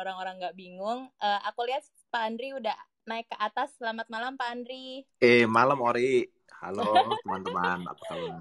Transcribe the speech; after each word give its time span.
orang-orang 0.00 0.40
nggak 0.40 0.56
bingung, 0.56 1.12
uh, 1.20 1.40
aku 1.44 1.68
lihat 1.68 1.84
Pak 2.08 2.22
Andri 2.24 2.56
udah 2.56 2.72
naik 3.04 3.28
ke 3.28 3.36
atas. 3.36 3.76
Selamat 3.76 4.08
malam 4.08 4.40
Pak 4.40 4.48
Andri. 4.48 5.04
Eh 5.20 5.44
malam 5.44 5.76
Ori. 5.84 6.24
Halo 6.64 6.96
teman-teman, 7.24 7.84
apa 7.84 8.02
kabar? 8.08 8.40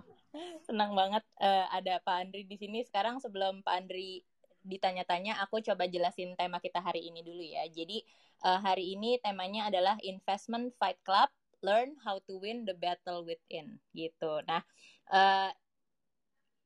Senang 0.64 0.96
banget 0.96 1.24
uh, 1.44 1.68
ada 1.72 2.00
Pak 2.00 2.16
Andri 2.16 2.48
di 2.48 2.56
sini. 2.56 2.80
Sekarang 2.88 3.20
sebelum 3.20 3.60
Pak 3.60 3.76
Andri 3.76 4.24
ditanya-tanya, 4.64 5.40
aku 5.44 5.60
coba 5.64 5.88
jelasin 5.88 6.36
tema 6.40 6.64
kita 6.64 6.80
hari 6.80 7.08
ini 7.08 7.24
dulu 7.24 7.44
ya. 7.44 7.68
Jadi 7.68 8.04
uh, 8.44 8.60
hari 8.60 8.96
ini 8.96 9.20
temanya 9.20 9.68
adalah 9.68 9.96
Investment 10.04 10.76
Fight 10.80 11.00
Club, 11.04 11.32
Learn 11.60 12.00
How 12.04 12.24
to 12.28 12.40
Win 12.40 12.64
the 12.68 12.76
Battle 12.76 13.24
Within, 13.28 13.80
gitu. 13.96 14.44
Nah, 14.48 14.64
uh, 15.12 15.52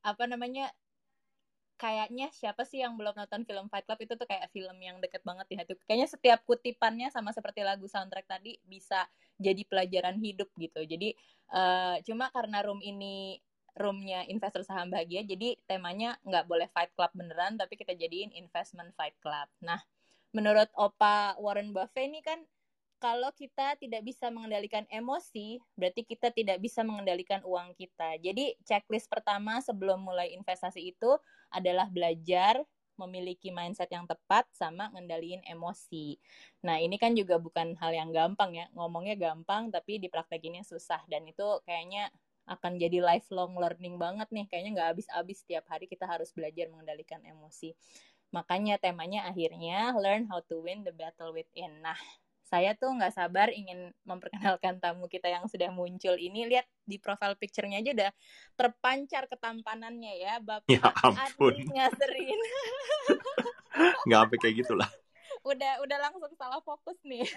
apa 0.05 0.23
namanya? 0.29 0.69
Kayaknya 1.83 2.31
siapa 2.31 2.63
sih 2.63 2.79
yang 2.79 2.95
belum 2.95 3.11
nonton 3.11 3.43
film 3.43 3.67
Fight 3.67 3.83
Club 3.83 3.99
itu 3.99 4.15
tuh 4.15 4.23
kayak 4.23 4.47
film 4.55 4.79
yang 4.79 5.03
deket 5.03 5.19
banget 5.27 5.51
di 5.51 5.55
hati. 5.59 5.75
Kayaknya 5.83 6.07
setiap 6.07 6.39
kutipannya 6.47 7.11
sama 7.11 7.35
seperti 7.35 7.59
lagu 7.59 7.91
soundtrack 7.91 8.23
tadi 8.23 8.55
bisa 8.63 9.03
jadi 9.35 9.67
pelajaran 9.67 10.15
hidup 10.15 10.47
gitu. 10.55 10.79
Jadi 10.87 11.11
uh, 11.51 11.99
cuma 12.07 12.31
karena 12.31 12.63
room 12.63 12.79
ini 12.79 13.35
roomnya 13.73 14.25
investor 14.29 14.61
saham 14.61 14.93
bahagia 14.93 15.25
jadi 15.25 15.57
temanya 15.65 16.13
nggak 16.21 16.45
boleh 16.45 16.69
fight 16.69 16.93
club 16.93 17.09
beneran 17.17 17.57
tapi 17.57 17.73
kita 17.73 17.97
jadiin 17.97 18.29
investment 18.37 18.93
fight 18.93 19.17
club 19.17 19.49
nah 19.65 19.81
menurut 20.29 20.69
opa 20.77 21.37
Warren 21.41 21.73
Buffett 21.73 22.09
ini 22.09 22.21
kan 22.21 22.37
kalau 23.03 23.35
kita 23.35 23.75
tidak 23.75 23.99
bisa 24.07 24.31
mengendalikan 24.31 24.87
emosi, 24.87 25.59
berarti 25.75 26.07
kita 26.07 26.31
tidak 26.31 26.63
bisa 26.63 26.87
mengendalikan 26.87 27.43
uang 27.43 27.75
kita. 27.75 28.15
Jadi 28.23 28.55
checklist 28.63 29.11
pertama 29.11 29.59
sebelum 29.59 29.99
mulai 29.99 30.31
investasi 30.31 30.79
itu 30.95 31.11
adalah 31.51 31.91
belajar 31.91 32.63
memiliki 32.95 33.51
mindset 33.51 33.91
yang 33.91 34.07
tepat 34.07 34.47
sama 34.55 34.87
ngendaliin 34.95 35.43
emosi. 35.43 36.15
Nah, 36.63 36.79
ini 36.79 36.95
kan 36.95 37.11
juga 37.11 37.35
bukan 37.35 37.75
hal 37.75 37.91
yang 37.91 38.15
gampang 38.15 38.55
ya. 38.55 38.71
Ngomongnya 38.71 39.19
gampang 39.19 39.67
tapi 39.67 39.99
dipraktekinnya 39.99 40.63
susah 40.63 41.03
dan 41.11 41.27
itu 41.27 41.43
kayaknya 41.67 42.07
akan 42.47 42.79
jadi 42.79 43.03
lifelong 43.03 43.59
learning 43.59 43.99
banget 43.99 44.31
nih. 44.31 44.47
Kayaknya 44.47 44.71
nggak 44.79 44.89
habis-habis 44.95 45.43
setiap 45.43 45.67
hari 45.67 45.91
kita 45.91 46.07
harus 46.07 46.31
belajar 46.31 46.71
mengendalikan 46.71 47.19
emosi. 47.27 47.75
Makanya 48.31 48.79
temanya 48.79 49.27
akhirnya 49.27 49.91
learn 49.99 50.23
how 50.31 50.39
to 50.39 50.63
win 50.63 50.87
the 50.87 50.95
battle 50.95 51.35
within. 51.35 51.83
Nah, 51.83 51.99
saya 52.43 52.75
tuh 52.75 52.91
nggak 52.91 53.15
sabar 53.15 53.49
ingin 53.49 53.89
memperkenalkan 54.03 54.77
tamu 54.83 55.07
kita 55.07 55.31
yang 55.31 55.47
sudah 55.47 55.71
muncul 55.71 56.13
ini. 56.19 56.45
Lihat 56.45 56.67
di 56.83 56.99
profile 56.99 57.39
picture-nya 57.39 57.79
aja 57.79 57.91
udah 57.95 58.11
terpancar 58.59 59.25
ketampanannya 59.31 60.13
ya, 60.19 60.33
Bapak 60.43 60.69
ya 60.69 60.83
ampun. 61.01 61.55
Ngaserin. 61.71 62.39
nggak 64.05 64.19
sampai 64.19 64.37
kayak 64.37 64.55
gitulah. 64.61 64.89
Udah 65.43 65.81
udah 65.83 65.97
langsung 65.99 66.31
salah 66.39 66.61
fokus 66.63 66.95
nih 67.03 67.27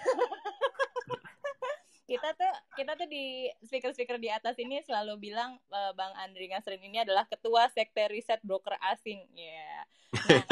kita 2.07 2.31
tuh 2.39 2.53
kita 2.79 2.95
tuh 2.95 3.07
di 3.11 3.51
speaker-speaker 3.67 4.15
di 4.15 4.31
atas 4.31 4.55
ini 4.63 4.79
selalu 4.79 5.19
bilang 5.19 5.59
uh, 5.67 5.91
Bang 5.91 6.15
Andri 6.15 6.47
Ngasrin 6.47 6.79
ini 6.79 7.03
adalah 7.03 7.27
ketua 7.27 7.67
sekte 7.67 8.07
riset 8.07 8.39
broker 8.47 8.79
asing. 8.79 9.27
Ya. 9.35 9.43
Yeah. 9.43 9.81
Nah, 10.15 10.43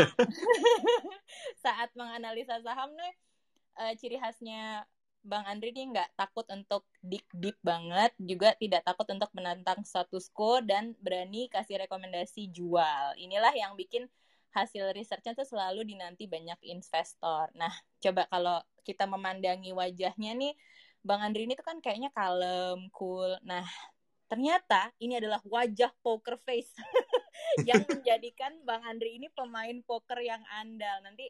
saat 1.63 1.95
menganalisa 1.95 2.59
saham 2.59 2.91
nih 2.91 3.13
uh, 3.79 3.93
ciri 3.99 4.17
khasnya 4.19 4.83
Bang 5.25 5.41
Andri 5.49 5.73
ini 5.73 5.89
nggak 5.89 6.13
takut 6.13 6.45
untuk 6.53 6.85
deep 7.01 7.25
deep 7.33 7.57
banget, 7.65 8.13
juga 8.21 8.53
tidak 8.61 8.85
takut 8.85 9.09
untuk 9.09 9.33
menantang 9.33 9.81
status 9.81 10.29
quo 10.29 10.61
dan 10.61 10.93
berani 11.01 11.49
kasih 11.49 11.81
rekomendasi 11.81 12.53
jual. 12.53 13.17
Inilah 13.17 13.49
yang 13.57 13.73
bikin 13.73 14.05
hasil 14.53 14.93
researchnya 14.93 15.33
tuh 15.33 15.49
selalu 15.49 15.81
dinanti 15.81 16.29
banyak 16.29 16.61
investor. 16.69 17.49
Nah, 17.57 17.73
coba 17.97 18.29
kalau 18.29 18.61
kita 18.85 19.09
memandangi 19.09 19.73
wajahnya 19.73 20.37
nih 20.37 20.53
Bang 21.01 21.25
Andri 21.25 21.49
ini 21.49 21.57
tuh 21.57 21.65
kan 21.65 21.81
kayaknya 21.81 22.13
kalem, 22.13 22.85
cool. 22.93 23.33
Nah, 23.41 23.65
ternyata 24.29 24.93
ini 25.01 25.17
adalah 25.17 25.41
wajah 25.41 25.89
poker 26.05 26.37
face 26.45 26.73
yang 27.69 27.81
menjadikan 27.89 28.61
Bang 28.61 28.85
Andri 28.85 29.17
ini 29.17 29.29
pemain 29.33 29.75
poker 29.85 30.21
yang 30.21 30.41
andal. 30.61 31.01
Nanti 31.01 31.29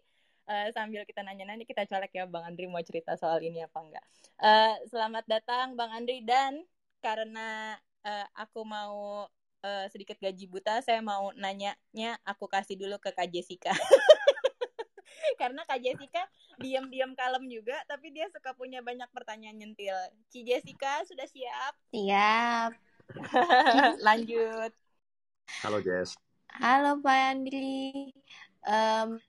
uh, 0.50 0.67
sambil 0.73 1.03
kita 1.06 1.22
nanya-nanya 1.25 1.66
kita 1.66 1.85
colek 1.89 2.13
ya 2.13 2.25
Bang 2.29 2.45
Andri 2.45 2.69
mau 2.69 2.81
cerita 2.81 3.17
soal 3.17 3.41
ini 3.41 3.66
apa 3.66 3.78
enggak. 3.81 4.06
Uh, 4.38 4.75
selamat 4.89 5.25
datang 5.25 5.73
Bang 5.73 5.91
Andri 5.94 6.22
dan 6.22 6.61
karena 7.01 7.78
uh, 8.06 8.28
aku 8.38 8.66
mau 8.66 9.25
uh, 9.61 9.85
sedikit 9.89 10.17
gaji 10.22 10.45
buta, 10.50 10.81
saya 10.81 11.01
mau 11.01 11.33
nanyanya 11.38 12.17
aku 12.25 12.50
kasih 12.50 12.78
dulu 12.78 12.97
ke 13.01 13.13
Kak 13.13 13.29
Jessica. 13.29 13.73
karena 15.41 15.66
Kak 15.66 15.81
Jessica 15.81 16.22
diam-diam 16.62 17.12
kalem 17.17 17.50
juga 17.51 17.75
tapi 17.89 18.13
dia 18.13 18.29
suka 18.31 18.53
punya 18.53 18.79
banyak 18.85 19.09
pertanyaan 19.12 19.57
nyentil. 19.57 19.95
Ci 20.29 20.45
Jessica 20.45 21.01
sudah 21.06 21.27
siap? 21.27 21.73
Siap. 21.91 22.72
Lanjut. 24.07 24.72
Halo 25.62 25.77
Jess. 25.81 26.17
Halo 26.56 27.03
Pak 27.03 27.19
Andri. 27.35 28.09
Um, 28.66 29.19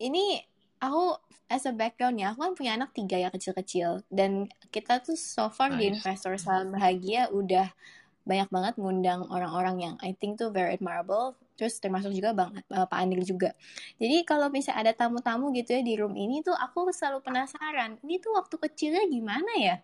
ini 0.00 0.40
aku 0.80 1.16
as 1.50 1.66
a 1.66 1.74
background 1.74 2.16
ya, 2.18 2.32
aku 2.32 2.40
kan 2.46 2.54
punya 2.56 2.72
anak 2.78 2.90
tiga 2.94 3.18
ya 3.18 3.28
kecil-kecil. 3.28 4.02
Dan 4.08 4.48
kita 4.70 5.04
tuh 5.04 5.14
so 5.18 5.50
far 5.52 5.74
nice. 5.74 5.78
di 5.78 5.84
investor 5.94 6.34
saham 6.40 6.72
bahagia 6.74 7.28
udah 7.30 7.68
banyak 8.24 8.48
banget 8.52 8.74
ngundang 8.78 9.26
orang-orang 9.26 9.76
yang 9.80 9.94
I 10.04 10.14
think 10.14 10.38
tuh 10.38 10.54
very 10.54 10.76
admirable. 10.78 11.34
Terus 11.58 11.76
termasuk 11.76 12.14
juga 12.14 12.32
bang 12.32 12.56
uh, 12.72 12.86
Pak 12.88 12.98
Andri 12.98 13.20
juga. 13.26 13.52
Jadi 14.00 14.24
kalau 14.24 14.48
misalnya 14.48 14.88
ada 14.88 14.92
tamu-tamu 14.96 15.52
gitu 15.52 15.76
ya 15.76 15.82
di 15.84 15.98
room 15.98 16.16
ini 16.16 16.40
tuh 16.40 16.56
aku 16.56 16.88
selalu 16.88 17.20
penasaran 17.20 18.00
ini 18.00 18.16
tuh 18.16 18.32
waktu 18.32 18.56
kecilnya 18.56 19.04
gimana 19.10 19.52
ya? 19.58 19.76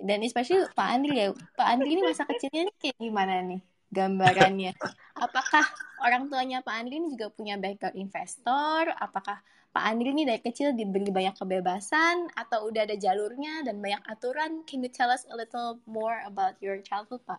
Dan 0.00 0.24
especially 0.24 0.64
Pak 0.72 0.88
Andri 0.88 1.14
ya 1.20 1.26
Pak 1.54 1.66
Andri 1.68 1.94
ini 1.94 2.02
masa 2.02 2.24
kecilnya 2.24 2.66
nih 2.66 2.76
kayak 2.80 2.96
gimana 2.98 3.34
nih 3.46 3.60
gambarannya? 3.90 4.72
Apakah 5.18 5.66
orang 6.02 6.30
tuanya 6.30 6.62
Pak 6.62 6.74
Andri 6.74 6.98
ini 6.98 7.12
juga 7.12 7.28
punya 7.30 7.58
background 7.58 7.98
investor? 7.98 8.90
Apakah 8.96 9.42
Pak 9.70 9.84
Andri 9.86 10.10
ini 10.10 10.26
dari 10.26 10.42
kecil 10.42 10.74
diberi 10.74 11.14
banyak 11.14 11.38
kebebasan 11.38 12.34
atau 12.34 12.66
udah 12.66 12.90
ada 12.90 12.98
jalurnya 12.98 13.62
dan 13.62 13.78
banyak 13.78 14.02
aturan 14.10 14.66
can 14.66 14.82
you 14.82 14.90
tell 14.90 15.06
us 15.06 15.22
a 15.30 15.34
little 15.38 15.78
more 15.86 16.18
about 16.26 16.58
your 16.58 16.82
childhood 16.82 17.22
Pak 17.22 17.38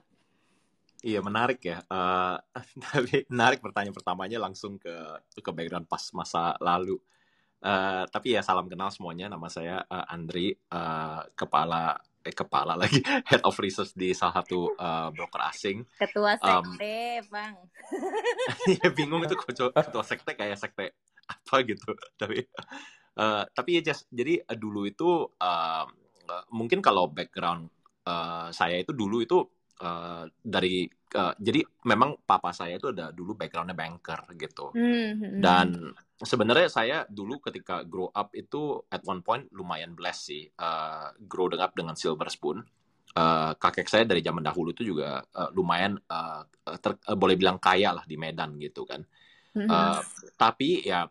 Iya 1.01 1.17
menarik 1.25 1.65
ya. 1.65 1.81
Uh, 1.89 2.37
tapi 2.93 3.25
menarik 3.25 3.57
pertanyaan 3.57 3.97
pertamanya 3.97 4.37
langsung 4.37 4.77
ke 4.77 4.93
ke 5.33 5.49
background 5.49 5.89
pas 5.89 6.05
masa 6.13 6.53
lalu. 6.61 7.01
Uh, 7.61 8.05
tapi 8.09 8.37
ya 8.37 8.45
salam 8.45 8.69
kenal 8.69 8.93
semuanya. 8.93 9.25
Nama 9.25 9.47
saya 9.49 9.75
uh, 9.89 10.05
Andri, 10.13 10.53
uh, 10.69 11.25
kepala 11.33 11.97
eh 12.21 12.37
kepala 12.37 12.77
lagi 12.77 13.01
head 13.33 13.41
of 13.41 13.57
research 13.57 13.97
di 13.97 14.13
salah 14.13 14.45
satu 14.45 14.77
uh, 14.77 15.09
broker 15.09 15.41
asing. 15.49 15.81
Ketua 15.97 16.37
sekte, 16.37 17.25
um, 17.25 17.33
bang. 17.33 17.53
ya 18.77 18.87
bingung 18.93 19.25
itu 19.25 19.33
ketua 19.33 20.05
sekte 20.05 20.37
kayak 20.37 20.61
sekte 20.61 20.93
apa 21.33 21.55
gitu. 21.63 21.91
Tapi 22.17 22.43
uh, 23.17 23.43
tapi 23.51 23.69
ya 23.79 23.81
just 23.93 24.07
jadi 24.11 24.41
uh, 24.45 24.57
dulu 24.57 24.87
itu 24.87 25.09
uh, 25.39 25.85
mungkin 26.55 26.79
kalau 26.79 27.11
background 27.11 27.67
uh, 28.07 28.47
saya 28.55 28.79
itu 28.79 28.95
dulu 28.95 29.19
itu 29.23 29.37
uh, 29.83 30.23
dari 30.39 30.87
uh, 31.17 31.33
jadi 31.35 31.65
memang 31.85 32.23
papa 32.23 32.55
saya 32.55 32.79
itu 32.79 32.93
ada 32.93 33.11
dulu 33.11 33.35
backgroundnya 33.35 33.75
banker 33.75 34.21
gitu 34.37 34.71
mm-hmm. 34.71 35.41
dan 35.43 35.91
sebenarnya 36.15 36.69
saya 36.71 36.97
dulu 37.09 37.41
ketika 37.43 37.83
grow 37.83 38.07
up 38.13 38.31
itu 38.37 38.79
at 38.87 39.03
one 39.03 39.25
point 39.25 39.49
lumayan 39.51 39.97
blessed 39.97 40.23
sih 40.23 40.43
uh, 40.61 41.11
grow 41.25 41.51
up 41.51 41.73
dengan 41.75 41.97
silver 41.97 42.29
spoon 42.31 42.63
uh, 43.17 43.51
kakek 43.57 43.89
saya 43.89 44.03
dari 44.07 44.23
zaman 44.23 44.45
dahulu 44.45 44.71
itu 44.71 44.87
juga 44.87 45.19
uh, 45.19 45.49
lumayan 45.51 45.97
uh, 45.97 46.45
ter, 46.79 46.95
uh, 46.95 47.17
boleh 47.17 47.35
bilang 47.35 47.57
kaya 47.59 47.91
lah 47.91 48.05
di 48.07 48.15
Medan 48.15 48.55
gitu 48.61 48.87
kan 48.87 49.03
mm-hmm. 49.55 49.69
uh, 49.69 50.01
tapi 50.35 50.83
ya 50.83 51.07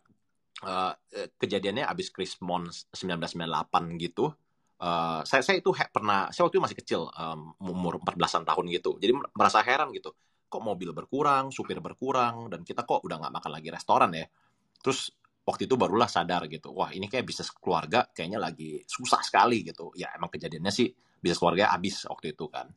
uh, 0.65 0.93
kejadiannya 1.41 1.88
abis 1.88 2.12
Christmas 2.12 2.88
1998 2.93 4.00
gitu. 4.00 4.32
Uh, 4.81 5.20
saya 5.29 5.44
saya 5.44 5.61
itu 5.61 5.76
pernah 5.93 6.32
saya 6.32 6.49
waktu 6.49 6.56
itu 6.56 6.65
masih 6.65 6.79
kecil 6.81 7.00
um, 7.12 7.53
umur 7.61 8.00
14-an 8.00 8.49
tahun 8.49 8.65
gitu. 8.73 8.97
Jadi 8.97 9.12
merasa 9.37 9.61
heran 9.61 9.93
gitu. 9.93 10.17
Kok 10.50 10.62
mobil 10.65 10.91
berkurang 10.97 11.53
supir 11.53 11.79
berkurang 11.85 12.49
dan 12.49 12.65
kita 12.65 12.88
kok 12.88 13.05
udah 13.05 13.20
nggak 13.20 13.35
makan 13.41 13.50
lagi 13.53 13.69
restoran 13.69 14.11
ya? 14.17 14.25
Terus 14.81 15.12
waktu 15.44 15.69
itu 15.69 15.76
barulah 15.76 16.09
sadar 16.09 16.49
gitu. 16.49 16.73
Wah 16.73 16.93
ini 16.97 17.12
kayak 17.12 17.29
bisnis 17.29 17.53
keluarga 17.53 18.09
kayaknya 18.09 18.41
lagi 18.41 18.81
susah 18.88 19.20
sekali 19.20 19.61
gitu. 19.69 19.93
Ya 19.93 20.17
emang 20.17 20.32
kejadiannya 20.32 20.73
sih 20.73 20.88
bisnis 21.20 21.37
keluarga 21.37 21.76
habis 21.76 22.00
waktu 22.09 22.32
itu 22.32 22.49
kan. 22.49 22.73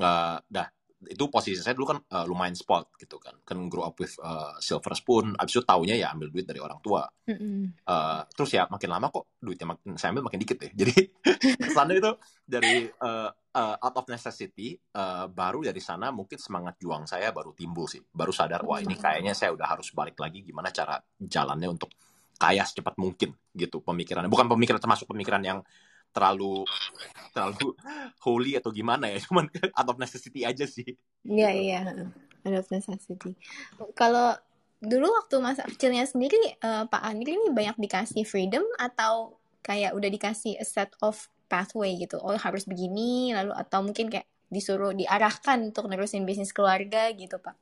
Uh, 0.00 0.40
dah 0.48 0.68
itu 1.08 1.24
posisi 1.32 1.56
saya 1.64 1.72
dulu 1.72 1.96
kan 1.96 1.98
uh, 2.12 2.24
lumayan 2.28 2.52
spot 2.52 2.92
gitu 3.00 3.16
kan. 3.16 3.32
Kan 3.40 3.72
grow 3.72 3.88
up 3.88 3.96
with 3.96 4.12
uh, 4.20 4.52
silver 4.60 4.92
spoon. 4.92 5.32
Abis 5.40 5.56
itu 5.56 5.64
taunya 5.64 5.96
ya 5.96 6.12
ambil 6.12 6.28
duit 6.28 6.44
dari 6.44 6.60
orang 6.60 6.76
tua. 6.84 7.08
Mm-hmm. 7.30 7.86
uh, 7.86 8.26
terus 8.34 8.50
ya 8.52 8.66
makin 8.66 8.90
lama 8.90 9.06
kok 9.08 9.38
duitnya 9.38 9.70
makin 9.70 9.94
saya 9.94 10.10
ambil 10.12 10.28
makin 10.28 10.40
dikit 10.44 10.56
deh. 10.60 10.72
Jadi 10.80 10.94
sana 11.72 11.96
itu 11.96 12.12
dari 12.44 12.84
uh, 12.84 13.30
uh, 13.32 13.76
out 13.80 13.96
of 13.96 14.06
necessity 14.12 14.76
uh, 14.98 15.30
baru 15.30 15.64
dari 15.64 15.80
sana 15.80 16.12
mungkin 16.12 16.36
semangat 16.36 16.76
juang 16.76 17.08
saya 17.08 17.32
baru 17.32 17.56
timbul 17.56 17.88
sih. 17.88 18.02
Baru 18.04 18.34
sadar 18.34 18.60
wah 18.68 18.82
ini 18.84 18.98
kayaknya 18.98 19.32
saya 19.32 19.56
udah 19.56 19.66
harus 19.78 19.88
balik 19.96 20.20
lagi 20.20 20.44
gimana 20.44 20.68
cara 20.68 21.00
jalannya 21.16 21.68
untuk 21.70 21.88
kaya 22.40 22.64
secepat 22.64 22.96
mungkin 23.00 23.32
gitu 23.56 23.80
pemikirannya. 23.80 24.28
Bukan 24.28 24.48
pemikiran 24.48 24.80
termasuk 24.80 25.08
pemikiran 25.08 25.40
yang 25.44 25.60
terlalu 26.10 26.66
terlalu 27.34 27.74
holy 28.22 28.58
atau 28.58 28.70
gimana 28.74 29.10
ya, 29.10 29.18
cuman 29.26 29.46
out 29.74 29.88
of 29.90 29.98
necessity 29.98 30.42
aja 30.42 30.66
sih. 30.66 30.86
Iya 31.26 31.50
iya, 31.54 31.80
out 32.46 32.56
of 32.60 32.68
necessity. 32.70 33.34
Kalau 33.94 34.34
dulu 34.80 35.12
waktu 35.12 35.36
masa 35.44 35.68
kecilnya 35.68 36.08
sendiri 36.08 36.56
uh, 36.64 36.88
Pak 36.88 37.02
Andri 37.04 37.36
ini 37.36 37.52
banyak 37.52 37.76
dikasih 37.76 38.24
freedom 38.24 38.64
atau 38.80 39.36
kayak 39.60 39.92
udah 39.92 40.08
dikasih 40.08 40.56
a 40.56 40.64
set 40.64 40.96
of 41.04 41.28
pathway 41.52 41.98
gitu. 42.00 42.16
Oh 42.16 42.34
harus 42.34 42.64
begini 42.64 43.36
lalu 43.36 43.52
atau 43.52 43.84
mungkin 43.84 44.08
kayak 44.08 44.26
disuruh 44.50 44.96
diarahkan 44.96 45.70
untuk 45.70 45.86
nerusin 45.86 46.26
bisnis 46.26 46.50
keluarga 46.50 47.12
gitu 47.14 47.38
Pak. 47.38 47.54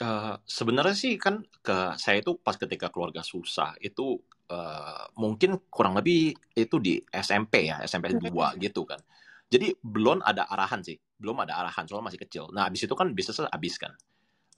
Uh, 0.00 0.34
sebenarnya 0.48 0.96
sih 0.96 1.20
kan 1.20 1.44
ke 1.60 1.94
saya 2.00 2.24
itu 2.24 2.34
pas 2.40 2.56
ketika 2.56 2.88
keluarga 2.88 3.20
susah 3.20 3.76
itu 3.78 4.18
uh, 4.52 5.08
mungkin 5.16 5.56
kurang 5.72 5.96
lebih 5.96 6.36
itu 6.52 6.76
di 6.76 7.00
SMP 7.08 7.72
ya 7.72 7.80
SMP 7.88 8.12
2 8.12 8.60
gitu 8.60 8.84
kan. 8.84 9.00
Jadi 9.48 9.72
belum 9.80 10.20
ada 10.24 10.48
arahan 10.48 10.84
sih, 10.84 10.96
belum 11.16 11.44
ada 11.44 11.60
arahan 11.64 11.88
soalnya 11.88 12.12
masih 12.12 12.20
kecil. 12.20 12.44
Nah 12.52 12.68
abis 12.68 12.84
itu 12.84 12.92
kan 12.92 13.12
bisnisnya 13.16 13.48
habis 13.48 13.80
kan. 13.80 13.92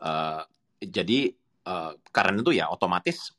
Uh, 0.02 0.42
jadi 0.82 1.30
uh, 1.66 1.94
karena 2.10 2.42
itu 2.42 2.52
ya 2.54 2.66
otomatis 2.70 3.30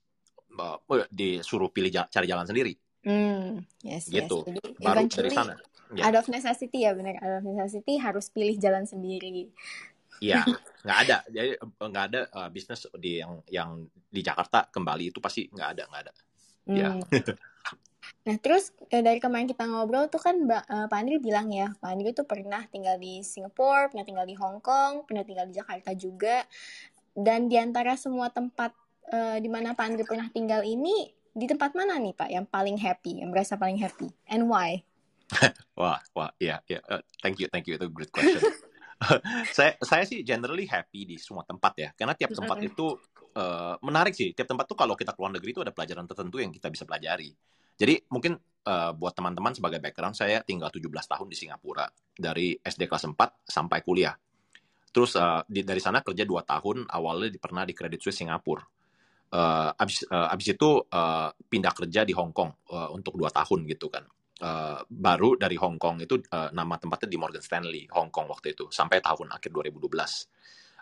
uh, 0.55 0.79
disuruh 1.11 1.71
pilih 1.71 1.91
cari 1.91 2.27
jalan 2.27 2.47
sendiri. 2.47 2.75
Hmm, 3.05 3.61
yes, 3.85 4.09
gitu. 4.09 4.41
Yes. 4.49 4.65
Jadi, 4.65 4.81
Baru 4.81 5.05
dari 5.05 5.29
sana. 5.29 5.53
Yeah. 5.93 6.09
Out 6.09 6.25
of 6.25 6.27
necessity 6.33 6.89
ya 6.89 6.97
benar. 6.97 7.21
Out 7.21 7.33
of 7.39 7.43
necessity 7.45 8.01
harus 8.01 8.33
pilih 8.33 8.57
jalan 8.57 8.89
sendiri. 8.89 9.53
Iya, 10.17 10.41
nggak 10.85 10.99
ada. 11.05 11.17
Jadi 11.29 11.49
nggak 11.61 12.05
ada 12.09 12.21
uh, 12.33 12.49
bisnis 12.49 12.89
di 12.97 13.21
yang 13.21 13.45
yang 13.51 13.69
di 14.09 14.21
Jakarta 14.25 14.65
kembali 14.73 15.13
itu 15.13 15.21
pasti 15.21 15.45
nggak 15.45 15.69
ada, 15.77 15.83
nggak 15.85 16.01
ada. 16.09 16.13
Iya. 16.65 16.97
Hmm. 16.97 17.01
Nah, 18.25 18.41
terus 18.41 18.73
dari 18.89 19.21
kemarin 19.21 19.45
kita 19.45 19.69
ngobrol 19.69 20.09
tuh 20.09 20.17
kan 20.17 20.33
uh, 20.49 20.89
Pak 20.89 20.97
Andri 20.97 21.21
bilang 21.21 21.53
ya, 21.53 21.69
Pak 21.77 21.89
Andri 21.93 22.09
tuh 22.09 22.25
pernah 22.25 22.65
tinggal 22.73 22.97
di 22.97 23.21
Singapura, 23.21 23.85
pernah 23.85 24.01
tinggal 24.01 24.25
di 24.25 24.33
Hong 24.33 24.65
Kong, 24.65 25.05
pernah 25.05 25.21
tinggal 25.21 25.45
di 25.45 25.53
Jakarta 25.53 25.93
juga. 25.93 26.41
Dan 27.13 27.45
di 27.47 27.55
antara 27.61 27.93
semua 27.93 28.33
tempat 28.33 28.73
uh, 29.13 29.37
di 29.37 29.45
mana 29.45 29.77
Pak 29.77 29.85
Andri 29.85 30.03
pernah 30.09 30.25
tinggal 30.33 30.65
ini, 30.65 31.13
di 31.35 31.45
tempat 31.45 31.77
mana 31.77 32.01
nih 32.01 32.17
Pak 32.17 32.29
yang 32.33 32.45
paling 32.49 32.81
happy, 32.81 33.21
yang 33.21 33.29
merasa 33.29 33.61
paling 33.61 33.77
happy? 33.77 34.09
And 34.25 34.49
why? 34.49 34.81
wah, 35.77 36.01
wah, 36.17 36.33
iya, 36.41 36.61
yeah, 36.65 36.81
iya. 36.81 36.81
Yeah. 36.81 36.97
Uh, 36.97 37.01
thank 37.21 37.37
you, 37.37 37.47
thank 37.53 37.69
you. 37.69 37.77
Itu 37.77 37.93
great 37.93 38.09
question. 38.09 38.41
saya 39.55 39.75
saya 39.83 40.03
sih 40.07 40.23
generally 40.25 40.65
happy 40.65 41.05
di 41.05 41.21
semua 41.21 41.45
tempat 41.45 41.73
ya, 41.77 41.89
karena 41.93 42.17
tiap 42.17 42.33
tempat 42.33 42.57
itu 42.63 42.95
uh, 43.35 43.75
menarik 43.83 44.15
sih. 44.15 44.31
Tiap 44.31 44.47
tempat 44.47 44.65
tuh 44.65 44.79
kalau 44.79 44.95
kita 44.95 45.11
keluar 45.13 45.35
negeri 45.35 45.51
itu 45.51 45.61
ada 45.61 45.75
pelajaran 45.75 46.07
tertentu 46.07 46.39
yang 46.39 46.49
kita 46.49 46.71
bisa 46.71 46.87
pelajari. 46.87 47.29
Jadi 47.75 48.07
mungkin 48.07 48.39
uh, 48.39 48.91
buat 48.95 49.11
teman-teman 49.11 49.51
sebagai 49.51 49.83
background, 49.83 50.15
saya 50.15 50.39
tinggal 50.41 50.71
17 50.71 50.87
tahun 50.87 51.27
di 51.27 51.37
Singapura 51.37 51.85
dari 52.15 52.55
SD 52.55 52.87
kelas 52.87 53.11
4 53.11 53.51
sampai 53.51 53.79
kuliah. 53.83 54.15
Terus 54.95 55.19
uh, 55.19 55.43
di, 55.43 55.59
dari 55.67 55.83
sana 55.83 55.99
kerja 55.99 56.23
dua 56.23 56.47
tahun, 56.47 56.87
awalnya 56.87 57.35
di, 57.35 57.39
pernah 57.39 57.67
di 57.67 57.75
Credit 57.75 57.99
Suisse 57.99 58.23
Singapura. 58.23 58.63
Uh, 59.35 59.75
abis, 59.75 60.07
uh, 60.07 60.31
abis 60.31 60.55
itu 60.55 60.79
uh, 60.79 61.29
pindah 61.35 61.75
kerja 61.75 62.07
di 62.07 62.15
Hong 62.15 62.31
Kong 62.31 62.55
uh, 62.71 62.95
untuk 62.95 63.19
dua 63.19 63.27
tahun 63.27 63.67
gitu 63.67 63.91
kan. 63.91 64.07
Uh, 64.39 64.79
baru 64.87 65.35
dari 65.35 65.59
Hong 65.59 65.75
Kong 65.75 65.99
itu 65.99 66.19
uh, 66.31 66.51
nama 66.55 66.79
tempatnya 66.79 67.07
di 67.11 67.15
Morgan 67.19 67.43
Stanley 67.43 67.87
Hong 67.91 68.11
Kong 68.11 68.27
waktu 68.27 68.55
itu 68.55 68.71
sampai 68.71 69.03
tahun 69.03 69.35
akhir 69.35 69.51
2012. 69.51 69.83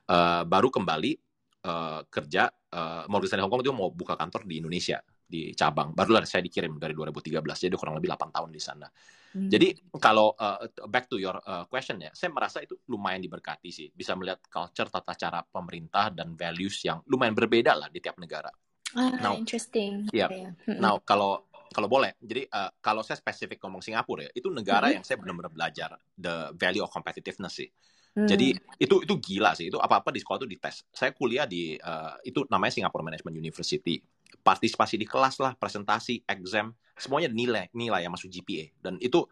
Uh, 0.05 0.45
baru 0.45 0.69
kembali 0.69 1.17
uh, 1.63 2.01
kerja 2.07 2.51
uh, 2.51 3.03
Morgan 3.07 3.27
Stanley 3.27 3.43
Hong 3.47 3.53
Kong 3.53 3.63
itu 3.63 3.73
mau 3.73 3.89
buka 3.89 4.19
kantor 4.19 4.47
di 4.47 4.59
Indonesia 4.59 4.99
di 5.33 5.55
cabang. 5.57 5.95
Barulah 5.97 6.21
saya 6.29 6.45
dikirim 6.45 6.77
dari 6.77 6.93
2013 6.93 7.41
jadi 7.41 7.75
kurang 7.79 7.97
lebih 7.97 8.13
8 8.13 8.29
tahun 8.29 8.49
di 8.53 8.61
sana. 8.61 8.87
Hmm. 9.33 9.49
Jadi 9.49 9.73
kalau 9.97 10.37
uh, 10.37 10.61
back 10.85 11.09
to 11.09 11.17
your 11.17 11.33
uh, 11.41 11.65
question 11.65 11.97
ya, 11.97 12.13
saya 12.13 12.29
merasa 12.29 12.61
itu 12.61 12.77
lumayan 12.85 13.17
diberkati 13.17 13.73
sih. 13.73 13.89
Bisa 13.89 14.13
melihat 14.13 14.45
culture, 14.45 14.85
tata 14.93 15.17
cara 15.17 15.41
pemerintah 15.41 16.13
dan 16.13 16.37
values 16.37 16.85
yang 16.85 17.01
lumayan 17.09 17.33
berbeda 17.33 17.73
lah 17.73 17.89
di 17.89 17.97
tiap 17.97 18.21
negara. 18.21 18.51
Ah, 18.93 19.17
now, 19.17 19.33
interesting. 19.33 20.05
Iya. 20.13 20.29
Yeah. 20.29 20.53
Yeah. 20.69 20.77
Now 20.77 21.01
kalau 21.01 21.49
kalau 21.73 21.89
boleh, 21.89 22.13
jadi 22.21 22.45
uh, 22.53 22.69
kalau 22.77 23.01
saya 23.01 23.17
spesifik 23.17 23.57
ngomong 23.65 23.81
Singapura 23.81 24.29
ya, 24.29 24.31
itu 24.37 24.53
negara 24.53 24.93
-hmm. 24.93 25.01
yang 25.01 25.03
saya 25.03 25.17
benar-benar 25.17 25.49
belajar 25.49 25.89
the 26.13 26.53
value 26.53 26.85
of 26.85 26.93
competitiveness 26.93 27.57
sih. 27.57 27.69
Hmm. 28.13 28.29
Jadi 28.29 28.53
itu 28.77 28.95
itu 29.01 29.13
gila 29.17 29.57
sih. 29.57 29.73
Itu 29.73 29.81
apa-apa 29.81 30.13
di 30.13 30.21
sekolah 30.21 30.45
itu 30.45 30.49
dites. 30.49 30.85
Saya 30.93 31.11
kuliah 31.17 31.49
di 31.49 31.73
uh, 31.77 32.15
itu 32.21 32.45
namanya 32.49 32.77
Singapore 32.77 33.01
Management 33.01 33.35
University. 33.37 33.97
Partisipasi 34.33 34.97
di 34.97 35.05
kelas 35.05 35.37
lah, 35.39 35.53
presentasi, 35.53 36.25
exam, 36.25 36.73
semuanya 36.97 37.29
nilai 37.29 37.69
nilai 37.73 38.05
yang 38.05 38.13
masuk 38.13 38.29
GPA 38.29 38.69
dan 38.81 39.01
itu 39.01 39.25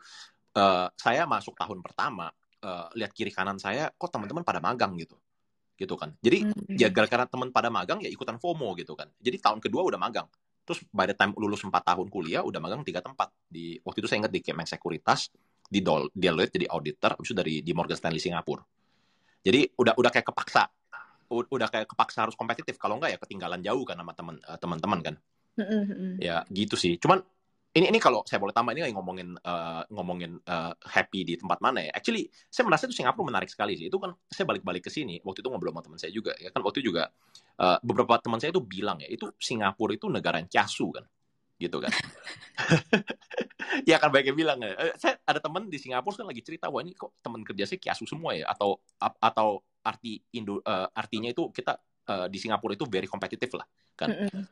uh, 0.58 0.88
saya 0.98 1.30
masuk 1.30 1.54
tahun 1.54 1.80
pertama 1.86 2.34
uh, 2.66 2.90
lihat 2.98 3.14
kiri 3.14 3.30
kanan 3.30 3.62
saya 3.62 3.94
kok 3.94 4.10
teman-teman 4.10 4.42
pada 4.42 4.58
magang 4.58 4.98
gitu 4.98 5.18
gitu 5.78 5.98
kan 5.98 6.14
jadi 6.22 6.46
hmm. 6.46 6.78
ya 6.78 6.90
gara-gara 6.94 7.26
teman 7.26 7.50
pada 7.50 7.70
magang 7.74 8.02
ya 8.02 8.10
ikutan 8.10 8.38
FOMO 8.38 8.74
gitu 8.78 8.94
kan 8.98 9.10
jadi 9.22 9.38
tahun 9.42 9.62
kedua 9.62 9.82
udah 9.86 10.00
magang 10.02 10.30
terus 10.62 10.82
by 10.94 11.10
the 11.10 11.18
time 11.18 11.34
lulus 11.38 11.66
4 11.66 11.74
tahun 11.74 12.08
kuliah 12.10 12.46
udah 12.46 12.62
magang 12.62 12.86
tiga 12.86 13.02
tempat 13.02 13.34
di 13.50 13.82
waktu 13.82 14.06
itu 14.06 14.08
saya 14.10 14.26
ingat 14.26 14.34
di 14.34 14.42
Kemen 14.46 14.70
Sekuritas 14.70 15.34
di 15.72 15.80
Dol, 15.80 16.12
Deloitte 16.12 16.60
jadi 16.60 16.68
auditor 16.68 17.16
habis 17.16 17.32
itu 17.32 17.36
dari 17.40 17.54
di 17.64 17.72
Morgan 17.72 17.96
Stanley 17.96 18.20
Singapura. 18.20 18.60
Jadi 19.40 19.72
udah 19.80 19.96
udah 19.96 20.12
kayak 20.12 20.28
kepaksa. 20.28 20.68
Udah 21.32 21.72
kayak 21.72 21.88
kepaksa 21.88 22.28
harus 22.28 22.36
kompetitif. 22.36 22.76
Kalau 22.76 23.00
enggak 23.00 23.16
ya 23.16 23.20
ketinggalan 23.24 23.64
jauh 23.64 23.88
kan 23.88 23.96
sama 23.96 24.12
teman 24.12 24.36
uh, 24.44 24.60
teman-teman 24.60 25.00
kan. 25.00 25.16
Mm 25.56 25.64
-hmm. 25.64 26.12
ya 26.20 26.44
gitu 26.52 26.76
sih. 26.76 27.00
Cuman 27.00 27.24
ini 27.72 27.88
ini 27.88 28.00
kalau 28.04 28.28
saya 28.28 28.44
boleh 28.44 28.52
tambah 28.52 28.76
ini 28.76 28.84
lagi 28.84 28.96
ngomongin 28.96 29.40
uh, 29.40 29.88
ngomongin 29.88 30.44
uh, 30.44 30.76
happy 30.84 31.24
di 31.24 31.40
tempat 31.40 31.64
mana 31.64 31.88
ya. 31.88 31.92
Actually, 31.96 32.28
saya 32.52 32.68
merasa 32.68 32.92
itu 32.92 32.96
Singapura 33.00 33.32
menarik 33.32 33.48
sekali 33.48 33.80
sih. 33.80 33.88
Itu 33.88 33.96
kan 33.96 34.12
saya 34.28 34.44
balik-balik 34.44 34.84
ke 34.84 34.92
sini 34.92 35.24
waktu 35.24 35.40
itu 35.40 35.48
ngobrol 35.48 35.72
sama 35.72 35.84
teman 35.88 36.00
saya 36.04 36.12
juga 36.12 36.36
ya 36.36 36.52
kan. 36.52 36.60
Waktu 36.68 36.84
itu 36.84 36.92
juga 36.92 37.08
uh, 37.64 37.80
beberapa 37.80 38.20
teman 38.20 38.44
saya 38.44 38.52
itu 38.52 38.60
bilang 38.60 39.00
ya 39.00 39.08
itu 39.08 39.32
Singapura 39.40 39.96
itu 39.96 40.12
negara 40.12 40.44
yang 40.44 40.52
casu 40.52 40.92
kan 40.92 41.08
gitu 41.62 41.78
kan. 41.78 41.94
ya 43.90 44.02
kan 44.02 44.10
banyak 44.10 44.34
yang 44.34 44.40
bilang 44.40 44.60
ya. 44.66 44.74
Saya 44.98 45.22
ada 45.22 45.38
teman 45.38 45.70
di 45.70 45.78
Singapura 45.78 46.26
kan 46.26 46.28
lagi 46.28 46.42
cerita 46.42 46.74
wah 46.74 46.82
ini 46.82 46.98
kok 46.98 47.22
teman 47.22 47.46
kerja 47.46 47.70
saya 47.70 47.78
kiasu 47.78 48.10
semua 48.10 48.34
ya 48.34 48.50
atau 48.50 48.82
atau 49.00 49.62
arti 49.86 50.22
Indo 50.34 50.62
uh, 50.62 50.90
artinya 50.94 51.30
itu 51.30 51.54
kita 51.54 51.78
uh, 52.10 52.26
di 52.26 52.38
Singapura 52.42 52.74
itu 52.74 52.90
very 52.90 53.06
kompetitif 53.06 53.54
lah 53.54 53.66
kan. 53.94 54.10
Mm 54.10 54.30
-hmm 54.30 54.46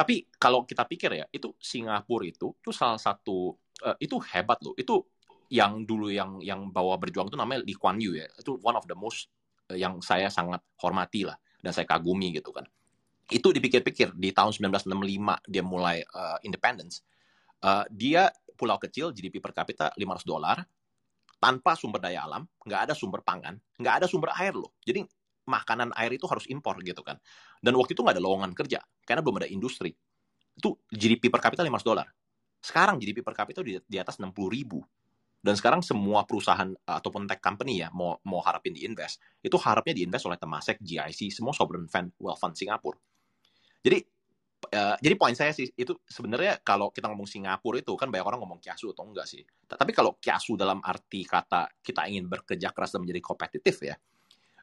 tapi 0.00 0.24
kalau 0.40 0.64
kita 0.64 0.88
pikir 0.88 1.12
ya, 1.12 1.26
itu 1.28 1.52
Singapura 1.60 2.24
itu 2.24 2.56
itu 2.56 2.72
salah 2.72 2.96
satu 2.96 3.52
uh, 3.84 3.96
itu 4.00 4.16
hebat 4.32 4.56
loh. 4.64 4.72
Itu 4.72 5.04
yang 5.52 5.84
dulu 5.84 6.08
yang 6.08 6.40
yang 6.40 6.72
bawa 6.72 6.96
berjuang 6.96 7.28
itu 7.28 7.36
namanya 7.36 7.60
Lee 7.68 7.76
Kuan 7.76 8.00
Yew 8.00 8.16
ya. 8.16 8.24
Itu 8.40 8.56
one 8.64 8.80
of 8.80 8.88
the 8.88 8.96
most 8.96 9.28
uh, 9.68 9.76
yang 9.76 10.00
saya 10.00 10.32
sangat 10.32 10.64
hormati 10.80 11.28
lah 11.28 11.36
dan 11.60 11.76
saya 11.76 11.84
kagumi 11.84 12.32
gitu 12.32 12.48
kan. 12.48 12.64
Itu 13.30 13.54
dipikir-pikir 13.54 14.18
di 14.18 14.34
tahun 14.34 14.52
1965 14.74 15.46
dia 15.46 15.62
mulai 15.62 16.02
uh, 16.02 16.38
independence. 16.42 17.06
Uh, 17.62 17.86
dia 17.88 18.28
pulau 18.58 18.76
kecil 18.76 19.14
GDP 19.14 19.38
per 19.40 19.54
kapita 19.54 19.94
500 19.94 20.26
dolar 20.26 20.58
tanpa 21.40 21.72
sumber 21.72 22.04
daya 22.04 22.28
alam, 22.28 22.44
nggak 22.68 22.90
ada 22.90 22.94
sumber 22.94 23.24
pangan, 23.24 23.56
nggak 23.80 24.04
ada 24.04 24.06
sumber 24.10 24.34
air 24.36 24.52
loh. 24.52 24.76
Jadi 24.84 25.00
makanan 25.48 25.96
air 25.96 26.12
itu 26.12 26.28
harus 26.28 26.44
impor 26.52 26.76
gitu 26.84 27.00
kan. 27.00 27.16
Dan 27.58 27.74
waktu 27.80 27.96
itu 27.96 28.04
nggak 28.04 28.20
ada 28.20 28.22
lowongan 28.22 28.52
kerja 28.52 28.84
karena 29.08 29.24
belum 29.24 29.40
ada 29.40 29.48
industri. 29.48 29.96
Itu 30.52 30.76
GDP 30.92 31.32
per 31.32 31.40
kapita 31.40 31.64
500 31.64 31.80
dolar. 31.86 32.06
Sekarang 32.60 33.00
GDP 33.00 33.24
per 33.24 33.32
kapita 33.32 33.64
di, 33.64 33.80
di 33.80 33.96
atas 33.96 34.20
60 34.20 34.36
ribu. 34.52 34.84
Dan 35.40 35.56
sekarang 35.56 35.80
semua 35.80 36.28
perusahaan 36.28 36.68
uh, 36.68 36.96
ataupun 37.00 37.24
tech 37.24 37.40
company 37.40 37.80
ya 37.80 37.88
mau 37.96 38.20
mau 38.28 38.44
harapin 38.44 38.76
di 38.76 38.84
invest 38.84 39.24
itu 39.40 39.56
harapnya 39.56 39.96
di 39.96 40.04
invest 40.04 40.28
oleh 40.28 40.36
Temasek, 40.36 40.76
GIC, 40.84 41.32
semua 41.32 41.56
sovereign 41.56 41.88
fund, 41.88 42.12
wealth 42.20 42.36
fund 42.36 42.52
Singapura. 42.52 43.00
Jadi 43.80 43.98
uh, 44.76 44.96
jadi 45.00 45.14
poin 45.16 45.32
saya 45.32 45.50
sih 45.56 45.72
itu 45.72 45.96
sebenarnya 46.04 46.60
kalau 46.60 46.92
kita 46.92 47.08
ngomong 47.08 47.26
Singapura 47.26 47.80
itu 47.80 47.92
kan 47.96 48.12
banyak 48.12 48.26
orang 48.26 48.40
ngomong 48.44 48.60
kiasu 48.60 48.92
atau 48.92 49.08
enggak 49.08 49.26
sih. 49.26 49.42
Tapi 49.66 49.90
kalau 49.96 50.20
kiasu 50.20 50.54
dalam 50.54 50.78
arti 50.84 51.24
kata 51.24 51.80
kita 51.80 52.06
ingin 52.12 52.28
bekerja 52.28 52.70
keras 52.76 52.92
dan 52.92 53.02
menjadi 53.02 53.20
kompetitif 53.24 53.80
ya, 53.80 53.96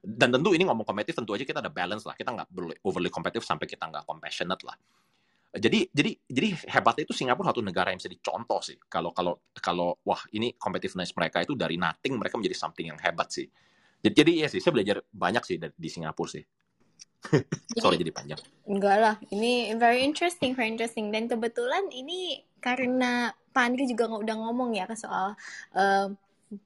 dan 0.06 0.30
tentu 0.30 0.54
ini 0.54 0.64
ngomong 0.70 0.86
kompetitif 0.86 1.18
tentu 1.18 1.34
aja 1.34 1.44
kita 1.44 1.60
ada 1.60 1.74
balance 1.74 2.06
lah. 2.06 2.14
Kita 2.14 2.30
nggak 2.30 2.48
overly 2.86 3.10
kompetitif 3.10 3.44
sampai 3.44 3.66
kita 3.66 3.90
nggak 3.90 4.06
compassionate 4.06 4.64
lah. 4.64 4.78
Jadi 5.58 5.90
jadi 5.90 6.12
jadi 6.30 6.48
hebatnya 6.70 7.04
itu 7.08 7.16
Singapura 7.18 7.50
satu 7.50 7.66
negara 7.66 7.90
yang 7.90 7.98
bisa 7.98 8.12
dicontoh 8.12 8.62
sih. 8.62 8.78
Kalau 8.86 9.10
kalau 9.16 9.42
kalau 9.58 9.98
wah 10.06 10.22
ini 10.38 10.54
competitiveness 10.54 11.18
mereka 11.18 11.42
itu 11.42 11.58
dari 11.58 11.82
nothing 11.82 12.22
mereka 12.22 12.38
menjadi 12.38 12.54
something 12.54 12.94
yang 12.94 13.00
hebat 13.02 13.34
sih. 13.34 13.50
Jadi, 13.98 14.14
jadi 14.14 14.32
ya 14.46 14.48
sih 14.54 14.62
saya 14.62 14.78
belajar 14.78 15.02
banyak 15.10 15.42
sih 15.42 15.58
di 15.58 15.90
Singapura 15.90 16.30
sih 16.38 16.46
sorry 17.82 18.00
jadi 18.00 18.12
panjang 18.14 18.40
enggak 18.68 18.98
lah 18.98 19.16
ini 19.34 19.74
very 19.76 20.04
interesting 20.06 20.54
very 20.54 20.72
interesting 20.72 21.10
dan 21.10 21.28
kebetulan 21.28 21.90
ini 21.92 22.44
karena 22.62 23.32
Pak 23.54 23.64
Andri 23.64 23.90
juga 23.90 24.10
udah 24.12 24.36
ngomong 24.38 24.76
ya 24.78 24.86
ke 24.86 24.94
soal 24.94 25.34
uh, 25.74 26.08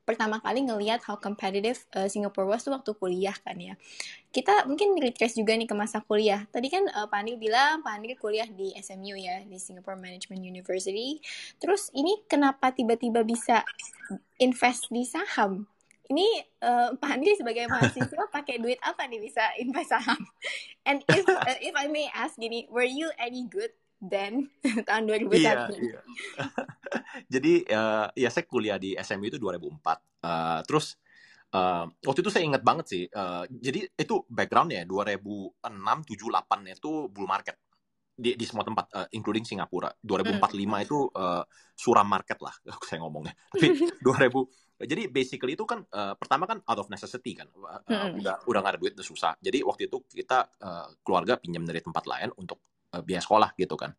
pertama 0.05 0.37
kali 0.37 0.61
ngelihat 0.61 1.01
how 1.09 1.17
competitive 1.17 1.81
uh, 1.97 2.05
Singapore 2.05 2.45
was 2.45 2.61
tuh 2.61 2.73
waktu 2.73 2.93
kuliah 2.93 3.33
kan 3.41 3.57
ya. 3.57 3.73
Kita 4.29 4.69
mungkin 4.69 4.93
retrace 5.01 5.33
juga 5.33 5.57
nih 5.57 5.65
ke 5.65 5.73
masa 5.73 6.05
kuliah. 6.05 6.45
Tadi 6.53 6.69
kan 6.69 6.85
uh, 6.85 7.09
Pak 7.09 7.17
Andri 7.17 7.35
bilang 7.41 7.81
Pak 7.81 7.97
Andri 7.97 8.13
kuliah 8.13 8.45
di 8.45 8.71
SMU 8.77 9.17
ya, 9.17 9.41
di 9.41 9.57
Singapore 9.57 9.97
Management 9.97 10.45
University. 10.45 11.17
Terus 11.57 11.89
ini 11.97 12.21
kenapa 12.29 12.69
tiba-tiba 12.69 13.25
bisa 13.25 13.65
invest 14.37 14.93
di 14.93 15.01
saham? 15.01 15.65
Ini 16.11 16.27
uh, 16.67 16.89
Pak 16.99 17.11
Andri 17.15 17.39
sebagai 17.39 17.71
mahasiswa 17.71 18.23
pakai 18.35 18.59
duit 18.59 18.77
apa 18.83 19.07
nih 19.07 19.23
bisa 19.23 19.55
invest 19.55 19.95
saham? 19.95 20.19
And 20.83 20.99
if 21.07 21.23
uh, 21.23 21.57
if 21.63 21.71
I 21.71 21.87
may 21.87 22.11
ask 22.11 22.35
gini, 22.35 22.67
were 22.67 22.87
you 22.87 23.07
any 23.15 23.47
good 23.47 23.71
then 24.01 24.49
tahun 24.89 25.05
2001. 25.05 25.37
Iya, 25.37 25.53
iya. 25.77 26.01
Jadi 27.33 27.53
uh, 27.69 28.09
ya 28.17 28.29
saya 28.33 28.45
kuliah 28.49 28.81
di 28.81 28.97
SMU 28.97 29.29
itu 29.29 29.37
2004. 29.37 29.77
Uh, 30.25 30.59
terus 30.65 30.97
uh, 31.53 31.85
waktu 32.01 32.19
itu 32.25 32.31
saya 32.33 32.43
ingat 32.49 32.65
banget 32.65 32.85
sih. 32.89 33.03
Uh, 33.13 33.45
jadi 33.49 33.85
itu 33.93 34.25
backgroundnya 34.25 34.89
2006, 34.89 35.61
7, 35.61 35.61
8 35.61 36.73
itu 36.73 36.91
bull 37.13 37.29
market 37.29 37.61
di, 38.17 38.37
di 38.37 38.45
semua 38.45 38.65
tempat, 38.65 38.85
uh, 38.93 39.07
including 39.13 39.45
Singapura. 39.45 39.93
2045 40.01 40.41
hmm. 40.41 40.73
itu 40.81 40.97
uh, 41.13 41.45
suram 41.77 42.05
market 42.09 42.37
lah, 42.41 42.53
saya 42.89 43.01
ngomongnya. 43.01 43.37
Tapi 43.53 43.93
2000 44.01 44.70
jadi 44.83 45.09
basically 45.09 45.53
itu 45.53 45.65
kan 45.65 45.85
uh, 45.93 46.13
pertama 46.17 46.49
kan 46.49 46.61
out 46.65 46.79
of 46.81 46.87
necessity 46.89 47.37
kan, 47.37 47.47
uh, 47.53 47.81
hmm. 47.85 48.21
udah 48.21 48.35
udah 48.45 48.59
gak 48.63 48.71
ada 48.75 48.79
duit 48.79 48.93
udah 48.97 49.07
susah. 49.07 49.33
Jadi 49.37 49.61
waktu 49.61 49.87
itu 49.89 50.01
kita 50.07 50.49
uh, 50.61 50.87
keluarga 51.05 51.37
pinjam 51.37 51.65
dari 51.65 51.81
tempat 51.81 52.03
lain 52.05 52.29
untuk 52.37 52.61
uh, 52.93 53.01
biaya 53.01 53.21
sekolah 53.21 53.53
gitu 53.55 53.75
kan. 53.77 53.93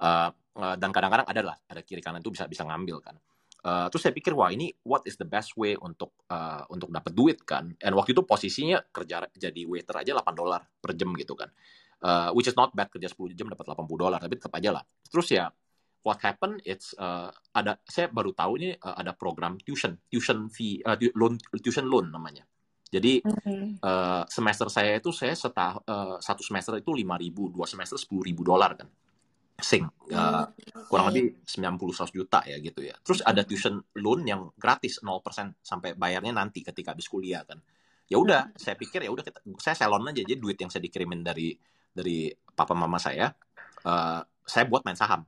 Uh, 0.00 0.32
uh, 0.56 0.74
dan 0.80 0.90
kadang-kadang 0.90 1.28
ada 1.28 1.42
lah, 1.52 1.56
ada 1.68 1.80
kiri 1.84 2.00
kanan 2.00 2.24
itu 2.24 2.32
bisa 2.32 2.48
bisa 2.48 2.64
ngambil 2.64 2.98
kan. 3.04 3.16
Uh, 3.60 3.92
terus 3.92 4.08
saya 4.08 4.16
pikir 4.16 4.32
wah 4.32 4.48
ini 4.48 4.72
what 4.88 5.04
is 5.04 5.20
the 5.20 5.28
best 5.28 5.52
way 5.60 5.76
untuk 5.76 6.16
uh, 6.32 6.64
untuk 6.72 6.88
dapat 6.88 7.12
duit 7.12 7.38
kan. 7.44 7.68
And 7.84 7.92
waktu 7.92 8.16
itu 8.16 8.24
posisinya 8.24 8.80
kerja 8.88 9.28
jadi 9.36 9.62
waiter 9.68 10.00
aja 10.00 10.16
8 10.16 10.32
dolar 10.32 10.64
per 10.80 10.96
jam 10.96 11.12
gitu 11.12 11.36
kan. 11.36 11.52
Uh, 12.00 12.32
which 12.32 12.48
is 12.48 12.56
not 12.56 12.72
bad 12.72 12.88
kerja 12.88 13.12
10 13.12 13.36
jam 13.36 13.52
dapat 13.52 13.68
80 13.68 13.84
dolar 14.00 14.16
tapi 14.16 14.40
tetap 14.40 14.56
aja 14.56 14.80
lah. 14.80 14.84
Terus 15.12 15.28
ya 15.28 15.52
what 16.06 16.18
happen 16.24 16.60
it's 16.64 16.96
uh, 16.96 17.28
ada 17.52 17.76
saya 17.84 18.08
baru 18.08 18.32
tahu 18.32 18.52
ini 18.60 18.76
uh, 18.80 18.96
ada 18.96 19.12
program 19.12 19.60
tuition 19.60 20.00
tuition 20.08 20.48
fee 20.48 20.80
uh, 20.84 20.96
loan 21.16 21.36
tuition 21.60 21.86
loan 21.88 22.08
namanya 22.08 22.44
jadi 22.90 23.22
mm-hmm. 23.22 23.78
uh, 23.86 24.26
semester 24.26 24.66
saya 24.66 24.98
itu 24.98 25.14
saya 25.14 25.30
setah 25.38 25.78
uh, 25.86 26.16
satu 26.18 26.42
semester 26.42 26.74
itu 26.74 26.90
lima 26.90 27.14
ribu, 27.14 27.46
dua 27.46 27.62
semester 27.62 27.94
sepuluh 27.94 28.26
ribu 28.26 28.42
dolar 28.42 28.74
kan, 28.74 28.90
sing 29.62 29.86
uh, 29.86 30.50
mm-hmm. 30.50 30.90
kurang 30.90 31.14
lebih 31.14 31.38
sembilan 31.46 31.78
puluh 31.78 31.94
seratus 31.94 32.10
juta 32.10 32.42
ya 32.50 32.58
gitu 32.58 32.82
ya. 32.82 32.98
Terus 32.98 33.22
ada 33.22 33.46
tuition 33.46 33.78
loan 34.02 34.26
yang 34.26 34.50
gratis 34.58 34.98
0% 35.06 35.22
sampai 35.62 35.94
bayarnya 35.94 36.34
nanti 36.34 36.66
ketika 36.66 36.90
habis 36.90 37.06
kuliah 37.06 37.46
kan. 37.46 37.62
Ya 38.10 38.18
udah, 38.18 38.50
mm-hmm. 38.50 38.58
saya 38.58 38.74
pikir 38.74 39.06
ya 39.06 39.10
udah 39.14 39.22
saya 39.62 39.78
salon 39.78 40.10
aja 40.10 40.26
jadi 40.26 40.34
duit 40.34 40.58
yang 40.58 40.74
saya 40.74 40.82
dikirimin 40.82 41.22
dari 41.22 41.54
dari 41.94 42.26
papa 42.34 42.74
mama 42.74 42.98
saya, 42.98 43.30
uh, 43.86 44.18
saya 44.42 44.66
buat 44.66 44.82
main 44.82 44.98
saham. 44.98 45.22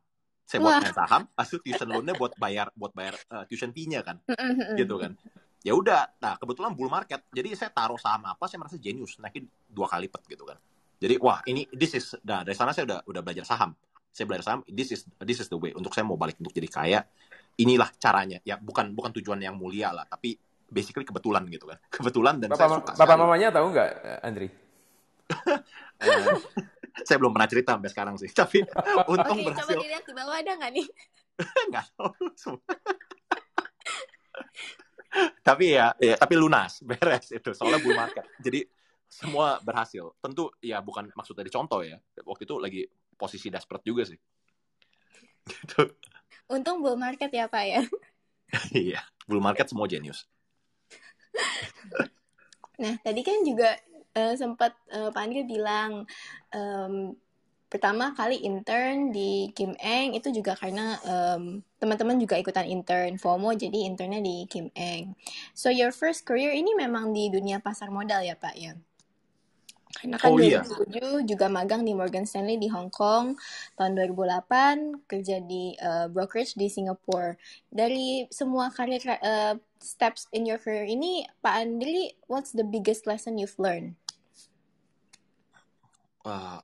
Saya 0.46 0.58
buat 0.60 0.84
main 0.84 0.92
saham, 0.92 1.22
hasil 1.32 1.58
tuition 1.64 1.88
loannya 1.88 2.14
buat 2.18 2.36
bayar 2.36 2.68
buat 2.76 2.92
bayar 2.92 3.16
uh, 3.32 3.44
tuition 3.48 3.72
fee-nya 3.72 4.04
kan, 4.04 4.20
gitu 4.76 5.00
kan. 5.00 5.16
Ya 5.62 5.72
udah 5.78 6.10
nah 6.18 6.34
kebetulan 6.36 6.74
bull 6.74 6.90
market. 6.90 7.22
Jadi 7.30 7.54
saya 7.54 7.70
taruh 7.70 7.96
saham 7.96 8.26
apa 8.26 8.50
saya 8.50 8.58
merasa 8.58 8.76
genius 8.76 9.16
naikin 9.22 9.46
dua 9.70 9.86
kali 9.86 10.10
lipat 10.10 10.22
gitu 10.26 10.44
kan. 10.44 10.58
Jadi 10.98 11.14
wah 11.22 11.38
ini 11.46 11.70
this 11.70 11.94
is 11.94 12.18
nah 12.26 12.42
dari 12.42 12.58
sana 12.58 12.74
saya 12.74 12.84
udah 12.90 12.98
udah 13.06 13.22
belajar 13.22 13.46
saham. 13.46 13.70
Saya 14.10 14.26
belajar 14.28 14.44
saham 14.44 14.60
this 14.66 14.90
is 14.90 15.06
this 15.22 15.38
is 15.38 15.46
the 15.46 15.56
way 15.56 15.70
untuk 15.72 15.94
saya 15.94 16.02
mau 16.02 16.18
balik 16.18 16.36
untuk 16.42 16.50
jadi 16.50 16.68
kaya. 16.68 17.00
Inilah 17.62 17.94
caranya. 17.96 18.42
Ya 18.42 18.58
bukan 18.58 18.90
bukan 18.92 19.14
tujuan 19.22 19.38
yang 19.38 19.54
mulia 19.54 19.94
lah 19.94 20.02
tapi 20.10 20.34
basically 20.66 21.06
kebetulan 21.06 21.46
gitu 21.46 21.70
kan. 21.70 21.78
Kebetulan 21.94 22.42
dan 22.42 22.50
bapak, 22.50 22.58
saya 22.58 22.70
suka 22.82 22.92
bapak 22.98 23.16
mamanya 23.16 23.48
tahu 23.54 23.66
nggak 23.70 23.88
Andri 24.26 24.48
saya 27.00 27.16
belum 27.16 27.32
pernah 27.32 27.48
cerita 27.48 27.74
sampai 27.74 27.90
sekarang 27.90 28.14
sih. 28.20 28.28
Tapi 28.28 28.60
untung 29.12 29.38
Oke, 29.40 29.46
berhasil 29.48 29.72
coba 29.72 29.84
dilihat 29.84 30.04
di 30.04 30.12
bawah 30.12 30.36
ada 30.36 30.52
nggak 30.60 30.72
nih? 30.76 30.86
Nggak 31.72 31.86
tahu 31.96 32.12
tapi 35.48 35.76
ya, 35.76 35.92
ya 36.00 36.16
tapi 36.16 36.34
lunas 36.36 36.80
beres 36.84 37.32
itu. 37.32 37.50
Soalnya 37.56 37.80
bull 37.80 37.96
market. 37.96 38.24
Jadi 38.40 38.64
semua 39.08 39.60
berhasil. 39.60 40.12
Tentu 40.20 40.52
ya 40.60 40.80
bukan 40.84 41.08
maksud 41.12 41.36
dari 41.36 41.48
contoh 41.48 41.80
ya. 41.84 42.00
Waktu 42.24 42.44
itu 42.44 42.56
lagi 42.60 42.82
posisi 43.16 43.48
desperate 43.48 43.84
juga 43.84 44.08
sih. 44.08 44.16
Gitu. 45.48 45.82
Untung 46.52 46.80
bull 46.84 46.96
market 47.00 47.32
ya 47.32 47.48
pak 47.48 47.64
ya. 47.64 47.80
Iya 48.72 49.00
bull 49.26 49.40
market 49.40 49.68
semua 49.68 49.88
genius. 49.88 50.28
Nah 52.80 52.94
tadi 53.00 53.20
kan 53.24 53.40
juga 53.46 53.76
uh, 54.16 54.34
sempat 54.36 54.76
uh, 54.92 55.10
Pak 55.10 55.22
Andri 55.22 55.44
bilang 55.44 56.04
um, 56.52 57.16
pertama 57.72 58.12
kali 58.12 58.44
intern 58.44 59.16
di 59.16 59.48
Kim 59.56 59.72
Eng 59.80 60.12
itu 60.12 60.28
juga 60.28 60.52
karena 60.52 61.00
um, 61.08 61.64
teman-teman 61.80 62.20
juga 62.20 62.36
ikutan 62.36 62.68
intern 62.68 63.16
FOMO 63.16 63.56
jadi 63.56 63.88
internnya 63.88 64.20
di 64.20 64.44
Kim 64.44 64.68
Eng. 64.76 65.16
So 65.56 65.72
your 65.72 65.88
first 65.88 66.28
career 66.28 66.52
ini 66.52 66.76
memang 66.76 67.16
di 67.16 67.32
dunia 67.32 67.64
pasar 67.64 67.88
modal 67.88 68.20
ya 68.20 68.36
Pak 68.36 68.54
ya? 68.60 68.76
Karena 69.92 70.16
kan 70.16 70.32
oh, 70.32 70.40
2007 70.40 70.88
iya. 70.96 71.20
juga 71.24 71.46
magang 71.52 71.84
di 71.84 71.92
Morgan 71.92 72.24
Stanley 72.24 72.56
di 72.56 72.68
Hong 72.72 72.88
Kong, 72.88 73.36
tahun 73.76 73.92
2008 73.96 75.04
kerja 75.04 75.36
di 75.44 75.76
uh, 75.76 76.08
brokerage 76.08 76.56
di 76.56 76.72
Singapore. 76.72 77.36
Dari 77.68 78.24
semua 78.32 78.72
karir 78.72 79.04
uh, 79.04 79.54
steps 79.80 80.28
in 80.32 80.48
your 80.48 80.56
career 80.56 80.88
ini, 80.88 81.28
Pak 81.44 81.54
Andri, 81.60 82.16
what's 82.24 82.56
the 82.56 82.64
biggest 82.64 83.04
lesson 83.04 83.36
you've 83.36 83.56
learned? 83.60 84.00
Uh, 86.22 86.58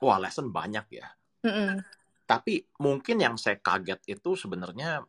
wah 0.00 0.18
lesson 0.20 0.48
banyak 0.48 0.86
ya. 0.96 1.08
Mm-mm. 1.44 1.84
Tapi 2.24 2.64
mungkin 2.80 3.20
yang 3.20 3.36
saya 3.36 3.60
kaget 3.60 4.00
itu 4.08 4.32
sebenarnya 4.40 5.04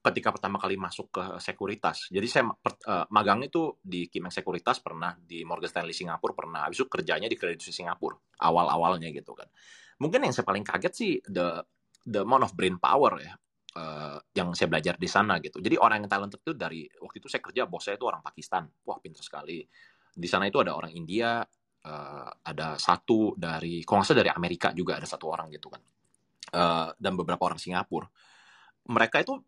ketika 0.00 0.32
pertama 0.32 0.56
kali 0.56 0.80
masuk 0.80 1.12
ke 1.12 1.24
sekuritas. 1.42 2.08
Jadi 2.08 2.26
saya 2.30 2.48
per, 2.54 2.78
uh, 2.88 3.04
magang 3.12 3.44
itu 3.44 3.76
di 3.82 4.08
Kimeng 4.08 4.32
Sekuritas 4.32 4.80
pernah, 4.80 5.12
di 5.18 5.44
Morgan 5.44 5.68
Stanley 5.68 5.92
Singapura 5.92 6.32
pernah, 6.32 6.64
habis 6.64 6.80
itu 6.80 6.88
kerjanya 6.88 7.28
di 7.28 7.36
Credit 7.36 7.60
Suisse 7.60 7.84
Singapura 7.84 8.16
awal-awalnya 8.40 9.12
gitu 9.12 9.36
kan. 9.36 9.50
Mungkin 10.00 10.24
yang 10.24 10.32
saya 10.32 10.48
paling 10.48 10.64
kaget 10.64 10.92
sih 10.96 11.12
the 11.28 11.60
the 12.08 12.24
amount 12.24 12.48
of 12.48 12.56
brain 12.56 12.80
power 12.80 13.18
ya. 13.20 13.34
Uh, 13.70 14.18
yang 14.34 14.50
saya 14.50 14.66
belajar 14.66 14.98
di 14.98 15.06
sana 15.06 15.38
gitu. 15.38 15.62
Jadi 15.62 15.78
orang 15.78 16.02
yang 16.02 16.10
talented 16.10 16.42
itu 16.42 16.58
dari 16.58 16.90
waktu 16.90 17.22
itu 17.22 17.30
saya 17.30 17.38
kerja 17.38 17.70
bos 17.70 17.86
saya 17.86 17.94
itu 17.94 18.02
orang 18.02 18.18
Pakistan. 18.18 18.66
Wah, 18.82 18.98
pintar 18.98 19.22
sekali. 19.22 19.62
Di 20.10 20.26
sana 20.26 20.50
itu 20.50 20.58
ada 20.58 20.74
orang 20.74 20.90
India, 20.90 21.38
uh, 21.86 22.30
ada 22.44 22.76
satu 22.76 23.36
dari 23.36 23.84
kalau 23.84 24.04
dari 24.04 24.30
Amerika 24.32 24.74
juga 24.74 24.98
ada 25.00 25.08
satu 25.08 25.30
orang 25.30 25.48
gitu 25.52 25.72
kan. 25.72 25.82
Uh, 26.50 26.88
dan 26.98 27.14
beberapa 27.14 27.46
orang 27.46 27.62
Singapura. 27.62 28.10
Mereka 28.90 29.22
itu 29.22 29.38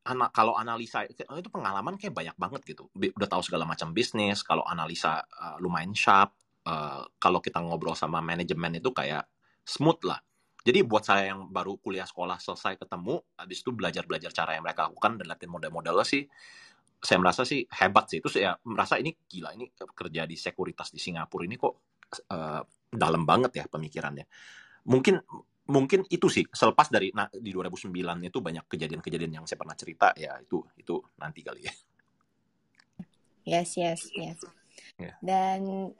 anak 0.00 0.32
kalau 0.32 0.56
analisa 0.56 1.04
itu 1.06 1.48
pengalaman 1.52 1.94
kayak 2.00 2.16
banyak 2.16 2.36
banget 2.36 2.60
gitu. 2.74 2.88
Udah 2.96 3.28
tahu 3.28 3.42
segala 3.44 3.68
macam 3.68 3.92
bisnis 3.92 4.42
kalau 4.42 4.64
analisa 4.66 5.22
uh, 5.22 5.56
lumayan 5.62 5.94
sharp 5.94 6.34
uh, 6.66 7.04
kalau 7.20 7.38
kita 7.38 7.60
ngobrol 7.60 7.94
sama 7.94 8.18
manajemen 8.24 8.80
itu 8.80 8.90
kayak 8.90 9.28
smooth 9.62 10.00
lah. 10.08 10.18
Jadi 10.60 10.84
buat 10.84 11.08
saya 11.08 11.32
yang 11.32 11.48
baru 11.48 11.80
kuliah 11.80 12.04
sekolah 12.04 12.36
selesai 12.36 12.76
ketemu 12.76 13.16
habis 13.40 13.64
itu 13.64 13.72
belajar 13.72 14.04
belajar 14.04 14.28
cara 14.28 14.56
yang 14.56 14.64
mereka 14.64 14.92
lakukan 14.92 15.16
dan 15.16 15.26
latihan 15.32 15.56
model-modelnya 15.56 16.04
sih 16.04 16.28
saya 17.00 17.18
merasa 17.18 17.42
sih 17.48 17.64
hebat 17.64 18.06
sih. 18.12 18.20
Terus 18.20 18.36
ya 18.36 18.52
merasa 18.68 19.00
ini 19.00 19.16
gila 19.16 19.56
ini 19.56 19.72
kerja 19.72 20.28
di 20.28 20.36
sekuritas 20.36 20.92
di 20.92 21.00
Singapura 21.00 21.48
ini 21.48 21.56
kok 21.56 21.74
uh, 22.28 22.62
dalam 22.92 23.24
banget 23.24 23.56
ya 23.56 23.64
pemikirannya. 23.66 24.28
Mungkin 24.86 25.16
mungkin 25.70 26.02
itu 26.10 26.26
sih 26.26 26.44
selepas 26.50 26.90
dari 26.90 27.14
nah, 27.14 27.30
di 27.30 27.54
2009 27.54 27.88
itu 28.26 28.38
banyak 28.42 28.64
kejadian-kejadian 28.66 29.40
yang 29.40 29.44
saya 29.46 29.58
pernah 29.62 29.78
cerita 29.78 30.12
ya 30.18 30.36
itu 30.42 30.60
itu 30.76 31.00
nanti 31.16 31.40
kali 31.40 31.64
ya. 31.64 31.72
Yes, 33.48 33.80
yes, 33.80 34.04
yes. 34.12 34.40
Yeah. 35.00 35.16
Dan 35.24 35.92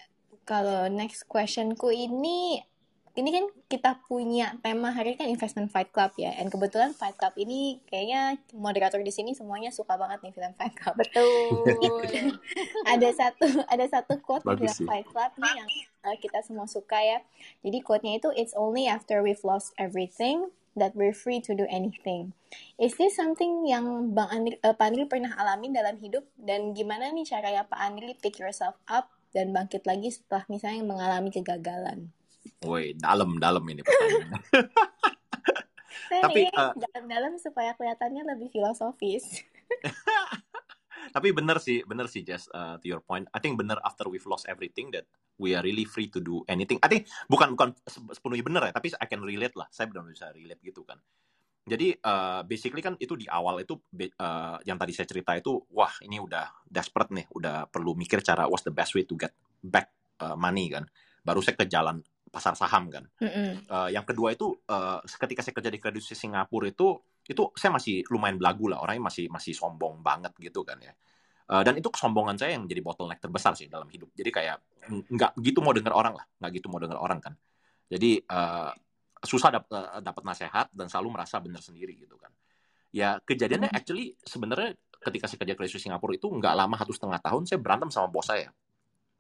kalau 0.45 0.93
next 0.93 1.25
questionku 1.25 1.89
ini 1.89 2.61
ini 3.19 3.31
kan 3.35 3.45
kita 3.67 3.91
punya 4.07 4.55
tema 4.63 4.95
hari 4.95 5.19
kan 5.19 5.27
investment 5.27 5.75
Fight 5.75 5.91
Club 5.91 6.15
ya. 6.15 6.31
Dan 6.39 6.47
kebetulan 6.47 6.95
Fight 6.95 7.19
Club 7.19 7.35
ini 7.35 7.83
kayaknya 7.91 8.39
moderator 8.55 9.03
di 9.03 9.11
sini 9.11 9.35
semuanya 9.35 9.75
suka 9.75 9.99
banget 9.99 10.23
nih 10.23 10.33
film 10.35 10.53
Fight 10.55 10.75
Club. 10.79 10.95
Betul. 10.95 12.07
ada 12.95 13.09
satu 13.11 13.47
ada 13.67 13.87
satu 13.91 14.23
quote 14.23 14.47
di 14.47 14.71
film 14.71 14.87
Fight 14.87 15.07
Club 15.11 15.31
nih 15.43 15.53
yang 15.59 15.71
uh, 16.07 16.17
kita 16.23 16.39
semua 16.47 16.71
suka 16.71 17.03
ya. 17.03 17.19
Jadi 17.67 17.83
quote-nya 17.83 18.23
itu 18.23 18.31
it's 18.39 18.55
only 18.55 18.87
after 18.87 19.19
we've 19.27 19.43
lost 19.43 19.75
everything 19.75 20.55
that 20.79 20.95
we're 20.95 21.17
free 21.17 21.43
to 21.43 21.53
do 21.59 21.67
anything. 21.67 22.31
Is 22.79 22.95
this 22.95 23.19
something 23.19 23.67
yang 23.67 24.15
Bang 24.15 24.31
Andri, 24.31 24.55
uh, 24.63 24.75
Pak 24.75 24.87
Andri 24.95 25.05
pernah 25.11 25.35
alami 25.35 25.75
dalam 25.75 25.99
hidup 25.99 26.23
dan 26.39 26.79
gimana 26.79 27.11
nih 27.11 27.27
caranya 27.27 27.67
Pak 27.67 27.79
Andri 27.79 28.15
pick 28.15 28.39
yourself 28.39 28.79
up 28.87 29.11
dan 29.35 29.51
bangkit 29.51 29.83
lagi 29.83 30.15
setelah 30.15 30.47
misalnya 30.47 30.87
mengalami 30.87 31.35
kegagalan? 31.35 32.15
Woi, 32.61 32.93
dalam-dalam 32.93 33.65
ini 33.73 33.81
pertanyaannya. 33.81 34.41
Tapi 36.25 36.43
uh, 36.53 36.77
dalam-dalam 36.77 37.41
supaya 37.41 37.73
kelihatannya 37.73 38.37
lebih 38.37 38.53
filosofis. 38.53 39.41
Tapi 41.17 41.29
bener 41.33 41.57
sih, 41.57 41.81
bener 41.89 42.07
sih 42.13 42.21
Jess, 42.21 42.53
uh, 42.53 42.77
to 42.77 42.87
your 42.87 43.01
point. 43.01 43.25
I 43.33 43.41
think 43.41 43.57
bener 43.57 43.81
after 43.81 44.07
we've 44.13 44.27
lost 44.29 44.45
everything 44.45 44.93
that 44.93 45.09
we 45.41 45.57
are 45.57 45.65
really 45.65 45.89
free 45.89 46.13
to 46.13 46.21
do 46.21 46.45
anything. 46.47 46.77
I 46.85 46.93
think 46.93 47.09
bukan 47.33 47.57
bukan 47.57 47.73
sepenuhnya 47.89 48.45
bener 48.45 48.63
ya, 48.69 48.73
tapi 48.77 48.93
I 48.93 49.07
can 49.09 49.25
relate 49.25 49.57
lah. 49.57 49.67
Saya 49.73 49.89
benar 49.89 50.05
bisa 50.05 50.29
relate 50.29 50.61
gitu 50.61 50.85
kan. 50.85 51.01
Jadi 51.65 51.97
uh, 51.97 52.45
basically 52.45 52.85
kan 52.85 53.01
itu 53.01 53.17
di 53.17 53.25
awal 53.31 53.65
itu 53.65 53.81
uh, 54.21 54.61
yang 54.69 54.77
tadi 54.77 54.93
saya 54.93 55.09
cerita 55.09 55.33
itu, 55.33 55.57
wah 55.73 55.93
ini 56.05 56.21
udah 56.21 56.67
desperate 56.69 57.15
nih, 57.15 57.27
udah 57.33 57.73
perlu 57.73 57.97
mikir 57.97 58.21
cara 58.21 58.45
what's 58.45 58.69
the 58.69 58.75
best 58.75 58.93
way 58.93 59.09
to 59.09 59.17
get 59.17 59.33
back 59.65 59.89
uh, 60.21 60.37
money 60.37 60.69
kan. 60.69 60.85
Baru 61.25 61.41
saya 61.41 61.57
ke 61.57 61.65
jalan 61.65 62.05
pasar 62.31 62.55
saham 62.55 62.87
kan. 62.89 63.05
Mm 63.19 63.31
-hmm. 63.31 63.51
uh, 63.67 63.89
yang 63.91 64.07
kedua 64.07 64.33
itu 64.33 64.55
uh, 64.71 65.03
ketika 65.03 65.43
saya 65.43 65.55
kerja 65.59 65.71
di 65.71 65.79
kredit 65.83 66.07
Singapura 66.07 66.71
itu 66.71 66.95
itu 67.27 67.43
saya 67.59 67.75
masih 67.75 68.07
lumayan 68.09 68.39
belagu 68.39 68.71
lah 68.71 68.79
orangnya 68.83 69.11
masih 69.11 69.27
masih 69.27 69.53
sombong 69.53 70.01
banget 70.01 70.33
gitu 70.39 70.63
kan 70.63 70.79
ya. 70.79 70.95
Uh, 71.51 71.67
dan 71.67 71.75
itu 71.75 71.91
kesombongan 71.91 72.39
saya 72.39 72.55
yang 72.55 72.71
jadi 72.71 72.79
bottleneck 72.79 73.19
terbesar 73.19 73.59
sih 73.59 73.67
dalam 73.67 73.91
hidup. 73.91 74.15
Jadi 74.15 74.31
kayak 74.31 74.57
nggak 75.11 75.35
gitu 75.43 75.59
mau 75.59 75.75
dengar 75.75 75.99
orang 75.99 76.15
lah, 76.15 76.25
nggak 76.39 76.51
gitu 76.63 76.67
mau 76.71 76.79
dengar 76.79 77.03
orang 77.03 77.19
kan. 77.19 77.35
Jadi 77.91 78.23
uh, 78.31 78.71
susah 79.19 79.51
dapat 79.59 79.71
uh, 79.75 79.99
dapat 79.99 80.23
nasihat 80.23 80.71
dan 80.71 80.87
selalu 80.87 81.19
merasa 81.19 81.43
benar 81.43 81.59
sendiri 81.59 81.99
gitu 81.99 82.15
kan. 82.15 82.31
Ya 82.95 83.19
kejadiannya 83.27 83.75
actually 83.75 84.15
sebenarnya 84.23 84.79
ketika 85.03 85.27
saya 85.27 85.43
kerja 85.43 85.55
di 85.59 85.83
Singapura 85.83 86.15
itu 86.15 86.31
nggak 86.31 86.55
lama 86.55 86.79
satu 86.79 86.93
setengah 86.95 87.19
tahun 87.19 87.43
saya 87.51 87.59
berantem 87.59 87.91
sama 87.91 88.07
bos 88.07 88.31
saya. 88.31 88.55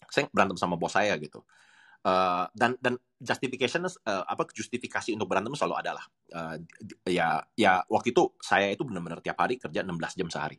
Saya 0.07 0.31
berantem 0.31 0.55
sama 0.55 0.79
bos 0.79 0.95
saya 0.95 1.19
gitu. 1.19 1.43
Uh, 2.01 2.49
dan 2.57 2.81
dan 2.81 2.97
justification 3.21 3.85
uh, 3.85 4.25
apa 4.25 4.49
justifikasi 4.49 5.13
untuk 5.13 5.29
berantem 5.29 5.53
selalu 5.53 5.85
adalah 5.85 6.05
uh, 6.33 6.57
ya 7.05 7.45
ya 7.53 7.85
waktu 7.93 8.17
itu 8.17 8.33
saya 8.41 8.73
itu 8.73 8.89
benar-benar 8.89 9.21
tiap 9.21 9.37
hari 9.37 9.61
kerja 9.61 9.85
16 9.85 10.17
jam 10.17 10.29
sehari. 10.33 10.57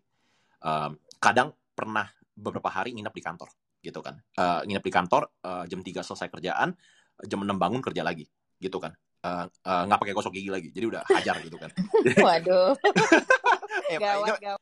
Uh, 0.61 0.93
kadang 1.17 1.49
pernah 1.73 2.05
beberapa 2.37 2.69
hari 2.69 2.93
nginep 2.93 3.13
di 3.17 3.23
kantor 3.25 3.49
gitu 3.81 3.99
kan. 4.05 4.21
Uh, 4.37 4.61
nginep 4.69 4.85
di 4.85 4.93
kantor 4.93 5.23
uh, 5.41 5.65
jam 5.65 5.81
3 5.81 6.05
selesai 6.05 6.29
kerjaan 6.29 6.77
jam 7.25 7.39
6 7.41 7.49
bangun 7.57 7.81
kerja 7.81 8.05
lagi 8.05 8.29
gitu 8.61 8.77
kan. 8.77 8.93
Nggak 9.21 9.65
uh, 9.65 9.85
uh, 9.89 10.01
pakai 10.01 10.13
gosok 10.13 10.37
gigi 10.37 10.53
lagi 10.53 10.69
jadi 10.69 10.85
udah 10.93 11.01
hajar 11.09 11.41
gitu 11.41 11.57
kan. 11.57 11.73
Waduh. 12.25 12.77
Eh, 13.91 13.99
gawat, 13.99 14.39
gawat 14.39 14.59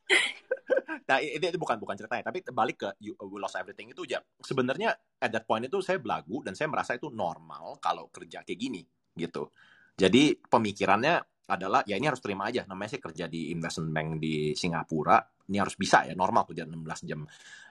nah 1.10 1.18
itu, 1.22 1.42
itu 1.42 1.60
bukan 1.60 1.78
bukan 1.82 1.96
ceritanya 1.98 2.30
tapi 2.30 2.46
balik 2.50 2.78
ke 2.86 2.90
you, 3.02 3.14
we 3.28 3.42
lost 3.42 3.58
everything 3.58 3.90
itu 3.90 4.06
ya 4.06 4.22
sebenarnya 4.42 4.94
at 5.20 5.30
that 5.34 5.46
point 5.46 5.66
itu 5.66 5.82
saya 5.82 5.98
belagu 5.98 6.42
dan 6.46 6.54
saya 6.54 6.70
merasa 6.70 6.96
itu 6.96 7.10
normal 7.10 7.82
kalau 7.82 8.08
kerja 8.14 8.46
kayak 8.46 8.60
gini 8.60 8.82
gitu. 9.18 9.52
Jadi 10.00 10.40
pemikirannya 10.40 11.20
adalah 11.50 11.82
ya 11.84 11.98
ini 11.98 12.08
harus 12.08 12.22
terima 12.22 12.48
aja 12.48 12.64
namanya 12.70 12.96
saya 12.96 13.02
kerja 13.04 13.26
di 13.26 13.52
investment 13.52 13.92
bank 13.92 14.10
di 14.22 14.54
Singapura 14.54 15.18
ini 15.50 15.58
harus 15.58 15.74
bisa 15.76 16.06
ya 16.06 16.14
normal 16.14 16.46
kerja 16.48 16.64
16 16.64 17.10
jam. 17.10 17.26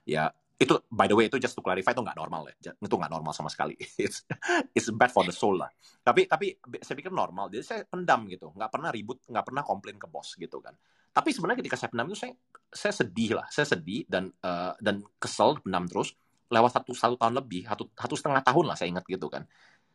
Ya 0.04 0.28
itu 0.58 0.74
by 0.90 1.06
the 1.06 1.14
way 1.14 1.30
itu 1.30 1.38
just 1.38 1.54
to 1.54 1.62
clarify 1.62 1.94
itu 1.94 2.02
nggak 2.02 2.18
normal 2.18 2.50
ya 2.50 2.74
itu 2.74 2.94
nggak 2.98 3.12
normal 3.14 3.32
sama 3.32 3.48
sekali. 3.48 3.78
It's 4.04 4.26
it's 4.74 4.90
bad 4.90 5.14
for 5.14 5.22
the 5.22 5.32
soul 5.32 5.56
lah. 5.56 5.70
Tapi 6.02 6.26
tapi 6.26 6.58
saya 6.82 6.96
pikir 6.98 7.14
normal 7.14 7.48
jadi 7.48 7.64
saya 7.64 7.80
pendam 7.86 8.26
gitu 8.26 8.50
nggak 8.52 8.68
pernah 8.68 8.90
ribut 8.90 9.22
nggak 9.24 9.44
pernah 9.46 9.62
komplain 9.62 9.96
ke 9.96 10.10
bos 10.10 10.34
gitu 10.34 10.58
kan 10.58 10.74
tapi 11.18 11.34
sebenarnya 11.34 11.58
ketika 11.66 11.74
saya 11.74 11.90
pendam 11.90 12.06
itu 12.06 12.18
saya 12.22 12.32
saya 12.70 12.94
sedih 12.94 13.42
lah 13.42 13.46
saya 13.50 13.66
sedih 13.66 14.06
dan 14.06 14.30
uh, 14.46 14.78
dan 14.78 15.02
kesel 15.18 15.58
pendam 15.58 15.90
terus. 15.90 16.14
Lewat 16.48 16.80
satu 16.80 16.96
satu 16.96 17.18
tahun 17.18 17.34
lebih 17.44 17.66
satu 17.66 17.90
satu 17.92 18.14
setengah 18.14 18.40
tahun 18.40 18.64
lah 18.70 18.76
saya 18.78 18.88
ingat 18.94 19.04
gitu 19.10 19.26
kan. 19.26 19.42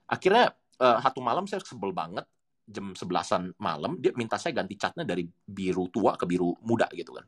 Akhirnya 0.05 0.51
uh, 0.83 0.99
satu 0.99 1.23
malam 1.23 1.47
saya 1.47 1.63
sebel 1.63 1.95
banget 1.95 2.27
jam 2.67 2.91
sebelasan 2.91 3.55
malam 3.57 3.97
dia 4.03 4.11
minta 4.19 4.35
saya 4.35 4.53
ganti 4.53 4.77
catnya 4.77 5.07
dari 5.07 5.25
biru 5.25 5.87
tua 5.89 6.19
ke 6.19 6.27
biru 6.27 6.51
muda 6.67 6.91
gitu 6.91 7.15
kan. 7.15 7.25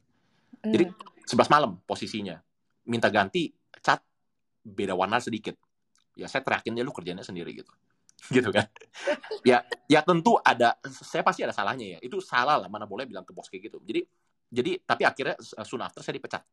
Jadi 0.60 0.92
hmm. 0.92 1.26
sebelas 1.26 1.48
malam 1.48 1.80
posisinya. 1.88 2.36
Minta 2.86 3.10
ganti 3.10 3.50
cat 3.82 4.04
beda 4.62 4.94
warna 4.94 5.24
sedikit. 5.24 5.56
Ya 6.20 6.28
saya 6.28 6.44
teriakin 6.44 6.76
dia 6.76 6.84
lu 6.84 6.92
kerjanya 6.92 7.24
sendiri 7.24 7.56
gitu 7.64 7.72
gitu 8.36 8.50
kan. 8.50 8.66
Ya 9.46 9.62
ya 9.86 10.02
tentu 10.02 10.38
ada 10.42 10.78
saya 10.86 11.22
pasti 11.22 11.46
ada 11.46 11.54
salahnya 11.54 11.98
ya. 11.98 12.00
Itu 12.02 12.22
salah 12.24 12.58
lah 12.58 12.70
mana 12.70 12.90
boleh 12.90 13.06
bilang 13.06 13.24
ke 13.28 13.32
bos 13.32 13.48
kayak 13.48 13.70
gitu. 13.72 13.78
Jadi 13.84 14.02
jadi 14.50 14.72
tapi 14.82 15.04
akhirnya 15.04 15.36
soon 15.64 15.82
after 15.84 16.02
saya 16.02 16.16
dipecat. 16.18 16.44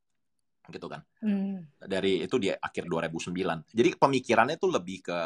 Gitu 0.62 0.86
kan. 0.86 1.02
Hmm. 1.18 1.66
dari 1.82 2.22
itu 2.22 2.38
di 2.38 2.46
akhir 2.46 2.86
2009 2.86 3.34
jadi 3.74 3.98
pemikirannya 3.98 4.54
itu 4.62 4.68
lebih 4.70 4.98
ke 5.02 5.18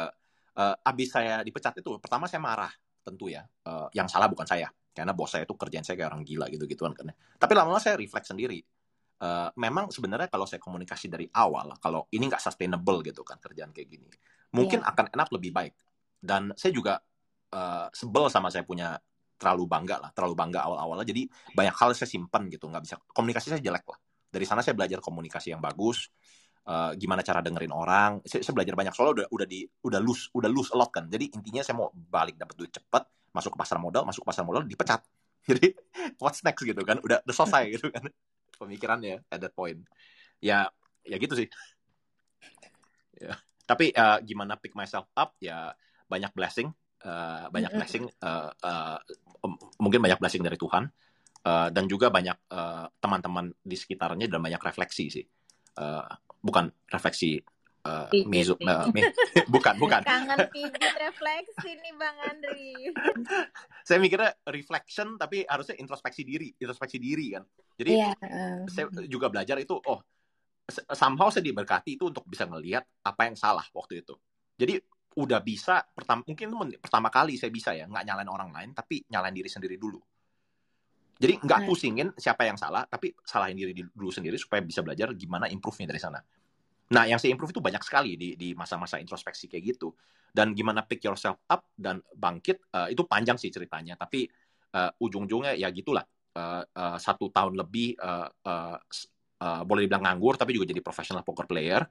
uh, 0.57 0.75
abis 0.81 1.13
saya 1.13 1.45
dipecat 1.45 1.77
itu 1.77 2.01
pertama 2.01 2.25
saya 2.25 2.41
marah 2.41 2.73
tentu 3.05 3.29
ya. 3.29 3.45
Uh, 3.67 3.87
yang 3.93 4.09
salah 4.09 4.27
bukan 4.27 4.47
saya. 4.47 4.67
Karena 4.97 5.13
bos 5.13 5.29
saya 5.29 5.45
itu 5.45 5.53
kerjaan 5.53 5.85
saya 5.85 5.93
kayak 5.93 6.09
orang 6.09 6.25
gila 6.25 6.49
gitu 6.49 6.65
gituan 6.65 6.97
kan 6.97 7.13
tapi 7.37 7.53
lama-lama 7.53 7.77
saya 7.77 7.95
refleks 8.01 8.33
sendiri. 8.33 8.59
Uh, 9.17 9.49
memang 9.57 9.89
sebenarnya 9.89 10.29
kalau 10.29 10.45
saya 10.45 10.61
komunikasi 10.61 11.09
dari 11.09 11.25
awal, 11.33 11.73
kalau 11.81 12.05
ini 12.13 12.29
nggak 12.29 12.37
sustainable 12.37 13.01
gitu 13.01 13.25
kan 13.25 13.41
kerjaan 13.41 13.73
kayak 13.73 13.89
gini, 13.89 14.05
mungkin 14.53 14.85
yeah. 14.85 14.93
akan 14.93 15.05
enak 15.09 15.29
lebih 15.33 15.49
baik. 15.49 15.73
Dan 16.17 16.51
saya 16.57 16.71
juga 16.73 16.97
uh, 17.53 17.87
sebel 17.93 18.27
sama 18.33 18.49
saya 18.49 18.65
punya 18.65 18.97
terlalu 19.37 19.69
bangga 19.69 20.01
lah, 20.01 20.09
terlalu 20.11 20.33
bangga 20.33 20.65
awal-awalnya. 20.65 21.05
Jadi 21.05 21.29
banyak 21.53 21.75
hal 21.77 21.93
saya 21.93 22.09
simpan 22.09 22.49
gitu, 22.49 22.65
nggak 22.67 22.83
bisa 22.83 22.95
komunikasi 23.13 23.53
saya 23.53 23.61
jelek 23.61 23.85
lah. 23.85 23.99
Dari 24.27 24.45
sana 24.45 24.65
saya 24.65 24.73
belajar 24.73 24.97
komunikasi 24.99 25.53
yang 25.53 25.61
bagus, 25.61 26.09
uh, 26.65 26.91
gimana 26.97 27.21
cara 27.21 27.39
dengerin 27.45 27.71
orang. 27.71 28.25
Saya, 28.25 28.41
saya 28.41 28.53
belajar 28.57 28.73
banyak 28.73 28.93
soalnya 28.97 29.23
udah 29.23 29.27
udah 29.29 29.47
di 29.47 29.63
udah 29.85 29.99
lose 30.01 30.33
udah 30.33 30.49
lose 30.49 30.73
a 30.73 30.77
lot 30.77 30.89
kan. 30.89 31.05
Jadi 31.05 31.37
intinya 31.37 31.61
saya 31.61 31.77
mau 31.77 31.93
balik 31.93 32.35
dapat 32.35 32.55
duit 32.57 32.73
cepat, 32.73 33.05
masuk 33.31 33.53
ke 33.53 33.57
pasar 33.61 33.77
modal, 33.77 34.03
masuk 34.03 34.25
ke 34.25 34.29
pasar 34.33 34.43
modal 34.43 34.65
dipecat. 34.65 35.05
Jadi 35.49 35.71
what's 36.17 36.41
next 36.41 36.65
gitu 36.65 36.81
kan? 36.81 36.97
Udah 36.99 37.21
udah 37.21 37.35
selesai 37.37 37.63
gitu 37.77 37.93
kan 37.93 38.09
pemikirannya 38.57 39.21
at 39.29 39.39
that 39.39 39.53
point 39.53 39.85
ya 40.41 40.65
ya 41.05 41.15
gitu 41.21 41.37
sih 41.37 41.47
ya 43.21 43.37
tapi 43.69 43.93
uh, 43.93 44.17
gimana 44.25 44.57
pick 44.57 44.73
myself 44.73 45.05
up 45.13 45.37
ya 45.37 45.71
banyak 46.07 46.31
blessing 46.33 46.71
uh, 47.05 47.51
banyak 47.51 47.71
mm 47.71 47.77
-hmm. 47.77 47.79
blessing 47.83 48.03
uh, 48.23 48.49
uh, 48.63 48.97
mungkin 49.77 49.99
banyak 50.01 50.19
blessing 50.19 50.41
dari 50.41 50.57
Tuhan 50.57 50.89
uh, 51.45 51.69
dan 51.69 51.85
juga 51.87 52.09
banyak 52.09 52.37
teman-teman 52.99 53.45
uh, 53.51 53.57
di 53.61 53.75
sekitarnya 53.77 54.27
dan 54.27 54.39
banyak 54.41 54.59
refleksi 54.59 55.05
sih. 55.11 55.25
Uh, 55.77 56.01
bukan 56.41 56.73
refleksi 56.89 57.37
uh, 57.85 58.09
mizu, 58.25 58.57
uh, 58.59 58.89
mi, 58.91 59.05
bukan 59.53 59.77
bukan. 59.77 60.01
Kangen 60.03 60.49
pijit 60.49 60.95
refleksi 60.97 61.71
nih 61.77 61.93
bang 61.95 62.17
Andri. 62.27 62.71
Saya 63.87 63.97
mikirnya 64.01 64.33
reflection 64.49 65.15
tapi 65.15 65.45
harusnya 65.47 65.77
introspeksi 65.79 66.25
diri 66.25 66.49
introspeksi 66.57 66.97
diri 66.97 67.37
kan. 67.37 67.43
Jadi 67.77 67.91
yeah. 67.93 68.65
Saya 68.67 68.89
juga 69.07 69.29
belajar 69.29 69.55
itu 69.61 69.77
oh 69.77 70.01
somehow 70.67 71.31
saya 71.31 71.47
diberkati 71.47 71.95
itu 71.95 72.11
untuk 72.11 72.27
bisa 72.27 72.43
ngelihat 72.43 72.83
apa 73.07 73.21
yang 73.23 73.39
salah 73.39 73.63
waktu 73.71 74.03
itu. 74.03 74.19
Jadi 74.59 74.83
udah 75.17 75.41
bisa 75.41 75.81
pertama 75.81 76.21
mungkin 76.21 76.45
itu 76.53 76.77
pertama 76.77 77.09
kali 77.09 77.35
saya 77.41 77.49
bisa 77.49 77.73
ya 77.73 77.89
nggak 77.89 78.05
nyalain 78.05 78.29
orang 78.29 78.49
lain 78.53 78.69
tapi 78.77 79.01
nyalain 79.09 79.33
diri 79.33 79.49
sendiri 79.49 79.75
dulu 79.81 79.97
jadi 81.17 81.41
nggak 81.41 81.65
pusingin 81.65 82.13
siapa 82.13 82.45
yang 82.45 82.61
salah 82.61 82.85
tapi 82.85 83.17
salahin 83.25 83.57
diri 83.57 83.73
dulu 83.73 84.13
sendiri 84.13 84.37
supaya 84.37 84.61
bisa 84.61 84.85
belajar 84.85 85.17
gimana 85.17 85.49
improve-nya 85.49 85.89
dari 85.89 85.97
sana 85.97 86.21
Nah, 86.87 87.03
yang 87.03 87.19
saya 87.19 87.35
improve 87.35 87.51
itu 87.51 87.59
banyak 87.59 87.83
sekali 87.83 88.15
di 88.15 88.39
di 88.39 88.55
masa-masa 88.55 88.95
introspeksi 88.95 89.51
kayak 89.51 89.75
gitu. 89.75 89.91
Dan 90.31 90.55
gimana 90.55 90.87
pick 90.87 91.03
yourself 91.03 91.43
up 91.51 91.67
dan 91.75 91.99
bangkit 92.15 92.71
uh, 92.71 92.87
itu 92.87 93.03
panjang 93.03 93.35
sih 93.35 93.51
ceritanya. 93.51 93.99
Tapi 93.99 94.23
uh, 94.75 94.91
ujung-ujungnya 95.03 95.57
ya 95.59 95.67
gitulah. 95.75 96.05
Uh, 96.37 96.61
uh, 96.63 96.97
satu 97.01 97.33
tahun 97.33 97.57
lebih 97.57 97.97
uh, 97.97 98.29
uh, 98.29 98.77
uh, 99.41 99.61
boleh 99.65 99.89
dibilang 99.89 100.05
nganggur, 100.05 100.37
tapi 100.37 100.55
juga 100.55 100.69
jadi 100.69 100.79
professional 100.79 101.25
poker 101.27 101.49
player. 101.49 101.81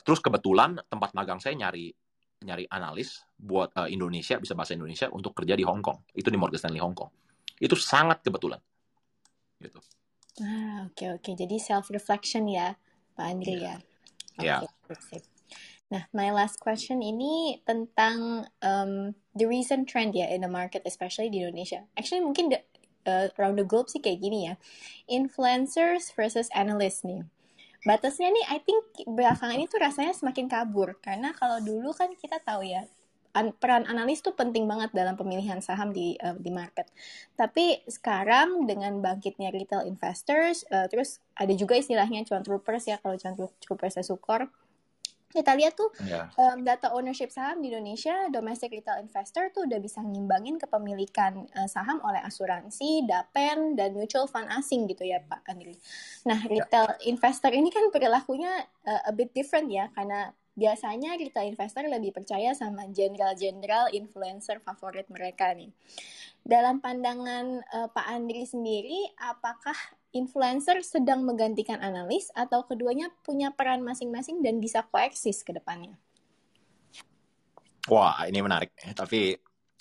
Terus 0.00 0.22
kebetulan 0.22 0.78
tempat 0.88 1.12
magang 1.12 1.42
saya 1.42 1.58
nyari 1.58 1.92
nyari 2.40 2.64
analis 2.72 3.24
buat 3.36 3.72
uh, 3.76 3.88
Indonesia 3.88 4.40
bisa 4.40 4.56
bahasa 4.56 4.72
Indonesia 4.72 5.08
untuk 5.12 5.36
kerja 5.36 5.56
di 5.56 5.64
Hong 5.64 5.84
Kong. 5.84 6.08
Itu 6.16 6.32
di 6.32 6.38
Morgan 6.40 6.56
Stanley 6.56 6.80
Hong 6.80 6.96
Kong. 6.96 7.12
Itu 7.60 7.76
sangat 7.76 8.24
kebetulan. 8.24 8.60
Gitu. 9.60 9.80
Ah, 10.40 10.88
oke 10.88 10.96
okay, 10.96 11.08
oke. 11.12 11.20
Okay. 11.20 11.34
Jadi 11.36 11.56
self 11.60 11.92
reflection 11.92 12.48
ya, 12.48 12.76
Pak 13.12 13.26
Andri 13.28 13.60
yeah. 13.60 13.76
ya. 14.40 14.60
Yeah. 14.60 14.60
Nah, 15.90 16.06
my 16.14 16.30
last 16.30 16.62
question 16.62 17.02
ini 17.02 17.58
tentang 17.66 18.46
um, 18.62 19.18
the 19.34 19.44
recent 19.44 19.90
trend 19.90 20.14
ya 20.14 20.30
in 20.30 20.46
the 20.46 20.48
market, 20.48 20.86
especially 20.86 21.28
di 21.28 21.42
Indonesia. 21.42 21.82
Actually 21.98 22.22
mungkin 22.22 22.54
the, 22.54 22.62
uh, 23.10 23.26
around 23.36 23.58
the 23.58 23.66
globe 23.66 23.90
sih 23.90 23.98
kayak 23.98 24.22
gini 24.22 24.46
ya. 24.46 24.54
Influencers 25.10 26.14
versus 26.14 26.46
analyst 26.54 27.02
nih. 27.02 27.26
Batasnya 27.80 28.28
nih, 28.28 28.46
I 28.52 28.58
think 28.60 28.84
belakangan 29.08 29.56
ini 29.56 29.64
tuh 29.64 29.80
rasanya 29.80 30.12
semakin 30.12 30.52
kabur. 30.52 31.00
Karena 31.00 31.32
kalau 31.32 31.64
dulu 31.64 31.96
kan 31.96 32.12
kita 32.12 32.36
tahu 32.44 32.68
ya, 32.68 32.84
an 33.32 33.54
peran 33.54 33.86
analis 33.86 34.20
tuh 34.20 34.34
penting 34.34 34.66
banget 34.66 34.90
dalam 34.90 35.14
pemilihan 35.14 35.62
saham 35.62 35.94
di 35.94 36.18
uh, 36.18 36.34
di 36.36 36.50
market. 36.50 36.90
Tapi 37.38 37.86
sekarang 37.86 38.66
dengan 38.66 38.98
bangkitnya 38.98 39.54
retail 39.54 39.86
investors, 39.86 40.66
uh, 40.68 40.90
terus 40.90 41.22
ada 41.38 41.54
juga 41.54 41.78
istilahnya 41.78 42.26
cuan 42.26 42.42
troopers 42.42 42.90
ya 42.90 42.98
kalau 42.98 43.14
cuan 43.16 43.34
troopers 43.62 44.02
sukor. 44.02 44.50
Kita 45.30 45.54
lihat 45.54 45.78
tuh 45.78 45.88
Yeah. 46.02 46.26
um, 46.36 46.66
data 46.66 46.90
ownership 46.90 47.30
saham 47.30 47.62
di 47.62 47.70
Indonesia, 47.70 48.26
domestic 48.34 48.74
retail 48.74 48.98
investor 48.98 49.52
tuh 49.54 49.68
udah 49.68 49.78
bisa 49.78 50.02
ngimbangin 50.02 50.58
kepemilikan 50.58 51.46
uh, 51.54 51.68
saham 51.70 52.02
oleh 52.02 52.18
asuransi, 52.24 53.06
dapen, 53.06 53.78
dan 53.78 53.94
mutual 53.94 54.26
fund 54.26 54.50
asing 54.50 54.90
gitu 54.90 55.06
ya 55.06 55.22
Pak 55.22 55.46
Andri. 55.46 55.78
Nah, 56.26 56.40
retail 56.50 56.98
investor 57.06 57.54
ini 57.54 57.70
kan 57.70 57.86
perilakunya 57.94 58.64
uh, 58.88 59.02
a 59.06 59.12
bit 59.14 59.30
different 59.30 59.70
ya, 59.70 59.86
karena 59.94 60.34
biasanya 60.58 61.14
retail 61.14 61.46
investor 61.46 61.86
lebih 61.86 62.10
percaya 62.10 62.50
sama 62.58 62.90
jenderal-jenderal 62.90 63.94
influencer 63.94 64.58
favorit 64.60 65.06
mereka 65.12 65.54
nih. 65.54 65.70
Dalam 66.42 66.82
pandangan 66.82 67.60
uh, 67.70 67.88
Pak 67.92 68.06
Andri 68.08 68.48
sendiri, 68.48 69.14
apakah 69.20 69.76
influencer 70.10 70.82
sedang 70.82 71.22
menggantikan 71.22 71.78
analis 71.78 72.28
atau 72.34 72.66
keduanya 72.66 73.10
punya 73.22 73.54
peran 73.54 73.82
masing-masing 73.86 74.42
dan 74.42 74.58
bisa 74.58 74.82
koeksis 74.90 75.46
ke 75.46 75.54
depannya? 75.54 75.94
Wah, 77.88 78.26
ini 78.26 78.42
menarik. 78.42 78.74
Tapi 78.94 79.34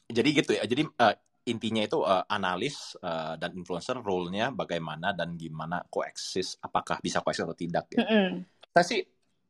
jadi 0.10 0.30
gitu 0.32 0.52
ya. 0.56 0.64
Jadi 0.66 0.84
eh, 0.86 1.16
intinya 1.50 1.82
itu 1.84 2.00
eh, 2.06 2.24
analis 2.30 2.96
eh, 3.02 3.36
dan 3.42 3.52
influencer 3.58 3.98
role-nya 4.00 4.54
bagaimana 4.54 5.12
dan 5.12 5.34
gimana 5.36 5.82
koeksis, 5.90 6.62
apakah 6.62 7.02
bisa 7.02 7.22
koeksis 7.26 7.46
atau 7.46 7.58
tidak. 7.58 7.90
Ya. 7.94 8.06
Mm-mm. 8.06 8.46
Saya 8.70 8.86
sih 8.86 9.02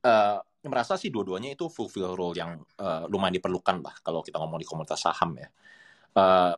eh, 0.04 0.38
merasa 0.68 1.00
sih 1.00 1.08
dua-duanya 1.08 1.56
itu 1.56 1.72
fulfill 1.72 2.16
role 2.16 2.36
yang 2.36 2.60
eh, 2.60 3.04
lumayan 3.12 3.36
diperlukan 3.36 3.84
lah 3.84 3.96
kalau 4.00 4.24
kita 4.24 4.40
ngomong 4.40 4.60
di 4.60 4.68
komunitas 4.68 5.00
saham 5.04 5.36
ya. 5.36 5.50
Eh, 6.16 6.54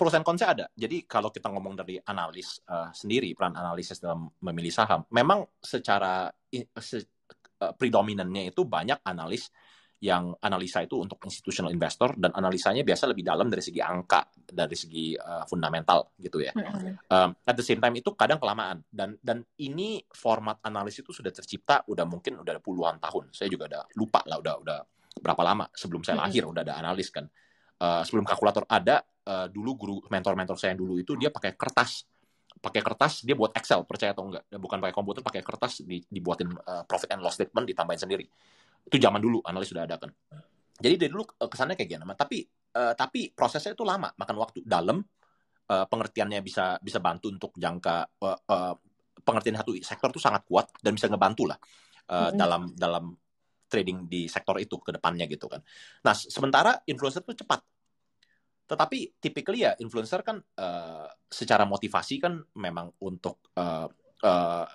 pros 0.00 0.16
and 0.16 0.24
cons 0.24 0.40
ada. 0.40 0.64
Jadi 0.72 1.04
kalau 1.04 1.28
kita 1.28 1.52
ngomong 1.52 1.84
dari 1.84 2.00
analis 2.00 2.64
eh, 2.64 2.88
sendiri, 2.96 3.36
peran 3.36 3.52
analisis 3.52 4.00
dalam 4.00 4.24
memilih 4.40 4.72
saham, 4.72 5.04
memang 5.12 5.44
secara 5.60 6.32
se- 6.80 7.04
eh, 7.60 7.72
predominannya 7.76 8.48
itu 8.48 8.64
banyak 8.64 9.04
analis 9.04 9.52
yang 10.00 10.32
analisa 10.40 10.80
itu 10.80 10.96
untuk 10.96 11.20
institutional 11.28 11.68
investor 11.68 12.16
dan 12.16 12.32
analisanya 12.32 12.80
biasa 12.80 13.04
lebih 13.12 13.20
dalam 13.20 13.52
dari 13.52 13.60
segi 13.60 13.84
angka, 13.84 14.32
dari 14.32 14.72
segi 14.72 15.12
eh, 15.12 15.44
fundamental 15.44 16.16
gitu 16.16 16.40
ya. 16.40 16.56
Mm-mm. 16.56 17.04
Um, 17.12 17.36
at 17.44 17.52
the 17.52 17.60
same 17.60 17.84
time 17.84 17.92
itu 18.00 18.16
kadang 18.16 18.40
kelamaan 18.40 18.80
dan 18.88 19.20
dan 19.20 19.44
ini 19.60 20.00
format 20.08 20.56
analis 20.64 21.04
itu 21.04 21.12
sudah 21.12 21.28
tercipta 21.28 21.84
udah 21.84 22.08
mungkin 22.08 22.40
udah 22.40 22.56
ada 22.56 22.64
puluhan 22.64 22.96
tahun. 22.96 23.28
Saya 23.36 23.52
juga 23.52 23.68
udah 23.68 23.82
lupa 24.00 24.24
lah 24.24 24.40
udah 24.40 24.54
udah 24.64 24.78
berapa 25.20 25.42
lama 25.44 25.68
sebelum 25.76 26.00
saya 26.00 26.16
Mm-mm. 26.16 26.32
lahir 26.32 26.42
udah 26.48 26.62
ada 26.64 26.80
analis 26.80 27.12
kan. 27.12 27.28
Uh, 27.80 28.04
sebelum 28.04 28.28
kalkulator 28.28 28.68
ada 28.68 29.00
uh, 29.24 29.48
dulu 29.48 29.70
guru 29.72 29.96
mentor-mentor 30.12 30.60
saya 30.60 30.76
yang 30.76 30.84
dulu 30.84 31.00
itu 31.00 31.16
dia 31.16 31.32
pakai 31.32 31.56
kertas. 31.56 32.04
Pakai 32.60 32.84
kertas 32.84 33.24
dia 33.24 33.32
buat 33.32 33.56
Excel 33.56 33.88
percaya 33.88 34.12
atau 34.12 34.28
enggak. 34.28 34.44
Bukan 34.52 34.76
pakai 34.84 34.92
komputer 34.92 35.24
pakai 35.24 35.40
kertas 35.40 35.80
di, 35.80 36.04
dibuatin 36.04 36.52
uh, 36.52 36.84
profit 36.84 37.16
and 37.16 37.24
loss 37.24 37.40
statement 37.40 37.64
ditambahin 37.64 38.00
sendiri. 38.04 38.28
Itu 38.84 39.00
zaman 39.00 39.16
dulu 39.16 39.40
analis 39.48 39.72
sudah 39.72 39.88
ada 39.88 39.96
kan 39.96 40.12
jadi 40.80 40.94
dari 40.96 41.10
dulu 41.12 41.24
kesannya 41.36 41.76
kayak 41.76 41.88
gini 41.92 42.04
tapi 42.16 42.40
uh, 42.80 42.96
tapi 42.96 43.30
prosesnya 43.36 43.76
itu 43.76 43.84
lama 43.84 44.08
makan 44.16 44.36
waktu. 44.40 44.64
Dalam 44.64 45.04
uh, 45.68 45.86
pengertiannya 45.86 46.40
bisa 46.40 46.80
bisa 46.80 46.98
bantu 46.98 47.28
untuk 47.28 47.52
jangka 47.54 48.16
uh, 48.24 48.38
uh, 48.48 48.74
pengertian 49.20 49.60
satu 49.60 49.76
sektor 49.84 50.08
itu 50.08 50.20
sangat 50.24 50.42
kuat 50.48 50.72
dan 50.80 50.96
bisa 50.96 51.06
ngebantu 51.12 51.52
lah 51.52 51.60
uh, 52.08 52.32
Mm-mm. 52.32 52.40
dalam 52.40 52.62
dalam 52.72 53.04
trading 53.70 54.10
di 54.10 54.26
sektor 54.26 54.58
itu 54.58 54.82
ke 54.82 54.90
depannya 54.90 55.30
gitu 55.30 55.46
kan. 55.46 55.62
Nah, 56.02 56.12
sementara 56.12 56.82
influencer 56.90 57.22
itu 57.22 57.46
cepat. 57.46 57.62
Tetapi 58.66 59.18
typically 59.22 59.66
ya 59.66 59.74
influencer 59.78 60.26
kan 60.26 60.38
uh, 60.38 61.06
secara 61.26 61.62
motivasi 61.66 62.22
kan 62.22 62.38
memang 62.58 62.90
untuk 63.02 63.54
uh, 63.58 63.86
uh, 64.26 64.66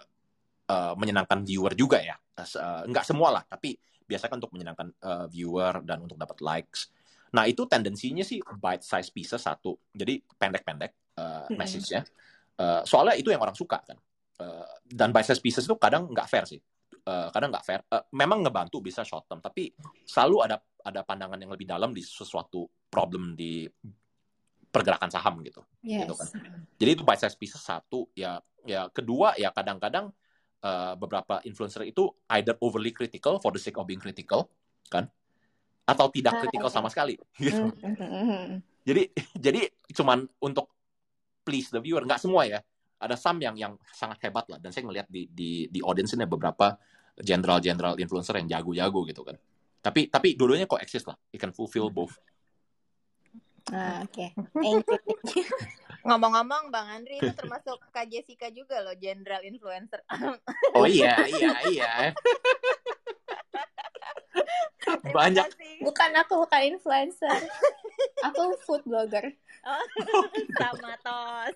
uh, 0.72 0.94
menyenangkan 0.96 1.44
viewer 1.44 1.76
juga 1.76 2.00
ya. 2.00 2.16
Uh, 2.36 2.84
nggak 2.88 3.08
semua 3.08 3.40
lah, 3.40 3.44
tapi 3.48 3.76
biasanya 4.06 4.32
kan 4.36 4.40
untuk 4.44 4.54
menyenangkan 4.56 4.88
uh, 5.04 5.26
viewer 5.32 5.80
dan 5.88 6.04
untuk 6.04 6.20
dapat 6.20 6.44
likes. 6.44 6.92
Nah, 7.32 7.48
itu 7.48 7.68
tendensinya 7.68 8.24
sih 8.24 8.40
bite 8.40 8.84
size 8.84 9.12
pieces 9.12 9.44
satu. 9.44 9.76
Jadi 9.92 10.24
pendek-pendek 10.24 11.16
uh, 11.20 11.48
message-nya. 11.52 12.04
Uh, 12.56 12.84
soalnya 12.88 13.16
itu 13.20 13.32
yang 13.32 13.44
orang 13.44 13.56
suka 13.56 13.80
kan. 13.84 14.00
Uh, 14.36 14.68
dan 14.84 15.16
bite 15.16 15.28
size 15.28 15.40
pieces 15.40 15.64
itu 15.64 15.76
kadang 15.80 16.12
nggak 16.12 16.28
fair 16.28 16.44
sih. 16.44 16.60
Uh, 17.06 17.30
kadang 17.30 17.54
nggak 17.54 17.65
fair. 17.65 17.82
Uh, 17.86 18.02
memang 18.18 18.41
ngebantu 18.41 18.82
bisa 18.82 19.06
short 19.06 19.30
term, 19.30 19.38
tapi 19.38 19.70
selalu 20.10 20.41
ada 20.41 20.58
ada 20.82 21.06
pandangan 21.06 21.38
yang 21.38 21.54
lebih 21.54 21.70
dalam 21.70 21.94
di 21.94 22.02
sesuatu 22.02 22.65
problem 22.89 23.38
di 23.38 23.70
pergerakan 24.76 25.08
saham 25.08 25.39
gitu. 25.39 25.63
Yes. 25.80 26.04
Gitu 26.04 26.13
kan. 26.20 26.28
Jadi 26.76 26.89
itu 26.91 27.04
bite 27.08 27.22
size 27.24 27.38
pieces 27.39 27.63
satu. 27.63 28.12
Ya, 28.12 28.44
ya 28.68 28.91
kedua 28.91 29.39
ya 29.39 29.56
kadang-kadang 29.56 30.12
uh, 30.65 30.94
beberapa 31.00 31.39
influencer 31.48 31.88
itu 31.88 32.12
either 32.36 32.60
overly 32.60 32.91
critical 32.91 33.39
for 33.39 33.56
the 33.56 33.62
sake 33.62 33.80
of 33.80 33.88
being 33.88 34.04
critical, 34.04 34.52
kan? 34.91 35.08
Atau 35.88 36.12
tidak 36.12 36.36
Ah, 36.36 36.39
critical 36.44 36.68
sama 36.68 36.91
sekali. 36.91 37.15
Gitu. 37.39 37.72
Mm-mm. 37.72 38.60
Jadi 38.84 39.15
jadi 39.38 39.62
cuman 39.96 40.28
untuk 40.44 40.70
please 41.48 41.72
the 41.72 41.80
viewer, 41.80 42.04
nggak 42.04 42.20
semua 42.20 42.44
ya. 42.44 42.60
Ada 43.00 43.15
some 43.15 43.39
yang 43.39 43.56
yang 43.56 43.74
sangat 43.94 44.18
hebat 44.28 44.50
lah. 44.52 44.60
Dan 44.60 44.76
saya 44.76 44.84
ngelihat 44.89 45.08
di 45.08 45.30
di 45.32 45.72
di 45.72 45.80
audience 45.86 46.18
ini 46.18 46.26
beberapa 46.28 46.76
general-general 47.19 47.95
influencer 47.99 48.36
yang 48.39 48.47
jago-jago 48.60 49.08
gitu 49.08 49.21
kan. 49.23 49.36
Tapi 49.80 50.10
tapi 50.10 50.34
dua-duanya 50.34 50.67
kok 50.67 50.82
eksis 50.82 51.06
lah. 51.06 51.15
It 51.32 51.39
can 51.39 51.56
fulfill 51.56 51.93
both. 51.93 52.17
Ah, 53.73 54.06
oke. 54.06 54.25
Thank 54.62 54.86
you. 54.86 54.97
thank 55.01 55.32
you. 55.41 55.45
Ngomong-ngomong, 56.06 56.69
Bang 56.69 56.86
Andri 56.86 57.17
itu 57.17 57.34
termasuk 57.34 57.82
Kak 57.89 58.06
Jessica 58.06 58.45
juga 58.54 58.78
loh, 58.86 58.93
general 58.93 59.41
influencer. 59.41 60.06
Oh 60.78 60.86
iya 60.86 61.17
iya 61.25 61.51
iya. 61.71 61.91
Banyak. 65.10 65.47
Bukan 65.82 66.10
aku 66.13 66.45
bukan 66.45 66.62
influencer. 66.78 67.39
Aku 68.21 68.54
food 68.62 68.86
blogger. 68.86 69.34
Oh, 69.65 69.86
sama 70.62 70.93
tos. 71.01 71.56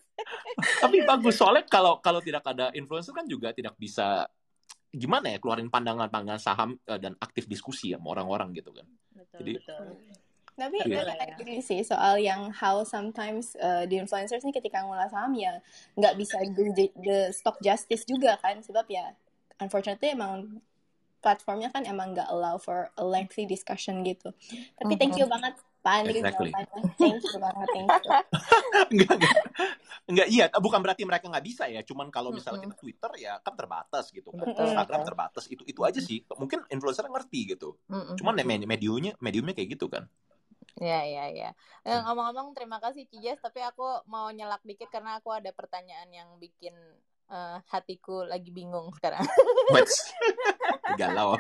tapi 0.81 1.05
bagus 1.05 1.37
soalnya 1.37 1.61
kalau 1.69 2.01
kalau 2.01 2.17
tidak 2.25 2.41
ada 2.41 2.73
influencer 2.73 3.13
kan 3.13 3.29
juga 3.29 3.53
tidak 3.53 3.77
bisa 3.77 4.25
gimana 4.89 5.34
ya 5.34 5.38
keluarin 5.38 5.69
pandangan-pandangan 5.69 6.41
saham 6.41 6.78
eh, 6.86 6.97
dan 6.97 7.13
aktif 7.21 7.45
diskusi 7.45 7.93
ya 7.93 7.97
sama 8.02 8.17
orang-orang 8.17 8.54
gitu 8.58 8.73
kan. 8.73 8.86
Betul, 9.13 9.38
Jadi- 9.41 9.58
betul. 9.62 9.86
Tapi 10.60 10.75
Iya. 10.91 11.08
tapi 11.08 11.23
agree 11.39 11.63
sih 11.63 11.80
soal 11.88 12.19
yang 12.19 12.52
how 12.52 12.84
sometimes 12.84 13.56
uh, 13.63 13.88
the 13.88 13.95
influencers 13.95 14.43
nih 14.43 14.52
ketika 14.52 14.84
ngulas 14.84 15.08
saham 15.08 15.32
ya 15.32 15.56
nggak 15.95 16.19
bisa 16.19 16.36
do 16.52 16.67
the, 16.75 16.91
the 16.99 17.32
stock 17.32 17.56
justice 17.63 18.04
juga 18.04 18.36
kan 18.43 18.60
sebab 18.60 18.84
ya 18.91 19.15
unfortunately 19.63 20.12
emang 20.12 20.60
platformnya 21.23 21.71
kan 21.71 21.88
emang 21.88 22.12
nggak 22.12 22.28
allow 22.28 22.60
for 22.60 22.91
a 22.99 23.04
lengthy 23.08 23.47
discussion 23.47 24.04
gitu. 24.04 24.36
Tapi 24.75 24.99
thank 24.99 25.15
you 25.15 25.28
banget 25.32 25.56
Pak 25.79 25.93
Andri 26.03 26.19
Exactly. 26.19 26.51
jawabannya. 26.51 26.81
Thank 26.99 27.23
you 27.23 27.39
banget, 27.39 27.67
thank 27.71 27.87
you. 27.87 28.11
enggak, 28.91 29.11
enggak, 29.19 29.33
enggak 30.09 30.27
iya 30.27 30.45
bukan 30.59 30.79
berarti 30.83 31.03
mereka 31.07 31.25
nggak 31.31 31.45
bisa 31.45 31.63
ya 31.71 31.81
cuman 31.85 32.11
kalau 32.11 32.35
misalnya 32.35 32.59
Mm-mm. 32.65 32.75
kita 32.75 32.81
Twitter 32.83 33.11
ya 33.21 33.33
kan 33.39 33.53
terbatas 33.55 34.11
gitu 34.11 34.29
kan 34.35 34.43
Betul, 34.43 34.65
Instagram 34.67 35.01
terbatas 35.07 35.43
itu 35.47 35.63
itu 35.63 35.81
aja 35.87 35.99
sih 36.03 36.25
mungkin 36.35 36.65
influencer 36.67 37.07
ngerti 37.07 37.55
gitu 37.55 37.79
Mm-mm. 37.87 38.19
cuman 38.19 38.33
med- 38.43 38.67
mediumnya 38.67 39.13
mediumnya 39.23 39.55
kayak 39.55 39.79
gitu 39.79 39.87
kan 39.87 40.05
Ya, 40.79 41.03
ya, 41.03 41.27
ya. 41.27 41.51
Eh, 41.83 41.91
Hmm. 41.91 42.07
Ngomong-ngomong, 42.07 42.55
terima 42.55 42.79
kasih 42.79 43.03
Cijas, 43.11 43.41
tapi 43.43 43.59
aku 43.59 43.83
mau 44.07 44.31
nyelak 44.31 44.63
dikit 44.63 44.87
karena 44.87 45.19
aku 45.19 45.27
ada 45.35 45.51
pertanyaan 45.51 46.07
yang 46.07 46.29
bikin 46.39 46.71
eh, 47.29 47.57
hatiku 47.69 48.25
lagi 48.25 48.49
bingung 48.49 48.89
sekarang. 48.97 49.23
Galau 50.99 51.37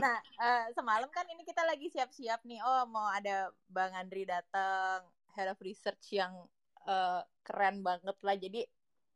Nah, 0.00 0.16
eh, 0.18 0.64
semalam 0.72 1.10
kan 1.12 1.26
ini 1.28 1.44
kita 1.44 1.66
lagi 1.68 1.92
siap-siap 1.92 2.46
nih. 2.48 2.64
Oh, 2.64 2.88
mau 2.88 3.06
ada 3.12 3.52
Bang 3.68 3.92
Andri 3.92 4.24
datang, 4.24 5.04
head 5.36 5.52
of 5.52 5.60
research 5.60 6.16
yang 6.16 6.32
eh, 6.88 7.20
keren 7.44 7.84
banget 7.84 8.16
lah. 8.24 8.36
Jadi 8.38 8.64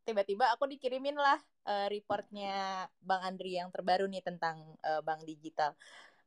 tiba-tiba 0.05 0.47
aku 0.53 0.69
dikirimin 0.69 1.17
lah 1.17 1.39
eh, 1.65 1.87
reportnya 1.89 2.85
Bang 3.01 3.25
Andri 3.25 3.57
yang 3.57 3.73
terbaru 3.73 4.05
nih 4.05 4.21
tentang 4.21 4.77
eh, 4.85 5.01
bank 5.01 5.25
digital. 5.25 5.73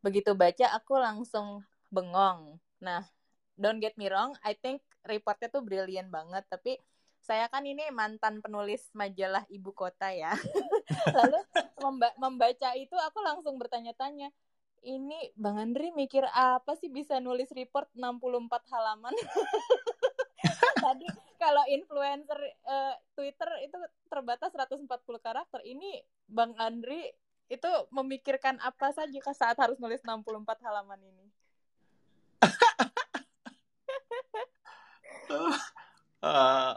Begitu 0.02 0.34
baca, 0.34 0.66
aku 0.74 0.98
langsung 0.98 1.62
bengong. 1.92 2.58
Nah, 2.82 3.04
don't 3.54 3.78
get 3.78 3.94
me 4.00 4.08
wrong, 4.08 4.34
I 4.42 4.56
think 4.56 4.82
reportnya 5.06 5.52
tuh 5.52 5.62
brilian 5.62 6.08
banget. 6.10 6.42
Tapi 6.48 6.80
saya 7.20 7.46
kan 7.52 7.62
ini 7.68 7.84
mantan 7.92 8.40
penulis 8.40 8.88
majalah 8.96 9.44
ibu 9.52 9.70
kota 9.76 10.08
ya. 10.10 10.32
Lalu 11.18 11.40
memba- 11.78 12.16
membaca 12.16 12.72
itu 12.74 12.96
aku 12.96 13.18
langsung 13.20 13.60
bertanya-tanya, 13.60 14.32
ini 14.80 15.28
Bang 15.36 15.60
Andri 15.60 15.92
mikir 15.92 16.24
apa 16.32 16.72
sih 16.80 16.88
bisa 16.88 17.20
nulis 17.20 17.52
report 17.52 17.92
64 17.92 18.64
halaman? 18.72 19.12
Tadi 20.84 21.06
kalau 21.36 21.64
influencer 21.68 22.40
eh, 22.48 22.94
Twitter 23.12 23.50
itu 23.64 23.76
terbatas 24.08 24.56
140 24.56 24.88
karakter. 25.20 25.60
Ini 25.60 26.00
Bang 26.24 26.56
Andri 26.56 27.12
itu 27.52 27.70
memikirkan 27.92 28.56
apa 28.64 28.94
saja 28.96 29.18
saat 29.36 29.60
harus 29.60 29.76
nulis 29.76 30.00
64 30.00 30.64
halaman 30.64 31.00
ini? 31.04 31.26
Eh, 36.20 36.72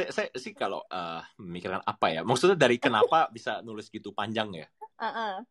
saya, 0.00 0.08
saya 0.16 0.28
sih 0.40 0.56
kalau 0.56 0.80
eh, 0.88 1.20
memikirkan 1.36 1.84
apa 1.84 2.06
ya 2.08 2.24
maksudnya 2.24 2.56
dari 2.56 2.80
kenapa 2.80 3.28
bisa 3.36 3.60
nulis 3.60 3.92
gitu 3.92 4.16
panjang 4.16 4.48
ya 4.56 4.66
Uh-uh. 4.96 5.44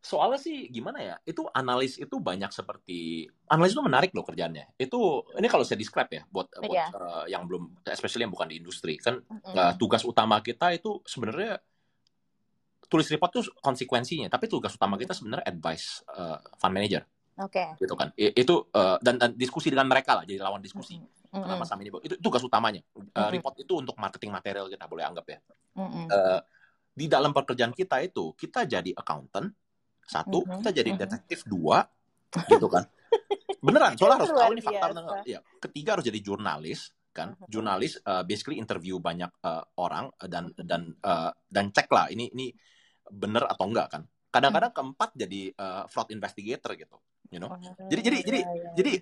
soalnya 0.00 0.38
sih 0.38 0.70
gimana 0.70 1.02
ya? 1.02 1.16
Itu 1.26 1.50
analis 1.50 1.98
itu 1.98 2.16
banyak 2.22 2.54
seperti 2.54 3.26
analis 3.50 3.74
itu 3.74 3.82
menarik 3.82 4.14
loh 4.14 4.22
kerjanya. 4.22 4.70
Itu 4.78 5.26
ini 5.34 5.50
kalau 5.50 5.66
saya 5.66 5.82
describe 5.82 6.06
ya 6.06 6.22
buat 6.30 6.46
buat 6.62 6.70
Iya. 6.70 6.86
uh, 6.94 7.24
yang 7.26 7.42
belum 7.50 7.82
especially 7.90 8.22
yang 8.22 8.30
bukan 8.30 8.46
di 8.54 8.62
industri 8.62 9.02
kan 9.02 9.18
Mm-mm. 9.18 9.50
uh, 9.58 9.74
tugas 9.74 10.06
utama 10.06 10.38
kita 10.46 10.70
itu 10.70 11.02
sebenarnya 11.02 11.58
tulis 12.86 13.10
report 13.10 13.30
tuh 13.34 13.44
konsekuensinya, 13.58 14.30
tapi 14.30 14.46
tugas 14.46 14.78
utama 14.78 14.94
kita 14.94 15.10
sebenarnya 15.10 15.42
advice 15.42 16.06
uh, 16.14 16.38
fund 16.54 16.70
manager 16.70 17.02
Oke. 17.42 17.74
gitu 17.82 17.98
kan. 17.98 18.14
Itu 18.14 18.70
uh, 18.78 19.02
dan, 19.02 19.18
dan 19.18 19.34
diskusi 19.34 19.74
dengan 19.74 19.90
mereka 19.90 20.14
lah 20.14 20.22
jadi 20.22 20.38
lawan 20.38 20.62
diskusi 20.62 21.02
Mm-mm. 21.32 21.48
sama 21.48 21.64
sama 21.66 21.80
ini 21.82 21.90
itu 22.02 22.14
tugas 22.18 22.42
utamanya. 22.42 22.82
Uh, 22.94 23.02
Mm-mm. 23.02 23.30
report 23.34 23.54
itu 23.60 23.72
untuk 23.78 23.94
marketing 23.98 24.30
material 24.30 24.66
kita 24.70 24.84
boleh 24.86 25.04
anggap 25.06 25.26
ya. 25.26 25.38
Mm-mm. 25.76 26.06
Uh, 26.08 26.40
di 26.96 27.06
dalam 27.12 27.36
pekerjaan 27.36 27.76
kita 27.76 28.00
itu 28.00 28.32
kita 28.32 28.64
jadi 28.64 28.90
accountant 28.96 29.52
satu, 30.06 30.46
Mhm, 30.46 30.62
kita 30.62 30.70
jadi 30.70 30.90
detektif 30.96 31.42
dua, 31.44 31.82
gitu 32.46 32.70
kan? 32.70 32.86
Beneran, 33.58 33.92
soalnya 33.98 34.22
harus 34.22 34.32
tahu 34.32 34.50
ini 34.54 34.62
fakta. 34.62 34.86
bener. 34.94 35.04
Ya, 35.26 35.40
ketiga 35.58 35.98
harus 35.98 36.06
jadi 36.06 36.18
jurnalis 36.22 36.94
kan, 37.10 37.34
Mhm. 37.34 37.50
jurnalis 37.50 37.98
uh, 38.06 38.22
basically 38.22 38.56
interview 38.56 39.02
banyak 39.02 39.28
uh, 39.42 39.66
orang 39.76 40.08
dan 40.24 40.54
dan 40.56 40.94
uh, 41.02 41.34
dan 41.50 41.74
cek 41.74 41.90
lah 41.90 42.06
ini 42.08 42.30
ini 42.32 42.54
bener 43.10 43.44
atau 43.50 43.66
enggak 43.66 43.92
kan. 43.92 44.02
Kadang-kadang 44.30 44.72
keempat 44.72 45.10
jadi 45.16 45.48
uh, 45.56 45.84
fraud 45.88 46.12
investigator 46.12 46.76
gitu, 46.76 46.96
you 47.32 47.40
know. 47.40 47.50
Jadi 47.88 48.00
jadi 48.04 48.16
jadi 48.20 48.40
Iya, 48.44 48.52
iya. 48.52 48.70
jadi 48.76 48.92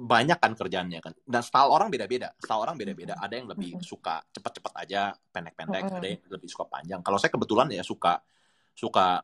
banyak 0.00 0.40
kan 0.40 0.56
kerjaannya 0.56 1.04
kan. 1.04 1.12
Dan 1.28 1.44
style 1.44 1.68
orang 1.68 1.92
beda-beda. 1.92 2.32
Style 2.40 2.64
orang 2.64 2.80
beda-beda. 2.80 3.20
Ada 3.20 3.36
yang 3.36 3.52
lebih 3.52 3.76
Mhm. 3.76 3.84
suka 3.84 4.24
cepet-cepet 4.32 4.72
aja, 4.80 5.12
pendek-pendek. 5.28 5.92
Ada 5.92 6.06
yang 6.08 6.24
lebih 6.32 6.48
suka 6.48 6.64
panjang. 6.64 7.04
Kalau 7.04 7.20
saya 7.20 7.28
kebetulan 7.28 7.68
ya 7.68 7.84
suka 7.84 8.24
suka 8.72 9.20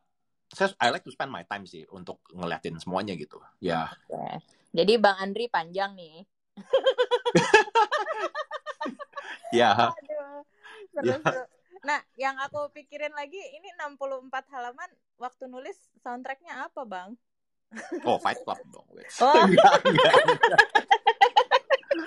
saya 0.53 0.71
I 0.79 0.93
like 0.93 1.03
to 1.03 1.11
spend 1.11 1.33
my 1.33 1.43
time 1.49 1.67
sih 1.67 1.83
untuk 1.91 2.23
ngeliatin 2.31 2.79
semuanya 2.79 3.17
gitu. 3.17 3.41
Ya, 3.59 3.89
Oke. 3.89 4.45
Jadi 4.77 5.01
Bang 5.01 5.17
Andri 5.17 5.49
panjang 5.49 5.97
nih. 5.97 6.29
ya, 9.59 9.73
Aduh, 9.73 10.45
Ya. 11.03 11.19
seru-seru. 11.19 11.45
Nah, 11.85 12.01
yang 12.19 12.37
aku 12.41 12.73
pikirin 12.73 13.12
lagi 13.15 13.39
ini 13.39 13.69
64 13.79 14.49
halaman 14.53 14.91
waktu 15.17 15.47
nulis 15.47 15.77
soundtracknya 16.03 16.67
apa, 16.67 16.83
Bang? 16.85 17.15
Oh 18.09 18.19
Fight 18.21 18.41
Club 18.43 18.61
dong. 18.71 18.87
Oh. 19.23 19.43
enggak, 19.49 19.73
enggak, 19.85 20.13
enggak. 20.23 20.63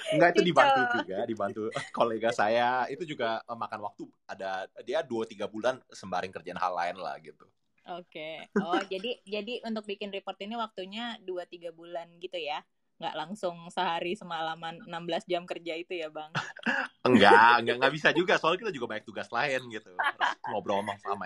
Enggak 0.09 0.29
itu 0.37 0.41
dibantu 0.41 0.81
juga, 1.01 1.17
dibantu 1.25 1.61
kolega 1.93 2.29
saya 2.33 2.85
itu 2.89 3.05
juga 3.05 3.41
makan 3.45 3.79
waktu 3.85 4.03
ada 4.25 4.65
dia 4.81 5.05
2 5.05 5.37
3 5.37 5.45
bulan 5.49 5.75
sembaring 5.89 6.33
kerjaan 6.33 6.59
hal 6.61 6.73
lain 6.73 6.97
lah 6.97 7.15
gitu. 7.21 7.45
Oke. 7.89 8.45
Oh, 8.61 8.81
jadi 8.85 9.17
jadi 9.25 9.65
untuk 9.65 9.85
bikin 9.89 10.13
report 10.13 10.37
ini 10.45 10.53
waktunya 10.57 11.17
2-3 11.25 11.73
bulan 11.73 12.07
gitu 12.21 12.37
ya? 12.37 12.61
Nggak 13.01 13.15
langsung 13.15 13.55
sehari 13.71 14.13
semalaman 14.13 14.83
16 14.85 15.25
jam 15.25 15.43
kerja 15.49 15.73
itu 15.73 15.97
ya, 15.97 16.11
Bang? 16.13 16.29
Enggak, 17.01 17.65
enggak 17.65 17.75
enggak 17.81 17.93
bisa 17.95 18.09
juga 18.13 18.37
soalnya 18.37 18.67
kita 18.67 18.73
juga 18.75 18.87
banyak 18.93 19.05
tugas 19.07 19.29
lain 19.33 19.61
gitu. 19.73 19.89
Harus 19.97 20.37
ngobrol 20.45 20.85
sama 20.85 20.93
sama 21.01 21.25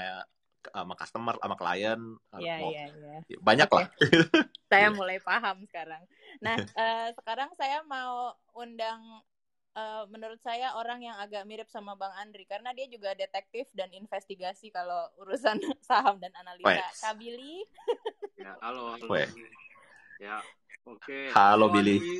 sama 0.72 0.94
customer, 0.96 1.36
sama 1.42 1.56
klien, 1.58 2.00
Iya, 2.40 2.56
mau- 2.62 2.72
iya, 2.72 2.86
iya. 2.94 3.18
banyak 3.42 3.68
Oke. 3.68 3.76
lah. 3.76 3.88
Saya 4.72 4.88
Iya. 4.90 4.96
mulai 4.96 5.18
paham 5.20 5.58
sekarang. 5.68 6.04
Nah, 6.40 6.56
eh, 6.82 7.08
sekarang 7.20 7.50
saya 7.60 7.84
mau 7.84 8.32
undang 8.56 9.02
eh, 9.74 10.04
menurut 10.14 10.38
saya 10.46 10.78
orang 10.78 11.02
yang 11.02 11.18
agak 11.18 11.44
mirip 11.50 11.66
sama 11.66 11.98
Bang 11.98 12.14
Andri 12.22 12.46
karena 12.46 12.70
dia 12.78 12.86
juga 12.86 13.18
detektif 13.18 13.66
dan 13.74 13.90
investigasi 13.90 14.70
kalau 14.70 15.10
urusan 15.18 15.58
saham 15.90 16.22
dan 16.22 16.30
analisa. 16.38 16.70
Wes. 16.70 17.02
Kak 17.02 17.18
Billy, 17.18 17.66
Ya, 18.38 18.54
halo, 18.62 18.94
halo. 18.98 19.06
Weh. 19.10 19.30
Ya, 20.22 20.42
oke. 20.86 21.20
Halo, 21.34 21.74
Billy. 21.74 21.98
Andri. 21.98 22.16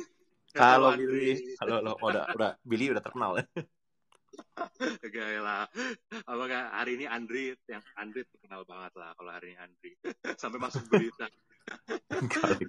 Halo. 0.54 0.88
Billy. 0.94 1.54
Halo, 1.58 1.72
halo. 1.82 1.92
Oh, 1.98 2.08
udah, 2.10 2.24
udah 2.34 2.50
Billy 2.62 2.86
udah 2.90 3.02
terkenal 3.02 3.38
ya. 3.38 3.44
Gaya 5.14 5.40
lah. 5.40 5.62
Apakah 6.26 6.74
hari 6.74 6.98
ini 6.98 7.06
Andri 7.06 7.54
yang 7.70 7.82
Andri 7.94 8.26
terkenal 8.26 8.66
banget 8.66 8.92
lah 8.98 9.14
kalau 9.14 9.30
hari 9.30 9.54
ini 9.54 9.58
Andri 9.60 9.90
sampai 10.40 10.58
masuk 10.58 10.84
berita. 10.90 11.26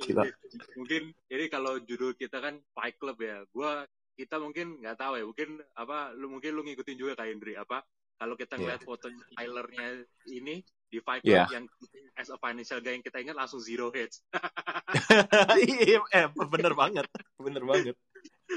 Gila. 0.06 0.24
mungkin 0.80 1.12
ini 1.12 1.46
kalau 1.52 1.84
judul 1.84 2.16
kita 2.16 2.40
kan 2.40 2.62
Fight 2.72 2.96
Club 2.96 3.18
ya. 3.20 3.44
Gua 3.52 3.84
kita 4.16 4.40
mungkin 4.40 4.80
nggak 4.80 4.98
tahu 4.98 5.14
ya. 5.20 5.26
Mungkin 5.28 5.50
apa 5.76 6.16
lu 6.16 6.32
mungkin 6.32 6.56
lu 6.56 6.64
ngikutin 6.64 6.98
juga 6.98 7.14
kayak 7.20 7.36
Andri 7.40 7.54
apa 7.60 7.84
kalau 8.16 8.40
kita 8.40 8.56
ngeliat 8.56 8.82
foto 8.84 9.12
Tylernya 9.36 10.06
ini 10.32 10.64
di 10.88 11.00
Fight. 11.04 11.26
Club 11.26 11.52
yang 11.52 11.66
as 12.16 12.32
a 12.32 12.40
financial 12.40 12.80
guy 12.80 12.96
yang 12.96 13.04
kita 13.04 13.20
ingat 13.20 13.36
langsung 13.36 13.60
zero 13.60 13.92
hits. 13.92 14.24
Iya, 15.56 16.00
eh, 16.16 16.28
bener 16.32 16.72
banget. 16.72 17.06
Bener 17.36 17.64
banget. 17.68 17.96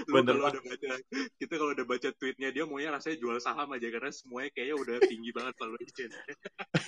Lu 0.07 0.13
Bener 0.23 0.35
kalau 0.39 0.51
udah 0.55 0.63
baca 0.63 0.91
kita 1.39 1.55
kalau 1.59 1.73
udah 1.75 1.87
baca 1.87 2.09
tweetnya 2.15 2.49
dia 2.55 2.65
maunya 2.69 2.95
rasanya 2.95 3.17
jual 3.19 3.39
saham 3.43 3.69
aja 3.75 3.89
karena 3.91 4.11
semuanya 4.15 4.51
kayaknya 4.55 4.77
udah 4.79 4.97
tinggi 5.03 5.31
banget 5.35 5.55
valuation. 5.59 6.11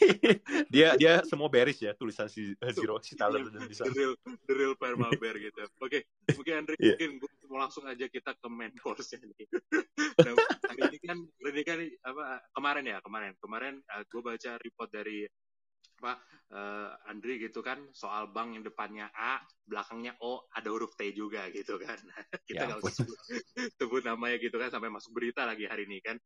dia 0.74 0.88
dia 0.94 1.12
semua 1.26 1.48
bearish 1.50 1.82
ya 1.82 1.92
tulisan 1.98 2.30
si 2.30 2.54
Zero 2.70 3.02
si 3.02 3.18
Tyler 3.18 3.48
dan 3.50 3.66
di 3.66 3.74
the 3.74 3.92
real 3.92 4.14
the 4.46 4.54
real 4.54 4.74
Perma 4.78 5.10
Bear 5.18 5.36
gitu. 5.40 5.66
Oke, 5.82 6.06
mungkin 6.36 6.54
Andre 6.62 6.74
Iya. 6.78 6.94
mungkin 6.96 7.10
gua 7.18 7.30
mau 7.50 7.58
langsung 7.66 7.84
aja 7.90 8.06
kita 8.06 8.30
ke 8.38 8.46
main 8.46 8.70
course 8.78 9.18
nih. 9.18 9.46
nah, 10.26 10.34
hari 10.70 10.82
ini 10.94 10.98
kan 11.02 11.18
hari 11.42 11.50
ini 11.50 11.62
kan 11.66 11.78
apa 12.06 12.24
kemarin 12.54 12.84
ya 12.86 12.98
kemarin 13.02 13.32
kemarin 13.42 13.74
gue 14.06 14.22
baca 14.22 14.52
report 14.62 14.90
dari 14.94 15.26
apa 16.00 16.16
eh, 16.50 16.90
Andri 17.12 17.36
gitu 17.36 17.60
kan 17.60 17.92
soal 17.92 18.32
bank 18.32 18.56
yang 18.56 18.64
depannya 18.64 19.12
A 19.12 19.44
belakangnya 19.68 20.16
O 20.24 20.48
ada 20.50 20.68
huruf 20.72 20.96
T 20.96 21.12
juga 21.12 21.46
gitu 21.52 21.76
kan 21.76 22.00
kita 22.48 22.56
Ya 22.56 22.66
nggak 22.66 22.80
ampun. 22.80 22.88
usah 22.88 22.94
sebut, 23.04 23.18
sebut 23.76 24.02
namanya 24.08 24.40
gitu 24.40 24.56
kan 24.56 24.72
sampai 24.72 24.88
masuk 24.88 25.12
berita 25.12 25.44
lagi 25.44 25.68
hari 25.68 25.84
ini 25.84 26.00
kan 26.00 26.16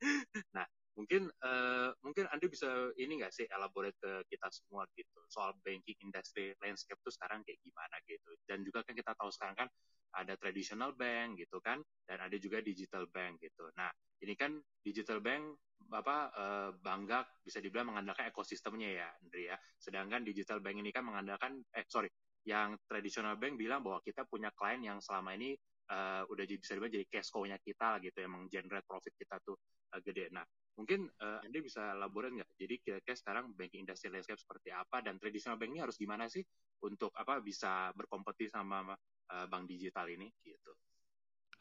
nah 0.54 0.64
mungkin 0.94 1.26
eh, 1.26 1.90
mungkin 2.02 2.24
Andri 2.30 2.46
bisa 2.50 2.70
ini 2.98 3.18
nggak 3.18 3.34
sih 3.34 3.46
elaborate 3.50 3.98
ke 3.98 4.12
kita 4.30 4.46
semua 4.54 4.86
gitu 4.94 5.20
soal 5.26 5.54
banking 5.66 5.98
industry 6.06 6.54
landscape 6.62 6.98
tuh 7.02 7.10
sekarang 7.10 7.42
kayak 7.42 7.58
gimana 7.62 7.96
gitu. 8.06 8.30
Dan 8.46 8.62
juga 8.62 8.86
kan 8.86 8.94
kita 8.94 9.12
tahu 9.18 9.30
sekarang 9.34 9.66
kan 9.66 9.68
ada 10.14 10.38
traditional 10.38 10.94
bank 10.94 11.42
gitu 11.42 11.58
kan 11.58 11.82
dan 12.06 12.22
ada 12.22 12.36
juga 12.38 12.62
digital 12.62 13.10
bank 13.10 13.42
gitu. 13.42 13.66
Nah 13.74 13.90
ini 14.22 14.38
kan 14.38 14.54
digital 14.86 15.18
bank 15.18 15.58
apa 15.90 16.16
eh, 16.32 16.70
bangga 16.78 17.26
bisa 17.42 17.58
dibilang 17.58 17.92
mengandalkan 17.92 18.30
ekosistemnya 18.30 18.90
ya 18.94 19.08
Andri 19.18 19.50
ya. 19.50 19.56
Sedangkan 19.76 20.22
digital 20.22 20.62
bank 20.62 20.78
ini 20.78 20.94
kan 20.94 21.02
mengandalkan 21.02 21.58
eh 21.74 21.84
sorry 21.90 22.08
yang 22.46 22.76
traditional 22.86 23.34
bank 23.40 23.56
bilang 23.58 23.80
bahwa 23.82 23.98
kita 24.04 24.28
punya 24.28 24.52
klien 24.54 24.78
yang 24.84 24.98
selama 25.02 25.34
ini 25.34 25.58
eh, 25.90 26.22
udah 26.30 26.44
bisa 26.46 26.78
dibilang 26.78 26.94
jadi 26.94 27.06
cash 27.10 27.34
cow-nya 27.34 27.58
kita 27.58 27.98
gitu 28.04 28.16
yang 28.22 28.32
menggenerate 28.38 28.86
profit 28.86 29.12
kita 29.18 29.42
tuh 29.42 29.58
eh, 29.90 30.00
gede. 30.00 30.30
Nah 30.30 30.46
mungkin 30.74 31.06
eh, 31.06 31.40
Anda 31.46 31.58
bisa 31.62 31.94
elaborate 31.94 32.34
nggak 32.34 32.50
jadi 32.58 32.74
kira-kira 32.82 33.14
sekarang 33.14 33.54
banking 33.54 33.86
industry 33.86 34.10
landscape 34.10 34.42
seperti 34.42 34.74
apa 34.74 35.00
dan 35.06 35.22
traditional 35.22 35.54
bank 35.54 35.70
ini 35.70 35.80
harus 35.82 35.94
gimana 35.94 36.26
sih 36.26 36.42
untuk 36.82 37.14
apa 37.14 37.38
bisa 37.38 37.94
berkompetisi 37.94 38.50
sama 38.50 38.82
eh, 39.30 39.46
bank 39.46 39.64
digital 39.70 40.06
ini 40.10 40.28
gitu 40.42 40.74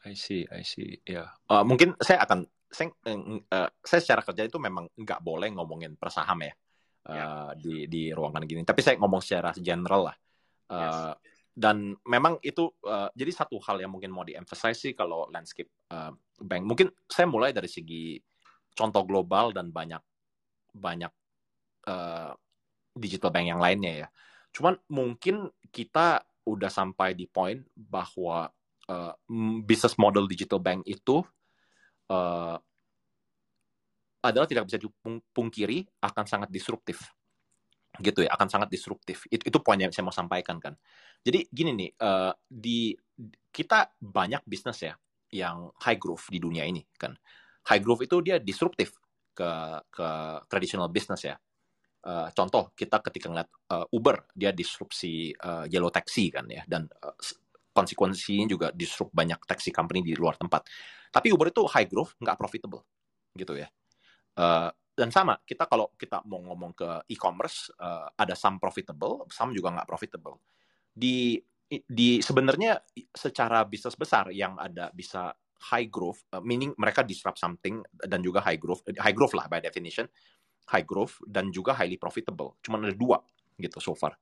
I 0.04 0.12
see, 0.12 0.44
I 0.52 0.60
see. 0.60 1.00
Ya, 1.08 1.32
Eh, 1.48 1.64
mungkin 1.64 1.96
saya 1.96 2.20
akan 2.28 2.44
saya, 2.68 2.92
eh, 3.08 3.68
saya 3.80 4.00
secara 4.04 4.20
kerja 4.20 4.44
itu 4.44 4.60
memang 4.60 4.84
nggak 4.92 5.20
boleh 5.24 5.48
ngomongin 5.54 5.96
persaham 5.96 6.44
ya 6.44 6.52
eh, 7.08 7.16
Ya. 7.16 7.56
di 7.56 7.88
di 7.88 8.12
ruangan 8.12 8.44
gini. 8.44 8.68
Tapi 8.68 8.84
saya 8.84 9.00
ngomong 9.00 9.24
secara 9.24 9.56
general 9.56 10.12
lah. 10.12 10.16
Eh, 10.68 10.76
Yes. 10.76 10.96
Dan 11.54 11.94
memang 12.04 12.42
itu 12.42 12.66
eh, 12.84 13.08
jadi 13.14 13.30
satu 13.32 13.56
hal 13.62 13.78
yang 13.80 13.94
mungkin 13.94 14.10
mau 14.12 14.26
di-emphasize 14.26 14.76
sih 14.76 14.92
kalau 14.92 15.30
landscape 15.32 15.70
eh, 15.88 16.12
bank. 16.42 16.62
Mungkin 16.68 16.90
saya 17.08 17.24
mulai 17.30 17.54
dari 17.56 17.70
segi 17.70 18.18
contoh 18.74 19.02
global 19.06 19.54
dan 19.54 19.70
banyak 19.70 20.02
banyak 20.74 21.12
eh, 21.86 22.32
digital 22.94 23.30
bank 23.34 23.46
yang 23.50 23.62
lainnya 23.62 24.06
ya. 24.06 24.08
Cuman 24.54 24.78
mungkin 24.86 25.50
kita 25.74 26.22
udah 26.46 26.70
sampai 26.70 27.18
di 27.18 27.26
poin 27.26 27.58
bahwa 27.74 28.52
uh, 28.86 29.12
mm, 29.26 29.64
business 29.64 29.96
model 29.98 30.28
digital 30.28 30.60
bank 30.60 30.84
itu 30.86 31.24
uh, 32.12 32.56
adalah 34.24 34.48
tidak 34.48 34.68
bisa 34.70 34.78
dipungkiri 34.78 35.88
akan 36.04 36.24
sangat 36.24 36.48
disruptif. 36.52 37.02
Gitu 37.98 38.26
ya 38.26 38.30
akan 38.36 38.46
sangat 38.46 38.68
disruptif. 38.70 39.26
Itu 39.26 39.42
itu 39.50 39.58
poin 39.58 39.80
yang 39.80 39.90
saya 39.90 40.06
mau 40.06 40.14
sampaikan 40.14 40.62
kan. 40.62 40.78
Jadi 41.24 41.50
gini 41.50 41.74
nih 41.74 41.90
uh, 41.98 42.32
di 42.46 42.94
kita 43.50 43.98
banyak 43.98 44.44
bisnis 44.46 44.84
ya 44.86 44.94
yang 45.34 45.72
high 45.82 45.98
growth 45.98 46.30
di 46.30 46.38
dunia 46.38 46.62
ini 46.62 46.82
kan 46.94 47.14
high 47.68 47.82
growth 47.82 48.04
itu 48.04 48.20
dia 48.20 48.36
disruptif 48.40 48.94
ke 49.34 49.50
ke 49.90 50.08
traditional 50.48 50.88
business 50.90 51.24
ya 51.24 51.36
Uh, 52.04 52.28
contoh 52.36 52.68
kita 52.76 53.00
ketika 53.00 53.32
ngeliat 53.32 53.48
uh, 53.72 53.88
Uber 53.88 54.28
dia 54.36 54.52
disrupsi 54.52 55.32
uh, 55.40 55.64
yellow 55.64 55.88
taxi 55.88 56.28
kan 56.28 56.44
ya 56.44 56.60
dan 56.68 56.84
uh, 57.00 57.16
konsekuensinya 57.74 58.46
juga 58.46 58.68
disrupt 58.70 59.10
banyak 59.10 59.40
taxi 59.48 59.74
company 59.74 60.04
di 60.06 60.14
luar 60.14 60.38
tempat. 60.38 60.68
Tapi 61.08 61.34
Uber 61.34 61.48
itu 61.48 61.66
high 61.66 61.90
growth, 61.90 62.14
nggak 62.22 62.36
profitable, 62.38 62.86
gitu 63.34 63.58
ya. 63.58 63.72
Uh, 64.38 64.70
dan 64.94 65.10
sama 65.10 65.40
kita 65.42 65.66
kalau 65.66 65.90
kita 65.98 66.22
mau 66.28 66.38
ngomong 66.38 66.76
ke 66.76 66.88
e-commerce 67.10 67.72
uh, 67.82 68.06
ada 68.14 68.38
some 68.38 68.62
profitable, 68.62 69.26
some 69.32 69.50
juga 69.50 69.74
nggak 69.74 69.88
profitable. 69.90 70.38
Di 70.94 71.40
di 71.66 72.22
sebenarnya 72.22 72.78
secara 73.10 73.66
bisnis 73.66 73.98
besar 73.98 74.30
yang 74.30 74.54
ada 74.60 74.92
bisa 74.94 75.34
high 75.70 75.88
growth, 75.88 76.26
uh, 76.34 76.42
meaning 76.42 76.74
mereka 76.76 77.06
disrupt 77.06 77.38
something 77.38 77.80
dan 78.04 78.20
juga 78.20 78.42
high 78.42 78.58
growth, 78.58 78.84
high 78.98 79.14
growth 79.14 79.32
lah 79.32 79.46
by 79.48 79.62
definition, 79.62 80.08
high 80.68 80.84
growth 80.84 81.20
dan 81.24 81.52
juga 81.52 81.76
highly 81.76 81.96
profitable. 82.00 82.56
Cuman 82.60 82.88
ada 82.88 82.96
dua 82.96 83.20
gitu 83.56 83.78
so 83.78 83.94
far. 83.94 84.18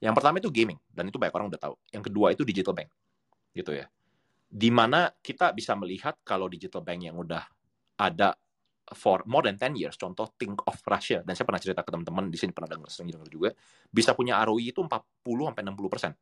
Yang 0.00 0.14
pertama 0.16 0.40
itu 0.40 0.48
gaming 0.48 0.80
dan 0.88 1.08
itu 1.10 1.20
banyak 1.20 1.34
orang 1.36 1.48
udah 1.52 1.60
tahu. 1.60 1.74
Yang 1.92 2.02
kedua 2.08 2.26
itu 2.32 2.42
digital 2.46 2.72
bank, 2.72 2.88
gitu 3.52 3.76
ya. 3.76 3.86
Di 4.50 4.72
mana 4.72 5.12
kita 5.20 5.52
bisa 5.52 5.76
melihat 5.76 6.18
kalau 6.24 6.48
digital 6.48 6.80
bank 6.80 7.04
yang 7.04 7.16
udah 7.20 7.44
ada 8.00 8.34
for 8.90 9.22
more 9.26 9.46
than 9.46 9.54
10 9.54 9.78
years, 9.78 9.94
contoh 9.94 10.26
Think 10.34 10.66
of 10.66 10.74
Russia, 10.82 11.22
dan 11.22 11.38
saya 11.38 11.46
pernah 11.46 11.62
cerita 11.62 11.86
ke 11.86 11.90
teman-teman 11.94 12.26
di 12.26 12.38
sini 12.40 12.50
pernah 12.50 12.74
dengar 12.74 12.90
dengar 12.90 13.30
juga, 13.30 13.50
bisa 13.86 14.16
punya 14.18 14.42
ROI 14.42 14.74
itu 14.74 14.82
40 14.82 15.46
sampai 15.52 15.62
60 15.62 15.92
persen, 15.92 16.12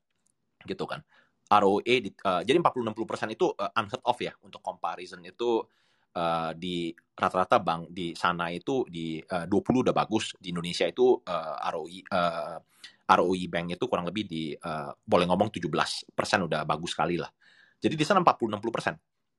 gitu 0.69 0.85
kan. 0.85 1.01
ROE 1.49 1.95
di, 2.05 2.11
uh, 2.13 2.45
jadi 2.45 2.61
40-60 2.61 3.09
persen 3.09 3.29
itu 3.33 3.49
uh, 3.49 3.73
unheard 3.73 4.05
of 4.05 4.19
ya 4.21 4.33
untuk 4.45 4.61
comparison 4.61 5.25
itu 5.25 5.65
uh, 6.13 6.53
di 6.53 6.93
rata-rata 6.93 7.57
bank 7.65 7.89
di 7.89 8.13
sana 8.13 8.53
itu 8.53 8.85
di 8.85 9.17
uh, 9.17 9.49
20 9.49 9.85
udah 9.89 9.95
bagus 9.97 10.37
di 10.37 10.53
Indonesia 10.53 10.85
itu 10.85 11.17
uh, 11.25 11.55
ROI 11.73 11.99
uh, 12.13 12.61
ROI 13.09 13.43
bank 13.49 13.81
itu 13.81 13.85
kurang 13.89 14.05
lebih 14.05 14.29
di 14.29 14.53
uh, 14.53 14.93
boleh 14.93 15.25
ngomong 15.25 15.49
17 15.49 16.13
persen 16.13 16.45
udah 16.45 16.69
bagus 16.69 16.93
sekali 16.93 17.17
lah. 17.17 17.33
Jadi 17.81 17.97
di 17.97 18.05
sana 18.05 18.21
40-60 18.21 18.69
persen. 18.69 18.95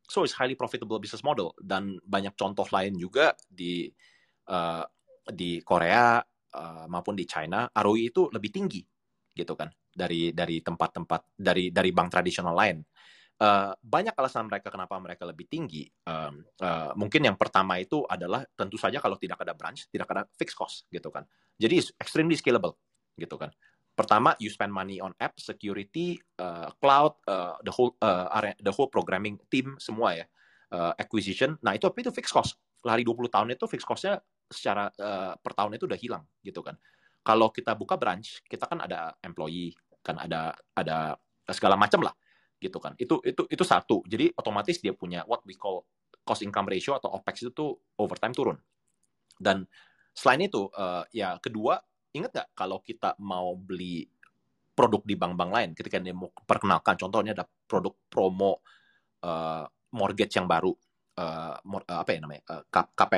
So 0.10 0.26
it's 0.26 0.34
highly 0.34 0.58
profitable 0.58 0.98
business 0.98 1.22
model. 1.22 1.54
Dan 1.62 2.02
banyak 2.02 2.34
contoh 2.34 2.66
lain 2.74 2.98
juga 2.98 3.38
di 3.46 3.86
uh, 4.50 4.82
di 5.30 5.62
Korea 5.62 6.18
uh, 6.58 6.86
maupun 6.90 7.14
di 7.14 7.30
China 7.30 7.70
ROI 7.70 8.10
itu 8.10 8.26
lebih 8.34 8.50
tinggi 8.50 8.82
gitu 9.40 9.56
kan 9.56 9.72
dari 9.88 10.36
dari 10.36 10.60
tempat-tempat 10.60 11.40
dari 11.40 11.72
dari 11.72 11.90
bank 11.96 12.10
tradisional 12.12 12.56
lain. 12.56 12.84
Uh, 13.40 13.72
banyak 13.80 14.12
alasan 14.20 14.52
mereka 14.52 14.68
kenapa 14.68 15.00
mereka 15.00 15.24
lebih 15.24 15.48
tinggi. 15.48 15.88
Um, 16.04 16.44
uh, 16.60 16.92
mungkin 17.00 17.24
yang 17.24 17.40
pertama 17.40 17.80
itu 17.80 18.04
adalah 18.04 18.44
tentu 18.52 18.76
saja 18.76 19.00
kalau 19.00 19.16
tidak 19.16 19.40
ada 19.40 19.56
branch, 19.56 19.88
tidak 19.88 20.12
ada 20.12 20.28
fixed 20.36 20.60
cost 20.60 20.84
gitu 20.92 21.08
kan. 21.08 21.24
Jadi 21.56 21.80
extremely 21.96 22.36
scalable 22.36 22.76
gitu 23.16 23.40
kan. 23.40 23.48
Pertama, 24.00 24.32
you 24.40 24.48
spend 24.48 24.72
money 24.72 25.04
on 25.04 25.12
app, 25.20 25.36
security, 25.36 26.16
uh, 26.40 26.72
cloud, 26.80 27.20
uh, 27.28 27.60
the 27.68 27.72
whole 27.72 28.00
uh, 28.00 28.32
the 28.64 28.72
whole 28.72 28.88
programming 28.88 29.36
team 29.52 29.76
semua 29.76 30.16
ya, 30.16 30.26
uh, 30.72 30.96
acquisition. 30.96 31.60
Nah 31.60 31.76
itu 31.76 31.84
apa 31.84 32.00
itu 32.00 32.12
fixed 32.16 32.32
cost. 32.32 32.56
Lari 32.88 33.04
20 33.04 33.28
tahun 33.28 33.48
itu 33.60 33.68
fixed 33.68 33.84
cost-nya 33.84 34.24
secara 34.48 34.88
uh, 34.88 35.36
per 35.36 35.52
tahun 35.52 35.76
itu 35.76 35.84
udah 35.84 36.00
hilang 36.00 36.24
gitu 36.40 36.64
kan. 36.64 36.80
Kalau 37.22 37.52
kita 37.52 37.76
buka 37.76 38.00
branch, 38.00 38.42
kita 38.48 38.66
kan 38.66 38.80
ada 38.84 39.14
employee, 39.22 39.76
kan 40.00 40.18
ada 40.18 40.56
ada 40.74 41.20
segala 41.52 41.76
macam 41.76 42.04
lah 42.04 42.16
gitu 42.60 42.80
kan. 42.80 42.96
Itu 43.00 43.20
itu 43.24 43.46
itu 43.48 43.64
satu. 43.64 44.04
Jadi 44.08 44.32
otomatis 44.36 44.80
dia 44.80 44.96
punya 44.96 45.24
what 45.28 45.44
we 45.48 45.56
call 45.56 45.86
cost 46.24 46.44
income 46.46 46.68
ratio 46.68 46.96
atau 46.98 47.10
OPEX 47.16 47.48
itu 47.48 47.52
tuh 47.52 47.72
over 48.00 48.18
time 48.20 48.36
turun. 48.36 48.58
Dan 49.40 49.64
selain 50.14 50.46
itu 50.46 50.68
uh, 50.76 51.04
ya 51.16 51.40
kedua 51.40 51.80
ingat 52.12 52.32
nggak 52.34 52.50
kalau 52.58 52.82
kita 52.82 53.16
mau 53.22 53.54
beli 53.56 54.04
produk 54.74 55.04
di 55.04 55.16
bank-bank 55.20 55.52
lain 55.52 55.70
ketika 55.76 56.00
dia 56.00 56.16
mau 56.16 56.32
perkenalkan 56.32 56.96
contohnya 56.96 57.36
ada 57.36 57.46
produk 57.46 57.94
promo 58.08 58.64
uh, 59.24 59.68
mortgage 59.94 60.40
yang 60.40 60.48
baru 60.48 60.72
uh, 61.20 61.56
mor, 61.68 61.84
apa 61.86 62.10
ya 62.16 62.20
namanya 62.24 62.44
uh, 62.48 62.64
KP 62.72 63.14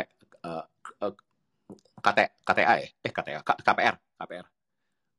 uh, 0.45 0.65
KT, 2.01 2.43
KTA 2.43 2.75
ya 2.81 2.89
eh 2.89 3.11
KTA 3.13 3.41
KPR 3.45 3.95
KPR 4.17 4.45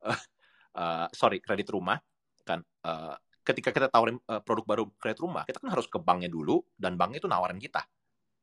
uh, 0.07 0.11
uh, 0.81 1.07
sorry 1.15 1.39
kredit 1.39 1.71
rumah 1.71 1.99
kan 2.43 2.61
uh, 2.85 3.15
ketika 3.43 3.71
kita 3.71 3.87
tawarin 3.87 4.19
uh, 4.27 4.43
produk 4.43 4.65
baru 4.67 4.85
kredit 4.99 5.23
rumah 5.23 5.47
kita 5.47 5.63
kan 5.63 5.71
harus 5.71 5.87
ke 5.87 5.99
banknya 6.03 6.29
dulu 6.29 6.61
dan 6.75 6.99
banknya 6.99 7.23
itu 7.23 7.31
nawarin 7.31 7.63
kita 7.63 7.83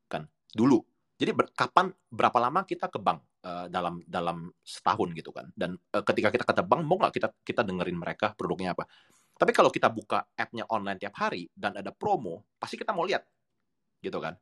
kan 0.07 0.25
dulu 0.55 0.79
jadi 1.19 1.35
ber, 1.35 1.51
kapan 1.51 1.91
berapa 2.07 2.39
lama 2.39 2.63
kita 2.63 2.87
ke 2.87 2.95
bank 2.95 3.19
dalam 3.71 4.03
dalam 4.03 4.51
setahun 4.63 5.15
gitu 5.15 5.31
kan. 5.31 5.47
Dan 5.55 5.75
uh, 5.75 6.03
ketika 6.03 6.27
kita 6.27 6.43
ke 6.43 6.63
bank 6.63 6.83
mau 6.83 6.99
nggak 6.99 7.11
kita 7.11 7.27
kita 7.43 7.61
dengerin 7.63 7.95
mereka 7.95 8.35
produknya 8.35 8.71
apa. 8.71 8.87
Tapi 9.39 9.51
kalau 9.55 9.71
kita 9.71 9.87
buka 9.87 10.27
app-nya 10.35 10.67
online 10.67 10.99
tiap 10.99 11.15
hari 11.15 11.47
dan 11.55 11.75
ada 11.79 11.95
promo, 11.95 12.43
pasti 12.59 12.75
kita 12.75 12.91
mau 12.91 13.07
lihat. 13.07 13.23
Gitu 14.03 14.19
kan. 14.19 14.35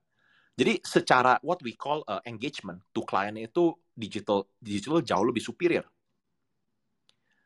Jadi 0.57 0.81
secara 0.81 1.37
what 1.45 1.61
we 1.61 1.77
call 1.77 2.01
uh, 2.09 2.21
engagement 2.25 2.81
to 2.89 3.05
client 3.05 3.37
itu 3.37 3.77
digital 3.93 4.49
digital 4.57 5.05
jauh 5.05 5.25
lebih 5.29 5.45
superior. 5.45 5.85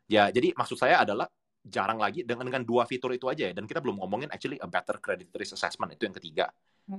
Ya, 0.08 0.28
jadi 0.32 0.56
maksud 0.56 0.80
saya 0.80 1.04
adalah 1.04 1.28
jarang 1.62 2.00
lagi 2.00 2.24
dengan 2.24 2.48
dengan 2.48 2.64
dua 2.64 2.88
fitur 2.88 3.14
itu 3.14 3.30
aja 3.30 3.52
ya 3.52 3.54
dan 3.54 3.70
kita 3.70 3.84
belum 3.84 4.02
ngomongin 4.02 4.32
actually 4.34 4.58
a 4.58 4.66
better 4.66 4.98
credit 4.98 5.30
risk 5.38 5.54
assessment 5.54 5.94
itu 5.94 6.10
yang 6.10 6.18
ketiga 6.18 6.50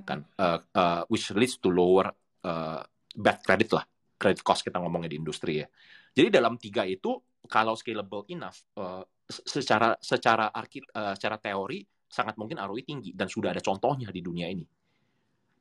kan 0.07 0.23
uh, 0.39 0.63
uh, 0.71 1.03
which 1.11 1.27
leads 1.35 1.59
to 1.59 1.67
lower 1.67 2.07
uh, 2.47 2.81
bad 3.13 3.39
credit 3.45 3.69
lah, 3.71 3.85
credit 4.17 4.41
cost 4.41 4.65
kita 4.65 4.81
ngomongnya 4.81 5.13
di 5.13 5.17
industri 5.21 5.61
ya. 5.61 5.67
Jadi 6.13 6.29
dalam 6.33 6.57
tiga 6.57 6.85
itu 6.85 7.13
kalau 7.45 7.77
scalable 7.77 8.25
enough, 8.33 8.65
uh, 8.77 9.05
secara 9.29 9.93
secara 10.01 10.49
arki, 10.49 10.81
uh, 10.93 11.13
secara 11.13 11.37
teori 11.37 11.85
sangat 12.09 12.37
mungkin 12.37 12.61
ROI 12.61 12.83
tinggi 12.85 13.11
dan 13.17 13.25
sudah 13.25 13.53
ada 13.53 13.61
contohnya 13.61 14.09
di 14.13 14.21
dunia 14.21 14.49
ini. 14.49 14.65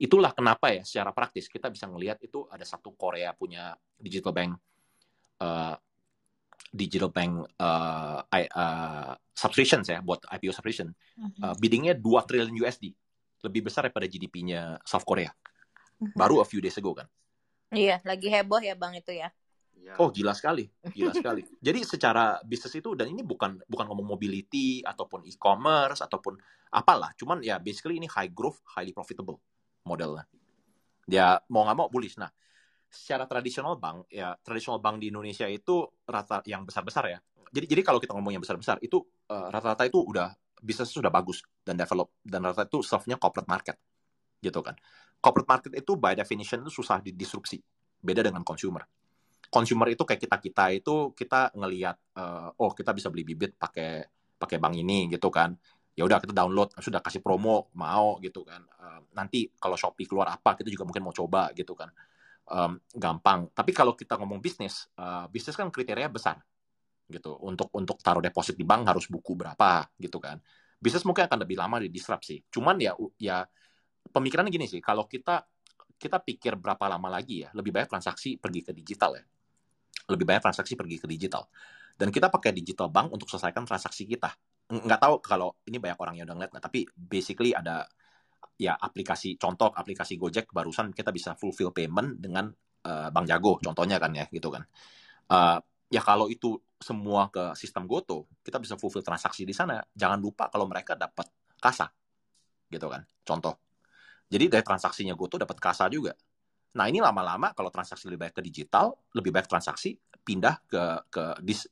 Itulah 0.03 0.35
kenapa 0.35 0.75
ya 0.75 0.83
secara 0.83 1.15
praktis 1.15 1.47
kita 1.47 1.71
bisa 1.71 1.87
ngelihat 1.87 2.19
itu 2.27 2.43
ada 2.51 2.67
satu 2.67 2.91
Korea 2.99 3.31
punya 3.39 3.71
digital 3.95 4.35
bank 4.35 4.59
uh, 5.39 5.79
digital 6.75 7.15
bank 7.15 7.47
uh, 7.63 8.19
uh, 8.27 9.15
subscriptions 9.31 9.87
ya 9.87 10.03
buat 10.03 10.27
IPO 10.27 10.51
subscription. 10.51 10.91
Uh, 11.39 11.55
biddingnya 11.55 11.95
2 11.95 12.03
triliun 12.03 12.51
USD 12.51 12.91
lebih 13.47 13.71
besar 13.71 13.87
daripada 13.87 14.11
GDP-nya 14.11 14.83
South 14.83 15.07
Korea. 15.07 15.31
Mhm. 16.03 16.19
Baru 16.19 16.43
a 16.43 16.47
few 16.51 16.59
days 16.59 16.75
ago 16.75 16.99
kan. 16.99 17.07
Iya, 17.71 18.03
lagi 18.03 18.27
heboh 18.27 18.59
ya 18.59 18.75
Bang 18.75 18.99
itu 18.99 19.15
ya. 19.15 19.31
Iya. 19.79 20.03
Oh 20.03 20.11
gila 20.11 20.35
sekali, 20.35 20.67
gila 20.95 21.15
sekali. 21.15 21.47
Jadi 21.67 21.87
secara 21.87 22.43
bisnis 22.43 22.75
itu 22.75 22.91
dan 22.99 23.07
ini 23.07 23.23
bukan 23.23 23.63
bukan 23.71 23.87
ngomong 23.87 24.19
mobility 24.19 24.83
ataupun 24.83 25.23
e-commerce 25.31 26.03
ataupun 26.03 26.39
apalah, 26.75 27.15
cuman 27.15 27.39
ya 27.43 27.63
basically 27.63 28.03
ini 28.03 28.11
high 28.11 28.31
growth, 28.31 28.63
highly 28.67 28.91
profitable 28.91 29.39
modelnya. 29.87 30.25
Ya 31.09 31.41
mau 31.51 31.67
nggak 31.67 31.77
mau 31.79 31.89
bullish. 31.91 32.17
Nah, 32.19 32.31
secara 32.87 33.27
tradisional 33.27 33.77
bank 33.79 34.07
ya 34.13 34.37
tradisional 34.41 34.79
bank 34.79 35.03
di 35.03 35.11
Indonesia 35.11 35.49
itu 35.51 35.87
rata 36.07 36.43
yang 36.47 36.63
besar 36.67 36.87
besar 36.87 37.05
ya. 37.11 37.19
Jadi 37.53 37.67
jadi 37.69 37.83
kalau 37.85 37.99
kita 38.01 38.17
ngomong 38.17 38.33
yang 38.33 38.43
besar 38.43 38.57
besar 38.57 38.81
itu 38.81 39.03
uh, 39.29 39.53
rata-rata 39.53 39.85
itu 39.85 40.01
udah 40.01 40.33
bisnis 40.63 40.95
sudah 40.95 41.11
bagus 41.11 41.43
dan 41.67 41.75
develop 41.75 42.15
dan 42.23 42.47
rata-rata 42.47 42.71
itu 42.71 42.81
serve-nya 42.87 43.19
corporate 43.19 43.51
market 43.51 43.77
gitu 44.39 44.63
kan 44.63 44.79
corporate 45.23 45.47
market 45.47 45.73
itu 45.79 45.95
by 45.95 46.19
definition 46.19 46.67
itu 46.67 46.83
susah 46.83 46.99
didisrupsi. 46.99 47.63
Beda 48.03 48.27
dengan 48.27 48.43
consumer. 48.43 48.83
Consumer 49.47 49.95
itu 49.95 50.03
kayak 50.03 50.27
kita 50.27 50.37
kita 50.43 50.65
itu 50.75 51.15
kita 51.15 51.55
ngelihat 51.55 51.97
uh, 52.19 52.51
oh 52.59 52.75
kita 52.75 52.91
bisa 52.91 53.07
beli 53.15 53.23
bibit 53.23 53.55
pakai 53.55 54.03
pakai 54.35 54.59
bank 54.59 54.75
ini 54.75 55.07
gitu 55.15 55.31
kan. 55.31 55.55
Ya 55.93 56.09
udah 56.09 56.19
kita 56.25 56.33
download 56.33 56.73
sudah 56.81 57.05
kasih 57.05 57.21
promo 57.21 57.69
mau 57.77 58.17
gitu 58.25 58.49
kan. 58.49 58.65
Uh, 58.81 59.01
nanti 59.13 59.53
kalau 59.61 59.77
Shopee 59.77 60.09
keluar 60.09 60.33
apa 60.33 60.57
kita 60.57 60.73
juga 60.73 60.89
mungkin 60.89 61.05
mau 61.05 61.13
coba 61.13 61.53
gitu 61.53 61.77
kan. 61.77 61.93
Um, 62.49 62.81
gampang. 62.97 63.53
Tapi 63.53 63.71
kalau 63.77 63.93
kita 63.93 64.17
ngomong 64.17 64.41
bisnis, 64.41 64.89
uh, 64.97 65.29
bisnis 65.29 65.53
kan 65.53 65.69
kriteria 65.69 66.09
besar 66.09 66.41
gitu. 67.13 67.37
Untuk 67.45 67.69
untuk 67.77 68.01
taruh 68.01 68.25
deposit 68.25 68.57
di 68.57 68.65
bank 68.65 68.89
harus 68.89 69.05
buku 69.13 69.37
berapa 69.37 69.85
gitu 70.01 70.17
kan. 70.17 70.41
Bisnis 70.81 71.05
mungkin 71.05 71.29
akan 71.29 71.45
lebih 71.45 71.61
lama 71.61 71.77
didisrupsi. 71.79 72.49
Cuman 72.49 72.81
ya 72.81 72.97
ya 73.21 73.45
pemikirannya 74.09 74.51
gini 74.51 74.67
sih, 74.67 74.81
kalau 74.81 75.05
kita 75.07 75.45
kita 76.01 76.19
pikir 76.19 76.59
berapa 76.59 76.91
lama 76.91 77.07
lagi 77.07 77.47
ya, 77.47 77.55
lebih 77.55 77.71
banyak 77.71 77.87
transaksi 77.87 78.35
pergi 78.41 78.61
ke 78.67 78.73
digital 78.75 79.15
ya. 79.15 79.25
Lebih 80.11 80.25
banyak 80.27 80.43
transaksi 80.43 80.75
pergi 80.75 80.99
ke 80.99 81.07
digital. 81.07 81.47
Dan 81.95 82.11
kita 82.11 82.27
pakai 82.27 82.51
digital 82.51 82.91
bank 82.91 83.15
untuk 83.15 83.31
selesaikan 83.31 83.63
transaksi 83.63 84.09
kita. 84.09 84.35
Nggak 84.73 85.01
tahu 85.05 85.15
kalau 85.21 85.53
ini 85.69 85.77
banyak 85.77 85.99
orang 86.01 86.15
yang 86.17 86.25
udah 86.25 86.37
ngeliat, 86.41 86.53
tapi 86.57 86.89
basically 86.97 87.53
ada 87.53 87.85
ya 88.57 88.73
aplikasi, 88.73 89.37
contoh 89.37 89.69
aplikasi 89.69 90.17
Gojek 90.17 90.49
barusan 90.49 90.97
kita 90.97 91.13
bisa 91.13 91.37
fulfill 91.37 91.77
payment 91.77 92.17
dengan 92.17 92.49
uh, 92.89 93.13
Bank 93.13 93.27
Jago, 93.29 93.61
contohnya 93.61 94.01
kan 94.01 94.17
ya, 94.17 94.25
gitu 94.33 94.49
kan. 94.49 94.65
Uh, 95.29 95.61
ya 95.93 96.01
kalau 96.01 96.33
itu 96.33 96.57
semua 96.81 97.29
ke 97.29 97.53
sistem 97.53 97.85
GoTo, 97.85 98.25
kita 98.41 98.57
bisa 98.57 98.81
fulfill 98.81 99.05
transaksi 99.05 99.45
di 99.45 99.53
sana. 99.53 99.85
Jangan 99.93 100.19
lupa 100.19 100.49
kalau 100.49 100.65
mereka 100.65 100.97
dapat 100.97 101.29
kasa, 101.61 101.93
gitu 102.73 102.89
kan. 102.89 103.05
Contoh, 103.29 103.61
jadi 104.33 104.49
dari 104.49 104.65
transaksinya 104.65 105.13
GoTo 105.13 105.37
dapat 105.37 105.61
kasa 105.61 105.85
juga. 105.93 106.17
Nah 106.73 106.89
ini 106.89 107.05
lama-lama 107.05 107.53
kalau 107.53 107.69
transaksi 107.69 108.09
lebih 108.09 108.29
baik 108.29 108.35
ke 108.41 108.43
digital, 108.45 108.97
lebih 109.13 109.31
baik 109.35 109.49
transaksi 109.49 109.97
pindah 110.23 110.55
ke 110.71 110.83
ke 111.11 111.23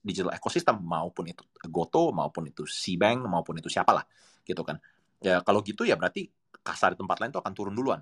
digital 0.02 0.34
ekosistem 0.34 0.76
maupun 0.82 1.30
itu 1.30 1.46
GoTo 1.70 2.10
maupun 2.10 2.50
itu 2.50 2.66
Bank 2.98 3.24
maupun 3.24 3.56
itu 3.56 3.70
siapalah 3.70 4.04
gitu 4.44 4.60
kan. 4.66 4.76
Ya 5.22 5.40
kalau 5.44 5.64
gitu 5.64 5.86
ya 5.86 5.96
berarti 5.96 6.28
kasa 6.60 6.92
di 6.92 6.96
tempat 7.00 7.16
lain 7.22 7.30
itu 7.32 7.40
akan 7.40 7.54
turun 7.56 7.74
duluan 7.76 8.00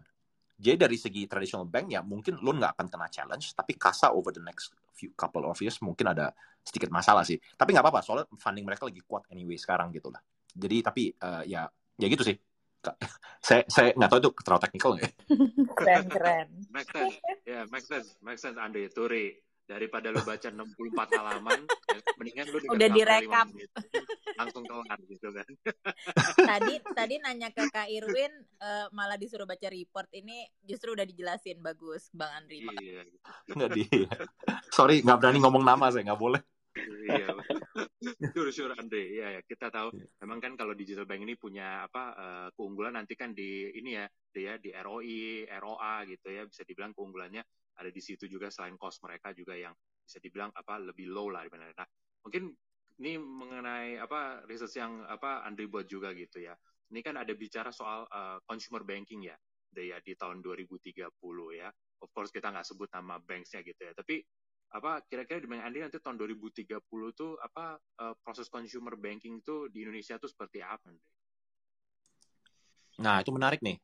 Jadi 0.58 0.74
dari 0.74 0.98
segi 0.98 1.22
traditional 1.30 1.70
bank 1.70 1.86
ya 1.94 2.02
mungkin 2.02 2.34
loan 2.42 2.58
nggak 2.58 2.74
akan 2.74 2.86
kena 2.90 3.06
challenge, 3.06 3.54
tapi 3.54 3.78
kasa 3.78 4.10
over 4.10 4.34
the 4.34 4.42
next 4.42 4.74
few 4.90 5.14
couple 5.14 5.46
of 5.46 5.54
years 5.62 5.78
mungkin 5.78 6.10
ada 6.10 6.34
sedikit 6.66 6.90
masalah 6.90 7.22
sih. 7.22 7.38
Tapi 7.38 7.70
nggak 7.70 7.84
apa-apa, 7.86 8.02
soalnya 8.02 8.26
funding 8.42 8.66
mereka 8.66 8.82
lagi 8.82 8.98
kuat 9.06 9.30
anyway 9.30 9.54
sekarang 9.54 9.94
gitu 9.94 10.10
lah. 10.10 10.18
Jadi 10.50 10.76
tapi 10.82 11.14
uh, 11.14 11.46
ya 11.46 11.62
ya 11.94 12.06
gitu 12.10 12.26
sih. 12.26 12.34
Saya 13.38 13.62
saya 13.70 13.88
nggak 13.94 14.10
tahu 14.10 14.20
itu 14.22 14.30
terlalu 14.44 14.62
teknikal 14.66 14.90
nggak? 14.94 15.04
Ya? 15.04 15.12
keren 15.74 16.04
keren. 16.10 16.46
Make 16.74 16.90
sense, 16.90 17.16
ya 17.42 17.50
yeah, 17.50 17.62
make 17.70 17.86
sense, 17.86 18.08
make 18.22 18.38
sense 18.38 18.56
Andre 18.60 18.86
Turi 18.92 19.34
daripada 19.68 20.08
lu 20.08 20.24
baca 20.24 20.48
64 20.48 20.64
halaman 21.20 21.60
ya, 21.68 22.00
mendingan 22.16 22.46
lu 22.48 22.58
udah 22.72 22.88
direkap. 22.88 23.46
langsung 24.40 24.64
kelar 24.64 24.96
gitu 25.04 25.28
kan. 25.28 25.48
Tadi 26.48 26.80
tadi 26.96 27.14
nanya 27.20 27.52
ke 27.52 27.68
Kak 27.68 27.90
Irwin 27.90 28.32
uh, 28.62 28.86
malah 28.96 29.20
disuruh 29.20 29.44
baca 29.44 29.68
report. 29.68 30.08
Ini 30.14 30.48
justru 30.64 30.94
udah 30.94 31.04
dijelasin. 31.04 31.60
Bagus 31.60 32.08
Bang 32.14 32.32
Andri. 32.32 32.64
Iya 32.64 33.02
nggak 33.52 33.70
di 33.74 33.84
sorry 34.72 35.04
nggak 35.04 35.18
berani 35.20 35.42
ngomong 35.42 35.66
nama 35.66 35.90
saya 35.92 36.06
nggak 36.08 36.22
boleh. 36.22 36.40
Iya 37.10 37.34
sure 38.34 38.52
sure 38.52 38.74
Andre 38.76 39.02
ya, 39.12 39.28
ya 39.38 39.40
kita 39.44 39.68
tahu. 39.68 39.92
Iya. 39.94 40.06
memang 40.24 40.38
kan 40.38 40.52
kalau 40.56 40.72
digital 40.72 41.04
bank 41.04 41.22
ini 41.24 41.34
punya 41.34 41.84
apa 41.84 42.04
uh, 42.16 42.48
keunggulan 42.56 42.96
nanti 42.96 43.14
kan 43.14 43.32
di 43.32 43.72
ini 43.74 43.98
ya 43.98 44.06
di 44.08 44.40
ya 44.44 44.54
di 44.56 44.70
ROI 44.72 45.48
ROA 45.48 45.94
gitu 46.08 46.28
ya 46.32 46.42
bisa 46.48 46.62
dibilang 46.64 46.92
keunggulannya 46.92 47.42
ada 47.78 47.90
di 47.92 48.02
situ 48.02 48.26
juga 48.26 48.50
selain 48.50 48.74
cost 48.74 49.00
mereka 49.04 49.30
juga 49.32 49.54
yang 49.54 49.72
bisa 50.02 50.18
dibilang 50.18 50.50
apa 50.54 50.80
lebih 50.80 51.12
low 51.12 51.30
lah 51.30 51.46
dibanding 51.46 51.76
nah 51.76 51.88
mungkin 52.24 52.52
ini 52.98 53.14
mengenai 53.14 54.02
apa 54.02 54.42
research 54.50 54.74
yang 54.74 55.06
apa 55.06 55.46
Andri 55.46 55.70
buat 55.70 55.86
juga 55.86 56.10
gitu 56.18 56.42
ya. 56.42 56.54
Ini 56.90 57.00
kan 57.04 57.14
ada 57.14 57.30
bicara 57.36 57.70
soal 57.70 58.10
uh, 58.10 58.42
consumer 58.42 58.82
banking 58.82 59.30
ya 59.30 59.36
di, 59.70 59.94
ya 59.94 60.02
di 60.02 60.18
tahun 60.18 60.42
2030 60.42 60.98
ya. 61.54 61.70
Of 62.02 62.10
course 62.10 62.34
kita 62.34 62.50
nggak 62.50 62.66
sebut 62.66 62.90
nama 62.90 63.22
banksnya 63.22 63.62
gitu 63.62 63.86
ya. 63.86 63.94
Tapi 63.94 64.18
apa 64.68 65.00
kira-kira 65.08 65.40
di 65.40 65.48
Bank 65.48 65.64
Andri 65.64 65.80
nanti 65.80 65.96
tahun 65.96 66.20
2030 66.20 66.84
tuh 67.16 67.40
apa 67.40 67.80
uh, 68.04 68.14
proses 68.20 68.52
consumer 68.52 69.00
banking 69.00 69.40
itu 69.40 69.72
di 69.72 69.84
Indonesia 69.84 70.20
tuh 70.20 70.28
seperti 70.28 70.60
apa? 70.60 70.92
Nah 73.00 73.22
itu 73.24 73.30
menarik 73.32 73.64
nih. 73.64 73.80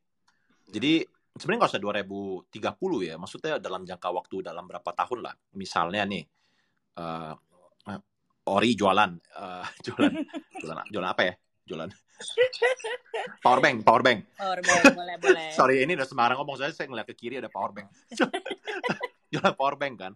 Jadi 0.69 1.05
sebenarnya 1.35 1.61
nggak 1.65 1.73
usah 1.73 1.83
2030 2.53 3.09
ya, 3.09 3.15
maksudnya 3.17 3.53
dalam 3.57 3.83
jangka 3.89 4.09
waktu 4.13 4.37
dalam 4.45 4.65
berapa 4.69 4.91
tahun 4.93 5.25
lah. 5.25 5.35
Misalnya 5.57 6.05
nih, 6.05 6.25
uh, 7.01 7.35
Ori 8.45 8.77
jualan, 8.77 9.13
uh, 9.41 9.65
jualan, 9.89 10.13
jualan, 10.61 10.85
jualan 10.93 11.09
apa 11.09 11.23
ya? 11.25 11.35
Jualan 11.65 11.89
power 13.45 13.61
bank, 13.65 13.77
power 13.89 14.03
bank. 14.05 14.19
Power 14.37 14.61
bank, 14.61 14.83
boleh, 14.93 15.17
boleh. 15.17 15.49
Sorry, 15.59 15.81
ini 15.81 15.97
udah 15.97 16.05
sembarang 16.05 16.37
ngomong 16.37 16.61
saya, 16.61 16.71
saya 16.77 16.93
ngeliat 16.93 17.09
ke 17.09 17.17
kiri 17.17 17.41
ada 17.41 17.49
power 17.49 17.73
bank. 17.73 17.89
jualan 19.33 19.55
power 19.57 19.77
bank 19.81 19.95
kan. 19.97 20.13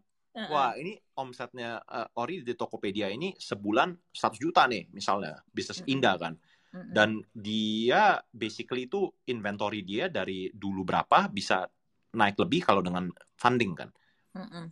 Wah, 0.47 0.79
ini 0.79 0.95
omsetnya 1.19 1.83
uh, 1.83 2.21
Ori 2.23 2.47
di 2.47 2.55
Tokopedia 2.55 3.11
ini 3.11 3.35
sebulan 3.35 4.15
100 4.15 4.39
juta 4.39 4.71
nih, 4.71 4.87
misalnya 4.95 5.43
bisnis 5.51 5.83
indah 5.91 6.15
kan 6.15 6.39
dan 6.69 7.25
dia 7.33 8.21
basically 8.29 8.85
itu 8.85 9.09
inventory 9.25 9.81
dia 9.81 10.13
dari 10.13 10.53
dulu 10.53 10.85
berapa 10.85 11.33
bisa 11.33 11.65
naik 12.13 12.37
lebih 12.37 12.61
kalau 12.65 12.85
dengan 12.85 13.09
funding 13.41 13.73
kan. 13.73 13.89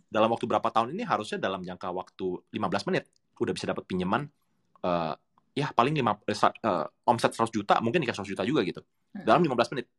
Dalam 0.05 0.29
waktu 0.29 0.45
berapa 0.45 0.69
tahun 0.69 0.93
ini 0.93 1.03
harusnya 1.03 1.41
dalam 1.41 1.65
jangka 1.65 1.89
waktu 1.89 2.27
15 2.53 2.87
menit 2.93 3.09
udah 3.37 3.53
bisa 3.53 3.69
dapat 3.69 3.85
pinjaman 3.85 4.25
uh, 4.81 5.13
ya 5.53 5.69
paling 5.73 5.93
lima 5.93 6.17
uh, 6.17 6.85
omset 7.05 7.33
100 7.33 7.53
juta 7.53 7.77
mungkin 7.81 8.01
dikasih 8.05 8.23
100 8.25 8.33
juta 8.37 8.43
juga 8.45 8.61
gitu. 8.61 8.81
Dalam 9.11 9.41
15 9.41 9.73
menit. 9.73 9.89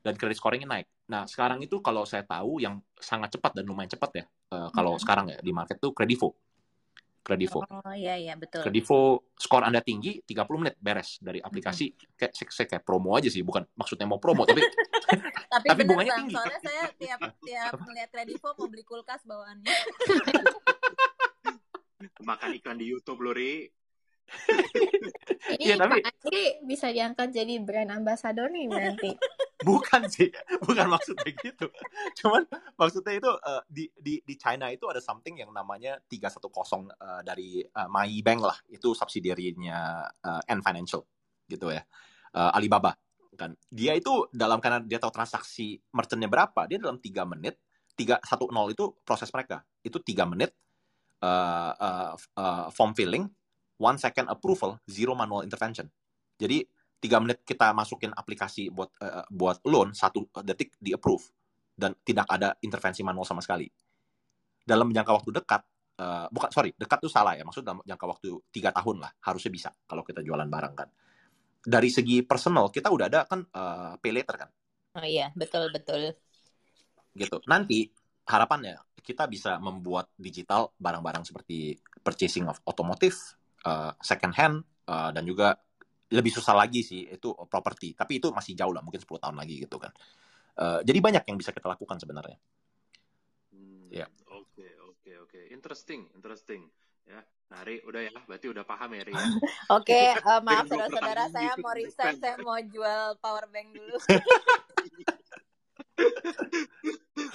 Dan 0.00 0.16
kredit 0.16 0.40
scoringnya 0.40 0.68
naik. 0.68 0.86
Nah, 1.10 1.26
sekarang 1.26 1.58
itu 1.58 1.82
kalau 1.82 2.06
saya 2.06 2.22
tahu 2.22 2.62
yang 2.62 2.78
sangat 2.94 3.34
cepat 3.34 3.58
dan 3.58 3.66
lumayan 3.66 3.90
cepat 3.90 4.10
ya, 4.22 4.24
uh, 4.54 4.70
kalau 4.70 4.94
sekarang 4.94 5.34
ya 5.34 5.38
di 5.42 5.50
market 5.50 5.82
tuh 5.82 5.90
Kredivo. 5.90 6.38
Kredivo. 7.20 7.60
Oh 7.66 7.92
iya 7.92 8.16
iya 8.16 8.38
betul. 8.38 8.64
Kredivo 8.64 9.28
skor 9.36 9.66
Anda 9.66 9.84
tinggi 9.84 10.22
30 10.24 10.46
menit 10.56 10.74
beres 10.80 11.20
dari 11.20 11.42
aplikasi 11.42 11.92
hmm. 11.92 12.16
kayak 12.16 12.32
saya, 12.32 12.66
kayak 12.70 12.84
promo 12.86 13.12
aja 13.12 13.28
sih 13.28 13.44
bukan 13.44 13.60
maksudnya 13.76 14.08
mau 14.08 14.16
promo 14.16 14.48
tapi 14.48 14.64
tapi, 15.52 15.66
tapi 15.68 15.82
bunganya 15.84 16.16
bang, 16.16 16.20
tinggi. 16.24 16.34
Soalnya 16.38 16.60
saya 16.64 16.82
tiap 17.02 17.20
tiap 17.44 17.72
melihat 17.84 18.08
Kredivo 18.14 18.48
mau 18.56 18.66
beli 18.70 18.84
kulkas 18.86 19.20
bawaannya. 19.28 19.74
Makan 22.24 22.50
ikan 22.62 22.76
di 22.80 22.86
YouTube 22.88 23.20
Lori. 23.20 23.68
Ini 25.60 25.74
ya, 25.74 25.76
tapi... 25.80 26.00
Pak 26.04 26.62
bisa 26.62 26.92
diangkat 26.92 27.34
jadi 27.34 27.58
brand 27.58 27.90
ambassador 27.90 28.46
nih 28.52 28.70
nanti. 28.70 29.10
bukan 29.68 30.08
sih, 30.08 30.30
bukan 30.62 30.86
maksudnya 30.88 31.30
gitu. 31.36 31.66
Cuman 32.22 32.48
maksudnya 32.78 33.14
itu 33.18 33.30
uh, 33.30 33.62
di 33.68 33.90
di 33.96 34.22
di 34.24 34.34
China 34.40 34.72
itu 34.72 34.88
ada 34.88 35.02
something 35.02 35.36
yang 35.36 35.52
namanya 35.52 36.00
310 36.08 36.48
uh, 36.48 37.20
dari 37.26 37.60
uh, 37.64 37.88
Bank 38.24 38.40
lah, 38.40 38.56
itu 38.72 38.96
subsidiarinya 38.96 40.06
uh, 40.24 40.40
N 40.48 40.60
Financial 40.64 41.02
gitu 41.50 41.72
ya. 41.72 41.82
Uh, 42.30 42.54
Alibaba 42.54 42.94
kan. 43.40 43.56
Dia 43.72 43.96
itu 43.96 44.28
dalam 44.28 44.60
karena 44.60 44.84
dia 44.84 45.00
tahu 45.00 45.08
transaksi 45.08 45.80
merchantnya 45.96 46.28
berapa, 46.28 46.68
dia 46.68 46.76
dalam 46.76 47.00
tiga 47.00 47.24
menit 47.24 47.56
310 47.96 48.76
itu 48.76 48.84
proses 49.00 49.32
mereka. 49.32 49.64
Itu 49.80 50.04
tiga 50.04 50.28
menit 50.28 50.52
uh, 51.24 51.72
uh, 51.72 52.10
uh, 52.36 52.66
form 52.68 52.92
filling, 52.92 53.24
one 53.80 53.96
second 53.96 54.28
approval, 54.28 54.76
zero 54.84 55.16
manual 55.16 55.40
intervention. 55.42 55.88
Jadi 56.36 56.60
tiga 57.00 57.16
menit 57.16 57.40
kita 57.48 57.72
masukin 57.72 58.12
aplikasi 58.12 58.68
buat 58.68 58.92
uh, 59.00 59.24
buat 59.32 59.64
loan 59.64 59.96
satu 59.96 60.28
detik 60.44 60.76
di 60.76 60.92
approve 60.92 61.24
dan 61.72 61.96
tidak 62.04 62.28
ada 62.28 62.52
intervensi 62.60 63.00
manual 63.00 63.24
sama 63.24 63.40
sekali. 63.40 63.64
Dalam 64.60 64.92
jangka 64.92 65.12
waktu 65.16 65.30
dekat, 65.32 65.62
uh, 65.96 66.28
bukan 66.28 66.52
sorry 66.52 66.76
dekat 66.76 67.00
itu 67.00 67.08
salah 67.08 67.32
ya, 67.32 67.42
maksud 67.48 67.64
dalam 67.64 67.80
jangka 67.80 68.04
waktu 68.04 68.28
tiga 68.52 68.68
tahun 68.76 69.00
lah 69.00 69.10
harusnya 69.24 69.48
bisa 69.48 69.72
kalau 69.88 70.04
kita 70.04 70.20
jualan 70.20 70.44
barang 70.44 70.74
kan. 70.76 70.88
Dari 71.60 71.88
segi 71.88 72.20
personal 72.24 72.68
kita 72.68 72.92
udah 72.92 73.06
ada 73.08 73.20
kan 73.24 73.40
uh, 73.40 73.96
pay 73.96 74.12
later 74.12 74.36
kan. 74.36 74.50
Oh 75.00 75.06
iya 75.08 75.32
betul 75.32 75.72
betul. 75.72 76.12
Gitu. 77.16 77.36
Nanti 77.48 77.88
harapannya 78.28 78.76
kita 79.00 79.24
bisa 79.26 79.56
membuat 79.56 80.12
digital 80.20 80.76
barang-barang 80.76 81.24
seperti 81.24 81.80
purchasing 82.04 82.46
of 82.46 82.60
otomotif, 82.68 83.39
uh, 83.66 83.92
second 84.00 84.34
hand 84.36 84.56
uh, 84.88 85.10
dan 85.12 85.24
juga 85.24 85.56
lebih 86.10 86.34
susah 86.34 86.58
lagi 86.58 86.82
sih 86.82 87.06
itu 87.06 87.30
properti. 87.46 87.94
Tapi 87.94 88.18
itu 88.18 88.34
masih 88.34 88.58
jauh 88.58 88.74
lah 88.74 88.82
mungkin 88.82 88.98
10 88.98 89.06
tahun 89.22 89.36
lagi 89.38 89.62
gitu 89.62 89.78
kan. 89.78 89.92
Uh, 90.58 90.80
jadi 90.82 90.98
banyak 90.98 91.24
yang 91.24 91.38
bisa 91.38 91.54
kita 91.54 91.70
lakukan 91.70 91.96
sebenarnya. 92.02 92.36
Hmm, 93.54 93.86
ya. 93.88 94.06
oke 94.26 94.66
oke 94.90 95.12
oke. 95.26 95.40
Interesting 95.54 96.10
interesting. 96.18 96.66
Ya 97.06 97.22
Nari 97.50 97.82
udah 97.82 98.02
ya? 98.06 98.14
Berarti 98.26 98.46
udah 98.50 98.64
paham 98.66 98.90
ya 98.94 99.02
Ria 99.06 99.14
ya? 99.14 99.18
oke 99.22 99.86
okay, 99.86 100.06
uh, 100.28 100.42
maaf 100.42 100.66
saudara-saudara 100.66 101.24
saya 101.30 101.52
mau 101.58 101.74
resign 101.78 102.16
saya 102.18 102.36
mau 102.42 102.58
jual 102.58 103.18
power 103.22 103.46
bank 103.50 103.74
dulu 103.74 103.96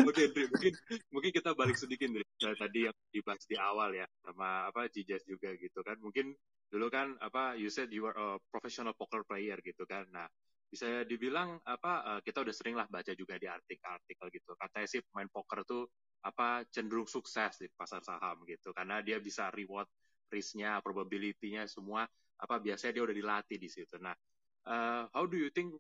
Oke, 0.05 0.31
okay, 0.31 0.45
mungkin 0.47 0.73
mungkin 1.11 1.31
kita 1.31 1.51
balik 1.53 1.77
sedikit 1.77 2.09
dari 2.11 2.57
tadi 2.57 2.79
yang 2.87 2.95
dibahas 3.11 3.43
di 3.47 3.55
awal 3.59 3.93
ya 3.95 4.07
sama 4.23 4.69
apa 4.69 4.87
Jijas 4.91 5.23
juga 5.27 5.53
gitu 5.55 5.81
kan. 5.85 5.97
Mungkin 6.01 6.33
dulu 6.69 6.87
kan 6.91 7.15
apa 7.21 7.55
you 7.55 7.69
said 7.69 7.91
you 7.93 8.03
are 8.09 8.15
a 8.15 8.29
professional 8.49 8.93
poker 8.97 9.23
player 9.27 9.57
gitu 9.61 9.85
kan. 9.87 10.07
Nah, 10.11 10.27
bisa 10.67 11.05
dibilang 11.07 11.61
apa 11.63 11.93
uh, 12.03 12.19
kita 12.25 12.41
udah 12.41 12.55
sering 12.55 12.75
lah 12.75 12.89
baca 12.89 13.13
juga 13.13 13.39
di 13.39 13.47
artikel-artikel 13.47 14.27
gitu. 14.33 14.51
Katanya 14.57 14.87
sih 14.89 15.01
pemain 15.09 15.29
poker 15.29 15.63
tuh 15.63 15.87
apa 16.25 16.65
cenderung 16.73 17.05
sukses 17.05 17.61
di 17.61 17.69
pasar 17.69 18.01
saham 18.01 18.41
gitu 18.49 18.73
karena 18.73 18.99
dia 19.05 19.21
bisa 19.21 19.53
reward 19.53 19.85
risknya, 20.33 20.81
probability-nya 20.81 21.69
semua 21.69 22.09
apa 22.35 22.59
biasanya 22.59 22.99
dia 22.99 23.03
udah 23.05 23.15
dilatih 23.15 23.57
di 23.61 23.69
situ. 23.69 23.95
Nah, 24.01 24.15
uh, 24.67 25.07
how 25.13 25.23
do 25.29 25.37
you 25.37 25.53
think 25.53 25.71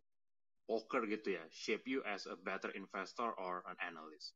poker 0.65 1.05
gitu 1.05 1.37
ya 1.37 1.43
shape 1.53 1.85
you 1.85 2.01
as 2.03 2.25
a 2.25 2.35
better 2.35 2.73
investor 2.73 3.31
or 3.37 3.61
an 3.69 3.77
analyst? 3.81 4.33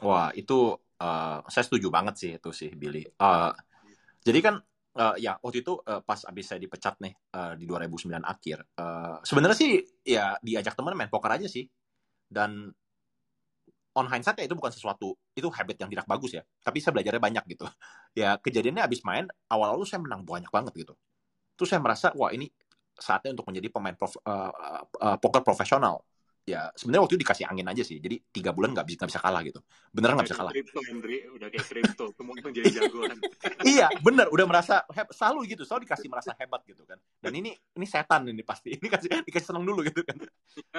Wah 0.00 0.32
itu 0.32 0.74
uh, 1.00 1.38
saya 1.46 1.64
setuju 1.64 1.92
banget 1.92 2.14
sih 2.16 2.30
itu 2.36 2.50
sih 2.50 2.70
Billy. 2.74 3.04
Uh, 3.20 3.52
jadi 4.24 4.40
kan 4.42 4.54
uh, 4.98 5.14
ya 5.20 5.38
waktu 5.38 5.62
itu 5.62 5.78
uh, 5.78 6.02
pas 6.02 6.18
abis 6.26 6.44
saya 6.54 6.60
dipecat 6.62 6.98
nih 7.02 7.14
uh, 7.34 7.54
di 7.54 7.64
2009 7.64 8.18
akhir. 8.24 8.58
Uh, 8.74 9.18
Sebenarnya 9.22 9.56
sih 9.58 9.72
ya 10.02 10.34
diajak 10.42 10.74
teman 10.74 10.98
main 10.98 11.10
poker 11.10 11.30
aja 11.30 11.46
sih. 11.46 11.66
Dan 12.28 12.68
on 13.96 14.06
hindsight 14.06 14.38
ya 14.38 14.44
itu 14.46 14.54
bukan 14.54 14.70
sesuatu 14.70 15.16
itu 15.34 15.48
habit 15.50 15.76
yang 15.82 15.90
tidak 15.90 16.06
bagus 16.06 16.38
ya. 16.38 16.42
Tapi 16.62 16.78
saya 16.78 16.92
belajarnya 16.94 17.22
banyak 17.22 17.44
gitu. 17.54 17.66
Ya 18.16 18.34
kejadiannya 18.34 18.82
abis 18.82 19.06
main 19.06 19.30
awal-awal 19.46 19.86
saya 19.86 20.02
menang 20.02 20.26
banyak 20.26 20.50
banget 20.50 20.74
gitu. 20.74 20.98
Terus 21.54 21.70
saya 21.70 21.78
merasa 21.78 22.10
wah 22.18 22.34
ini 22.34 22.50
saatnya 22.98 23.32
untuk 23.38 23.46
menjadi 23.48 23.68
pemain 23.70 23.94
prof, 23.94 24.18
uh, 24.26 24.82
uh, 24.84 25.16
poker 25.22 25.46
profesional. 25.46 26.02
Ya 26.48 26.72
sebenarnya 26.72 27.04
waktu 27.04 27.14
itu 27.20 27.22
dikasih 27.28 27.44
angin 27.44 27.68
aja 27.68 27.84
sih. 27.84 28.00
Jadi 28.00 28.24
tiga 28.32 28.56
bulan 28.56 28.72
nggak 28.72 28.88
bisa 28.88 29.04
bisa 29.04 29.20
kalah 29.20 29.44
gitu. 29.44 29.60
Beneran 29.92 30.16
nggak 30.16 30.32
bisa 30.32 30.38
kalah? 30.40 30.52
kripto 30.56 30.80
Hendri. 30.88 31.16
Udah 31.28 31.48
kayak 31.52 31.66
kripto. 31.68 32.04
Semua 32.16 32.34
jadi 32.48 32.68
jagoan. 32.72 33.20
Iya 33.68 33.92
bener. 34.00 34.32
Udah 34.32 34.48
merasa 34.48 34.80
selalu 35.12 35.44
gitu. 35.52 35.68
Selalu 35.68 35.84
dikasih 35.84 36.08
merasa 36.08 36.32
hebat 36.40 36.64
gitu 36.64 36.88
kan. 36.88 36.96
Dan 37.20 37.36
ini 37.36 37.52
ini 37.52 37.84
setan 37.84 38.24
ini 38.32 38.40
pasti. 38.40 38.72
Ini 38.80 38.88
kasih 38.88 39.28
dikasih 39.28 39.46
seneng 39.52 39.68
dulu 39.68 39.84
gitu 39.84 40.00
kan. 40.08 40.16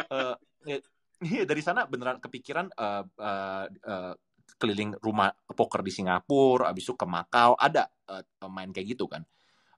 Uh, 0.10 0.34
ya, 0.74 0.82
Iya 1.20 1.44
dari 1.44 1.60
sana 1.60 1.84
beneran 1.84 2.24
kepikiran 2.24 2.72
uh, 2.80 3.04
uh, 3.04 3.66
uh, 3.68 4.14
keliling 4.56 4.96
rumah 5.04 5.36
poker 5.52 5.84
di 5.84 5.92
Singapura, 5.92 6.72
abis 6.72 6.88
itu 6.88 6.96
ke 6.96 7.04
Makau, 7.04 7.60
ada 7.60 7.92
uh, 8.08 8.24
main 8.48 8.72
kayak 8.72 8.96
gitu 8.96 9.06
kan. 9.12 9.28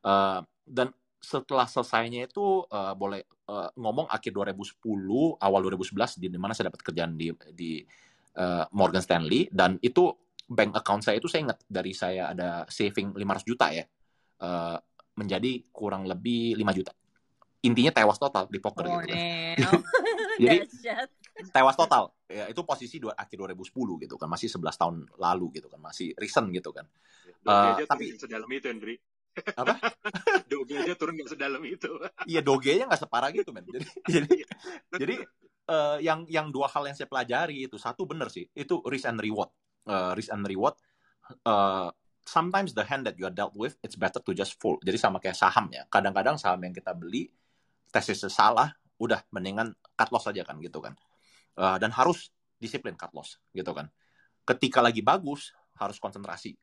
Uh, 0.05 0.45
dan 0.61 0.93
setelah 1.21 1.69
selesainya 1.69 2.25
itu 2.25 2.65
uh, 2.65 2.97
boleh 2.97 3.21
uh, 3.45 3.69
ngomong 3.77 4.09
akhir 4.09 4.33
2010, 4.33 4.81
awal 5.37 5.59
2011 5.69 6.17
di 6.17 6.27
mana 6.33 6.57
saya 6.57 6.73
dapat 6.73 6.81
kerjaan 6.81 7.13
di 7.13 7.29
di 7.53 7.85
uh, 8.41 8.65
Morgan 8.73 9.05
Stanley 9.05 9.45
dan 9.53 9.77
itu 9.85 10.09
bank 10.51 10.81
account 10.81 11.05
saya 11.05 11.21
itu 11.21 11.29
saya 11.29 11.47
ingat 11.47 11.59
dari 11.69 11.93
saya 11.93 12.33
ada 12.33 12.65
saving 12.67 13.13
500 13.15 13.47
juta 13.47 13.69
ya 13.71 13.85
uh, 14.41 14.75
menjadi 15.15 15.61
kurang 15.69 16.09
lebih 16.09 16.57
5 16.57 16.77
juta. 16.81 16.91
Intinya 17.61 17.93
tewas 17.93 18.17
total 18.17 18.49
di 18.49 18.57
poker 18.57 18.89
oh, 18.89 19.05
gitu 19.05 19.13
kan. 19.13 19.21
Jadi 20.41 20.57
tewas 21.53 21.77
total. 21.77 22.09
Ya, 22.25 22.49
itu 22.49 22.65
posisi 22.65 22.97
dua, 22.97 23.13
akhir 23.13 23.37
2010 23.37 23.69
gitu 24.09 24.15
kan, 24.17 24.25
masih 24.25 24.49
11 24.49 24.81
tahun 24.81 24.95
lalu 25.19 25.61
gitu 25.61 25.67
kan, 25.69 25.77
masih 25.77 26.17
recent 26.17 26.49
gitu 26.49 26.73
kan. 26.73 26.89
uh, 27.45 27.77
tapi 27.85 28.17
sedalam 28.17 28.49
itu, 28.49 28.65
Hendri. 28.65 28.97
Apa? 29.57 29.75
doge 30.51 30.75
aja 30.77 30.93
turun 30.99 31.15
nggak 31.15 31.31
sedalam 31.31 31.63
itu. 31.63 31.89
Iya, 32.27 32.41
doge 32.43 32.75
nya 32.75 32.85
nggak 32.89 33.01
separah 33.07 33.29
gitu, 33.31 33.49
men. 33.55 33.65
Jadi, 33.65 33.85
jadi, 34.19 34.35
jadi 34.95 35.15
uh, 35.71 35.97
yang 36.03 36.27
yang 36.27 36.47
dua 36.51 36.67
hal 36.67 36.87
yang 36.87 36.95
saya 36.95 37.07
pelajari 37.07 37.67
itu 37.69 37.79
satu 37.79 38.03
benar 38.03 38.27
sih, 38.27 38.47
itu 38.51 38.81
risk 38.87 39.07
and 39.07 39.19
reward. 39.21 39.49
Uh, 39.87 40.11
risk 40.13 40.29
and 40.29 40.43
reward. 40.45 40.75
Uh, 41.47 41.89
sometimes 42.27 42.75
the 42.75 42.83
hand 42.83 43.07
that 43.07 43.15
you 43.15 43.25
are 43.25 43.33
dealt 43.33 43.55
with, 43.55 43.79
it's 43.81 43.95
better 43.95 44.19
to 44.19 44.31
just 44.35 44.59
fold. 44.59 44.83
Jadi 44.83 44.97
sama 44.99 45.17
kayak 45.23 45.39
saham 45.39 45.71
ya. 45.71 45.87
Kadang-kadang 45.87 46.35
saham 46.35 46.59
yang 46.61 46.75
kita 46.75 46.91
beli 46.91 47.31
tesisnya 47.91 48.31
salah, 48.31 48.71
udah 49.01 49.25
mendingan 49.33 49.73
cut 49.97 50.13
loss 50.13 50.29
aja 50.29 50.45
kan 50.45 50.61
gitu 50.61 50.77
kan 50.77 50.93
uh, 51.57 51.81
dan 51.81 51.89
harus 51.89 52.29
disiplin 52.61 52.93
cut 52.93 53.09
loss 53.17 53.41
gitu 53.49 53.73
kan 53.73 53.89
ketika 54.45 54.85
lagi 54.85 55.01
bagus 55.01 55.57
harus 55.81 55.97
konsentrasi 55.97 56.53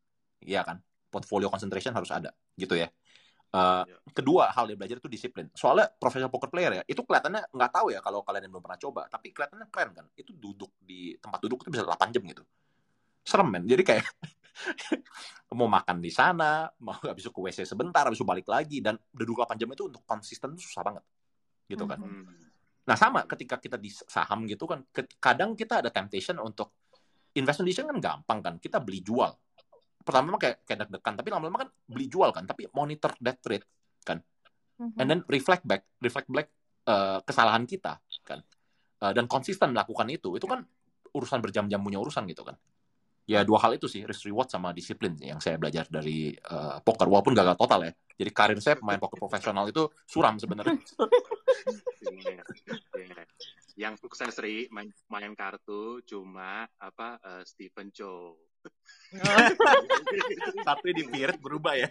ya 0.46 0.62
kan 0.62 0.78
portfolio 1.08 1.48
concentration 1.48 1.92
harus 1.96 2.12
ada 2.12 2.30
gitu 2.54 2.76
ya 2.76 2.88
uh, 3.56 3.84
kedua 4.12 4.52
hal 4.52 4.68
yang 4.68 4.78
belajar 4.78 5.00
itu 5.00 5.08
disiplin 5.08 5.48
soalnya 5.56 5.88
professional 5.96 6.30
poker 6.30 6.52
player 6.52 6.80
ya 6.80 6.82
itu 6.86 7.00
kelihatannya 7.00 7.50
nggak 7.52 7.70
tahu 7.72 7.92
ya 7.92 8.00
kalau 8.04 8.22
kalian 8.22 8.48
yang 8.48 8.52
belum 8.56 8.64
pernah 8.64 8.80
coba 8.80 9.02
tapi 9.08 9.32
kelihatannya 9.32 9.66
keren 9.72 9.90
kan 9.96 10.06
itu 10.14 10.30
duduk 10.36 10.72
di 10.80 11.16
tempat 11.18 11.40
duduk 11.42 11.64
itu 11.66 11.70
bisa 11.72 11.84
8 11.84 12.14
jam 12.14 12.22
gitu 12.24 12.44
serem 13.24 13.48
men 13.48 13.64
jadi 13.64 13.82
kayak 13.84 14.04
mau 15.58 15.70
makan 15.70 16.02
di 16.02 16.10
sana 16.12 16.68
mau 16.82 16.96
habis 17.00 17.24
itu 17.24 17.32
ke 17.32 17.40
WC 17.40 17.64
sebentar 17.64 18.04
habis 18.04 18.20
itu 18.20 18.26
balik 18.26 18.48
lagi 18.48 18.84
dan 18.84 18.96
duduk 19.12 19.44
8 19.44 19.56
jam 19.56 19.68
itu 19.72 19.88
untuk 19.88 20.02
konsisten 20.04 20.56
itu 20.56 20.64
susah 20.64 20.82
banget 20.84 21.04
gitu 21.68 21.84
kan. 21.84 22.00
Hmm. 22.00 22.24
Nah 22.88 22.96
sama 22.96 23.28
ketika 23.28 23.60
kita 23.60 23.76
di 23.76 23.92
saham 23.92 24.48
gitu 24.48 24.64
kan, 24.64 24.80
kadang 25.20 25.52
kita 25.52 25.84
ada 25.84 25.92
temptation 25.92 26.40
untuk 26.40 26.72
investment 27.36 27.68
decision 27.68 27.92
kan 27.92 28.00
gampang 28.00 28.38
kan, 28.40 28.54
kita 28.56 28.80
beli 28.80 29.04
jual. 29.04 29.28
Pertama 30.08 30.40
kayak 30.40 30.64
kayak 30.64 30.88
deg-degan, 30.88 31.14
tapi 31.20 31.28
lama-lama 31.28 31.68
kan 31.68 31.70
beli 31.84 32.08
jual 32.08 32.32
kan, 32.32 32.48
tapi 32.48 32.64
monitor 32.72 33.12
that 33.20 33.36
trade 33.44 33.60
kan, 34.00 34.24
hmm. 34.80 34.96
and 34.96 35.04
then 35.04 35.20
reflect 35.28 35.68
back, 35.68 35.84
reflect 36.00 36.32
back 36.32 36.48
uh, 36.88 37.20
kesalahan 37.28 37.68
kita 37.68 38.00
kan, 38.24 38.40
uh, 39.04 39.12
dan 39.12 39.28
konsisten 39.28 39.76
melakukan 39.76 40.08
itu, 40.08 40.32
itu 40.40 40.48
kan 40.48 40.64
urusan 41.12 41.44
berjam-jam 41.44 41.84
punya 41.84 42.00
urusan 42.00 42.24
gitu 42.24 42.40
kan. 42.40 42.56
Ya 43.28 43.44
dua 43.44 43.60
hal 43.60 43.76
itu 43.76 43.84
sih 43.84 44.08
risk 44.08 44.24
reward 44.24 44.48
sama 44.48 44.72
disiplin 44.72 45.12
yang 45.20 45.36
saya 45.44 45.60
belajar 45.60 45.84
dari 45.92 46.32
uh, 46.32 46.80
poker 46.80 47.04
walaupun 47.04 47.36
gagal 47.36 47.60
total 47.60 47.84
ya. 47.84 47.92
Jadi 48.16 48.30
karir 48.32 48.56
saya 48.64 48.80
pemain 48.80 48.96
poker 48.96 49.20
profesional 49.20 49.68
itu 49.68 49.84
suram 50.08 50.40
sebenarnya. 50.40 50.80
Yang 53.76 53.94
sukses 54.00 54.32
Ri 54.40 54.72
main, 54.72 54.88
main 55.12 55.36
kartu 55.36 56.00
cuma 56.08 56.64
apa 56.80 57.20
uh, 57.20 57.44
Stephen 57.44 57.92
Chow 57.92 58.47
satu 60.68 60.86
di 60.92 61.04
Piret 61.08 61.40
berubah 61.40 61.74
ya? 61.80 61.88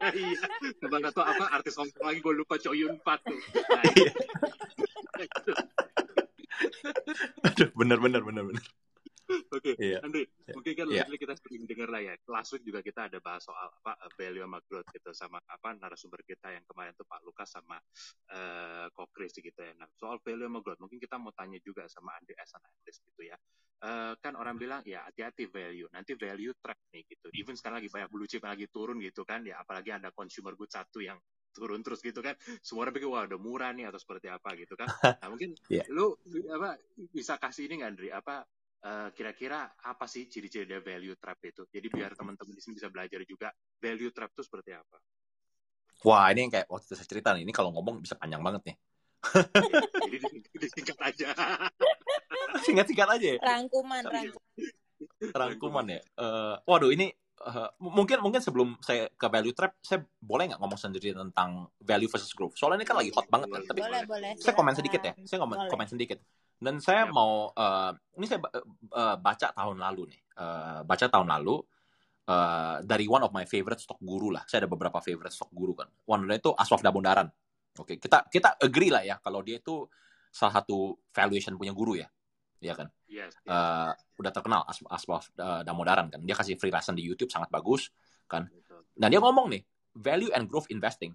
Iya. 0.00 0.40
Coba 0.80 0.96
nggak 1.04 1.12
tahu 1.12 1.26
apa 1.28 1.44
artis 1.60 1.76
Hongkong 1.76 2.04
lagi 2.08 2.20
gue 2.24 2.34
lupa 2.34 2.56
Chow 2.56 2.72
Yun 2.72 2.96
Fat 3.04 3.20
tuh. 3.20 3.36
Nah, 3.36 3.84
Aduh, 7.46 7.70
bener 7.76 7.98
bener 8.02 8.22
bener 8.24 8.44
bener 8.48 8.64
Oke, 9.28 9.44
okay. 9.52 9.74
Iya. 9.76 10.00
yeah. 10.00 10.00
Andre, 10.00 10.24
yeah. 10.24 10.54
mungkin 10.56 10.72
kan 10.72 10.86
yeah. 10.88 11.04
kita 11.20 11.34
sering 11.36 11.68
dengar 11.68 11.88
lah 11.92 12.00
ya. 12.00 12.14
Last 12.32 12.50
week 12.56 12.64
juga 12.64 12.80
kita 12.80 13.12
ada 13.12 13.18
bahas 13.20 13.44
soal 13.44 13.68
apa 13.68 13.92
value 14.16 14.40
sama 14.40 14.58
growth 14.64 14.88
gitu 14.88 15.10
sama 15.12 15.38
apa 15.44 15.68
narasumber 15.76 16.24
kita 16.24 16.48
yang 16.48 16.64
kemarin 16.64 16.96
tuh 16.96 17.04
Pak 17.04 17.20
Lukas 17.28 17.48
sama 17.52 17.76
uh, 18.32 18.86
Kokris 18.96 19.36
gitu 19.36 19.60
ya. 19.60 19.76
Nah, 19.76 19.88
soal 20.00 20.16
value 20.24 20.48
sama 20.48 20.64
growth, 20.64 20.80
mungkin 20.80 20.96
kita 20.96 21.20
mau 21.20 21.32
tanya 21.36 21.60
juga 21.60 21.84
sama 21.92 22.16
Andre 22.16 22.34
as 22.40 22.52
an 22.56 22.64
analyst 22.64 23.04
gitu 23.04 23.22
ya. 23.28 23.36
Uh, 23.78 24.16
kan 24.18 24.34
orang 24.34 24.58
bilang 24.58 24.82
ya 24.82 25.06
hati-hati 25.06 25.46
value, 25.46 25.86
nanti 25.94 26.16
value 26.18 26.50
track 26.58 26.80
nih 26.90 27.04
gitu. 27.06 27.28
Even 27.36 27.54
sekarang 27.54 27.78
lagi 27.84 27.92
banyak 27.92 28.10
blue 28.10 28.26
chip 28.26 28.42
lagi 28.42 28.66
turun 28.72 28.98
gitu 28.98 29.22
kan, 29.22 29.44
ya 29.44 29.60
apalagi 29.60 29.94
ada 29.94 30.10
consumer 30.10 30.56
goods 30.58 30.74
satu 30.74 30.98
yang 30.98 31.20
turun 31.58 31.82
terus 31.82 31.98
gitu 32.04 32.22
kan 32.22 32.38
semua 32.62 32.86
orang 32.86 32.94
pikir 32.94 33.10
wah 33.10 33.26
udah 33.26 33.40
murah 33.40 33.74
nih 33.74 33.90
atau 33.90 33.98
seperti 33.98 34.30
apa 34.30 34.54
gitu 34.54 34.78
kan 34.78 34.86
nah 35.20 35.28
mungkin 35.32 35.58
yeah. 35.66 35.82
lu 35.90 36.14
apa 36.54 36.78
bisa 37.10 37.34
kasih 37.40 37.66
ini 37.66 37.82
nggak 37.82 37.90
Andri 37.90 38.08
apa 38.14 38.46
eh, 38.84 39.08
kira-kira 39.14 39.74
apa 39.82 40.04
sih 40.06 40.30
ciri-ciri 40.30 40.68
dari 40.68 40.82
value 40.82 41.16
trap 41.18 41.38
itu? 41.46 41.62
Jadi 41.66 41.86
biar 41.90 42.14
teman-teman 42.14 42.54
di 42.54 42.62
sini 42.62 42.78
bisa 42.78 42.88
belajar 42.92 43.20
juga 43.26 43.48
value 43.78 44.12
trap 44.14 44.30
itu 44.34 44.42
seperti 44.44 44.70
apa. 44.74 44.98
Wah, 46.06 46.30
ini 46.30 46.46
yang 46.46 46.52
kayak 46.54 46.70
waktu 46.70 46.94
saya 46.94 47.08
cerita 47.10 47.34
nih, 47.34 47.42
ini 47.42 47.50
kalau 47.50 47.74
ngomong 47.74 47.98
bisa 47.98 48.14
panjang 48.14 48.38
banget 48.38 48.62
nih. 48.70 48.76
Jadi 50.06 50.18
disingkat 50.54 50.98
aja. 51.02 51.34
Singkat-singkat 52.66 53.08
aja 53.18 53.26
ya? 53.34 53.38
Rangkuman, 53.42 54.02
rangkuman. 54.06 54.54
Rangkuman 55.34 55.84
ya. 55.90 56.00
Uh, 56.14 56.54
waduh, 56.70 56.94
ini 56.94 57.10
uh, 57.42 57.70
mungkin 57.82 58.22
mungkin 58.22 58.38
sebelum 58.38 58.78
saya 58.78 59.10
ke 59.10 59.26
value 59.26 59.54
trap, 59.54 59.74
saya 59.82 60.06
boleh 60.22 60.54
nggak 60.54 60.60
ngomong 60.62 60.78
sendiri 60.78 61.14
tentang 61.14 61.66
value 61.82 62.10
versus 62.10 62.30
growth? 62.30 62.54
Soalnya 62.54 62.82
ini 62.82 62.86
kan 62.86 62.96
lagi 62.98 63.10
hot 63.10 63.26
banget 63.26 63.48
kan. 63.50 63.62
Tapi 63.66 63.80
boleh, 63.82 64.02
boleh, 64.06 64.30
saya 64.38 64.54
komen 64.54 64.74
sedikit 64.78 65.02
ya. 65.02 65.12
Saya 65.26 65.38
komen, 65.42 65.56
komen 65.66 65.88
sedikit. 65.90 66.18
Dan 66.58 66.82
saya 66.82 67.06
yep. 67.06 67.14
mau 67.14 67.54
uh, 67.54 67.94
ini 68.18 68.26
saya 68.26 68.42
uh, 68.42 69.16
baca 69.16 69.46
tahun 69.54 69.78
lalu 69.78 70.10
nih, 70.10 70.20
uh, 70.42 70.82
baca 70.82 71.06
tahun 71.06 71.30
lalu 71.30 71.62
uh, 72.26 72.82
dari 72.82 73.06
one 73.06 73.22
of 73.22 73.30
my 73.30 73.46
favorite 73.46 73.78
stock 73.78 74.02
guru 74.02 74.34
lah. 74.34 74.42
Saya 74.50 74.66
ada 74.66 74.70
beberapa 74.70 74.98
favorite 74.98 75.30
stock 75.30 75.54
guru 75.54 75.78
kan. 75.78 75.86
One 76.10 76.26
of 76.26 76.34
itu 76.34 76.50
Aswaf 76.58 76.82
Damodaran. 76.82 77.30
Oke, 77.78 77.94
okay. 77.94 77.96
kita 78.02 78.26
kita 78.26 78.58
agree 78.58 78.90
lah 78.90 79.06
ya 79.06 79.22
kalau 79.22 79.38
dia 79.38 79.62
itu 79.62 79.86
salah 80.34 80.58
satu 80.58 80.98
valuation 81.14 81.54
punya 81.54 81.70
guru 81.70 81.94
ya, 81.94 82.10
ya 82.58 82.74
kan. 82.74 82.90
Yes, 83.06 83.38
yes. 83.46 83.48
Uh, 83.48 83.94
udah 84.18 84.34
terkenal 84.34 84.66
As 84.66 84.82
Aswaf 84.90 85.30
uh, 85.38 85.62
Damodaran 85.62 86.10
kan. 86.10 86.20
Dia 86.26 86.34
kasih 86.34 86.58
free 86.58 86.74
lesson 86.74 86.98
di 86.98 87.06
YouTube 87.06 87.30
sangat 87.30 87.54
bagus 87.54 87.94
kan. 88.26 88.50
Nah 88.98 89.06
dia 89.06 89.22
ngomong 89.22 89.46
nih, 89.46 89.62
value 89.94 90.34
and 90.34 90.50
growth 90.50 90.66
investing 90.74 91.14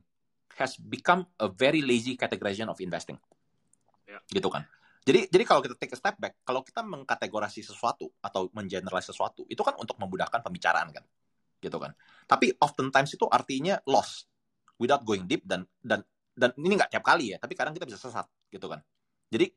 has 0.56 0.80
become 0.80 1.28
a 1.36 1.52
very 1.52 1.84
lazy 1.84 2.16
categorization 2.16 2.72
of 2.72 2.80
investing. 2.80 3.20
Yeah. 4.08 4.24
Gitu 4.32 4.48
kan. 4.48 4.64
Jadi 5.04 5.28
jadi 5.28 5.44
kalau 5.44 5.60
kita 5.60 5.76
take 5.76 5.94
a 5.96 6.00
step 6.00 6.16
back, 6.16 6.40
kalau 6.48 6.64
kita 6.64 6.80
mengkategorasi 6.80 7.60
sesuatu 7.60 8.08
atau 8.24 8.48
mengeneralize 8.56 9.12
sesuatu, 9.12 9.44
itu 9.52 9.60
kan 9.60 9.76
untuk 9.76 10.00
memudahkan 10.00 10.40
pembicaraan 10.40 10.96
kan. 10.96 11.04
Gitu 11.60 11.76
kan. 11.76 11.92
Tapi 12.24 12.56
oftentimes 12.60 13.12
itu 13.12 13.28
artinya 13.28 13.80
loss 13.84 14.24
without 14.80 15.04
going 15.04 15.28
deep 15.28 15.44
dan 15.44 15.68
dan 15.84 16.04
dan 16.34 16.56
ini 16.58 16.80
nggak 16.80 16.92
tiap 16.96 17.04
kali 17.04 17.36
ya, 17.36 17.38
tapi 17.38 17.54
kadang 17.54 17.76
kita 17.76 17.84
bisa 17.84 18.00
sesat 18.00 18.26
gitu 18.50 18.66
kan. 18.72 18.80
Jadi 19.28 19.52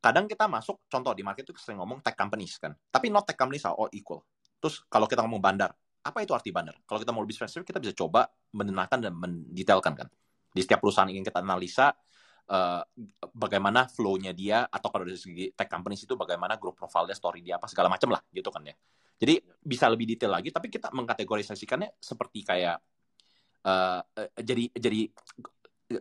kadang 0.00 0.28
kita 0.28 0.48
masuk 0.48 0.84
contoh 0.88 1.12
di 1.16 1.24
market 1.24 1.48
itu 1.48 1.56
sering 1.60 1.80
ngomong 1.80 2.04
tech 2.04 2.14
companies 2.16 2.60
kan. 2.60 2.76
Tapi 2.92 3.08
not 3.08 3.24
tech 3.24 3.40
companies 3.40 3.64
are 3.64 3.76
all 3.76 3.90
equal. 3.92 4.24
Terus 4.60 4.84
kalau 4.92 5.08
kita 5.08 5.24
ngomong 5.24 5.40
bandar, 5.40 5.72
apa 6.00 6.18
itu 6.24 6.32
arti 6.32 6.52
bandar? 6.52 6.76
Kalau 6.88 7.00
kita 7.00 7.12
mau 7.12 7.24
lebih 7.24 7.36
spesifik, 7.36 7.72
kita 7.72 7.80
bisa 7.80 7.92
coba 7.96 8.28
menenangkan 8.52 9.00
dan 9.00 9.12
mendetailkan 9.16 9.92
kan. 9.96 10.08
Di 10.50 10.60
setiap 10.64 10.80
perusahaan 10.84 11.08
ingin 11.08 11.24
kita 11.24 11.40
analisa, 11.44 11.92
uh, 12.50 12.82
bagaimana 13.30 13.86
flow-nya 13.86 14.34
dia 14.34 14.66
atau 14.66 14.90
kalau 14.90 15.06
dari 15.06 15.16
segi 15.16 15.54
tech 15.54 15.70
companies 15.70 16.02
itu 16.04 16.18
bagaimana 16.18 16.58
grup 16.58 16.76
profile-nya, 16.76 17.14
story 17.14 17.40
dia 17.40 17.56
apa 17.56 17.70
segala 17.70 17.86
macam 17.86 18.10
lah 18.10 18.20
gitu 18.34 18.50
kan 18.50 18.66
ya. 18.66 18.74
Jadi 19.20 19.38
bisa 19.62 19.86
lebih 19.86 20.10
detail 20.10 20.34
lagi 20.34 20.50
tapi 20.50 20.72
kita 20.72 20.90
mengkategorisasikannya 20.90 22.00
seperti 22.00 22.40
kayak 22.42 22.76
uh, 23.68 24.00
jadi 24.38 24.64
jadi 24.74 25.00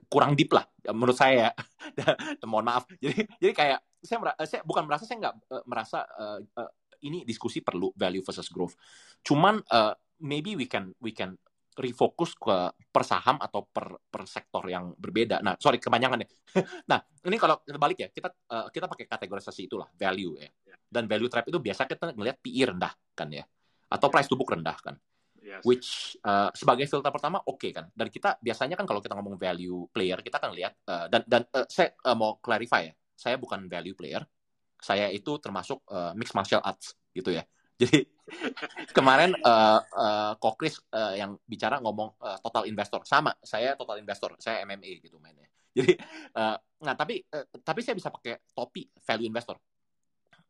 kurang 0.09 0.37
deep 0.37 0.53
lah 0.53 0.65
menurut 0.89 1.17
saya. 1.17 1.53
Mohon 2.49 2.65
maaf. 2.65 2.83
Jadi 2.97 3.25
jadi 3.37 3.53
kayak 3.53 3.79
saya 3.99 4.17
merasa, 4.21 4.41
saya 4.47 4.61
bukan 4.63 4.83
merasa 4.87 5.03
saya 5.05 5.17
nggak 5.19 5.35
uh, 5.51 5.63
merasa 5.67 5.99
uh, 6.17 6.39
uh, 6.57 6.71
ini 7.03 7.23
diskusi 7.23 7.63
perlu 7.63 7.91
value 7.95 8.23
versus 8.23 8.47
growth. 8.51 8.75
Cuman 9.23 9.59
uh, 9.71 9.93
maybe 10.19 10.55
we 10.55 10.67
can 10.67 10.91
we 10.99 11.11
can 11.11 11.35
refocus 11.79 12.35
ke 12.35 12.57
per 12.91 13.03
saham 13.07 13.39
atau 13.39 13.63
per 13.63 14.03
per 14.03 14.27
sektor 14.27 14.67
yang 14.67 14.91
berbeda. 14.99 15.39
Nah, 15.39 15.55
sorry 15.55 15.79
kepanjangan 15.79 16.19
ya. 16.19 16.27
nah, 16.91 16.99
ini 17.23 17.39
kalau 17.39 17.63
kita 17.63 17.79
balik 17.79 17.97
ya, 18.03 18.09
kita 18.11 18.29
uh, 18.51 18.67
kita 18.67 18.91
pakai 18.91 19.07
kategorisasi 19.07 19.71
itulah 19.71 19.87
value 19.95 20.35
ya. 20.35 20.51
ya. 20.67 20.75
Dan 20.83 21.07
value 21.07 21.31
trap 21.31 21.47
itu 21.47 21.57
biasa 21.57 21.87
kita 21.87 22.11
ngelihat 22.11 22.37
PI 22.43 22.75
rendah 22.75 22.93
kan 23.15 23.31
ya. 23.31 23.47
Atau 23.87 24.11
price 24.11 24.27
to 24.27 24.35
book 24.35 24.51
rendah 24.51 24.75
kan. 24.83 24.99
Yes. 25.39 25.63
Which 25.63 26.19
uh, 26.27 26.51
sebagai 26.51 26.83
filter 26.91 27.09
pertama 27.15 27.39
oke 27.39 27.55
okay 27.55 27.71
kan. 27.71 27.87
Dan 27.95 28.11
kita 28.11 28.35
biasanya 28.43 28.75
kan 28.75 28.83
kalau 28.83 28.99
kita 28.99 29.15
ngomong 29.15 29.39
value 29.39 29.87
player, 29.95 30.19
kita 30.19 30.37
kan 30.37 30.51
lihat 30.51 30.75
uh, 30.83 31.07
dan 31.07 31.23
dan 31.25 31.47
uh, 31.55 31.63
saya 31.71 31.95
uh, 32.03 32.13
mau 32.13 32.37
clarify 32.43 32.91
ya. 32.91 32.93
Saya 33.15 33.39
bukan 33.39 33.65
value 33.71 33.95
player. 33.95 34.23
saya 34.79 35.11
itu 35.11 35.35
termasuk 35.43 35.83
uh, 35.91 36.15
mixed 36.15 36.31
martial 36.31 36.63
arts 36.63 36.95
gitu 37.11 37.35
ya. 37.35 37.43
Jadi 37.79 38.03
kemarin 38.97 39.31
uh, 39.39 39.79
uh, 39.81 40.33
Kokris 40.37 40.83
uh, 40.91 41.15
yang 41.15 41.39
bicara 41.47 41.79
ngomong 41.79 42.19
uh, 42.19 42.37
total 42.43 42.67
investor 42.67 43.01
sama, 43.07 43.33
saya 43.41 43.73
total 43.79 44.03
investor, 44.03 44.35
saya 44.37 44.67
MMA 44.67 44.99
gitu 44.99 45.17
mainnya. 45.17 45.47
Jadi 45.71 45.95
uh, 46.35 46.57
nah 46.83 46.93
tapi 46.93 47.23
uh, 47.31 47.45
tapi 47.63 47.79
saya 47.79 47.95
bisa 47.95 48.11
pakai 48.11 48.43
topi 48.51 48.83
value 48.99 49.31
investor. 49.31 49.57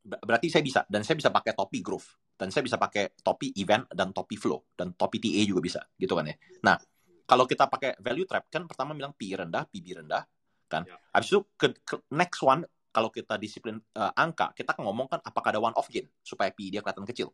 Berarti 0.04 0.50
saya 0.50 0.64
bisa 0.66 0.82
dan 0.90 1.06
saya 1.06 1.16
bisa 1.22 1.30
pakai 1.30 1.54
topi 1.54 1.80
growth 1.86 2.18
dan 2.40 2.50
saya 2.50 2.64
bisa 2.66 2.80
pakai 2.80 3.14
topi 3.20 3.52
event 3.60 3.86
dan 3.92 4.16
topi 4.16 4.40
flow 4.40 4.64
dan 4.74 4.96
topi 4.96 5.20
TA 5.20 5.44
juga 5.46 5.62
bisa 5.62 5.82
gitu 6.00 6.16
kan 6.18 6.26
ya. 6.26 6.36
Nah, 6.66 6.76
kalau 7.30 7.46
kita 7.46 7.70
pakai 7.70 8.00
value 8.02 8.26
trap 8.26 8.50
kan 8.50 8.66
pertama 8.66 8.98
bilang 8.98 9.14
P 9.14 9.30
rendah, 9.36 9.70
PB 9.70 10.02
rendah 10.02 10.24
kan. 10.66 10.88
Ya. 10.88 10.98
Habis 11.14 11.30
itu 11.36 11.40
ke, 11.54 11.78
ke 11.84 11.96
next 12.10 12.42
one 12.42 12.64
kalau 12.90 13.14
kita 13.14 13.38
disiplin 13.38 13.78
uh, 13.98 14.14
angka, 14.18 14.52
kita 14.58 14.74
kan 14.74 14.82
ngomong 14.86 15.08
kan 15.10 15.20
apakah 15.22 15.54
ada 15.54 15.62
one 15.62 15.76
off 15.78 15.90
gain 15.90 16.10
supaya 16.26 16.50
PE 16.50 16.80
dia 16.80 16.82
kelihatan 16.82 17.06
kecil, 17.06 17.30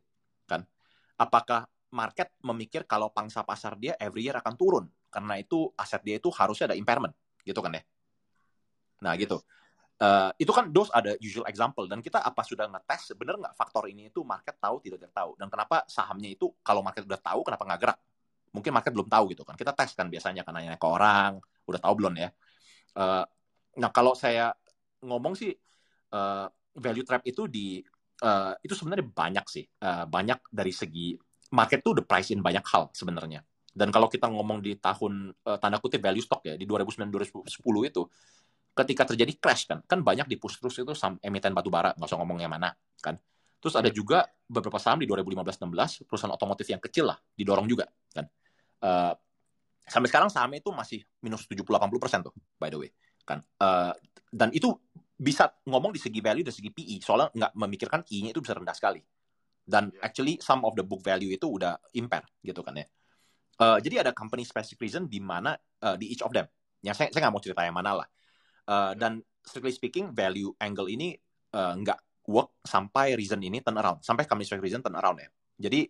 kan? 0.48 0.68
Apakah 1.16 1.68
market 1.96 2.32
memikir 2.44 2.84
kalau 2.84 3.08
pangsa 3.12 3.40
pasar 3.48 3.80
dia 3.80 3.96
every 3.98 4.28
year 4.28 4.36
akan 4.36 4.60
turun 4.60 4.86
karena 5.08 5.40
itu 5.40 5.72
aset 5.80 6.04
dia 6.04 6.20
itu 6.20 6.28
harusnya 6.32 6.72
ada 6.74 6.78
impairment, 6.78 7.16
gitu 7.48 7.60
kan 7.64 7.80
ya? 7.80 7.84
Nah 9.04 9.16
gitu. 9.16 9.40
Uh, 9.96 10.28
itu 10.36 10.52
kan 10.52 10.68
dos 10.76 10.92
ada 10.92 11.16
usual 11.24 11.48
example 11.48 11.88
dan 11.88 12.04
kita 12.04 12.20
apa 12.20 12.44
sudah 12.44 12.68
ngetes 12.68 13.16
bener 13.16 13.40
nggak 13.40 13.56
faktor 13.56 13.88
ini 13.88 14.12
itu 14.12 14.28
market 14.28 14.60
tahu 14.60 14.84
tidak 14.84 15.00
tidak 15.00 15.16
tahu 15.16 15.40
dan 15.40 15.48
kenapa 15.48 15.88
sahamnya 15.88 16.36
itu 16.36 16.52
kalau 16.60 16.84
market 16.84 17.08
udah 17.08 17.16
tahu 17.16 17.48
kenapa 17.48 17.64
nggak 17.64 17.80
gerak 17.80 18.00
mungkin 18.52 18.72
market 18.76 18.92
belum 18.92 19.08
tahu 19.08 19.32
gitu 19.32 19.48
kan 19.48 19.56
kita 19.56 19.72
tes 19.72 19.96
kan 19.96 20.12
biasanya 20.12 20.44
karena 20.44 20.68
nanya 20.68 20.76
ke 20.76 20.84
orang 20.84 21.40
udah 21.64 21.80
tahu 21.80 21.94
belum 21.96 22.12
ya 22.20 22.28
uh, 23.00 23.24
nah 23.80 23.90
kalau 23.96 24.20
saya 24.20 24.52
ngomong 25.06 25.38
sih 25.38 25.54
uh, 26.12 26.46
value 26.76 27.06
trap 27.08 27.24
itu 27.24 27.48
di 27.48 27.80
uh, 28.26 28.54
itu 28.60 28.74
sebenarnya 28.76 29.08
banyak 29.08 29.46
sih. 29.48 29.66
Uh, 29.80 30.06
banyak 30.10 30.40
dari 30.52 30.74
segi 30.76 31.16
market 31.54 31.86
tuh 31.86 32.02
the 32.02 32.04
price 32.04 32.34
in 32.34 32.42
banyak 32.42 32.64
hal 32.68 32.90
sebenarnya. 32.92 33.44
Dan 33.76 33.92
kalau 33.92 34.08
kita 34.08 34.32
ngomong 34.32 34.64
di 34.64 34.80
tahun 34.80 35.36
uh, 35.36 35.58
tanda 35.60 35.84
kutip 35.84 36.00
value 36.00 36.24
stock 36.24 36.44
ya 36.48 36.56
di 36.56 36.64
2009 36.64 37.12
2010 37.12 37.92
itu 37.92 38.02
ketika 38.76 39.04
terjadi 39.12 39.34
crash 39.40 39.72
kan 39.72 39.80
kan 39.88 40.04
banyak 40.04 40.28
di 40.28 40.36
push 40.36 40.60
terus 40.60 40.76
itu 40.76 40.92
sam 40.92 41.16
emiten 41.24 41.56
batu 41.56 41.72
bara 41.72 41.96
nggak 41.96 42.08
usah 42.08 42.20
ngomong 42.20 42.40
yang 42.40 42.52
mana 42.52 42.72
kan. 43.04 43.20
Terus 43.60 43.76
ada 43.76 43.90
juga 43.90 44.24
beberapa 44.46 44.78
saham 44.78 45.02
di 45.02 45.10
2015-16 45.10 46.06
perusahaan 46.06 46.34
otomotif 46.36 46.70
yang 46.70 46.80
kecil 46.84 47.10
lah 47.10 47.18
didorong 47.36 47.68
juga 47.68 47.88
kan. 48.16 48.26
Uh, 48.80 49.14
sampai 49.86 50.08
sekarang 50.12 50.30
saham 50.32 50.52
itu 50.56 50.70
masih 50.72 51.02
minus 51.24 51.48
70-80 51.48 52.00
persen 52.00 52.20
tuh 52.24 52.36
by 52.56 52.72
the 52.72 52.80
way 52.80 52.90
kan. 53.28 53.44
Uh, 53.60 53.92
dan 54.36 54.52
itu 54.52 54.68
bisa 55.16 55.48
ngomong 55.64 55.96
di 55.96 56.00
segi 56.04 56.20
value 56.20 56.44
dan 56.44 56.52
segi 56.52 56.76
PE 56.76 57.00
soalnya 57.00 57.32
nggak 57.32 57.52
memikirkan 57.56 58.02
E-nya 58.12 58.36
itu 58.36 58.44
bisa 58.44 58.52
rendah 58.52 58.76
sekali. 58.76 59.00
Dan 59.64 59.90
yeah. 59.90 60.04
actually 60.04 60.36
some 60.44 60.68
of 60.68 60.76
the 60.76 60.84
book 60.84 61.00
value 61.00 61.32
itu 61.32 61.48
udah 61.48 61.80
impair 61.96 62.28
gitu 62.44 62.60
kan 62.60 62.76
ya. 62.76 62.86
Uh, 63.56 63.80
jadi 63.80 64.04
ada 64.04 64.12
company 64.12 64.44
specific 64.44 64.84
reason 64.84 65.08
di 65.08 65.24
mana 65.24 65.56
uh, 65.56 65.96
di 65.96 66.12
each 66.12 66.20
of 66.20 66.36
them. 66.36 66.44
Yang 66.84 67.00
saya 67.00 67.08
saya 67.16 67.20
nggak 67.26 67.34
mau 67.34 67.40
cerita 67.40 67.64
yang 67.64 67.80
mana 67.80 68.04
lah. 68.04 68.08
Uh, 68.68 68.92
dan 69.00 69.24
strictly 69.40 69.72
speaking 69.72 70.12
value 70.12 70.52
angle 70.60 70.92
ini 70.92 71.16
uh, 71.56 71.80
nggak 71.80 72.28
work 72.28 72.60
sampai 72.68 73.16
reason 73.16 73.40
ini 73.40 73.64
turn 73.64 73.80
around. 73.80 74.04
Sampai 74.04 74.28
company 74.28 74.44
specific 74.44 74.68
reason 74.68 74.84
turn 74.84 75.00
around 75.00 75.24
ya. 75.24 75.32
Jadi 75.56 75.88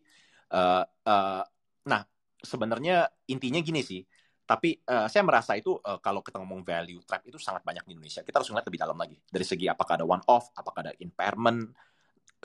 uh, 0.53 0.85
uh, 0.85 1.43
nah 1.89 2.01
sebenarnya 2.45 3.09
intinya 3.25 3.57
gini 3.65 3.81
sih 3.81 4.05
tapi 4.45 4.77
uh, 4.85 5.09
saya 5.09 5.25
merasa 5.25 5.57
itu 5.57 5.73
uh, 5.73 5.97
kalau 5.97 6.21
kita 6.21 6.37
ngomong 6.37 6.61
value 6.61 7.01
trap 7.01 7.25
itu 7.25 7.41
sangat 7.41 7.65
banyak 7.65 7.81
di 7.89 7.97
Indonesia. 7.97 8.21
Kita 8.21 8.37
harus 8.37 8.49
ngeliat 8.53 8.65
lebih 8.69 8.79
dalam 8.79 8.97
lagi 8.97 9.17
dari 9.25 9.41
segi 9.41 9.65
apakah 9.65 9.97
ada 9.97 10.05
one 10.05 10.21
off, 10.29 10.53
apakah 10.53 10.85
ada 10.85 10.93
impairment. 11.01 11.73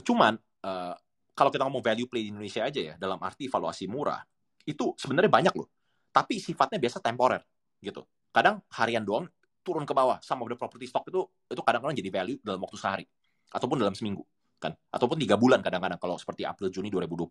Cuman 0.01 0.33
uh, 0.65 0.97
kalau 1.37 1.53
kita 1.53 1.69
ngomong 1.69 1.85
value 1.85 2.09
play 2.09 2.25
di 2.25 2.31
Indonesia 2.33 2.65
aja 2.65 2.81
ya, 2.81 2.95
dalam 2.97 3.21
arti 3.21 3.53
valuasi 3.53 3.85
murah, 3.85 4.25
itu 4.65 4.97
sebenarnya 4.97 5.29
banyak 5.29 5.53
loh. 5.53 5.69
Tapi 6.09 6.41
sifatnya 6.41 6.81
biasa 6.81 7.05
temporer 7.05 7.45
gitu. 7.85 8.09
Kadang 8.33 8.65
harian 8.81 9.05
doang 9.05 9.29
turun 9.61 9.85
ke 9.85 9.93
bawah. 9.93 10.17
Of 10.25 10.49
the 10.49 10.57
property 10.57 10.89
stock 10.89 11.05
itu 11.05 11.21
itu 11.53 11.61
kadang-kadang 11.61 12.01
jadi 12.01 12.09
value 12.09 12.41
dalam 12.41 12.65
waktu 12.65 12.81
sehari 12.81 13.05
ataupun 13.53 13.77
dalam 13.77 13.93
seminggu 13.93 14.25
kan, 14.61 14.77
ataupun 14.93 15.17
tiga 15.17 15.35
bulan 15.41 15.65
kadang-kadang 15.65 15.97
kalau 15.97 16.21
seperti 16.21 16.45
April 16.45 16.69
Juni 16.69 16.93
2020 16.93 17.29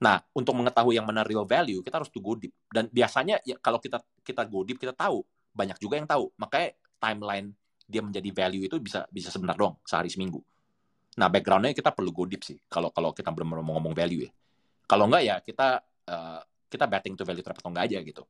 Nah, 0.00 0.16
untuk 0.32 0.56
mengetahui 0.56 0.96
yang 0.96 1.04
mana 1.04 1.20
real 1.20 1.44
value, 1.44 1.84
kita 1.84 2.00
harus 2.00 2.08
to 2.08 2.24
go 2.24 2.32
deep. 2.32 2.56
Dan 2.72 2.88
biasanya 2.88 3.36
ya 3.44 3.60
kalau 3.60 3.76
kita 3.76 4.00
kita 4.24 4.48
go 4.48 4.64
deep, 4.64 4.80
kita 4.80 4.96
tahu 4.96 5.20
banyak 5.52 5.76
juga 5.76 6.00
yang 6.00 6.08
tahu. 6.08 6.32
Makanya 6.40 6.72
timeline 6.96 7.52
dia 7.84 8.00
menjadi 8.00 8.30
value 8.32 8.64
itu 8.64 8.76
bisa 8.80 9.04
bisa 9.12 9.28
sebentar 9.28 9.58
doang, 9.60 9.76
sehari 9.84 10.08
seminggu. 10.08 10.40
Nah, 11.20 11.28
backgroundnya 11.28 11.76
kita 11.76 11.92
perlu 11.92 12.16
go 12.16 12.24
deep 12.24 12.40
sih. 12.40 12.56
Kalau 12.64 12.88
kalau 12.88 13.12
kita 13.12 13.28
benar-benar 13.28 13.60
mau 13.60 13.76
ngomong 13.76 13.92
value 13.92 14.24
ya. 14.24 14.30
Kalau 14.88 15.04
enggak 15.04 15.22
ya 15.22 15.36
kita 15.44 15.68
uh, 16.08 16.40
kita 16.70 16.84
betting 16.88 17.14
to 17.20 17.28
value 17.28 17.44
trap 17.44 17.60
atau 17.60 17.68
enggak 17.68 17.92
aja 17.92 17.98
gitu. 18.00 18.22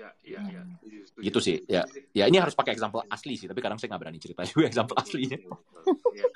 Iya, 0.00 0.40
iya, 0.48 0.62
iya. 0.80 1.02
Gitu 1.20 1.38
sih. 1.44 1.60
Ya, 1.68 1.84
ya 2.16 2.24
ini 2.24 2.40
harus 2.40 2.56
pakai 2.56 2.72
example 2.72 3.04
asli 3.04 3.36
sih, 3.36 3.44
tapi 3.44 3.60
kadang 3.60 3.76
saya 3.76 3.92
nggak 3.92 4.02
berani 4.02 4.20
cerita 4.20 4.42
juga 4.48 4.64
example 4.72 4.96
aslinya. 4.96 5.38
Ya, 6.16 6.24
ya. 6.24 6.26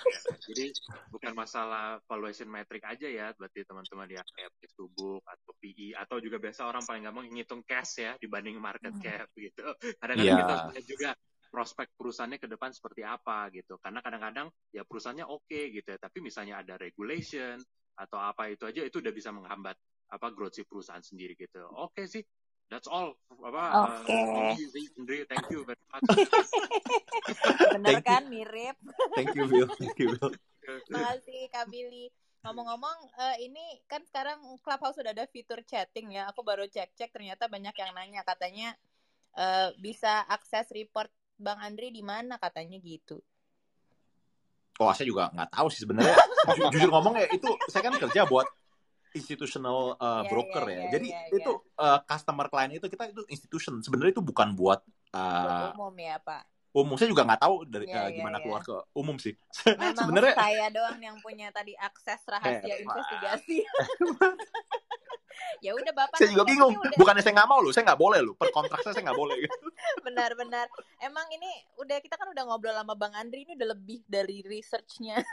Jadi 0.44 0.64
bukan 1.08 1.32
masalah 1.32 2.04
valuation 2.04 2.48
metric 2.52 2.84
aja 2.84 3.08
ya, 3.08 3.26
berarti 3.32 3.64
teman-teman 3.64 4.08
ya 4.12 4.22
kayak 4.36 4.52
book 4.92 5.24
atau 5.24 5.52
PE 5.56 5.96
atau 5.96 6.20
juga 6.20 6.36
biasa 6.36 6.68
orang 6.68 6.84
paling 6.84 7.08
gampang 7.08 7.26
ngitung 7.32 7.62
cash 7.64 8.04
ya 8.04 8.12
dibanding 8.20 8.60
market 8.60 8.92
hmm. 8.92 9.00
cap 9.00 9.28
gitu. 9.32 9.64
Kadang-kadang 9.96 10.36
yeah. 10.44 10.68
kita 10.68 10.82
juga 10.84 11.10
prospek 11.48 11.94
perusahaannya 11.94 12.42
ke 12.42 12.48
depan 12.50 12.74
seperti 12.74 13.06
apa 13.06 13.48
gitu. 13.54 13.80
Karena 13.80 14.04
kadang-kadang 14.04 14.52
ya 14.74 14.84
perusahaannya 14.84 15.24
oke 15.24 15.48
okay, 15.48 15.72
gitu 15.72 15.94
ya, 15.94 15.98
tapi 16.02 16.18
misalnya 16.20 16.60
ada 16.60 16.76
regulation 16.76 17.56
atau 17.94 18.18
apa 18.18 18.50
itu 18.50 18.66
aja 18.66 18.82
itu 18.82 18.98
udah 18.98 19.14
bisa 19.14 19.30
menghambat 19.30 19.78
apa 20.10 20.26
growth 20.34 20.58
si 20.58 20.66
perusahaan 20.66 21.02
sendiri 21.02 21.38
gitu. 21.38 21.62
Oke 21.78 22.02
okay 22.02 22.06
sih, 22.10 22.22
That's 22.74 22.90
all. 22.90 23.14
Apa? 23.38 23.64
Oke. 23.86 24.10
Okay. 24.10 24.58
Uh, 24.98 25.22
thank 25.30 25.46
you 25.46 25.62
very 25.62 25.78
much. 25.94 26.02
Bener 27.78 28.02
kan 28.02 28.26
mirip. 28.26 28.74
Thank 29.14 29.30
you 29.38 29.46
Bill. 29.46 29.70
Thank 29.78 29.94
you 30.02 30.18
Bill. 30.18 30.34
Makasih 30.90 31.54
Kak 31.54 31.70
Billy. 31.70 32.10
Ngomong-ngomong, 32.42 32.98
uh, 33.14 33.36
ini 33.38 33.78
kan 33.86 34.02
sekarang 34.02 34.42
Clubhouse 34.58 34.98
sudah 34.98 35.14
ada 35.14 35.22
fitur 35.30 35.62
chatting 35.62 36.18
ya. 36.18 36.26
Aku 36.34 36.42
baru 36.42 36.66
cek-cek 36.66 37.14
ternyata 37.14 37.46
banyak 37.46 37.78
yang 37.78 37.94
nanya 37.94 38.26
katanya 38.26 38.74
uh, 39.38 39.70
bisa 39.78 40.26
akses 40.26 40.66
report 40.74 41.14
Bang 41.38 41.62
Andri 41.62 41.94
di 41.94 42.02
mana 42.02 42.42
katanya 42.42 42.82
gitu. 42.82 43.22
Oh, 44.82 44.90
saya 44.90 45.06
juga 45.06 45.30
nggak 45.30 45.54
tahu 45.54 45.70
sih 45.70 45.86
sebenarnya. 45.86 46.18
Jujur 46.74 46.90
ngomong 46.90 47.22
ya 47.22 47.30
itu 47.30 47.54
saya 47.70 47.86
kan 47.86 47.94
kerja 48.02 48.26
buat 48.26 48.50
institutional 49.14 49.94
uh, 49.96 50.26
yeah, 50.26 50.28
broker 50.28 50.64
yeah, 50.66 50.74
ya. 50.74 50.76
Yeah, 50.76 50.90
Jadi 50.98 51.08
yeah, 51.14 51.36
itu 51.38 51.52
uh, 51.78 51.98
customer 52.04 52.46
client 52.50 52.72
itu 52.76 52.86
kita 52.90 53.08
itu 53.14 53.22
institution. 53.30 53.80
Sebenarnya 53.80 54.18
itu 54.18 54.24
bukan 54.26 54.58
buat 54.58 54.82
uh, 55.14 55.72
umum 55.78 55.94
ya, 55.96 56.18
Pak. 56.18 56.42
Umum 56.74 56.98
saya 56.98 57.06
juga 57.06 57.22
nggak 57.22 57.42
tahu 57.46 57.56
dari 57.70 57.86
yeah, 57.86 58.04
uh, 58.04 58.08
gimana 58.10 58.36
yeah, 58.36 58.42
keluar 58.42 58.60
yeah. 58.66 58.82
ke 58.82 58.98
umum 58.98 59.16
sih. 59.22 59.34
Sebenarnya 59.94 60.34
saya 60.34 60.66
doang 60.74 60.98
yang 60.98 61.16
punya 61.22 61.54
tadi 61.54 61.78
akses 61.78 62.20
rahasia 62.26 62.82
investigasi. 62.82 63.62
ya 65.60 65.72
udah 65.74 65.92
bapak 65.92 66.16
saya 66.18 66.30
juga 66.32 66.44
bingung. 66.46 66.74
udah... 66.76 66.98
bukannya 66.98 67.22
saya 67.22 67.34
nggak 67.36 67.50
mau 67.50 67.60
loh 67.60 67.72
saya 67.72 67.84
nggak 67.88 68.00
boleh 68.00 68.20
loh. 68.22 68.34
Per 68.36 68.48
kontrak 68.50 68.80
saya 68.82 69.02
nggak 69.02 69.18
boleh. 69.18 69.38
Benar-benar 70.06 70.66
emang 71.02 71.26
ini 71.34 71.50
udah 71.80 71.98
kita 72.00 72.14
kan 72.16 72.28
udah 72.30 72.42
ngobrol 72.46 72.74
sama 72.74 72.94
bang 72.94 73.14
Andri 73.16 73.44
ini 73.44 73.52
udah 73.56 73.68
lebih 73.76 74.00
dari 74.06 74.42
researchnya. 74.44 75.20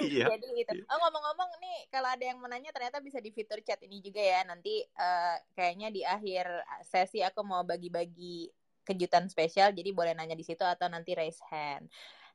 Iya. 0.00 0.32
jadi 0.32 0.48
itu 0.56 0.72
oh 0.88 0.98
ngomong-ngomong 1.06 1.50
nih 1.60 1.78
kalau 1.92 2.08
ada 2.08 2.24
yang 2.24 2.40
menanya 2.40 2.72
ternyata 2.72 3.04
bisa 3.04 3.20
di 3.20 3.30
fitur 3.32 3.60
chat 3.60 3.80
ini 3.84 4.00
juga 4.00 4.20
ya. 4.20 4.42
Nanti 4.44 4.80
uh, 4.96 5.36
kayaknya 5.52 5.92
di 5.92 6.02
akhir 6.04 6.48
sesi 6.84 7.20
aku 7.20 7.44
mau 7.44 7.62
bagi-bagi 7.64 8.48
kejutan 8.84 9.28
spesial 9.28 9.70
jadi 9.70 9.92
boleh 9.92 10.16
nanya 10.16 10.34
di 10.34 10.42
situ 10.42 10.64
atau 10.64 10.88
nanti 10.88 11.14
raise 11.14 11.40
hand. 11.52 11.86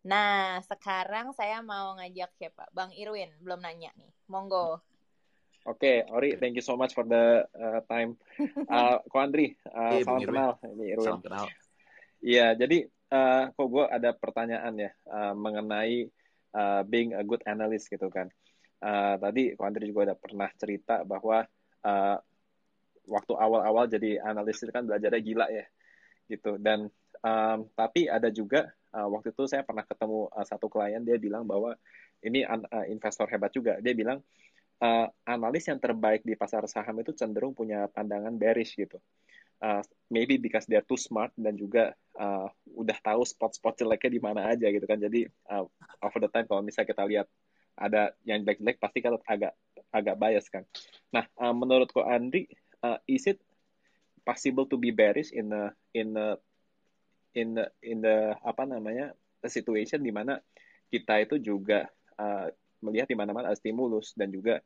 Nah, 0.06 0.62
sekarang 0.62 1.34
saya 1.34 1.66
mau 1.66 1.98
ngajak 1.98 2.30
siapa? 2.38 2.70
Bang 2.70 2.94
Irwin, 2.94 3.34
belum 3.42 3.58
nanya 3.58 3.90
nih. 3.98 4.14
Monggo. 4.30 4.78
Oke, 5.66 6.06
okay, 6.06 6.14
Ori, 6.14 6.38
thank 6.38 6.54
you 6.54 6.62
so 6.62 6.78
much 6.78 6.94
for 6.94 7.02
the 7.10 7.42
uh, 7.58 7.82
time. 7.90 8.14
Uh, 8.70 9.02
Ko 9.10 9.18
Andri, 9.18 9.58
uh, 9.66 9.98
hey, 9.98 10.06
salam 10.06 10.22
kenal. 10.22 10.52
Ini 10.62 10.94
Irwin. 10.94 11.06
Salam 11.10 11.22
kenal. 11.26 11.46
Iya, 12.22 12.54
jadi 12.54 12.86
uh, 13.10 13.50
kok 13.50 13.68
gue 13.74 13.86
ada 13.90 14.14
pertanyaan 14.14 14.78
ya 14.78 14.92
uh, 15.10 15.34
mengenai 15.34 16.06
uh, 16.54 16.86
being 16.86 17.18
a 17.18 17.26
good 17.26 17.42
analyst 17.50 17.90
gitu 17.90 18.14
kan. 18.14 18.30
Uh, 18.78 19.18
tadi 19.18 19.58
Ko 19.58 19.66
Andri 19.66 19.90
juga 19.90 20.14
udah 20.14 20.18
pernah 20.22 20.54
cerita 20.54 21.02
bahwa 21.02 21.42
uh, 21.82 22.18
waktu 23.10 23.34
awal-awal 23.34 23.90
jadi 23.90 24.22
analis 24.22 24.62
itu 24.62 24.70
kan 24.70 24.86
belajarnya 24.86 25.22
gila 25.26 25.50
ya, 25.50 25.66
gitu. 26.30 26.62
Dan 26.62 26.94
um, 27.26 27.58
tapi 27.74 28.06
ada 28.06 28.30
juga 28.30 28.70
uh, 28.94 29.10
waktu 29.10 29.34
itu 29.34 29.50
saya 29.50 29.66
pernah 29.66 29.82
ketemu 29.82 30.30
uh, 30.30 30.46
satu 30.46 30.70
klien 30.70 31.02
dia 31.02 31.18
bilang 31.18 31.42
bahwa 31.50 31.74
ini 32.22 32.46
uh, 32.46 32.86
investor 32.86 33.26
hebat 33.34 33.50
juga. 33.50 33.82
Dia 33.82 33.98
bilang 33.98 34.22
uh, 34.82 35.08
analis 35.28 35.68
yang 35.68 35.80
terbaik 35.80 36.26
di 36.26 36.36
pasar 36.36 36.66
saham 36.68 37.00
itu 37.00 37.16
cenderung 37.16 37.56
punya 37.56 37.88
pandangan 37.92 38.36
bearish 38.36 38.76
gitu. 38.76 39.00
Uh, 39.64 39.80
maybe 40.12 40.36
because 40.36 40.68
they're 40.68 40.84
too 40.84 41.00
smart 41.00 41.32
dan 41.40 41.56
juga 41.56 41.96
uh, 42.20 42.52
udah 42.76 42.98
tahu 43.00 43.24
spot-spot 43.24 43.80
jeleknya 43.80 44.12
di 44.12 44.22
mana 44.22 44.52
aja 44.52 44.68
gitu 44.68 44.84
kan. 44.84 45.00
Jadi 45.00 45.26
uh, 45.48 45.64
over 46.04 46.20
the 46.20 46.30
time 46.32 46.46
kalau 46.46 46.60
misalnya 46.60 46.92
kita 46.92 47.04
lihat 47.08 47.28
ada 47.76 48.12
yang 48.28 48.44
jelek-jelek 48.44 48.80
pasti 48.80 49.00
kan 49.00 49.16
agak 49.28 49.54
agak 49.96 50.16
bias 50.20 50.48
kan. 50.52 50.64
Nah, 51.12 51.24
uh, 51.40 51.56
menurut 51.56 51.92
ko 51.92 52.04
Andri, 52.04 52.52
uh, 52.84 53.00
is 53.08 53.28
it 53.28 53.40
possible 54.28 54.68
to 54.68 54.76
be 54.76 54.92
bearish 54.92 55.32
in 55.32 55.52
the 55.52 55.72
in 55.96 56.12
the 56.12 56.36
in 57.36 57.56
the 57.56 57.66
in 57.84 58.04
the 58.04 58.36
apa 58.44 58.68
namanya 58.68 59.16
situation 59.46 60.02
di 60.02 60.10
mana 60.10 60.42
kita 60.90 61.22
itu 61.22 61.36
juga 61.38 61.86
uh, 62.18 62.50
melihat 62.86 63.10
di 63.10 63.18
mana-mana 63.18 63.50
ada 63.50 63.58
stimulus 63.58 64.14
dan 64.14 64.30
juga 64.30 64.62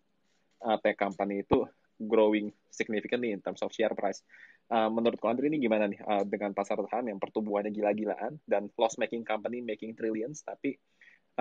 uh, 0.67 0.77
tech 0.83 0.99
company 0.99 1.47
itu 1.47 1.63
growing 1.99 2.51
significantly 2.71 3.35
in 3.35 3.43
terms 3.43 3.59
of 3.63 3.71
share 3.75 3.91
price. 3.91 4.23
Uh, 4.69 4.87
menurut 4.87 5.17
Andri 5.25 5.49
ini 5.49 5.57
gimana 5.57 5.89
nih 5.89 5.99
uh, 6.05 6.23
dengan 6.23 6.53
pasar 6.53 6.77
saham 6.85 7.09
yang 7.09 7.17
pertumbuhannya 7.17 7.73
gila-gilaan 7.73 8.37
dan 8.45 8.69
loss 8.77 9.01
making 9.01 9.25
company 9.25 9.65
making 9.65 9.97
trillions 9.97 10.45
tapi 10.45 10.77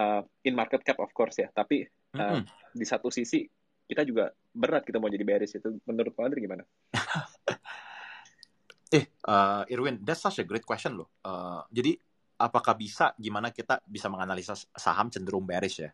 uh, 0.01 0.25
in 0.49 0.57
market 0.57 0.81
cap 0.81 0.97
of 0.97 1.13
course 1.13 1.37
ya 1.37 1.53
tapi 1.53 1.85
uh, 2.17 2.19
mm 2.19 2.41
-hmm. 2.41 2.43
di 2.73 2.87
satu 2.89 3.13
sisi 3.13 3.45
kita 3.89 4.05
juga 4.05 4.33
berat 4.53 4.85
kita 4.85 4.97
mau 4.97 5.13
jadi 5.13 5.25
bearish 5.25 5.61
itu 5.61 5.69
menurut 5.85 6.17
Andri 6.21 6.45
gimana? 6.45 6.65
eh 8.97 9.05
uh, 9.29 9.69
Irwin 9.69 10.01
that's 10.01 10.25
such 10.25 10.41
a 10.41 10.49
great 10.49 10.65
question 10.65 10.97
loh. 10.97 11.13
Uh, 11.21 11.61
jadi 11.69 11.97
apakah 12.41 12.73
bisa 12.77 13.13
gimana 13.21 13.53
kita 13.53 13.85
bisa 13.85 14.09
menganalisa 14.09 14.57
saham 14.73 15.13
cenderung 15.13 15.45
bearish 15.45 15.85
ya? 15.85 15.93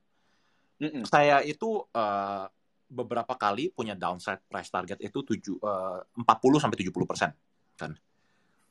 Mm 0.80 0.90
-mm. 0.90 1.02
Saya 1.06 1.38
itu 1.46 1.82
uh, 1.94 2.46
beberapa 2.90 3.34
kali 3.34 3.70
punya 3.74 3.98
downside 3.98 4.46
price 4.46 4.70
target 4.70 4.98
itu 5.02 5.18
tujuh 5.22 5.56
uh, 5.62 6.00
40 6.18 6.62
sampai 6.62 6.78
70 6.78 7.10
persen 7.10 7.30
kan. 7.74 7.92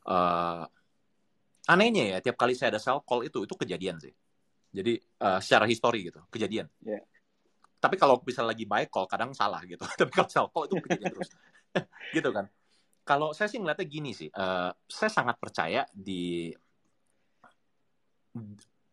Uh, 0.03 0.63
anehnya 1.67 2.15
ya 2.15 2.17
tiap 2.19 2.35
kali 2.35 2.55
saya 2.55 2.75
ada 2.75 2.81
sell 2.81 3.03
call 3.03 3.27
itu 3.27 3.43
itu 3.43 3.55
kejadian 3.55 3.99
sih. 3.99 4.11
Jadi 4.73 4.97
uh, 5.21 5.39
secara 5.43 5.67
histori 5.67 6.07
gitu 6.07 6.23
kejadian. 6.31 6.67
Yeah. 6.83 7.03
Tapi 7.79 7.99
kalau 7.99 8.23
bisa 8.23 8.39
lagi 8.43 8.63
buy 8.63 8.87
call 8.87 9.07
kadang 9.11 9.35
salah 9.35 9.59
gitu. 9.67 9.83
Tapi 9.99 10.11
kalau 10.11 10.29
sell 10.31 10.47
call 10.51 10.71
itu 10.71 10.75
kejadian 10.79 11.11
terus. 11.11 11.29
gitu 12.15 12.29
kan. 12.31 12.47
Kalau 13.03 13.35
saya 13.35 13.51
sih 13.51 13.59
ngeliatnya 13.59 13.83
gini 13.83 14.15
sih, 14.15 14.31
uh, 14.31 14.71
saya 14.87 15.11
sangat 15.11 15.35
percaya 15.35 15.83
di 15.91 16.55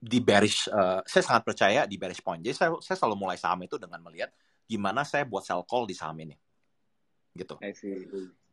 di 0.01 0.19
bearish, 0.25 0.67
uh, 0.73 1.05
saya 1.05 1.23
sangat 1.23 1.45
percaya 1.45 1.85
di 1.85 2.01
bearish 2.01 2.25
point. 2.25 2.41
Jadi 2.41 2.57
saya, 2.57 2.71
saya 2.81 2.97
selalu 2.97 3.17
mulai 3.21 3.37
saham 3.37 3.61
itu 3.61 3.77
dengan 3.77 4.01
melihat 4.01 4.33
gimana 4.71 5.03
saya 5.03 5.27
buat 5.27 5.43
sell 5.43 5.67
call 5.67 5.91
di 5.91 5.99
saham 5.99 6.15
ini 6.23 6.39
gitu 7.35 7.59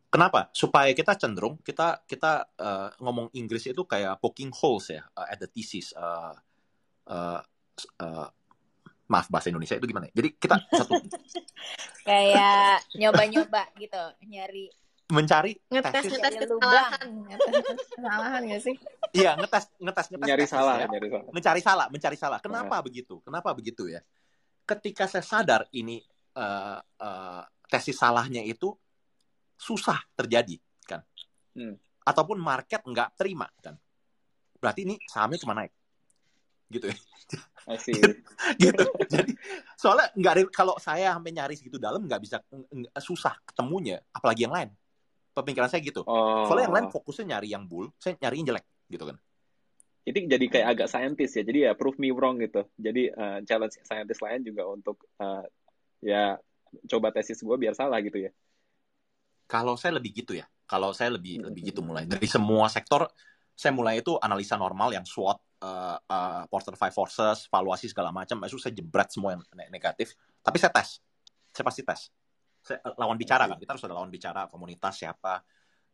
kenapa 0.09 0.49
supaya 0.53 0.89
kita 0.93 1.13
cenderung 1.13 1.61
kita 1.61 2.01
kita 2.09 2.49
uh, 2.57 2.89
ngomong 3.01 3.29
Inggris 3.37 3.69
itu 3.69 3.85
kayak 3.85 4.17
poking 4.17 4.49
holes 4.49 4.89
ya 4.93 5.05
uh, 5.13 5.27
at 5.29 5.37
the 5.37 5.49
thesis 5.49 5.93
uh, 5.97 6.33
uh, 7.09 7.41
uh, 8.01 8.27
maaf 9.07 9.29
bahasa 9.31 9.49
Indonesia 9.49 9.77
itu 9.77 9.85
gimana 9.85 10.09
ya? 10.09 10.13
jadi 10.17 10.29
kita 10.37 10.55
satu 10.81 10.93
kayak 12.05 12.85
nyoba-nyoba 12.97 13.63
gitu 13.77 14.03
nyari 14.25 14.73
mencari 15.07 15.55
ngetes 15.71 16.03
ngetes 16.03 16.35
kesalahan. 16.35 17.07
kesalahan 17.95 18.41
nggak 18.43 18.61
sih? 18.61 18.75
Iya 19.15 19.39
ngetes 19.39 19.71
ngetes 19.79 20.07
ngetes 20.11 20.27
nyari 20.27 20.45
salah 20.45 20.75
ya. 20.83 20.87
nyari 20.91 21.07
salah. 21.07 21.31
Mencari 21.31 21.61
salah 21.63 21.87
mencari 21.87 22.17
salah. 22.19 22.39
Kenapa 22.43 22.75
nah. 22.79 22.83
begitu? 22.83 23.23
Kenapa 23.23 23.55
begitu 23.55 23.87
ya? 23.87 24.03
Ketika 24.67 25.07
saya 25.07 25.23
sadar 25.23 25.61
ini 25.71 26.03
uh, 26.35 26.79
uh, 26.83 27.43
tesis 27.71 27.95
salahnya 27.95 28.43
itu 28.43 28.75
susah 29.55 29.97
terjadi 30.13 30.59
kan? 30.83 31.01
Hmm. 31.57 31.73
ataupun 32.05 32.37
market 32.37 32.83
nggak 32.83 33.15
terima 33.15 33.47
kan? 33.63 33.79
Berarti 34.59 34.83
ini 34.83 34.95
sahamnya 35.07 35.39
cuma 35.39 35.55
naik. 35.55 35.71
Gitu 36.67 36.91
ya. 36.91 36.97
Gitu. 38.63 38.83
Jadi 39.11 39.31
soalnya 39.75 40.07
nggak 40.15 40.33
ada 40.35 40.41
kalau 40.51 40.75
saya 40.79 41.15
sampai 41.15 41.31
nyari 41.35 41.55
segitu 41.55 41.75
dalam 41.75 42.03
nggak 42.07 42.21
bisa 42.23 42.39
susah 43.03 43.35
ketemunya 43.43 43.99
apalagi 44.15 44.47
yang 44.47 44.55
lain 44.55 44.71
pemikiran 45.37 45.69
saya 45.69 45.81
gitu. 45.85 46.01
Oh. 46.07 46.49
soalnya 46.49 46.65
yang 46.69 46.75
lain 46.75 46.87
fokusnya 46.89 47.25
nyari 47.37 47.47
yang 47.53 47.63
bull 47.69 47.93
saya 48.01 48.17
nyari 48.17 48.41
yang 48.41 48.47
jelek 48.55 48.65
gitu 48.89 49.05
kan. 49.05 49.17
Ini 50.07 50.19
jadi 50.23 50.45
kayak 50.47 50.67
agak 50.71 50.87
saintis 50.87 51.35
ya. 51.35 51.43
Jadi 51.43 51.59
ya 51.67 51.75
prove 51.75 51.99
me 51.99 52.15
wrong 52.15 52.39
gitu. 52.39 52.63
Jadi 52.79 53.11
uh, 53.11 53.43
challenge 53.43 53.75
saintis 53.83 54.23
lain 54.23 54.39
juga 54.39 54.63
untuk 54.63 55.03
uh, 55.19 55.43
ya 55.99 56.39
coba 56.87 57.11
tesis 57.11 57.43
gue 57.43 57.57
biar 57.59 57.75
salah 57.75 57.99
gitu 57.99 58.23
ya. 58.23 58.31
Kalau 59.51 59.75
saya 59.75 59.99
lebih 59.99 60.23
gitu 60.23 60.39
ya. 60.39 60.47
Kalau 60.63 60.95
saya 60.95 61.11
lebih 61.11 61.43
hmm. 61.43 61.51
lebih 61.51 61.61
gitu 61.75 61.83
mulai. 61.83 62.07
Dari 62.07 62.23
semua 62.23 62.71
sektor 62.71 63.11
saya 63.51 63.75
mulai 63.75 63.99
itu 63.99 64.15
analisa 64.23 64.55
normal 64.55 64.95
yang 64.95 65.03
SWOT 65.03 65.59
uh, 65.59 65.99
uh, 65.99 66.43
Porter 66.47 66.79
Five 66.79 66.95
Forces 66.95 67.51
valuasi 67.51 67.91
segala 67.91 68.15
macam. 68.15 68.39
Itu 68.47 68.55
saya 68.63 68.71
jebret 68.71 69.11
semua 69.11 69.35
yang 69.35 69.43
negatif. 69.67 70.15
Tapi 70.39 70.55
saya 70.55 70.71
tes. 70.71 71.03
Saya 71.51 71.67
pasti 71.67 71.83
tes 71.83 72.07
saya 72.67 72.83
lawan 72.99 73.15
bicara 73.15 73.47
kan 73.47 73.55
kita 73.55 73.71
harus 73.79 73.85
ada 73.87 73.95
lawan 73.95 74.11
bicara 74.11 74.51
komunitas 74.51 74.99
siapa 74.99 75.39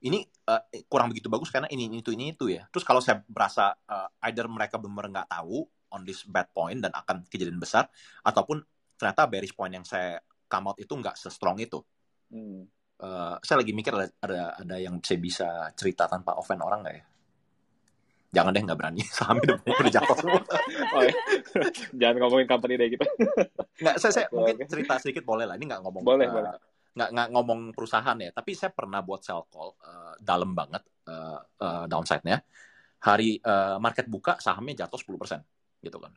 ini 0.03 0.19
uh, 0.51 0.61
kurang 0.91 1.15
begitu 1.15 1.31
bagus 1.31 1.47
karena 1.47 1.71
ini, 1.71 1.87
ini 1.87 2.03
itu 2.03 2.11
ini 2.11 2.35
itu 2.35 2.51
ya. 2.51 2.67
Terus 2.67 2.83
kalau 2.83 2.99
saya 2.99 3.23
berasa 3.23 3.71
uh, 3.87 4.11
either 4.27 4.51
mereka 4.51 4.75
benar 4.75 5.07
nggak 5.07 5.31
tahu 5.31 5.63
on 5.95 6.03
this 6.03 6.27
bad 6.27 6.51
point 6.51 6.83
dan 6.83 6.91
akan 6.91 7.23
kejadian 7.31 7.55
besar, 7.55 7.87
ataupun 8.27 8.59
ternyata 8.99 9.31
bearish 9.31 9.55
point 9.55 9.71
yang 9.71 9.87
saya 9.87 10.19
come 10.51 10.75
out 10.75 10.77
itu 10.77 10.91
nggak 10.91 11.15
se-strong 11.15 11.55
itu. 11.63 11.79
Hmm. 12.27 12.67
Uh, 12.99 13.35
saya 13.41 13.63
lagi 13.63 13.71
mikir 13.71 13.95
ada, 13.95 14.07
ada 14.19 14.41
ada 14.59 14.75
yang 14.75 14.99
saya 14.99 15.19
bisa 15.23 15.47
cerita 15.75 16.07
tanpa 16.11 16.35
offend 16.35 16.59
orang 16.59 16.83
nggak 16.83 16.95
ya? 16.99 17.03
Jangan 18.33 18.49
deh 18.49 18.61
nggak 18.65 18.79
berani 18.81 19.01
saham 19.17 19.37
udah 19.37 19.57
udah 19.61 19.91
jatuh 19.93 20.17
semua. 20.17 20.41
oh, 20.97 21.01
ya. 21.05 21.13
Jangan 21.93 22.17
ngomongin 22.25 22.47
company 22.49 22.73
deh 22.81 22.87
gitu. 22.97 23.05
nggak, 23.79 23.95
saya, 24.01 24.11
saya 24.11 24.25
okay, 24.27 24.33
mungkin 24.33 24.55
okay. 24.57 24.67
cerita 24.73 24.93
sedikit 24.97 25.23
boleh 25.23 25.45
lah. 25.45 25.55
Ini 25.55 25.65
nggak 25.69 25.81
ngomong. 25.85 26.01
Boleh, 26.01 26.27
uh, 26.27 26.33
boleh 26.33 26.51
nggak 26.93 27.09
nggak 27.09 27.29
ngomong 27.33 27.59
perusahaan 27.73 28.17
ya, 28.21 28.29
tapi 28.29 28.53
saya 28.53 28.69
pernah 28.69 29.01
buat 29.01 29.25
sell 29.25 29.49
call 29.49 29.73
uh, 29.81 30.13
dalam 30.21 30.53
banget 30.53 30.85
uh, 31.09 31.41
uh, 31.41 31.85
downside-nya. 31.89 32.41
Hari 33.03 33.43
uh, 33.43 33.81
market 33.83 34.07
buka 34.07 34.39
sahamnya 34.39 34.85
jatuh 34.85 34.95
10% 35.19 35.83
gitu 35.83 35.97
kan. 35.99 36.13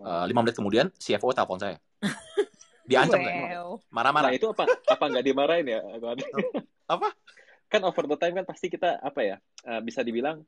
Uh, 0.00 0.24
5 0.24 0.32
menit 0.32 0.56
kemudian 0.56 0.86
CFO 0.96 1.36
telepon 1.36 1.60
saya. 1.60 1.76
Diancam 2.88 3.20
wow. 3.20 3.76
Marah-marah. 3.92 4.32
Nah, 4.32 4.38
itu 4.38 4.48
apa 4.48 4.64
apa 4.66 5.04
nggak 5.04 5.24
dimarahin 5.26 5.66
ya? 5.68 5.80
apa? 6.88 7.08
Kan 7.68 7.84
over 7.84 8.08
the 8.08 8.16
time 8.16 8.34
kan 8.40 8.46
pasti 8.48 8.72
kita 8.72 9.02
apa 9.04 9.20
ya? 9.20 9.36
Uh, 9.66 9.84
bisa 9.84 10.00
dibilang 10.00 10.40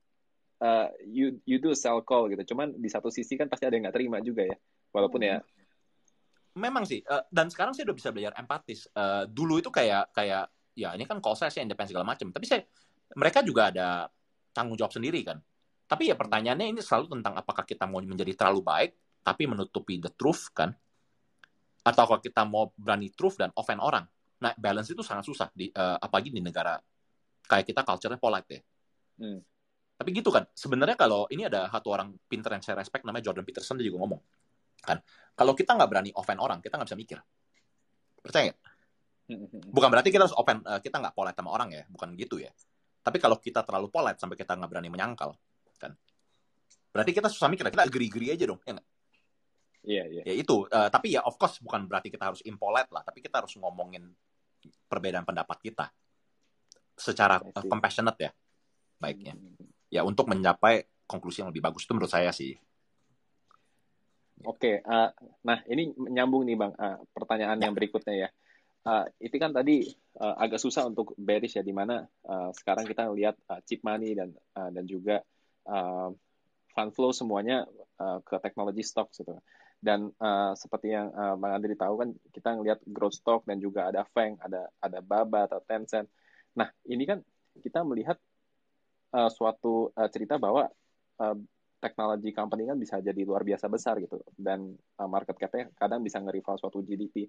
uh, 0.62 0.88
you 1.02 1.42
you 1.42 1.58
do 1.58 1.74
sell 1.74 2.00
call 2.06 2.30
gitu. 2.30 2.54
Cuman 2.54 2.78
di 2.78 2.86
satu 2.86 3.10
sisi 3.10 3.34
kan 3.34 3.50
pasti 3.50 3.66
ada 3.66 3.74
yang 3.74 3.90
nggak 3.90 3.96
terima 3.98 4.22
juga 4.22 4.46
ya. 4.46 4.56
Walaupun 4.94 5.20
ya. 5.20 5.42
Memang 6.54 6.86
sih. 6.86 7.02
Uh, 7.02 7.24
dan 7.34 7.50
sekarang 7.50 7.74
saya 7.74 7.90
udah 7.90 7.96
bisa 7.98 8.08
belajar 8.14 8.32
empatis. 8.38 8.86
Uh, 8.94 9.26
dulu 9.26 9.58
itu 9.58 9.68
kayak 9.68 10.14
kayak 10.14 10.46
ya 10.72 10.94
ini 10.94 11.04
kan 11.04 11.18
call 11.18 11.36
saya 11.36 11.50
saya 11.50 11.68
independen 11.68 11.92
segala 11.92 12.08
macam 12.08 12.32
tapi 12.32 12.48
saya 12.48 12.64
mereka 13.12 13.44
juga 13.44 13.68
ada 13.68 14.08
tanggung 14.54 14.78
jawab 14.78 14.94
sendiri 14.94 15.20
kan. 15.26 15.42
Tapi 15.90 16.08
ya 16.08 16.16
pertanyaannya 16.16 16.72
ini 16.72 16.80
selalu 16.80 17.20
tentang 17.20 17.36
apakah 17.36 17.68
kita 17.68 17.84
mau 17.84 18.00
menjadi 18.00 18.32
terlalu 18.32 18.64
baik 18.64 18.90
tapi 19.20 19.44
menutupi 19.44 20.00
the 20.00 20.08
truth 20.14 20.48
kan? 20.54 20.72
Atau 21.82 22.06
kalau 22.06 22.20
kita 22.22 22.46
mau 22.46 22.70
berani 22.78 23.10
truth 23.10 23.36
dan 23.36 23.50
offend 23.58 23.82
orang. 23.82 24.06
Nah 24.40 24.54
balance 24.56 24.88
itu 24.88 25.02
sangat 25.04 25.26
susah 25.26 25.50
di 25.52 25.68
uh, 25.74 25.98
apalagi 25.98 26.32
di 26.32 26.40
negara 26.40 26.78
kayak 27.44 27.68
kita 27.68 27.84
culture-nya 27.84 28.16
polite 28.16 28.48
ya. 28.48 28.60
Hmm. 29.20 29.40
Tapi 30.02 30.10
gitu 30.10 30.34
kan 30.34 30.42
sebenarnya 30.50 30.98
kalau 30.98 31.30
ini 31.30 31.46
ada 31.46 31.70
satu 31.70 31.94
orang 31.94 32.18
pinter 32.26 32.50
yang 32.50 32.64
saya 32.66 32.74
respect 32.82 33.06
namanya 33.06 33.30
Jordan 33.30 33.46
Peterson 33.46 33.78
dia 33.78 33.86
juga 33.86 34.02
ngomong 34.02 34.20
kan 34.82 34.98
kalau 35.32 35.54
kita 35.54 35.78
nggak 35.78 35.88
berani 35.88 36.10
offend 36.12 36.42
orang 36.42 36.58
kita 36.60 36.76
nggak 36.76 36.88
bisa 36.90 36.98
mikir. 36.98 37.18
Percaya 38.20 38.52
nggak? 38.52 38.58
Bukan 39.70 39.88
berarti 39.88 40.10
kita 40.12 40.28
harus 40.28 40.36
offend 40.36 40.60
uh, 40.66 40.82
kita 40.82 41.00
nggak 41.00 41.14
polite 41.16 41.38
sama 41.38 41.50
orang 41.54 41.68
ya 41.72 41.82
bukan 41.88 42.12
gitu 42.18 42.42
ya. 42.42 42.52
Tapi 43.02 43.18
kalau 43.18 43.40
kita 43.40 43.64
terlalu 43.64 43.88
polite 43.88 44.20
sampai 44.20 44.36
kita 44.36 44.58
nggak 44.58 44.70
berani 44.70 44.90
menyangkal 44.92 45.32
kan. 45.80 45.94
Berarti 46.92 47.10
kita 47.16 47.32
susah 47.32 47.48
mikir 47.48 47.64
kita 47.72 47.88
geri-geri 47.88 48.34
aja 48.36 48.44
dong 48.44 48.60
ya 48.66 48.76
nggak? 48.76 48.88
Iya, 49.82 50.04
iya. 50.06 50.22
Ya 50.30 50.34
itu, 50.38 50.62
uh, 50.70 50.86
tapi 50.94 51.10
ya 51.10 51.26
of 51.26 51.34
course 51.34 51.58
bukan 51.58 51.90
berarti 51.90 52.06
kita 52.06 52.30
harus 52.30 52.38
impolite 52.46 52.86
lah, 52.94 53.02
tapi 53.02 53.18
kita 53.18 53.42
harus 53.42 53.58
ngomongin 53.58 54.14
perbedaan 54.86 55.26
pendapat 55.26 55.58
kita. 55.58 55.90
Secara 56.94 57.42
uh, 57.42 57.64
compassionate 57.66 58.18
ya, 58.22 58.30
baiknya. 59.02 59.34
Ya 59.92 60.00
untuk 60.08 60.24
mencapai 60.24 60.88
konklusi 61.04 61.44
yang 61.44 61.52
lebih 61.52 61.60
bagus 61.60 61.84
itu 61.84 61.92
menurut 61.92 62.08
saya 62.08 62.32
sih. 62.32 62.56
Oke, 64.42 64.80
uh, 64.82 65.12
nah 65.44 65.60
ini 65.68 65.92
menyambung 65.94 66.48
nih 66.48 66.56
bang, 66.56 66.72
uh, 66.74 66.98
pertanyaan 67.12 67.60
yang 67.60 67.76
berikutnya 67.76 68.26
ya. 68.26 68.28
Uh, 68.82 69.06
itu 69.22 69.38
kan 69.38 69.54
tadi 69.54 69.86
uh, 70.18 70.34
agak 70.40 70.58
susah 70.58 70.88
untuk 70.88 71.14
bearish 71.14 71.54
ya, 71.54 71.62
di 71.62 71.70
mana 71.70 72.02
uh, 72.26 72.50
sekarang 72.50 72.88
kita 72.88 73.06
lihat 73.12 73.38
uh, 73.46 73.60
chip 73.62 73.84
money 73.86 74.18
dan 74.18 74.34
uh, 74.58 74.72
dan 74.72 74.82
juga 74.88 75.22
uh, 75.70 76.10
fund 76.74 76.90
flow 76.90 77.14
semuanya 77.14 77.68
uh, 78.02 78.18
ke 78.24 78.40
teknologi 78.42 78.82
stock 78.82 79.12
gitu. 79.14 79.38
Dan 79.78 80.10
uh, 80.18 80.56
seperti 80.58 80.90
yang 80.90 81.14
uh, 81.14 81.38
bang 81.38 81.52
Andri 81.52 81.78
tahu 81.78 81.94
kan 82.02 82.10
kita 82.34 82.48
ngelihat 82.58 82.80
growth 82.88 83.20
stock 83.20 83.46
dan 83.46 83.62
juga 83.62 83.92
ada 83.92 84.02
Feng, 84.10 84.40
ada 84.42 84.66
ada 84.82 84.98
Baba 84.98 85.46
atau 85.46 85.62
Tencent. 85.62 86.08
Nah 86.58 86.66
ini 86.88 87.06
kan 87.06 87.22
kita 87.62 87.86
melihat 87.86 88.18
uh, 89.12 89.30
suatu 89.30 89.92
uh, 89.92 90.08
cerita 90.08 90.40
bahwa 90.40 90.68
uh, 91.20 91.36
technology 91.82 92.30
company 92.30 92.70
kan 92.70 92.78
bisa 92.78 93.02
jadi 93.02 93.26
luar 93.26 93.42
biasa 93.42 93.66
besar 93.66 93.98
gitu 93.98 94.22
dan 94.38 94.70
uh, 95.02 95.08
market 95.10 95.34
cap-nya 95.34 95.66
kadang 95.74 96.00
bisa 96.06 96.22
nge-rival 96.22 96.54
suatu 96.54 96.78
GDP. 96.80 97.26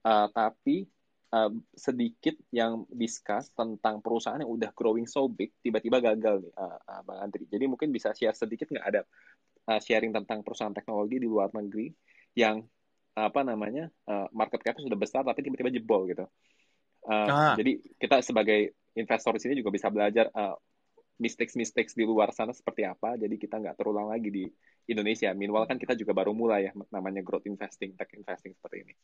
Uh, 0.00 0.32
tapi 0.32 0.88
uh, 1.36 1.52
sedikit 1.76 2.32
yang 2.48 2.88
discuss 2.88 3.52
tentang 3.52 4.00
perusahaan 4.00 4.40
yang 4.40 4.48
udah 4.48 4.72
growing 4.72 5.04
so 5.04 5.28
big 5.28 5.52
tiba-tiba 5.60 6.00
gagal 6.00 6.40
nih 6.40 6.52
uh, 6.56 6.80
uh, 6.80 7.00
Bang 7.04 7.20
Andri. 7.20 7.44
Jadi 7.44 7.64
mungkin 7.68 7.92
bisa 7.92 8.16
share 8.16 8.32
sedikit 8.32 8.72
nggak 8.72 8.86
ada 8.88 9.02
uh, 9.68 9.80
sharing 9.80 10.16
tentang 10.16 10.40
perusahaan 10.40 10.72
teknologi 10.72 11.20
di 11.20 11.28
luar 11.28 11.52
negeri 11.52 11.92
yang 12.34 12.64
apa 13.10 13.42
namanya 13.42 13.90
uh, 14.06 14.30
market 14.32 14.62
cap 14.64 14.78
sudah 14.80 14.96
besar 14.96 15.26
tapi 15.26 15.44
tiba-tiba 15.44 15.68
jebol 15.68 16.08
gitu. 16.08 16.24
Uh, 17.04 17.28
ah. 17.28 17.54
Jadi 17.56 17.80
kita 18.00 18.20
sebagai 18.24 18.80
investor 18.96 19.36
di 19.36 19.40
sini 19.40 19.54
juga 19.60 19.72
bisa 19.72 19.92
belajar 19.92 20.32
uh, 20.32 20.56
mistakes-mistakes 21.20 21.92
di 21.92 22.08
luar 22.08 22.32
sana 22.32 22.56
seperti 22.56 22.88
apa, 22.88 23.14
jadi 23.20 23.36
kita 23.36 23.60
nggak 23.60 23.76
terulang 23.76 24.08
lagi 24.08 24.32
di 24.32 24.44
Indonesia. 24.88 25.30
Meanwhile 25.36 25.68
kan 25.68 25.76
kita 25.76 25.92
juga 25.92 26.16
baru 26.16 26.32
mulai 26.32 26.66
ya, 26.66 26.72
namanya 26.88 27.20
growth 27.20 27.44
investing, 27.44 27.92
tech 27.94 28.08
investing 28.16 28.56
seperti 28.56 28.88
ini. 28.88 28.94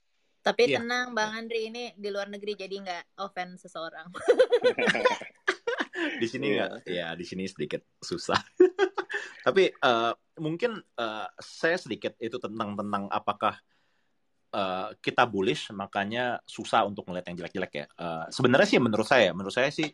Tapi 0.41 0.63
yeah. 0.73 0.81
tenang 0.81 1.13
Bang 1.13 1.37
Andri, 1.37 1.69
ini 1.69 1.93
di 1.95 2.09
luar 2.09 2.33
negeri 2.33 2.57
jadi 2.57 2.73
nggak 2.73 3.05
offense 3.21 3.69
seseorang. 3.69 4.09
di 6.23 6.27
sini 6.27 6.57
nggak, 6.57 6.89
yeah. 6.89 7.13
ya 7.13 7.19
di 7.19 7.25
sini 7.29 7.45
sedikit 7.45 7.85
susah. 8.01 8.41
Tapi 9.47 9.71
uh, 9.83 10.15
mungkin 10.41 10.81
uh, 10.99 11.29
saya 11.39 11.77
sedikit 11.79 12.17
itu 12.19 12.39
tentang 12.41 12.75
tentang 12.75 13.07
apakah 13.13 13.55
uh, 14.55 14.95
kita 15.03 15.27
bullish 15.27 15.71
makanya 15.75 16.41
susah 16.47 16.87
untuk 16.87 17.07
melihat 17.11 17.31
yang 17.31 17.45
jelek-jelek 17.45 17.73
ya. 17.75 17.87
Uh, 17.99 18.25
sebenarnya 18.33 18.69
sih 18.71 18.81
menurut 18.81 19.07
saya, 19.07 19.31
menurut 19.35 19.55
saya 19.55 19.71
sih 19.71 19.93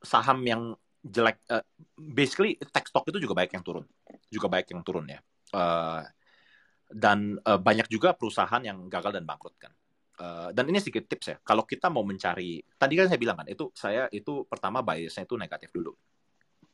saham 0.00 0.40
yang 0.44 0.72
jelek 1.00 1.40
uh, 1.48 1.64
basically 1.96 2.60
tech 2.60 2.84
stock 2.84 3.08
itu 3.08 3.18
juga 3.20 3.32
baik 3.32 3.56
yang 3.56 3.64
turun. 3.64 3.84
Juga 4.28 4.46
baik 4.52 4.70
yang 4.72 4.84
turun 4.84 5.08
ya. 5.08 5.20
Uh, 5.50 6.04
dan 6.90 7.38
uh, 7.46 7.56
banyak 7.56 7.86
juga 7.86 8.12
perusahaan 8.18 8.60
yang 8.60 8.90
gagal 8.90 9.16
dan 9.16 9.24
bangkrut 9.24 9.56
kan. 9.56 9.72
Uh, 10.20 10.52
dan 10.52 10.68
ini 10.68 10.76
sedikit 10.82 11.08
tips 11.08 11.26
ya. 11.32 11.36
Kalau 11.40 11.64
kita 11.64 11.88
mau 11.88 12.04
mencari 12.04 12.60
tadi 12.76 12.92
kan 12.98 13.08
saya 13.08 13.16
bilang 13.16 13.40
kan 13.40 13.48
itu 13.48 13.72
saya 13.72 14.04
itu 14.12 14.44
pertama 14.44 14.84
biasnya 14.84 15.24
itu 15.24 15.34
negatif 15.40 15.72
dulu. 15.72 15.96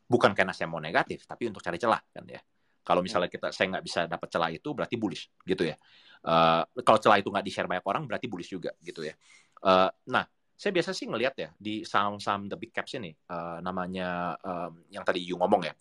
Bukan 0.06 0.34
karena 0.34 0.50
saya 0.50 0.66
mau 0.66 0.82
negatif 0.82 1.22
tapi 1.28 1.46
untuk 1.46 1.62
cari 1.62 1.78
celah 1.78 2.02
kan 2.10 2.26
ya. 2.26 2.42
Kalau 2.86 3.02
misalnya 3.02 3.30
kita 3.30 3.50
saya 3.54 3.78
nggak 3.78 3.84
bisa 3.86 4.00
dapat 4.10 4.28
celah 4.30 4.50
itu 4.50 4.68
berarti 4.74 4.94
bullish 4.98 5.30
gitu 5.46 5.62
ya. 5.62 5.78
Uh, 6.26 6.66
kalau 6.82 6.98
celah 6.98 7.22
itu 7.22 7.30
nggak 7.30 7.46
di 7.46 7.52
share 7.54 7.70
banyak 7.70 7.86
orang 7.86 8.02
berarti 8.10 8.26
bullish 8.26 8.50
juga 8.50 8.74
gitu 8.82 9.06
ya. 9.06 9.14
Uh, 9.62 9.90
nah 10.10 10.26
saya 10.56 10.72
biasa 10.72 10.96
sih 10.96 11.06
ngelihat 11.06 11.34
ya 11.36 11.48
di 11.60 11.84
saham-saham 11.84 12.48
the 12.48 12.56
big 12.56 12.72
caps 12.72 12.96
ini 12.96 13.12
uh, 13.28 13.60
namanya 13.60 14.34
um, 14.40 14.82
yang 14.88 15.04
tadi 15.04 15.20
you 15.20 15.36
ngomong 15.36 15.68
ya 15.68 15.76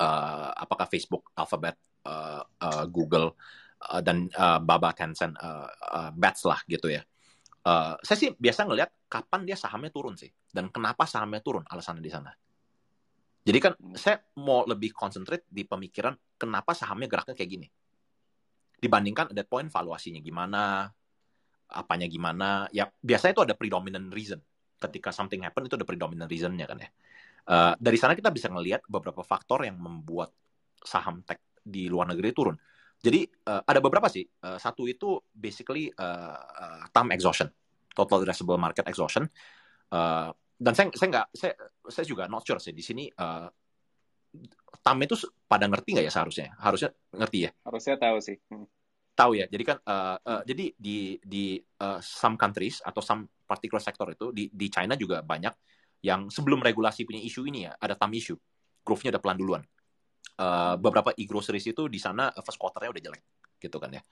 uh, 0.00 0.50
apakah 0.56 0.88
Facebook, 0.88 1.30
Alphabet, 1.36 1.76
uh, 2.08 2.42
uh, 2.42 2.84
Google 2.88 3.36
uh, 3.84 4.00
dan 4.00 4.32
uh, 4.32 4.58
Baba, 4.58 4.96
Tencent, 4.96 5.36
uh, 5.36 5.68
uh, 5.68 6.10
Bats 6.16 6.42
lah 6.48 6.60
gitu 6.64 6.88
ya. 6.88 7.04
Uh, 7.60 7.92
saya 8.00 8.16
sih 8.16 8.30
biasa 8.32 8.64
ngelihat 8.64 8.90
kapan 9.04 9.44
dia 9.44 9.52
sahamnya 9.52 9.92
turun 9.92 10.16
sih 10.16 10.32
dan 10.48 10.72
kenapa 10.72 11.04
sahamnya 11.04 11.44
turun 11.44 11.64
alasannya 11.68 12.00
di 12.00 12.12
sana. 12.12 12.32
Jadi 13.40 13.58
kan 13.60 13.72
saya 13.96 14.20
mau 14.40 14.64
lebih 14.64 14.92
konsentrate 14.92 15.48
di 15.48 15.64
pemikiran 15.64 16.12
kenapa 16.40 16.72
sahamnya 16.72 17.08
geraknya 17.08 17.36
kayak 17.36 17.50
gini. 17.50 17.68
Dibandingkan 18.80 19.36
at 19.36 19.44
point 19.44 19.68
valuasinya 19.68 20.24
gimana, 20.24 20.88
apanya 21.70 22.10
gimana. 22.10 22.66
Ya 22.74 22.90
biasanya 23.00 23.32
itu 23.38 23.42
ada 23.46 23.54
predominant 23.54 24.10
reason. 24.10 24.42
Ketika 24.80 25.14
something 25.14 25.46
happen 25.46 25.70
itu 25.70 25.78
ada 25.78 25.86
predominant 25.86 26.26
reasonnya 26.26 26.66
kan 26.66 26.78
ya. 26.82 26.90
Uh, 27.50 27.72
dari 27.80 27.96
sana 27.96 28.12
kita 28.12 28.28
bisa 28.34 28.50
ngelihat 28.52 28.84
beberapa 28.86 29.24
faktor 29.24 29.64
yang 29.64 29.80
membuat 29.80 30.34
saham 30.82 31.24
tech 31.24 31.40
di 31.62 31.88
luar 31.88 32.10
negeri 32.10 32.30
turun. 32.34 32.56
Jadi 33.00 33.24
uh, 33.48 33.62
ada 33.64 33.80
beberapa 33.80 34.10
sih. 34.12 34.26
Uh, 34.44 34.60
satu 34.60 34.84
itu 34.84 35.16
basically 35.32 35.88
uh, 35.96 36.36
uh, 36.36 36.84
time 36.92 37.16
exhaustion. 37.16 37.48
Total 37.90 38.20
addressable 38.20 38.60
market 38.60 38.84
exhaustion. 38.90 39.24
Uh, 39.90 40.30
dan 40.60 40.76
saya 40.76 40.92
saya 40.92 41.08
nggak 41.08 41.26
saya 41.32 41.52
saya 41.88 42.04
juga 42.04 42.28
not 42.28 42.44
sure 42.44 42.60
sih 42.60 42.76
di 42.76 42.84
sini 42.84 43.08
uh, 43.08 43.48
TAM 44.84 45.00
itu 45.02 45.16
pada 45.48 45.64
ngerti 45.66 45.96
nggak 45.96 46.06
ya 46.06 46.12
seharusnya? 46.12 46.52
Harusnya 46.60 46.92
ngerti 47.16 47.38
ya? 47.48 47.50
Harusnya 47.64 47.96
tahu 47.96 48.18
sih. 48.20 48.36
Hmm 48.52 48.68
tahu 49.20 49.32
ya. 49.36 49.46
Jadi 49.52 49.64
kan 49.68 49.76
uh, 49.84 50.16
uh, 50.16 50.42
jadi 50.48 50.72
di 50.80 51.20
di 51.20 51.60
uh, 51.60 52.00
some 52.00 52.40
countries 52.40 52.80
atau 52.80 53.04
some 53.04 53.28
particular 53.44 53.84
sector 53.84 54.08
itu 54.08 54.32
di 54.32 54.48
di 54.48 54.66
China 54.72 54.96
juga 54.96 55.20
banyak 55.20 55.52
yang 56.00 56.32
sebelum 56.32 56.64
regulasi 56.64 57.04
punya 57.04 57.20
isu 57.20 57.44
ini 57.44 57.68
ya 57.68 57.76
ada 57.76 57.92
tam 57.92 58.08
issue. 58.16 58.40
Growth-nya 58.80 59.12
udah 59.12 59.22
pelan 59.22 59.36
duluan. 59.36 59.62
Uh, 60.40 60.80
beberapa 60.80 61.12
e-groceries 61.20 61.68
itu 61.68 61.84
di 61.92 62.00
sana 62.00 62.32
first 62.40 62.56
quarter-nya 62.56 62.88
udah 62.88 63.02
jelek 63.12 63.22
gitu 63.60 63.76
kan 63.76 63.92
ya. 63.92 64.02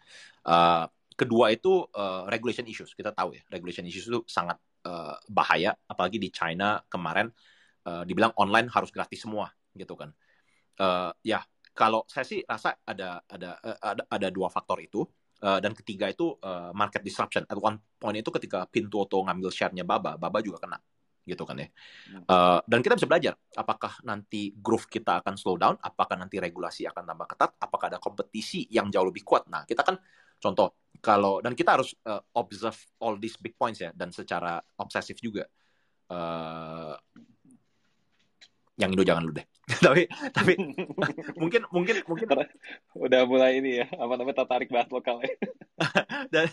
Uh, 0.45 0.85
kedua 1.17 1.49
itu 1.49 1.89
uh, 1.97 2.29
regulation 2.29 2.69
issues. 2.69 2.93
Kita 2.93 3.17
tahu 3.17 3.33
ya, 3.33 3.43
regulation 3.49 3.89
issues 3.89 4.13
itu 4.13 4.21
sangat 4.29 4.61
uh, 4.85 5.17
bahaya 5.25 5.73
apalagi 5.89 6.21
di 6.21 6.29
China 6.29 6.85
kemarin 6.85 7.33
uh, 7.89 8.05
dibilang 8.05 8.37
online 8.37 8.69
harus 8.69 8.93
gratis 8.93 9.25
semua 9.25 9.49
gitu 9.73 9.97
kan. 9.97 10.13
Uh, 10.79 11.11
ya 11.27 11.43
kalau 11.79 12.03
saya 12.11 12.27
sih 12.27 12.43
rasa 12.43 12.75
ada 12.83 13.23
ada 13.31 13.55
eh, 13.63 13.79
ada, 13.79 14.03
ada 14.11 14.29
dua 14.35 14.51
faktor 14.51 14.83
itu 14.83 15.07
uh, 15.47 15.63
dan 15.63 15.71
ketiga 15.79 16.11
itu 16.11 16.35
uh, 16.43 16.75
market 16.75 17.07
disruption. 17.07 17.47
At 17.47 17.55
one 17.55 17.79
point 18.03 18.19
itu 18.19 18.35
ketika 18.35 18.67
Pintuoto 18.67 19.23
ngambil 19.23 19.55
share-nya 19.55 19.87
Baba, 19.87 20.19
Baba 20.19 20.43
juga 20.43 20.67
kena 20.67 20.83
gitu 21.29 21.45
kan 21.45 21.61
ya. 21.61 21.69
Uh, 22.25 22.59
dan 22.65 22.81
kita 22.81 22.97
bisa 22.97 23.05
belajar 23.05 23.37
apakah 23.53 24.01
nanti 24.03 24.57
growth 24.59 24.89
kita 24.89 25.21
akan 25.21 25.37
slow 25.37 25.61
down, 25.61 25.77
apakah 25.79 26.17
nanti 26.17 26.41
regulasi 26.41 26.89
akan 26.89 27.05
tambah 27.05 27.27
ketat, 27.29 27.51
apakah 27.61 27.87
ada 27.93 28.01
kompetisi 28.01 28.65
yang 28.73 28.89
jauh 28.89 29.07
lebih 29.07 29.23
kuat. 29.29 29.45
Nah, 29.53 29.69
kita 29.69 29.85
kan 29.85 30.01
contoh 30.41 30.75
kalau 30.99 31.39
dan 31.45 31.53
kita 31.55 31.79
harus 31.79 31.95
uh, 32.09 32.25
observe 32.35 32.81
all 32.99 33.21
these 33.21 33.37
big 33.39 33.55
points 33.55 33.79
ya 33.79 33.95
dan 33.95 34.11
secara 34.11 34.59
obsesif 34.81 35.21
juga. 35.23 35.47
Uh, 36.09 36.97
yang 38.79 38.95
Indo 38.95 39.03
jangan 39.03 39.27
lu 39.27 39.35
deh. 39.35 39.43
tapi 39.85 40.09
tapi 40.33 40.55
mungkin 41.41 41.63
mungkin 41.69 41.97
mungkin 42.09 42.27
udah 42.97 43.21
mulai 43.29 43.61
ini 43.61 43.85
ya 43.85 43.87
apa 43.91 44.15
namanya 44.17 44.47
tertarik 44.47 44.71
bahas 44.73 44.89
lokal 44.89 45.21
ya. 45.21 45.35
dan 46.33 46.47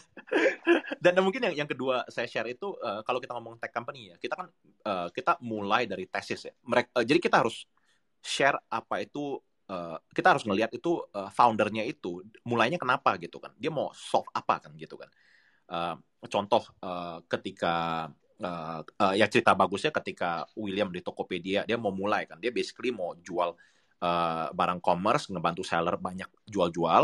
dan 0.99 1.13
mungkin 1.23 1.47
yang 1.47 1.65
yang 1.65 1.69
kedua 1.69 2.03
saya 2.11 2.27
share 2.27 2.51
itu 2.51 2.75
uh, 2.81 3.05
kalau 3.07 3.23
kita 3.23 3.31
ngomong 3.37 3.55
tech 3.61 3.71
company 3.71 4.11
ya 4.11 4.15
kita 4.19 4.35
kan 4.35 4.47
uh, 4.83 5.07
kita 5.13 5.39
mulai 5.45 5.87
dari 5.87 6.09
tesis 6.11 6.49
ya 6.49 6.53
mereka 6.67 6.91
uh, 6.99 7.05
jadi 7.05 7.19
kita 7.23 7.45
harus 7.45 7.63
share 8.19 8.57
apa 8.67 9.05
itu 9.05 9.39
uh, 9.69 9.97
kita 10.11 10.35
harus 10.35 10.43
ngelihat 10.43 10.73
itu 10.75 10.99
uh, 11.15 11.29
foundernya 11.31 11.85
itu 11.87 12.25
mulainya 12.43 12.81
kenapa 12.81 13.15
gitu 13.21 13.39
kan 13.39 13.53
dia 13.55 13.71
mau 13.71 13.93
solve 13.95 14.27
apa 14.33 14.65
kan 14.65 14.75
gitu 14.75 14.97
kan 14.99 15.09
uh, 15.71 15.95
contoh 16.27 16.63
uh, 16.83 17.21
ketika 17.29 18.09
uh, 18.41 18.81
uh, 18.83 19.13
ya 19.15 19.29
cerita 19.31 19.55
bagusnya 19.55 19.93
ketika 19.93 20.43
William 20.59 20.91
di 20.91 20.99
Tokopedia 20.99 21.63
dia 21.63 21.77
mau 21.79 21.93
mulai 21.93 22.27
kan. 22.27 22.41
Dia 22.41 22.51
basically 22.51 22.91
mau 22.91 23.15
jual 23.19 23.55
uh, 24.01 24.47
barang 24.51 24.81
commerce 24.83 25.31
ngebantu 25.31 25.63
seller 25.63 25.95
banyak 25.95 26.27
jual-jual 26.49 27.03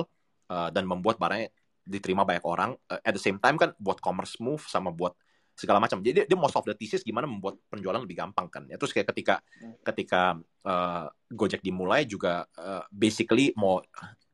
uh, 0.52 0.70
dan 0.74 0.84
membuat 0.84 1.22
barangnya 1.22 1.54
diterima 1.88 2.28
banyak 2.28 2.44
orang. 2.44 2.72
Uh, 2.90 3.00
at 3.04 3.14
the 3.16 3.22
same 3.22 3.40
time 3.40 3.56
kan 3.56 3.72
buat 3.80 4.04
commerce 4.04 4.36
move 4.42 4.64
sama 4.68 4.92
buat 4.92 5.16
segala 5.56 5.78
macam. 5.78 6.02
Jadi 6.02 6.24
dia, 6.24 6.26
dia 6.26 6.38
mau 6.40 6.50
solve 6.50 6.74
the 6.74 6.76
thesis 6.76 7.06
gimana 7.06 7.30
membuat 7.30 7.60
penjualan 7.70 8.02
lebih 8.02 8.18
gampang 8.18 8.48
kan. 8.50 8.64
Ya 8.68 8.76
terus 8.76 8.92
kayak 8.92 9.12
ketika 9.14 9.40
ketika 9.86 10.40
uh, 10.66 11.08
Gojek 11.32 11.64
dimulai 11.64 12.08
juga 12.08 12.48
uh, 12.58 12.84
basically 12.92 13.56
mau 13.56 13.80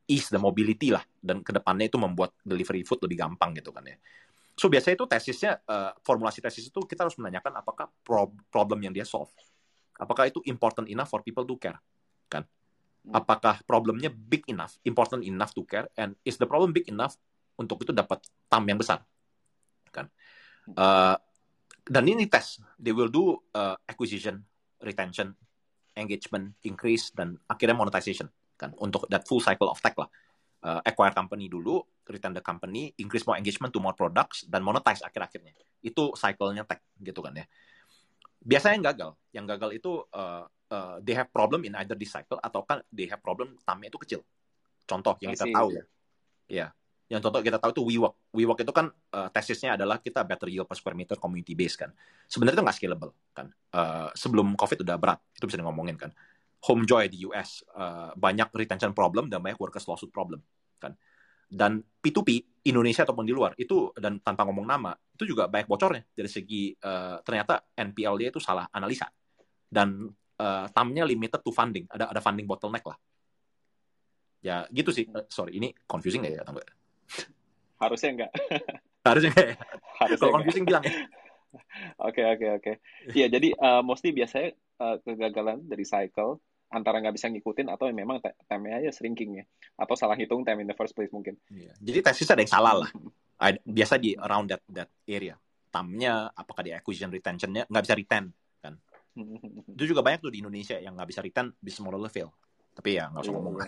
ease 0.08 0.32
the 0.32 0.39
mobility 0.39 0.93
lah. 0.93 1.04
Dan 1.20 1.43
ke 1.43 1.52
depannya 1.52 1.91
itu 1.91 2.00
membuat 2.00 2.34
delivery 2.41 2.88
food 2.88 3.04
lebih 3.04 3.28
gampang 3.28 3.54
gitu 3.58 3.70
kan 3.76 3.84
ya 3.86 3.98
So 4.58 4.74
biasanya 4.74 4.97
itu 4.97 5.05
tesisnya 5.05 5.62
uh, 5.70 5.93
formulasi 6.01 6.41
tesis 6.41 6.74
itu 6.74 6.82
kita 6.82 7.05
harus 7.05 7.14
menanyakan 7.22 7.62
apakah 7.62 7.93
pro 8.01 8.34
problem 8.49 8.82
yang 8.82 8.89
dia 8.89 9.05
solve, 9.05 9.30
apakah 10.01 10.26
itu 10.26 10.41
important 10.49 10.89
enough 10.89 11.14
for 11.14 11.22
people 11.22 11.45
to 11.45 11.62
care, 11.62 11.78
kan? 12.26 12.41
Hmm. 13.05 13.22
Apakah 13.22 13.62
problemnya 13.70 14.10
big 14.10 14.41
enough, 14.49 14.82
important 14.82 15.22
enough 15.22 15.53
to 15.53 15.62
care, 15.62 15.86
and 15.93 16.18
is 16.26 16.41
the 16.41 16.49
problem 16.49 16.74
big 16.74 16.89
enough 16.89 17.14
untuk 17.53 17.86
itu 17.86 17.93
dapat 17.93 18.26
tam 18.49 18.66
yang 18.66 18.82
besar, 18.82 19.05
kan? 19.93 20.10
Uh, 20.74 21.14
dan 21.86 22.03
ini 22.10 22.26
tes, 22.26 22.58
they 22.82 22.91
will 22.91 23.14
do 23.14 23.38
uh, 23.53 23.78
acquisition, 23.86 24.41
retention, 24.82 25.38
engagement, 25.93 26.58
increase, 26.66 27.14
dan 27.14 27.38
akhirnya 27.45 27.78
monetization, 27.78 28.26
kan? 28.58 28.74
Untuk 28.82 29.05
that 29.14 29.22
full 29.30 29.39
cycle 29.39 29.70
of 29.70 29.78
tech 29.86 29.93
lah 30.01 30.10
uh, 30.66 30.82
acquire 30.82 31.14
company 31.14 31.45
dulu, 31.45 31.78
return 32.14 32.34
the 32.34 32.43
company, 32.43 32.95
increase 32.97 33.28
more 33.28 33.36
engagement 33.36 33.72
to 33.72 33.80
more 33.80 33.93
products, 33.93 34.47
dan 34.47 34.64
monetize 34.64 35.03
akhir-akhirnya. 35.03 35.53
Itu 35.84 36.16
cycle-nya 36.16 36.64
tech 36.64 36.84
gitu 36.99 37.20
kan 37.20 37.36
ya. 37.36 37.45
Biasanya 38.43 38.74
yang 38.80 38.86
gagal, 38.93 39.12
yang 39.36 39.45
gagal 39.45 39.70
itu 39.76 39.91
uh, 40.16 40.47
uh, 40.47 40.95
they 41.03 41.18
have 41.18 41.28
problem 41.34 41.68
in 41.68 41.76
either 41.84 41.97
this 41.99 42.14
cycle 42.14 42.39
atau 42.39 42.64
kan 42.64 42.80
they 42.93 43.10
have 43.10 43.20
problem 43.20 43.60
tamnya 43.68 43.91
itu 43.91 43.99
kecil. 43.99 44.22
Contoh 44.88 45.20
yang 45.20 45.36
Masih. 45.36 45.51
kita 45.51 45.58
tahu 45.58 45.70
ya. 45.76 45.84
Ya, 46.47 46.68
yang 47.12 47.20
contoh 47.20 47.43
kita 47.43 47.60
tahu 47.60 47.76
itu 47.76 47.84
WeWork. 47.84 48.16
WeWork 48.32 48.60
itu 48.64 48.72
kan 48.72 48.88
uh, 49.12 49.28
tesisnya 49.36 49.76
adalah 49.76 49.99
kita 49.99 50.24
better 50.24 50.47
yield 50.47 50.64
per 50.64 50.80
square 50.80 50.95
meter 50.95 51.20
community 51.20 51.60
base 51.60 51.76
kan. 51.76 51.91
Sebenarnya 52.32 52.55
itu 52.55 52.64
nggak 52.64 52.78
scalable 52.80 53.12
kan. 53.36 53.51
Uh, 53.76 54.08
sebelum 54.16 54.55
COVID 54.55 54.88
udah 54.88 54.95
berat, 54.95 55.20
itu 55.36 55.43
bisa 55.43 55.60
ngomongin 55.60 55.99
kan. 55.99 56.16
Homejoy 56.64 57.12
di 57.12 57.28
US 57.28 57.68
uh, 57.76 58.16
banyak 58.16 58.47
retention 58.55 58.95
problem 58.95 59.28
dan 59.28 59.43
banyak 59.43 59.60
workers 59.60 59.84
lawsuit 59.86 60.10
problem 60.10 60.39
kan 60.78 60.93
dan 61.48 61.80
P2P 61.80 62.30
Indonesia 62.68 63.08
ataupun 63.08 63.24
di 63.24 63.32
luar 63.32 63.56
itu 63.56 63.95
dan 63.95 64.20
tanpa 64.20 64.43
ngomong 64.43 64.68
nama 64.68 64.91
itu 64.91 65.24
juga 65.24 65.48
banyak 65.48 65.68
bocornya. 65.68 66.04
Dari 66.12 66.30
segi 66.30 66.76
uh, 66.84 67.24
ternyata 67.24 67.72
NPL 67.74 68.16
dia 68.20 68.30
itu 68.30 68.43
salah 68.43 68.68
analisa. 68.72 69.08
Dan 69.68 70.08
uh, 70.39 70.66
tamnya 70.72 71.08
limited 71.08 71.39
to 71.39 71.52
funding. 71.56 71.88
Ada 71.88 72.12
ada 72.12 72.20
funding 72.20 72.43
bottleneck 72.43 72.84
lah. 72.84 72.98
Ya 74.43 74.68
gitu 74.70 74.91
sih. 74.91 75.08
Uh, 75.08 75.24
sorry 75.32 75.56
ini 75.56 75.72
confusing 75.88 76.28
gak 76.28 76.34
ya 76.38 76.43
tangga 76.43 76.64
harusnya 77.78 78.10
enggak 78.14 78.32
harusnya 79.08 79.32
enggak 79.34 79.48
ya? 79.48 79.56
Harusnya 79.98 80.20
kalau 80.20 80.36
confusing 80.41 80.66
bilang 80.66 80.84
ya. 80.86 80.93
Oke 81.98 82.22
oke 82.28 82.60
oke. 82.60 82.72
Iya 83.16 83.32
jadi 83.32 83.56
uh, 83.56 83.80
mostly 83.80 84.12
biasanya 84.12 84.52
uh, 84.84 85.00
kegagalan 85.02 85.64
dari 85.64 85.88
cycle 85.88 86.43
antara 86.68 86.99
nggak 86.99 87.15
bisa 87.15 87.32
ngikutin 87.32 87.68
atau 87.72 87.88
memang 87.95 88.20
time-nya 88.20 88.84
aja 88.84 88.91
shrinking 88.91 89.39
ya 89.39 89.45
atau 89.80 89.95
salah 89.95 90.20
hitung 90.20 90.43
time 90.43 90.63
in 90.63 90.68
the 90.68 90.76
first 90.76 90.91
place 90.91 91.11
mungkin. 91.15 91.39
Iya. 91.47 91.72
Jadi 91.80 91.99
tesis 92.03 92.28
ada 92.28 92.43
yang 92.43 92.51
salah 92.51 92.74
lah. 92.84 92.89
Biasa 93.78 93.95
di 94.01 94.18
around 94.20 94.51
that 94.51 94.63
that 94.68 94.89
area. 95.07 95.39
Tamnya 95.72 96.28
apakah 96.34 96.65
di 96.65 96.72
acquisition 96.76 97.13
retentionnya 97.13 97.63
nggak 97.72 97.84
bisa 97.88 97.95
retain 97.95 98.26
kan. 98.59 98.74
Itu 99.78 99.84
juga 99.95 100.03
banyak 100.03 100.20
tuh 100.28 100.32
di 100.34 100.43
Indonesia 100.43 100.76
yang 100.76 100.99
nggak 100.99 101.09
bisa 101.09 101.22
retain 101.24 101.47
bisa 101.61 101.80
model 101.86 102.03
fail. 102.11 102.34
Tapi 102.76 102.99
ya 102.99 103.07
nggak 103.09 103.24
usah 103.24 103.34
ngomong. 103.34 103.55
uh, 103.57 103.68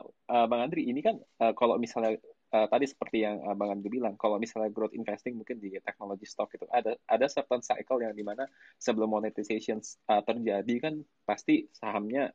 uh, 0.32 0.46
Bang 0.48 0.60
Andri 0.64 0.88
ini 0.88 1.04
kan 1.04 1.20
uh, 1.44 1.52
kalau 1.52 1.76
misalnya 1.76 2.16
uh, 2.50 2.66
tadi 2.66 2.86
seperti 2.86 3.22
yang 3.22 3.42
uh, 3.46 3.54
Bang 3.54 3.70
Andri 3.74 3.90
bilang, 3.90 4.18
kalau 4.18 4.36
misalnya 4.36 4.70
growth 4.70 4.94
investing 4.94 5.38
mungkin 5.38 5.62
di 5.62 5.78
teknologi 5.82 6.26
stock 6.26 6.50
itu 6.54 6.66
ada 6.70 6.98
ada 7.06 7.26
certain 7.30 7.62
cycle 7.62 8.02
yang 8.02 8.14
di 8.14 8.26
mana 8.26 8.46
sebelum 8.76 9.10
monetization 9.10 9.78
uh, 10.10 10.22
terjadi 10.22 10.74
kan 10.82 10.94
pasti 11.26 11.70
sahamnya 11.70 12.30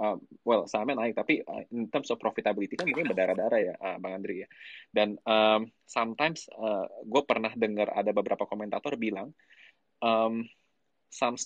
uh, 0.00 0.16
well 0.46 0.68
sahamnya 0.70 1.02
naik 1.02 1.14
tapi 1.18 1.42
uh, 1.42 1.64
in 1.74 1.90
terms 1.90 2.08
of 2.12 2.20
profitability 2.22 2.78
kan 2.78 2.86
mungkin 2.86 3.10
berdarah-darah 3.10 3.60
ya 3.60 3.74
uh, 3.76 3.96
Bang 3.98 4.22
Andri 4.22 4.46
ya. 4.46 4.48
Dan 4.90 5.18
um, 5.26 5.68
sometimes 5.84 6.46
uh, 6.54 6.86
gue 7.02 7.22
pernah 7.26 7.50
dengar 7.54 7.90
ada 7.90 8.14
beberapa 8.14 8.46
komentator 8.46 8.94
bilang 8.94 9.34
um, 10.00 10.46
some 11.10 11.36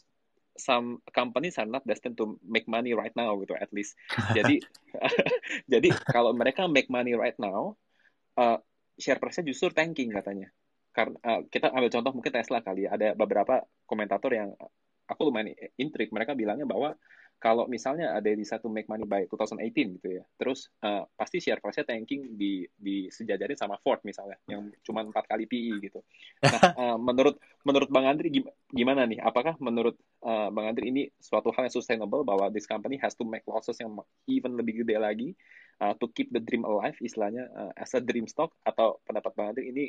some 0.55 1.03
companies 1.11 1.59
are 1.59 1.67
not 1.67 1.83
destined 1.83 2.15
to 2.15 2.39
make 2.47 2.71
money 2.71 2.95
right 2.95 3.15
now 3.19 3.35
gitu 3.43 3.59
at 3.59 3.71
least. 3.75 3.99
Jadi 4.37 4.63
jadi 5.73 5.89
kalau 6.07 6.31
mereka 6.31 6.71
make 6.71 6.87
money 6.87 7.19
right 7.19 7.37
now 7.43 7.75
uh, 8.39 8.59
share 8.99 9.19
price-nya 9.19 9.47
justru 9.51 9.71
tanking 9.75 10.15
katanya. 10.15 10.49
Karena 10.95 11.19
uh, 11.27 11.41
kita 11.51 11.75
ambil 11.75 11.91
contoh 11.91 12.13
mungkin 12.15 12.33
Tesla 12.33 12.63
kali 12.63 12.87
ya. 12.87 12.95
Ada 12.95 13.19
beberapa 13.19 13.67
komentator 13.87 14.31
yang 14.35 14.55
aku 15.11 15.21
lumayan 15.27 15.53
intrik. 15.77 16.15
Mereka 16.15 16.39
bilangnya 16.39 16.65
bahwa 16.65 16.95
kalau 17.45 17.69
misalnya 17.69 18.17
ada 18.17 18.31
di 18.33 18.41
satu 18.41 18.73
make 18.73 18.89
money 18.89 19.05
by 19.05 19.29
2018 19.29 20.01
gitu 20.01 20.09
ya, 20.17 20.25
terus 20.41 20.73
uh, 20.81 21.05
pasti 21.13 21.45
share 21.45 21.61
price-nya 21.61 21.85
tanking 21.85 22.41
di 22.41 22.65
di 22.73 23.13
sejajarin 23.13 23.59
sama 23.59 23.77
Ford 23.85 24.01
misalnya, 24.01 24.41
yang 24.49 24.73
cuma 24.81 25.05
empat 25.05 25.29
kali 25.29 25.45
PE 25.45 25.77
gitu. 25.85 26.01
Nah, 26.41 26.63
uh, 26.73 26.97
menurut 27.13 27.37
menurut 27.69 27.93
Bang 27.93 28.09
Andri 28.09 28.33
gimana 28.73 29.05
nih? 29.05 29.21
Apakah 29.21 29.61
menurut 29.61 29.93
uh, 30.25 30.49
Bang 30.49 30.73
Andri 30.73 30.89
ini 30.89 31.03
suatu 31.21 31.53
hal 31.53 31.69
yang 31.69 31.75
sustainable 31.75 32.25
bahwa 32.25 32.49
this 32.49 32.65
company 32.65 32.97
has 32.97 33.13
to 33.13 33.29
make 33.29 33.45
losses 33.45 33.77
yang 33.77 33.93
even 34.25 34.57
lebih 34.57 34.81
gede 34.81 34.97
lagi 34.97 35.37
uh, 35.81 35.95
to 35.99 36.07
keep 36.13 36.31
the 36.31 36.43
dream 36.43 36.63
alive 36.63 36.95
istilahnya 37.01 37.51
uh, 37.51 37.73
as 37.75 37.95
a 37.97 38.03
dream 38.03 38.29
stock 38.31 38.55
atau 38.63 39.01
pendapat 39.03 39.33
Bang 39.35 39.49
Andri 39.55 39.71
ini 39.71 39.85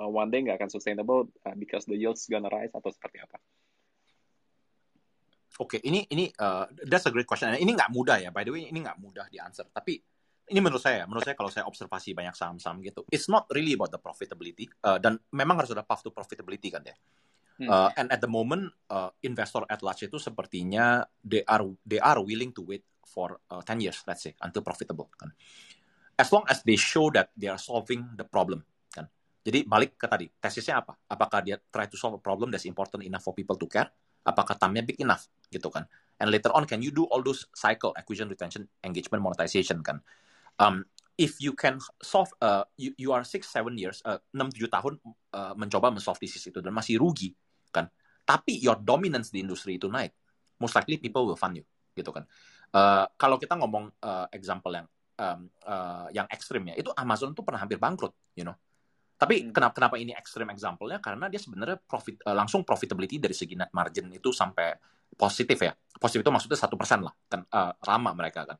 uh, 0.00 0.08
one 0.08 0.30
day 0.30 0.40
nggak 0.46 0.62
akan 0.62 0.70
sustainable 0.70 1.28
uh, 1.44 1.56
because 1.58 1.84
the 1.84 1.96
yields 1.98 2.24
gonna 2.30 2.48
rise 2.48 2.72
atau 2.72 2.88
seperti 2.88 3.20
apa? 3.20 3.38
Oke, 5.58 5.80
okay, 5.80 5.80
ini 5.82 6.06
ini 6.14 6.30
uh, 6.38 6.70
that's 6.86 7.10
a 7.10 7.12
great 7.12 7.26
question. 7.26 7.50
Ini 7.50 7.66
nggak 7.66 7.90
mudah 7.90 8.22
ya, 8.22 8.30
by 8.30 8.46
the 8.46 8.54
way, 8.54 8.70
ini 8.70 8.78
nggak 8.78 9.02
mudah 9.02 9.26
di 9.26 9.42
answer. 9.42 9.66
Tapi 9.66 9.98
ini 10.48 10.60
menurut 10.62 10.80
saya, 10.80 11.02
menurut 11.04 11.26
saya 11.26 11.34
kalau 11.34 11.50
saya 11.50 11.66
observasi 11.66 12.14
banyak 12.14 12.32
saham-saham 12.32 12.78
gitu, 12.80 13.02
it's 13.10 13.26
not 13.26 13.50
really 13.50 13.74
about 13.74 13.90
the 13.90 13.98
profitability. 13.98 14.70
Uh, 14.80 15.02
dan 15.02 15.18
memang 15.34 15.58
harus 15.58 15.74
ada 15.74 15.82
path 15.82 16.06
to 16.06 16.14
profitability 16.14 16.70
kan 16.70 16.86
ya. 16.86 16.96
Hmm. 17.58 17.68
Uh, 17.68 17.90
and 17.98 18.06
at 18.14 18.22
the 18.22 18.30
moment, 18.30 18.70
uh, 18.86 19.10
investor 19.26 19.66
at 19.66 19.82
large 19.82 20.06
itu 20.06 20.14
sepertinya 20.22 21.02
they 21.26 21.42
are 21.42 21.66
they 21.82 21.98
are 21.98 22.22
willing 22.22 22.54
to 22.54 22.62
wait 22.62 22.86
for 23.08 23.40
uh, 23.48 23.64
10 23.64 23.80
years, 23.80 23.98
let's 24.04 24.22
say, 24.22 24.36
until 24.44 24.60
profitable 24.60 25.08
kan. 25.16 25.32
As 26.18 26.28
long 26.34 26.44
as 26.50 26.60
they 26.66 26.76
show 26.76 27.08
that 27.14 27.32
they 27.32 27.48
are 27.48 27.60
solving 27.60 28.04
the 28.18 28.26
problem 28.26 28.60
kan. 28.92 29.08
Jadi 29.40 29.64
balik 29.64 29.96
ke 29.96 30.04
tadi, 30.04 30.28
tesisnya 30.28 30.84
apa? 30.84 30.98
Apakah 31.08 31.40
dia 31.40 31.56
try 31.72 31.88
to 31.88 31.96
solve 31.96 32.18
a 32.18 32.22
problem 32.22 32.52
that's 32.52 32.68
important 32.68 33.06
enough 33.06 33.24
for 33.24 33.32
people 33.32 33.56
to 33.56 33.64
care? 33.64 33.88
Apakah 34.26 34.60
time 34.60 34.84
big 34.84 35.00
enough 35.00 35.24
gitu 35.48 35.72
kan? 35.72 35.88
And 36.18 36.28
later 36.34 36.50
on, 36.52 36.66
can 36.66 36.82
you 36.82 36.90
do 36.90 37.06
all 37.08 37.22
those 37.22 37.46
cycle 37.54 37.94
acquisition, 37.94 38.28
retention, 38.28 38.66
engagement, 38.82 39.22
monetization 39.22 39.80
kan? 39.86 40.02
Um, 40.58 40.84
if 41.18 41.38
you 41.42 41.54
can 41.54 41.78
solve, 42.02 42.30
uh, 42.42 42.66
you, 42.78 42.94
you 42.98 43.10
are 43.14 43.22
six 43.22 43.50
seven 43.50 43.78
years, 43.78 44.02
uh, 44.06 44.18
enam 44.34 44.50
tujuh 44.50 44.70
tahun 44.70 44.98
uh, 45.34 45.54
mencoba 45.58 45.94
mensolve 45.94 46.22
disease 46.22 46.50
itu 46.50 46.58
dan 46.58 46.74
masih 46.74 46.98
rugi 46.98 47.34
kan? 47.70 47.90
Tapi 48.22 48.58
your 48.58 48.78
dominance 48.78 49.34
di 49.34 49.42
industri 49.42 49.78
itu 49.78 49.90
naik, 49.90 50.14
most 50.62 50.78
likely 50.78 50.98
people 50.98 51.26
will 51.26 51.38
fund 51.38 51.58
you 51.58 51.66
gitu 51.94 52.14
kan? 52.14 52.26
Uh, 52.68 53.08
kalau 53.16 53.40
kita 53.40 53.56
ngomong 53.56 53.88
uh, 54.04 54.28
example 54.32 54.72
yang 54.72 54.86
um, 55.16 55.48
uh, 55.64 56.06
yang 56.12 56.28
ekstrim 56.28 56.68
ya, 56.68 56.74
itu 56.76 56.92
Amazon 56.94 57.32
tuh 57.32 57.42
pernah 57.42 57.60
hampir 57.64 57.80
bangkrut, 57.80 58.12
you 58.36 58.44
know. 58.44 58.56
Tapi 59.18 59.42
hmm. 59.42 59.50
kenapa 59.50 59.74
kenapa 59.74 59.96
ini 59.98 60.14
ekstrim 60.14 60.46
example-nya? 60.52 61.02
Karena 61.02 61.26
dia 61.26 61.42
sebenarnya 61.42 61.80
profit 61.82 62.22
uh, 62.22 62.36
langsung 62.36 62.62
profitability 62.62 63.18
dari 63.18 63.34
segi 63.34 63.58
net 63.58 63.74
margin 63.74 64.12
itu 64.14 64.30
sampai 64.30 64.78
positif 65.18 65.58
ya. 65.58 65.74
Positif 65.74 66.22
itu 66.22 66.30
maksudnya 66.30 66.58
satu 66.60 66.78
persen 66.78 67.02
lah, 67.02 67.14
kan 67.26 67.42
uh, 67.50 67.74
lama 67.82 68.10
mereka 68.14 68.46
kan. 68.46 68.58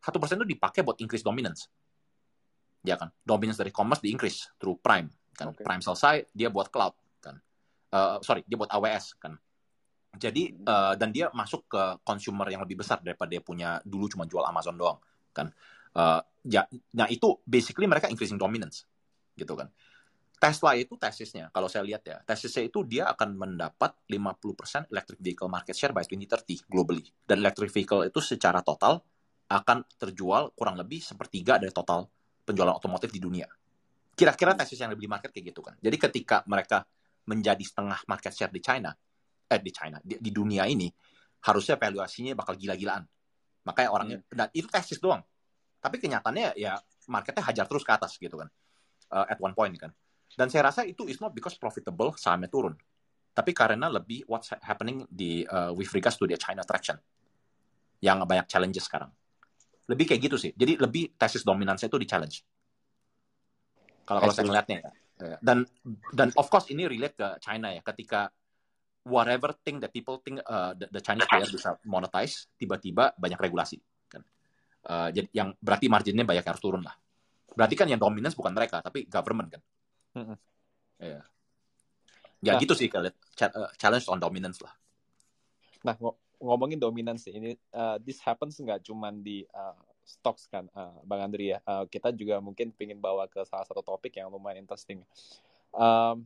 Satu 0.00 0.22
persen 0.22 0.38
itu 0.40 0.56
dipakai 0.56 0.86
buat 0.86 0.96
increase 1.02 1.26
dominance, 1.26 1.68
ya 2.86 2.96
kan? 2.96 3.10
Dominance 3.20 3.60
dari 3.60 3.74
commerce 3.74 4.00
di 4.00 4.14
increase 4.14 4.48
through 4.56 4.78
Prime, 4.80 5.10
kan? 5.34 5.52
Okay. 5.52 5.66
Prime 5.66 5.82
selesai, 5.82 6.30
dia 6.32 6.48
buat 6.48 6.70
cloud, 6.72 6.94
kan? 7.20 7.36
Uh, 7.90 8.16
sorry, 8.24 8.46
dia 8.46 8.56
buat 8.56 8.70
AWS, 8.70 9.18
kan? 9.20 9.36
Jadi 10.10 10.58
uh, 10.66 10.98
dan 10.98 11.14
dia 11.14 11.30
masuk 11.30 11.70
ke 11.70 11.82
consumer 12.02 12.50
yang 12.50 12.66
lebih 12.66 12.82
besar 12.82 12.98
daripada 12.98 13.30
dia 13.30 13.42
punya 13.42 13.78
dulu 13.86 14.10
cuma 14.10 14.26
jual 14.26 14.42
Amazon 14.42 14.74
doang 14.74 14.98
kan. 15.30 15.50
Uh, 15.90 16.22
ya, 16.46 16.66
nah 16.94 17.06
itu 17.10 17.38
basically 17.46 17.86
mereka 17.86 18.10
increasing 18.10 18.38
dominance 18.38 18.86
gitu 19.38 19.54
kan. 19.54 19.70
Tesla 20.40 20.72
itu 20.72 20.96
tesisnya, 20.96 21.52
kalau 21.52 21.68
saya 21.68 21.84
lihat 21.84 22.00
ya, 22.00 22.16
tesisnya 22.24 22.64
itu 22.64 22.80
dia 22.88 23.12
akan 23.12 23.36
mendapat 23.36 23.92
50% 24.08 24.88
electric 24.88 25.20
vehicle 25.20 25.52
market 25.52 25.76
share 25.76 25.92
by 25.92 26.00
2030 26.00 26.64
globally. 26.64 27.04
Dan 27.28 27.44
electric 27.44 27.68
vehicle 27.68 28.08
itu 28.08 28.24
secara 28.24 28.64
total 28.64 29.04
akan 29.52 29.84
terjual 30.00 30.56
kurang 30.56 30.80
lebih 30.80 31.04
sepertiga 31.04 31.60
dari 31.60 31.68
total 31.76 32.08
penjualan 32.40 32.72
otomotif 32.72 33.12
di 33.12 33.20
dunia. 33.20 33.44
Kira-kira 34.16 34.56
tesis 34.56 34.80
yang 34.80 34.96
lebih 34.96 35.12
market 35.12 35.28
kayak 35.28 35.52
gitu 35.52 35.60
kan. 35.60 35.76
Jadi 35.76 35.96
ketika 36.00 36.40
mereka 36.48 36.88
menjadi 37.28 37.60
setengah 37.60 38.00
market 38.08 38.32
share 38.32 38.48
di 38.48 38.64
China, 38.64 38.96
eh 39.50 39.60
di 39.60 39.72
China 39.74 39.98
di, 39.98 40.14
di 40.22 40.30
dunia 40.30 40.64
ini 40.70 40.86
harusnya 41.42 41.74
valuasinya 41.80 42.36
bakal 42.36 42.54
gila-gilaan. 42.54 43.02
Makanya 43.66 43.90
orangnya 43.90 44.18
hmm. 44.22 44.36
dan 44.36 44.48
itu 44.54 44.68
tesis 44.70 45.00
doang. 45.02 45.20
Tapi 45.80 45.96
kenyataannya 45.96 46.56
ya 46.60 46.76
marketnya 47.08 47.42
hajar 47.44 47.64
terus 47.64 47.82
ke 47.84 47.92
atas 47.92 48.16
gitu 48.20 48.38
kan. 48.38 48.48
Uh, 49.10 49.26
at 49.26 49.40
one 49.40 49.56
point 49.56 49.74
kan. 49.74 49.90
Dan 50.30 50.46
saya 50.46 50.70
rasa 50.70 50.86
itu 50.86 51.10
is 51.10 51.18
not 51.18 51.34
because 51.34 51.58
profitable 51.58 52.14
sahamnya 52.14 52.46
turun. 52.46 52.78
Tapi 53.34 53.50
karena 53.50 53.90
lebih 53.90 54.28
what's 54.30 54.52
happening 54.62 55.02
di 55.10 55.42
uh, 55.48 55.74
with 55.74 55.90
regards 55.96 56.20
to 56.20 56.28
the 56.28 56.38
China 56.38 56.62
traction 56.62 56.98
yang 58.04 58.22
banyak 58.22 58.46
challenges 58.46 58.86
sekarang. 58.86 59.10
Lebih 59.90 60.14
kayak 60.14 60.20
gitu 60.30 60.36
sih. 60.38 60.52
Jadi 60.54 60.78
lebih 60.78 61.16
tesis 61.18 61.42
dominansinya 61.42 61.90
itu 61.90 61.98
di 61.98 62.08
challenge. 62.08 62.36
Kalau 64.06 64.22
kalau 64.22 64.34
saya 64.34 64.46
ngeliatnya 64.46 64.76
ya. 64.82 64.90
ya. 65.18 65.38
Dan 65.42 65.66
dan 66.14 66.28
of 66.38 66.46
course 66.50 66.70
ini 66.70 66.86
relate 66.86 67.16
ke 67.16 67.28
China 67.42 67.70
ya. 67.74 67.82
Ketika 67.82 68.30
whatever 69.04 69.56
thing 69.64 69.80
that 69.80 69.92
people 69.92 70.20
think 70.20 70.40
uh, 70.44 70.76
the, 70.76 70.86
the 70.92 71.00
Chinese 71.00 71.28
player 71.28 71.48
bisa 71.48 71.76
monetize, 71.88 72.48
tiba-tiba 72.60 73.16
banyak 73.16 73.40
regulasi. 73.40 73.80
Kan? 74.08 74.22
Uh, 74.84 75.08
jadi 75.08 75.28
yang 75.32 75.48
berarti 75.60 75.86
marginnya 75.88 76.24
banyak 76.24 76.44
yang 76.44 76.52
harus 76.52 76.64
turun 76.64 76.82
lah. 76.84 76.94
Berarti 77.50 77.74
kan 77.74 77.88
yang 77.88 77.98
dominance 77.98 78.36
bukan 78.36 78.52
mereka, 78.54 78.84
tapi 78.84 79.08
government 79.08 79.48
kan. 79.56 79.62
Mm-hmm. 80.16 80.36
Yeah. 81.00 81.24
Ya 82.40 82.56
nah, 82.56 82.60
gitu 82.60 82.72
sih 82.72 82.88
kalau 82.88 83.08
uh, 83.08 83.70
challenge 83.76 84.08
on 84.08 84.20
dominance 84.20 84.64
lah. 84.64 84.72
Nah 85.84 85.96
ng 85.96 86.16
ngomongin 86.40 86.80
dominance 86.80 87.28
ini, 87.28 87.52
uh, 87.76 88.00
this 88.00 88.16
happens 88.24 88.56
nggak 88.56 88.80
cuma 88.80 89.12
di 89.12 89.44
uh, 89.52 89.76
stocks 90.04 90.48
kan, 90.48 90.64
uh, 90.72 90.96
Bang 91.04 91.20
Andri 91.20 91.52
ya. 91.52 91.60
Uh, 91.68 91.84
kita 91.84 92.12
juga 92.16 92.40
mungkin 92.40 92.72
ingin 92.80 92.96
bawa 92.96 93.28
ke 93.28 93.44
salah 93.44 93.68
satu 93.68 93.84
topik 93.84 94.16
yang 94.16 94.32
lumayan 94.32 94.64
interesting. 94.64 95.04
Um, 95.76 96.24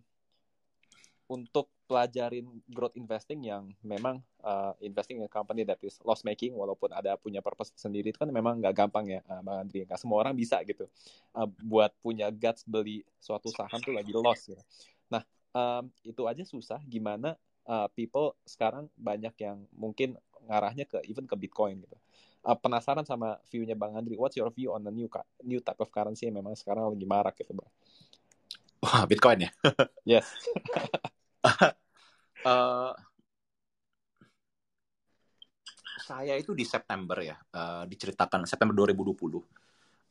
untuk 1.34 1.66
pelajarin 1.90 2.46
growth 2.70 2.94
investing 2.94 3.42
yang 3.42 3.74
memang 3.82 4.22
uh, 4.46 4.72
investing 4.78 5.18
in 5.18 5.26
a 5.26 5.32
company 5.32 5.66
that 5.66 5.76
is 5.82 5.98
loss 6.06 6.22
making 6.22 6.54
walaupun 6.54 6.94
ada 6.94 7.18
punya 7.18 7.42
purpose 7.42 7.74
sendiri 7.74 8.14
itu 8.14 8.18
kan 8.22 8.30
memang 8.30 8.62
nggak 8.62 8.72
gampang 8.72 9.18
ya 9.18 9.20
uh, 9.26 9.42
Bang 9.42 9.66
Andri 9.66 9.82
nggak 9.82 9.98
semua 9.98 10.22
orang 10.22 10.32
bisa 10.38 10.62
gitu 10.62 10.86
uh, 11.34 11.48
buat 11.60 11.90
punya 11.98 12.30
guts 12.30 12.62
beli 12.62 13.02
suatu 13.18 13.50
saham 13.50 13.82
tuh 13.82 13.92
lagi 13.92 14.14
loss 14.14 14.46
gitu. 14.46 14.62
Nah 15.10 15.26
um, 15.52 15.90
itu 16.06 16.22
aja 16.24 16.46
susah 16.46 16.78
gimana 16.86 17.34
uh, 17.66 17.90
people 17.92 18.32
sekarang 18.46 18.86
banyak 18.94 19.34
yang 19.42 19.66
mungkin 19.74 20.16
ngarahnya 20.46 20.86
ke 20.86 21.02
even 21.10 21.26
ke 21.26 21.34
Bitcoin 21.34 21.82
gitu. 21.82 21.98
Uh, 22.44 22.56
penasaran 22.56 23.08
sama 23.08 23.40
view-nya 23.48 23.72
Bang 23.72 23.96
Andri. 23.96 24.20
What's 24.20 24.36
your 24.36 24.52
view 24.52 24.76
on 24.76 24.84
the 24.84 24.92
new 24.92 25.08
new 25.42 25.60
type 25.64 25.80
of 25.80 25.88
currency 25.88 26.28
yang 26.28 26.36
memang 26.44 26.52
sekarang 26.52 26.92
lagi 26.92 27.08
marak 27.08 27.34
gitu, 27.40 27.56
Bang? 27.56 27.72
Wah, 28.84 29.08
Bitcoin 29.08 29.48
ya? 29.48 29.50
yes. 30.04 30.28
uh, 31.44 32.92
saya 36.04 36.36
itu 36.36 36.52
di 36.52 36.68
September 36.68 37.16
ya, 37.24 37.36
uh, 37.36 37.88
diceritakan 37.88 38.44
September 38.44 38.76
2020. 38.76 39.40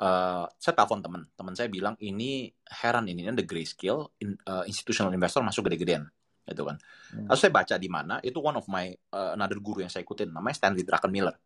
Uh, 0.03 0.49
saya 0.57 0.73
telepon 0.73 0.99
teman, 1.05 1.21
teman 1.37 1.53
saya 1.53 1.69
bilang 1.69 1.93
ini 2.01 2.49
heran 2.65 3.05
ini, 3.05 3.23
ini 3.23 3.37
the 3.37 3.45
grayscale 3.45 4.09
in, 4.19 4.33
uh, 4.49 4.65
institutional 4.65 5.13
investor 5.13 5.45
masuk 5.45 5.69
gede-gedean, 5.69 6.09
gitu 6.49 6.65
kan. 6.65 6.81
Hmm. 7.13 7.29
Lalu 7.29 7.37
saya 7.37 7.51
baca 7.53 7.75
di 7.77 7.89
mana, 7.93 8.17
itu 8.25 8.41
one 8.41 8.57
of 8.57 8.65
my 8.65 8.89
uh, 9.13 9.37
another 9.37 9.61
guru 9.61 9.85
yang 9.85 9.93
saya 9.93 10.01
ikutin, 10.01 10.33
namanya 10.33 10.57
Stanley 10.57 10.81
Druckenmiller, 10.81 11.37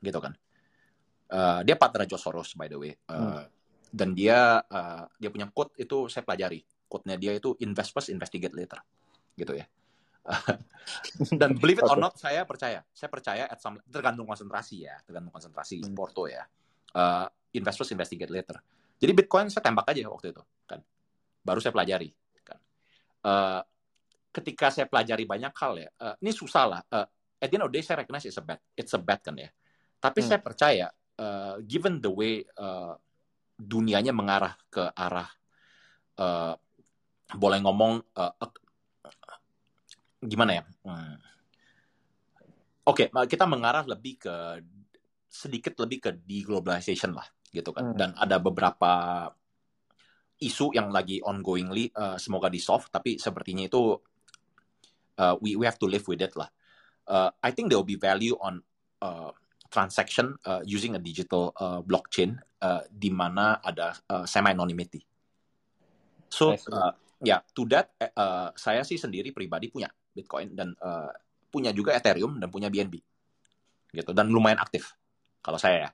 gitu 0.00 0.18
kan. 0.24 0.32
Uh, 1.32 1.60
dia 1.64 1.76
partner 1.76 2.08
Joe 2.08 2.20
Soros 2.20 2.56
by 2.56 2.68
the 2.68 2.76
way, 2.80 2.92
uh, 3.12 3.44
hmm. 3.44 3.44
dan 3.92 4.08
dia 4.16 4.60
uh, 4.60 5.04
dia 5.20 5.28
punya 5.28 5.52
quote 5.52 5.76
itu 5.76 6.08
saya 6.08 6.24
pelajari, 6.24 6.64
quote-nya 6.88 7.20
dia 7.20 7.36
itu 7.36 7.54
invest 7.60 7.92
first, 7.92 8.08
investigate 8.08 8.56
later, 8.56 8.80
gitu 9.36 9.56
ya. 9.56 9.66
dan 11.40 11.58
believe 11.58 11.82
it 11.82 11.88
or 11.88 11.98
not 11.98 12.14
saya 12.18 12.46
percaya. 12.46 12.82
Saya 12.94 13.10
percaya 13.10 13.44
at 13.50 13.58
some 13.58 13.78
tergantung 13.90 14.26
konsentrasi 14.26 14.86
ya. 14.86 14.94
Tergantung 15.02 15.34
konsentrasi 15.34 15.82
hmm. 15.82 15.94
Porto 15.94 16.30
ya. 16.30 16.46
Uh, 16.92 17.26
investors 17.56 17.90
investigate 17.90 18.30
later. 18.30 18.58
Jadi 19.02 19.12
Bitcoin 19.16 19.50
saya 19.50 19.66
tembak 19.66 19.88
aja 19.90 20.06
waktu 20.06 20.30
itu 20.30 20.42
kan. 20.68 20.78
Baru 21.42 21.58
saya 21.58 21.74
pelajari 21.74 22.10
kan. 22.46 22.58
Uh, 23.22 23.60
ketika 24.32 24.72
saya 24.72 24.86
pelajari 24.88 25.28
banyak 25.28 25.52
hal 25.52 25.72
ya 25.76 25.88
uh, 25.98 26.14
ini 26.22 26.30
susah 26.30 26.64
lah. 26.70 26.80
Uh, 26.86 27.06
at 27.42 27.50
the 27.50 27.58
end 27.58 27.66
of 27.66 27.70
the 27.74 27.80
day 27.80 27.84
saya 27.84 28.06
recognize 28.06 28.22
it's 28.22 28.38
a 28.38 28.44
bet 28.44 28.62
it's 28.78 28.94
a 28.94 29.00
bet 29.00 29.20
kan 29.26 29.34
ya. 29.34 29.50
Tapi 29.98 30.22
hmm. 30.22 30.28
saya 30.28 30.38
percaya 30.38 30.86
uh, 31.18 31.58
given 31.66 31.98
the 31.98 32.10
way 32.10 32.46
uh, 32.58 32.94
dunianya 33.58 34.14
mengarah 34.14 34.54
ke 34.70 34.82
arah 34.94 35.30
uh, 36.18 36.54
boleh 37.32 37.58
ngomong 37.64 38.02
uh, 38.18 38.32
gimana 40.22 40.62
ya? 40.62 40.62
Hmm. 40.86 41.18
Oke, 42.82 43.06
okay, 43.10 43.26
kita 43.30 43.46
mengarah 43.46 43.86
lebih 43.86 44.18
ke 44.18 44.34
sedikit 45.30 45.78
lebih 45.82 45.98
ke 46.02 46.10
deglobalization 46.18 47.14
lah, 47.14 47.26
gitu 47.50 47.70
kan. 47.70 47.94
Hmm. 47.94 47.96
Dan 47.98 48.10
ada 48.18 48.42
beberapa 48.42 48.92
isu 50.42 50.74
yang 50.74 50.90
lagi 50.90 51.22
ongoingly 51.22 51.94
uh, 51.94 52.18
semoga 52.18 52.50
di 52.50 52.58
solve, 52.58 52.90
tapi 52.90 53.18
sepertinya 53.22 53.62
itu 53.62 53.94
uh, 55.22 55.34
we 55.38 55.54
we 55.54 55.62
have 55.62 55.78
to 55.78 55.86
live 55.86 56.02
with 56.10 56.18
it 56.18 56.34
lah. 56.34 56.50
Uh, 57.06 57.30
I 57.42 57.54
think 57.54 57.70
there 57.70 57.78
will 57.78 57.86
be 57.86 57.98
value 57.98 58.34
on 58.42 58.62
uh, 59.02 59.30
transaction 59.70 60.34
uh, 60.44 60.60
using 60.66 60.98
a 60.98 61.00
digital 61.02 61.54
uh, 61.56 61.80
blockchain 61.80 62.36
uh, 62.60 62.82
di 62.90 63.10
mana 63.14 63.62
ada 63.62 63.94
uh, 64.10 64.26
semi 64.26 64.50
anonymity. 64.50 65.02
So 66.26 66.52
uh, 66.52 66.92
ya 67.22 67.38
yeah, 67.38 67.40
to 67.54 67.62
that 67.70 67.94
uh, 68.18 68.50
saya 68.58 68.82
sih 68.82 68.98
sendiri 68.98 69.30
pribadi 69.30 69.70
punya 69.70 69.86
Bitcoin 70.12 70.52
dan 70.52 70.76
uh, 70.80 71.10
punya 71.52 71.72
juga 71.72 71.92
Ethereum 71.96 72.40
dan 72.40 72.48
punya 72.48 72.72
BNB 72.72 72.96
gitu 73.92 74.16
dan 74.16 74.32
lumayan 74.32 74.60
aktif 74.60 74.96
kalau 75.44 75.60
saya 75.60 75.88
ya. 75.88 75.90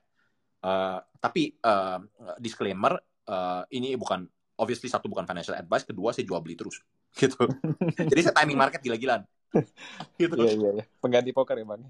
Uh, 0.59 0.99
tapi 1.19 1.55
uh, 1.63 1.99
disclaimer 2.39 2.99
uh, 3.27 3.63
ini 3.71 3.95
bukan 3.95 4.27
obviously 4.59 4.91
satu 4.91 5.07
bukan 5.07 5.23
financial 5.27 5.55
advice, 5.55 5.87
kedua 5.87 6.11
saya 6.11 6.27
jual 6.27 6.39
beli 6.43 6.55
terus 6.55 6.79
gitu. 7.19 7.47
Jadi 7.95 8.19
saya 8.23 8.35
timing 8.43 8.59
market 8.59 8.79
gila-gilaan. 8.83 9.23
gitu. 10.21 10.35
Iya 10.37 10.53
iya 10.53 10.69
iya. 10.79 10.85
Pengganti 11.01 11.33
poker 11.33 11.57
ya, 11.57 11.65
Bang. 11.65 11.81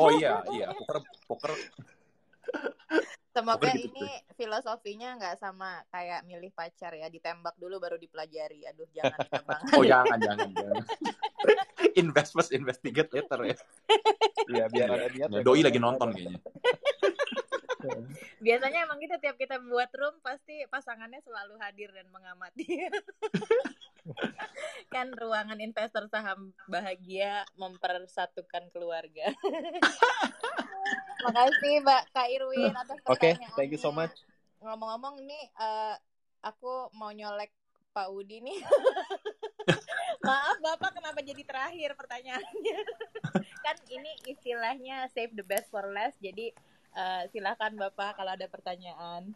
oh 0.00 0.10
iya, 0.16 0.40
iya. 0.54 0.72
Poker 0.72 0.96
poker 1.28 1.52
Semoga 3.30 3.70
gitu 3.78 3.94
ini 3.94 4.10
filosofinya 4.34 5.14
nggak 5.14 5.38
sama 5.38 5.78
kayak 5.94 6.26
milih 6.26 6.50
pacar 6.50 6.90
ya, 6.98 7.06
ditembak 7.06 7.54
dulu 7.54 7.78
baru 7.78 7.94
dipelajari. 7.94 8.66
Aduh, 8.66 8.90
jangan 8.90 9.18
bang. 9.46 9.62
oh 9.78 9.84
jangan, 9.86 10.18
jangan, 10.18 10.48
jangan. 10.50 10.84
Invest 12.00 12.34
first, 12.34 12.50
investigate 12.50 13.10
later 13.14 13.54
ya. 13.54 13.56
Iya, 14.50 14.66
biar 14.66 14.88
ada 14.90 15.06
niat. 15.14 15.28
Ya, 15.30 15.40
doi 15.46 15.62
lagi 15.62 15.78
nonton 15.78 16.10
kayaknya. 16.10 16.42
Biasanya 18.44 18.86
emang 18.86 18.98
kita 19.00 19.16
tiap 19.20 19.36
kita 19.36 19.60
buat 19.62 19.90
room 19.96 20.16
pasti 20.20 20.64
pasangannya 20.68 21.20
selalu 21.24 21.54
hadir 21.60 21.90
dan 21.92 22.08
mengamati. 22.12 22.66
kan 24.94 25.12
ruangan 25.14 25.60
investor 25.60 26.08
saham 26.08 26.50
bahagia 26.66 27.44
mempersatukan 27.54 28.72
keluarga. 28.74 29.30
Makasih 31.24 31.84
Mbak 31.84 32.02
Kak 32.16 32.28
Irwin 32.32 32.72
atas 32.72 32.96
pertanyaannya. 33.04 33.12
Oke, 33.12 33.30
okay, 33.36 33.54
thank 33.56 33.70
you 33.70 33.80
so 33.80 33.92
much. 33.92 34.12
Ngomong-ngomong 34.64 35.20
nih, 35.28 35.44
uh, 35.60 35.94
aku 36.40 36.88
mau 36.96 37.12
nyolek 37.12 37.52
Pak 37.92 38.08
Udi 38.08 38.40
nih. 38.40 38.56
Maaf 40.26 40.56
Bapak 40.64 40.96
kenapa 40.96 41.20
jadi 41.20 41.44
terakhir 41.44 41.92
pertanyaannya? 41.96 42.78
kan 43.60 43.76
ini 43.92 44.10
istilahnya 44.24 45.06
save 45.12 45.36
the 45.36 45.44
best 45.44 45.68
for 45.68 45.84
last. 45.92 46.16
Jadi 46.18 46.52
uh, 46.94 47.22
silakan 47.30 47.78
Bapak 47.78 48.18
kalau 48.18 48.32
ada 48.34 48.46
pertanyaan. 48.50 49.34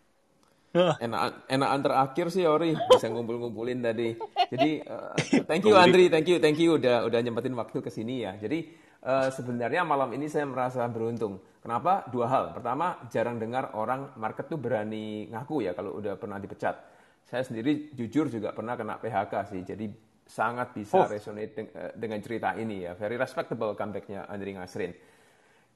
enak 0.74 1.46
enakan 1.46 1.80
terakhir 1.86 2.26
sih 2.34 2.42
Ori 2.50 2.74
bisa 2.74 3.06
ngumpul-ngumpulin 3.06 3.78
tadi. 3.78 4.18
Jadi 4.50 4.82
uh, 4.82 5.14
thank 5.46 5.62
you 5.62 5.78
Andri, 5.78 6.10
thank 6.10 6.26
you, 6.26 6.42
thank 6.42 6.58
you 6.58 6.74
udah 6.74 7.06
udah 7.06 7.20
nyempetin 7.22 7.54
waktu 7.54 7.78
ke 7.78 7.94
sini 7.94 8.26
ya. 8.26 8.34
Jadi 8.34 8.74
uh, 9.06 9.30
sebenarnya 9.30 9.86
malam 9.86 10.10
ini 10.18 10.26
saya 10.26 10.50
merasa 10.50 10.82
beruntung. 10.90 11.38
Kenapa? 11.62 12.04
Dua 12.10 12.26
hal. 12.26 12.44
Pertama, 12.58 13.06
jarang 13.08 13.38
dengar 13.38 13.72
orang 13.78 14.18
market 14.18 14.50
tuh 14.50 14.58
berani 14.58 15.30
ngaku 15.30 15.62
ya 15.62 15.72
kalau 15.78 15.94
udah 15.96 16.18
pernah 16.18 16.42
dipecat. 16.42 16.76
Saya 17.24 17.40
sendiri 17.46 17.94
jujur 17.94 18.28
juga 18.28 18.50
pernah 18.52 18.74
kena 18.74 18.98
PHK 18.98 19.32
sih. 19.48 19.62
Jadi 19.62 19.86
sangat 20.26 20.74
bisa 20.76 21.04
oh. 21.04 21.08
resonate 21.08 21.70
dengan 21.96 22.18
cerita 22.20 22.52
ini 22.58 22.84
ya. 22.84 22.92
Very 22.98 23.16
respectable 23.16 23.72
comebacknya 23.78 24.28
Andri 24.28 24.58
Ngasrin. 24.58 24.92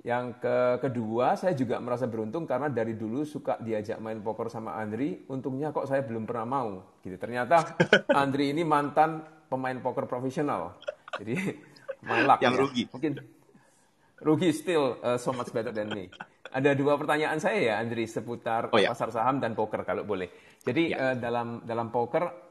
Yang 0.07 0.39
ke 0.39 0.57
kedua, 0.79 1.35
saya 1.35 1.59
juga 1.59 1.83
merasa 1.83 2.07
beruntung 2.07 2.47
karena 2.47 2.71
dari 2.71 2.95
dulu 2.95 3.27
suka 3.27 3.59
diajak 3.59 3.99
main 3.99 4.23
poker 4.23 4.47
sama 4.47 4.79
Andri. 4.79 5.27
Untungnya 5.27 5.75
kok 5.75 5.91
saya 5.91 6.07
belum 6.07 6.23
pernah 6.23 6.47
mau. 6.47 6.71
Gitu. 7.03 7.19
Ternyata 7.19 7.75
Andri 8.23 8.55
ini 8.55 8.63
mantan 8.63 9.27
pemain 9.51 9.75
poker 9.83 10.07
profesional. 10.07 10.79
Jadi 11.19 11.35
malak. 12.09 12.39
Yang 12.39 12.55
ya. 12.55 12.61
rugi. 12.63 12.83
Mungkin 12.95 13.13
rugi 14.23 14.51
still 14.55 15.03
uh, 15.03 15.19
so 15.19 15.35
much 15.35 15.51
better 15.51 15.75
than 15.75 15.91
me. 15.91 16.07
Ada 16.49 16.79
dua 16.79 16.95
pertanyaan 16.95 17.43
saya 17.43 17.59
ya 17.59 17.75
Andri 17.83 18.07
seputar 18.07 18.71
oh, 18.71 18.79
ya. 18.79 18.95
pasar 18.95 19.11
saham 19.11 19.43
dan 19.43 19.59
poker 19.59 19.83
kalau 19.83 20.07
boleh. 20.07 20.31
Jadi 20.63 20.95
ya. 20.95 21.13
uh, 21.13 21.15
dalam 21.19 21.67
dalam 21.67 21.91
poker 21.91 22.47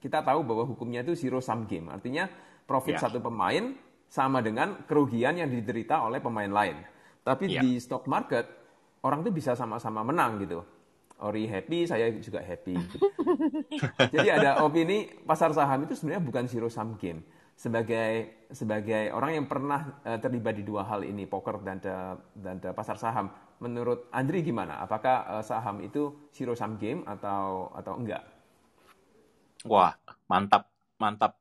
kita 0.00 0.20
tahu 0.20 0.44
bahwa 0.44 0.68
hukumnya 0.68 1.00
itu 1.00 1.16
zero 1.16 1.40
sum 1.40 1.64
game. 1.64 1.88
Artinya 1.88 2.28
profit 2.68 3.00
ya. 3.00 3.08
satu 3.08 3.24
pemain 3.24 3.72
sama 4.10 4.42
dengan 4.42 4.82
kerugian 4.90 5.38
yang 5.38 5.46
diderita 5.46 6.02
oleh 6.02 6.18
pemain 6.18 6.50
lain. 6.50 6.82
Tapi 7.22 7.46
yeah. 7.46 7.62
di 7.62 7.78
stock 7.78 8.10
market 8.10 8.42
orang 9.06 9.22
tuh 9.22 9.30
bisa 9.30 9.54
sama-sama 9.54 10.02
menang 10.02 10.42
gitu. 10.42 10.66
Ori 11.20 11.46
happy, 11.46 11.86
saya 11.86 12.10
juga 12.18 12.42
happy. 12.42 12.74
Jadi 14.12 14.28
ada 14.32 14.64
opini 14.64 15.06
pasar 15.22 15.52
saham 15.52 15.84
itu 15.84 15.94
sebenarnya 15.94 16.24
bukan 16.24 16.44
zero 16.48 16.66
sum 16.72 16.96
game. 16.96 17.22
Sebagai 17.54 18.48
sebagai 18.48 19.12
orang 19.12 19.36
yang 19.36 19.44
pernah 19.44 20.00
uh, 20.00 20.16
terlibat 20.16 20.56
di 20.56 20.64
dua 20.64 20.80
hal 20.88 21.04
ini, 21.04 21.28
poker 21.28 21.60
dan 21.60 21.76
uh, 21.84 22.16
dan 22.32 22.56
uh, 22.64 22.72
pasar 22.72 22.96
saham, 22.96 23.28
menurut 23.60 24.08
Andri 24.16 24.40
gimana? 24.40 24.80
Apakah 24.80 25.28
uh, 25.28 25.44
saham 25.44 25.84
itu 25.84 26.32
zero 26.32 26.56
sum 26.56 26.80
game 26.80 27.04
atau 27.04 27.68
atau 27.76 28.00
enggak? 28.00 28.24
Wah, 29.68 29.92
mantap, 30.24 30.72
mantap. 30.96 31.36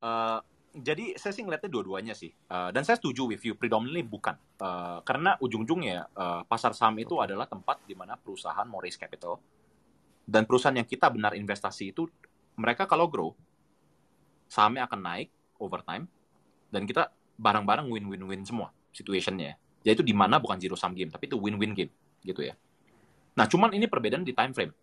uh, 0.00 0.40
jadi 0.80 1.14
saya 1.18 1.34
sih 1.34 1.42
ngeliatnya 1.44 1.70
dua-duanya 1.70 2.14
sih. 2.14 2.30
Uh, 2.50 2.70
dan 2.70 2.82
saya 2.82 2.96
setuju 2.96 3.28
with 3.28 3.42
you, 3.44 3.54
predominantly 3.54 4.06
bukan. 4.06 4.34
Uh, 4.58 5.02
karena 5.02 5.34
ujung-ujungnya 5.38 6.08
uh, 6.14 6.42
pasar 6.46 6.74
saham 6.74 6.96
itu 6.98 7.18
adalah 7.18 7.46
tempat 7.46 7.82
di 7.84 7.92
mana 7.92 8.16
perusahaan 8.16 8.64
mau 8.66 8.80
raise 8.82 8.98
capital. 8.98 9.38
Dan 10.28 10.44
perusahaan 10.44 10.76
yang 10.76 10.88
kita 10.88 11.08
benar 11.08 11.32
investasi 11.34 11.94
itu, 11.96 12.04
mereka 12.58 12.84
kalau 12.84 13.08
grow, 13.08 13.32
sahamnya 14.50 14.84
akan 14.86 15.00
naik 15.00 15.28
over 15.60 15.80
time. 15.84 16.08
Dan 16.68 16.84
kita 16.84 17.08
bareng-bareng 17.38 17.88
win-win-win 17.88 18.44
semua 18.44 18.74
situationnya. 18.92 19.56
Yaitu 19.86 20.02
di 20.02 20.12
mana 20.12 20.36
bukan 20.42 20.58
zero 20.58 20.74
sum 20.74 20.92
game, 20.92 21.08
tapi 21.08 21.30
itu 21.30 21.38
win-win 21.38 21.72
game 21.72 21.92
gitu 22.26 22.44
ya. 22.44 22.58
Nah, 23.38 23.46
cuman 23.46 23.70
ini 23.72 23.86
perbedaan 23.86 24.26
di 24.26 24.34
time 24.34 24.52
frame. 24.52 24.74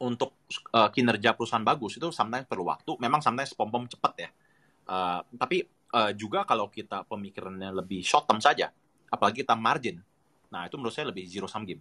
Untuk 0.00 0.34
uh, 0.74 0.88
kinerja 0.90 1.34
perusahaan 1.34 1.62
bagus 1.62 1.98
itu 1.98 2.08
sometimes 2.14 2.46
perlu 2.46 2.66
waktu. 2.66 2.96
Memang 2.98 3.20
sometimes 3.20 3.52
pom-pom 3.52 3.84
cepat 3.90 4.14
ya 4.16 4.30
Uh, 4.84 5.20
tapi 5.40 5.64
uh, 5.94 6.12
juga 6.12 6.44
kalau 6.44 6.68
kita 6.68 7.08
pemikirannya 7.08 7.70
lebih 7.72 8.04
short 8.04 8.28
term 8.28 8.40
saja, 8.42 8.68
apalagi 9.08 9.46
kita 9.46 9.56
margin, 9.56 10.02
nah 10.52 10.68
itu 10.68 10.76
menurut 10.76 10.92
saya 10.92 11.08
lebih 11.08 11.24
zero 11.24 11.48
sum 11.48 11.64
game. 11.64 11.80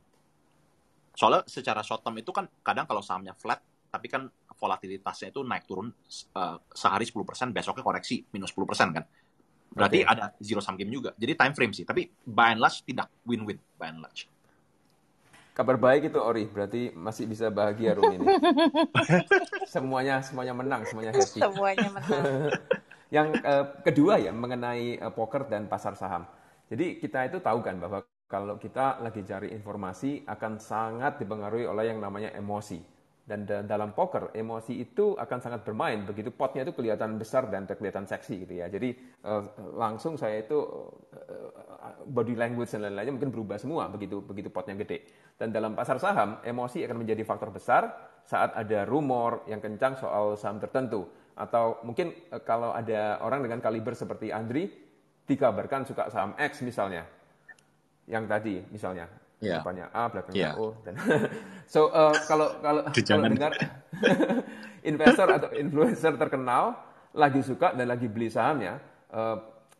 Soalnya 1.13 1.45
secara 1.45 1.81
short 1.85 2.01
term 2.01 2.15
itu 2.17 2.31
kan 2.33 2.47
kadang 2.61 2.87
kalau 2.87 3.01
sahamnya 3.03 3.35
flat, 3.35 3.61
tapi 3.91 4.09
kan 4.09 4.25
volatilitasnya 4.57 5.29
itu 5.29 5.45
naik 5.45 5.67
turun 5.69 5.91
uh, 6.37 6.57
sehari 6.71 7.05
10%, 7.05 7.53
besoknya 7.53 7.83
koreksi 7.83 8.23
minus 8.31 8.55
10% 8.55 8.95
kan. 8.95 9.05
Berarti 9.73 10.05
okay. 10.05 10.11
ada 10.13 10.33
zero 10.37 10.61
sum 10.61 10.77
game 10.77 10.93
juga. 10.93 11.11
Jadi 11.17 11.33
time 11.33 11.53
frame 11.57 11.73
sih, 11.73 11.85
tapi 11.85 12.05
by 12.25 12.53
and 12.53 12.61
large 12.61 12.85
tidak 12.85 13.09
win-win 13.25 13.57
by 13.77 13.89
and 13.89 14.01
large. 14.05 14.29
Kabar 15.53 15.77
baik 15.77 16.09
itu 16.09 16.17
Ori, 16.17 16.49
berarti 16.49 16.89
masih 16.97 17.29
bisa 17.29 17.53
bahagia 17.53 17.93
room 17.93 18.17
ini. 18.17 18.25
semuanya 19.73 20.17
semuanya 20.25 20.53
menang, 20.57 20.81
semuanya 20.89 21.13
happy. 21.13 21.37
Semuanya 21.37 21.89
menang. 21.93 22.25
Yang 23.13 23.27
uh, 23.45 23.65
kedua 23.85 24.17
ya 24.17 24.33
mengenai 24.33 24.97
uh, 24.97 25.13
poker 25.13 25.45
dan 25.45 25.69
pasar 25.69 25.93
saham. 25.93 26.25
Jadi 26.65 26.97
kita 26.97 27.29
itu 27.29 27.37
tahu 27.37 27.61
kan 27.61 27.77
bahwa 27.77 28.01
kalau 28.25 28.57
kita 28.57 28.97
lagi 29.05 29.21
cari 29.21 29.53
informasi 29.53 30.25
akan 30.25 30.57
sangat 30.57 31.21
dipengaruhi 31.21 31.69
oleh 31.69 31.93
yang 31.93 32.01
namanya 32.01 32.33
emosi. 32.33 32.81
Dan 33.23 33.47
dalam 33.47 33.95
poker, 33.95 34.35
emosi 34.35 34.83
itu 34.83 35.15
akan 35.15 35.39
sangat 35.39 35.63
bermain. 35.63 36.03
Begitu 36.03 36.27
potnya 36.27 36.67
itu 36.67 36.75
kelihatan 36.75 37.15
besar 37.15 37.47
dan 37.47 37.63
kelihatan 37.63 38.03
seksi 38.03 38.43
gitu 38.43 38.59
ya. 38.59 38.67
Jadi 38.67 38.91
uh, 39.23 39.71
langsung 39.79 40.19
saya 40.19 40.43
itu 40.43 40.59
uh, 40.59 42.03
body 42.03 42.35
language 42.35 42.75
dan 42.75 42.83
lain-lainnya 42.83 43.15
mungkin 43.15 43.31
berubah 43.31 43.55
semua 43.55 43.87
begitu 43.87 44.19
begitu 44.19 44.51
potnya 44.51 44.75
gede. 44.75 45.07
Dan 45.39 45.55
dalam 45.55 45.71
pasar 45.71 46.03
saham, 46.03 46.43
emosi 46.43 46.83
akan 46.83 46.99
menjadi 46.99 47.23
faktor 47.23 47.53
besar 47.53 47.95
saat 48.27 48.51
ada 48.59 48.83
rumor 48.83 49.47
yang 49.47 49.63
kencang 49.63 49.95
soal 49.95 50.35
saham 50.35 50.59
tertentu. 50.59 51.07
Atau 51.33 51.81
mungkin 51.81 52.13
uh, 52.29 52.41
kalau 52.41 52.71
ada 52.73 53.19
orang 53.21 53.41
dengan 53.41 53.59
kaliber 53.59 53.97
seperti 53.97 54.29
Andri, 54.29 54.69
dikabarkan 55.25 55.87
suka 55.87 56.09
saham 56.13 56.37
X 56.37 56.61
misalnya. 56.61 57.07
Yang 58.03 58.23
tadi 58.27 58.55
misalnya 58.67 59.07
yeah. 59.43 59.59
depannya 59.59 59.85
A, 59.91 60.03
belakangnya 60.07 60.51
yeah. 60.55 60.61
O. 60.61 60.75
Dan 60.83 60.93
so 61.73 61.91
uh, 61.91 62.15
kalau 62.25 62.59
kalau 62.63 62.81
kalau 62.91 63.23
dengar 63.27 63.51
investor 64.91 65.27
atau 65.27 65.49
influencer 65.55 66.15
terkenal 66.15 66.79
lagi 67.13 67.41
suka 67.43 67.75
dan 67.75 67.87
lagi 67.91 68.07
beli 68.07 68.31
sahamnya, 68.31 68.79
uh, 69.11 69.37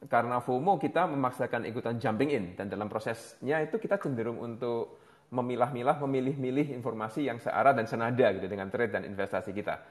karena 0.07 0.43
FOMO 0.43 0.75
kita 0.77 1.07
memaksakan 1.07 1.63
ikutan 1.67 1.95
jumping 1.97 2.29
in 2.31 2.45
dan 2.59 2.67
dalam 2.67 2.91
prosesnya 2.91 3.63
itu 3.63 3.79
kita 3.79 3.95
cenderung 3.99 4.37
untuk 4.39 4.99
memilah-milah, 5.33 5.97
memilih-milih 6.05 6.77
informasi 6.77 7.25
yang 7.25 7.41
searah 7.41 7.73
dan 7.73 7.89
senada 7.89 8.29
gitu 8.37 8.45
dengan 8.45 8.69
trade 8.69 8.93
dan 8.93 9.01
investasi 9.01 9.49
kita. 9.49 9.81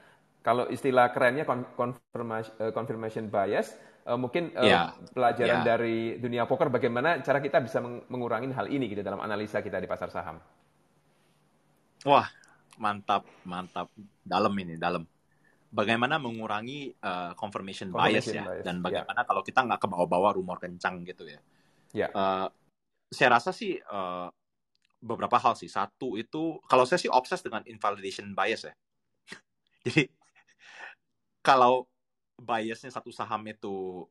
Kalau 0.43 0.67
istilah 0.67 1.15
kerennya 1.15 1.47
confirmation, 1.47 2.53
uh, 2.59 2.75
confirmation 2.75 3.31
bias, 3.31 3.79
uh, 4.03 4.19
mungkin 4.19 4.51
yeah. 4.59 4.91
pelajaran 5.15 5.63
yeah. 5.63 5.65
dari 5.65 6.19
dunia 6.19 6.43
poker 6.43 6.67
bagaimana 6.67 7.23
cara 7.23 7.39
kita 7.39 7.63
bisa 7.63 7.79
mengurangi 7.83 8.51
hal 8.51 8.67
ini 8.67 8.91
gitu 8.91 8.99
dalam 9.07 9.23
analisa 9.23 9.63
kita 9.63 9.79
di 9.79 9.87
pasar 9.87 10.11
saham. 10.11 10.43
Wah, 12.03 12.27
mantap, 12.75 13.23
mantap. 13.47 13.87
Dalam 14.19 14.51
ini, 14.59 14.75
dalam. 14.75 15.07
Bagaimana 15.73 16.21
mengurangi 16.21 16.93
uh, 17.01 17.33
confirmation, 17.33 17.89
confirmation 17.89 18.13
bias 18.13 18.25
ya 18.29 18.43
bias. 18.45 18.61
dan 18.67 18.83
bagaimana 18.83 19.23
yeah. 19.23 19.27
kalau 19.31 19.41
kita 19.41 19.59
nggak 19.65 19.79
ke 19.81 19.87
bawah-bawah 19.89 20.37
rumor 20.37 20.59
kencang 20.59 21.01
gitu 21.07 21.25
ya. 21.25 21.39
Yeah. 21.95 22.11
Uh, 22.13 22.51
saya 23.09 23.39
rasa 23.39 23.55
sih 23.55 23.79
uh, 23.79 24.27
beberapa 24.99 25.39
hal 25.39 25.55
sih. 25.55 25.71
Satu 25.71 26.19
itu 26.19 26.59
kalau 26.69 26.83
saya 26.83 26.99
sih 27.01 27.09
obses 27.09 27.41
dengan 27.41 27.63
invalidation 27.65 28.35
bias 28.37 28.69
ya. 28.69 28.73
Jadi 29.87 30.22
kalau 31.43 31.85
biasnya 32.39 32.89
satu 32.89 33.11
saham 33.11 33.43
itu 33.51 34.07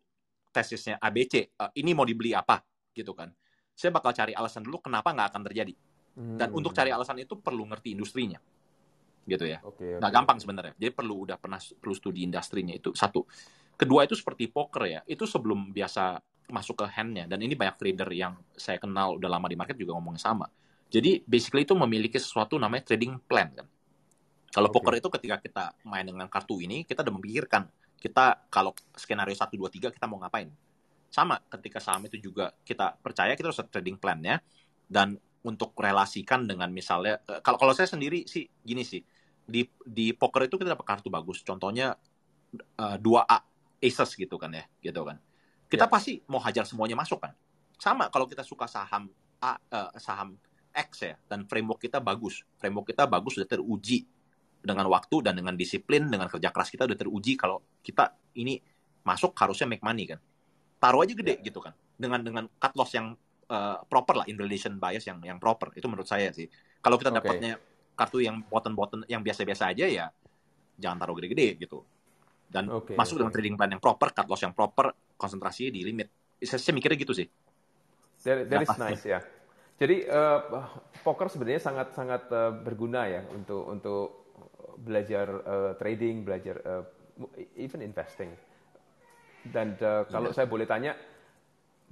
tesisnya 0.52 1.00
ABC, 1.00 1.56
uh, 1.56 1.72
ini 1.74 1.96
mau 1.96 2.04
dibeli 2.04 2.36
apa 2.36 2.60
gitu 2.92 3.16
kan? 3.16 3.32
Saya 3.72 3.90
bakal 3.90 4.12
cari 4.12 4.36
alasan 4.36 4.62
dulu 4.62 4.84
kenapa 4.84 5.10
nggak 5.10 5.28
akan 5.32 5.42
terjadi. 5.48 5.74
Hmm. 6.12 6.36
Dan 6.36 6.52
untuk 6.52 6.76
cari 6.76 6.92
alasan 6.92 7.24
itu 7.24 7.40
perlu 7.40 7.64
ngerti 7.72 7.96
industrinya, 7.96 8.36
gitu 9.24 9.48
ya. 9.48 9.64
Okay, 9.64 9.96
okay. 9.96 9.98
Nggak 9.98 10.12
gampang 10.12 10.38
sebenarnya. 10.44 10.74
Jadi 10.76 10.92
perlu 10.92 11.24
udah 11.24 11.40
pernah 11.40 11.56
perlu 11.56 11.94
studi 11.96 12.20
industrinya 12.26 12.76
itu 12.76 12.92
satu. 12.92 13.24
Kedua 13.80 14.04
itu 14.04 14.12
seperti 14.12 14.52
poker 14.52 14.84
ya. 14.84 15.00
Itu 15.09 15.24
sebelum 15.24 15.72
biasa 15.72 16.20
masuk 16.52 16.84
ke 16.84 16.86
handnya. 16.92 17.24
Dan 17.24 17.40
ini 17.40 17.56
banyak 17.56 17.80
trader 17.80 18.10
yang 18.12 18.36
saya 18.52 18.76
kenal 18.76 19.16
udah 19.16 19.30
lama 19.32 19.48
di 19.48 19.56
market 19.56 19.80
juga 19.80 19.96
ngomong 19.96 20.20
sama. 20.20 20.46
Jadi 20.92 21.24
basically 21.24 21.64
itu 21.64 21.72
memiliki 21.72 22.20
sesuatu 22.20 22.60
namanya 22.60 22.92
trading 22.92 23.16
plan 23.24 23.48
kan. 23.56 23.66
Kalau 24.52 24.68
okay. 24.68 24.76
poker 24.76 24.94
itu 25.00 25.08
ketika 25.08 25.36
kita 25.40 25.64
main 25.88 26.04
dengan 26.04 26.28
kartu 26.28 26.60
ini, 26.60 26.84
kita 26.84 27.00
udah 27.00 27.14
memikirkan 27.16 27.64
kita 27.96 28.44
kalau 28.52 28.76
skenario 28.92 29.32
1, 29.32 29.48
2, 29.48 29.88
3 29.88 29.96
kita 29.96 30.06
mau 30.10 30.20
ngapain. 30.20 30.52
Sama 31.08 31.40
ketika 31.48 31.80
saham 31.80 32.04
itu 32.08 32.20
juga 32.20 32.52
kita 32.64 33.00
percaya 33.00 33.32
kita 33.32 33.48
harus 33.48 33.60
trading 33.72 33.96
plan-nya 33.96 34.44
dan 34.88 35.16
untuk 35.42 35.74
relasikan 35.74 36.46
dengan 36.46 36.70
misalnya 36.70 37.18
eh, 37.26 37.40
kalau 37.42 37.58
kalau 37.58 37.74
saya 37.74 37.90
sendiri 37.90 38.28
sih 38.28 38.46
gini 38.62 38.86
sih 38.86 39.02
di 39.42 39.66
di 39.82 40.14
poker 40.14 40.46
itu 40.46 40.54
kita 40.54 40.78
dapat 40.78 40.86
kartu 40.86 41.10
bagus 41.10 41.42
contohnya 41.42 41.98
uh, 42.78 42.96
2A 43.02 43.38
aces 43.82 44.14
gitu 44.14 44.38
kan 44.38 44.54
ya 44.54 44.64
gitu 44.78 45.02
kan 45.02 45.18
kita 45.66 45.86
ya. 45.86 45.90
pasti 45.90 46.22
mau 46.30 46.38
hajar 46.38 46.62
semuanya 46.62 46.94
masuk 46.94 47.18
kan 47.26 47.34
sama 47.74 48.06
kalau 48.06 48.30
kita 48.30 48.46
suka 48.46 48.70
saham 48.70 49.10
A 49.42 49.58
uh, 49.58 49.90
saham 49.98 50.38
X 50.70 51.02
ya 51.02 51.18
dan 51.26 51.42
framework 51.50 51.82
kita 51.82 51.98
bagus 51.98 52.46
framework 52.62 52.94
kita 52.94 53.02
bagus 53.10 53.34
sudah 53.34 53.50
teruji 53.50 54.06
dengan 54.62 54.86
waktu 54.86 55.26
dan 55.26 55.34
dengan 55.34 55.59
disiplin, 55.59 56.06
dengan 56.06 56.30
kerja 56.30 56.55
keras 56.55 56.70
kita 56.70 56.86
udah 56.86 56.98
teruji 56.98 57.34
kalau 57.34 57.59
kita 57.82 58.14
ini 58.39 58.62
masuk 59.02 59.34
harusnya 59.34 59.66
make 59.66 59.82
money 59.82 60.06
kan. 60.06 60.22
Taruh 60.78 61.02
aja 61.02 61.14
gede 61.14 61.43
gitu 61.43 61.59
kan. 61.59 61.74
Dengan 61.98 62.22
dengan 62.22 62.44
cut 62.47 62.74
loss 62.78 62.94
yang 62.94 63.14
uh, 63.51 63.76
proper 63.86 64.22
lah, 64.22 64.26
invalidation 64.30 64.78
bias 64.78 65.05
yang 65.06 65.18
yang 65.22 65.39
proper. 65.43 65.74
Itu 65.74 65.90
menurut 65.90 66.06
saya 66.06 66.30
sih. 66.30 66.47
Kalau 66.78 66.94
kita 66.94 67.10
dapatnya 67.10 67.59
okay. 67.59 67.94
kartu 67.98 68.22
yang 68.22 68.43
button-button 68.47 69.06
yang 69.10 69.22
biasa-biasa 69.22 69.74
aja 69.74 69.86
ya 69.86 70.06
jangan 70.78 70.98
taruh 71.02 71.14
gede-gede 71.18 71.59
gitu. 71.59 71.82
Dan 72.47 72.68
okay, 72.68 72.94
masuk 72.94 73.16
okay. 73.16 73.20
dengan 73.24 73.32
trading 73.32 73.55
plan 73.59 73.70
yang 73.72 73.82
proper, 73.82 74.09
cut 74.14 74.26
loss 74.28 74.43
yang 74.44 74.55
proper, 74.55 74.94
konsentrasi 75.18 75.72
di 75.72 75.82
limit. 75.82 76.10
Saya, 76.43 76.59
saya 76.59 76.74
mikirnya 76.74 76.98
gitu 76.98 77.14
sih. 77.14 77.26
That, 78.22 78.47
that 78.51 78.62
is 78.62 78.78
nice 78.78 79.05
ya. 79.06 79.20
Jadi 79.82 80.06
uh, 80.06 80.68
poker 81.02 81.26
sebenarnya 81.26 81.59
sangat 81.59 81.90
sangat 81.97 82.30
uh, 82.30 82.55
berguna 82.55 83.09
ya 83.09 83.26
untuk 83.34 83.66
untuk 83.66 84.21
belajar 84.78 85.26
uh, 85.28 85.72
trading, 85.78 86.26
belajar 86.26 86.56
uh, 86.64 86.84
even 87.59 87.82
investing. 87.84 88.32
Dan 89.43 89.74
uh, 89.82 90.06
kalau 90.06 90.30
yeah. 90.30 90.36
saya 90.36 90.47
boleh 90.47 90.66
tanya, 90.66 90.94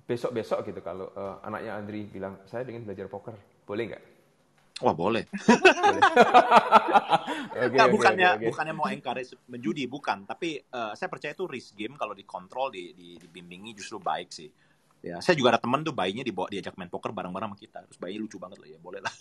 besok-besok 0.06 0.66
gitu 0.66 0.80
kalau 0.82 1.10
uh, 1.14 1.38
anaknya 1.46 1.78
Andri 1.78 2.06
bilang 2.10 2.42
saya 2.46 2.66
ingin 2.66 2.82
belajar 2.82 3.06
poker, 3.06 3.34
boleh 3.62 3.84
nggak? 3.94 4.02
Wah 4.80 4.96
boleh. 4.96 5.28
boleh. 5.28 6.02
okay, 7.68 7.76
nah, 7.76 7.88
bukannya 7.92 8.28
okay, 8.32 8.38
okay. 8.40 8.48
bukannya 8.48 8.74
mau 8.74 8.88
encourage 8.88 9.36
menjudi 9.44 9.84
bukan, 9.84 10.24
tapi 10.24 10.56
uh, 10.72 10.96
saya 10.96 11.12
percaya 11.12 11.36
itu 11.36 11.44
risk 11.44 11.76
game 11.76 12.00
kalau 12.00 12.16
dikontrol, 12.16 12.72
di, 12.72 12.96
di, 12.96 13.20
dibimbingi 13.20 13.76
justru 13.76 14.00
baik 14.00 14.32
sih. 14.32 14.48
Ya, 15.00 15.16
saya 15.20 15.32
juga 15.36 15.56
ada 15.56 15.60
temen 15.60 15.80
tuh 15.80 15.96
bayinya 15.96 16.20
dibawa 16.20 16.48
diajak 16.52 16.76
main 16.76 16.92
poker 16.92 17.12
bareng-bareng 17.12 17.52
sama 17.52 17.58
kita. 17.60 17.78
Terus 17.88 17.98
bayinya 18.00 18.20
lucu 18.24 18.36
banget 18.40 18.56
loh 18.60 18.68
ya, 18.68 18.78
boleh 18.80 19.00
lah. 19.04 19.14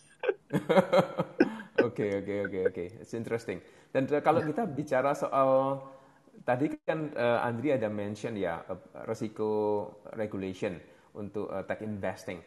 Oke, 1.80 2.20
oke, 2.20 2.36
oke, 2.50 2.60
oke. 2.74 2.86
It's 3.00 3.16
interesting. 3.16 3.64
Dan 3.90 4.10
uh, 4.12 4.20
kalau 4.20 4.44
kita 4.44 4.68
bicara 4.68 5.16
soal 5.16 5.80
tadi 6.44 6.72
kan 6.84 7.12
uh, 7.16 7.46
Andri 7.46 7.72
ada 7.72 7.88
mention 7.88 8.36
ya 8.36 8.60
uh, 8.68 8.80
resiko 9.08 9.88
regulation 10.20 10.76
untuk 11.16 11.48
uh, 11.48 11.64
tech 11.64 11.80
investing. 11.80 12.44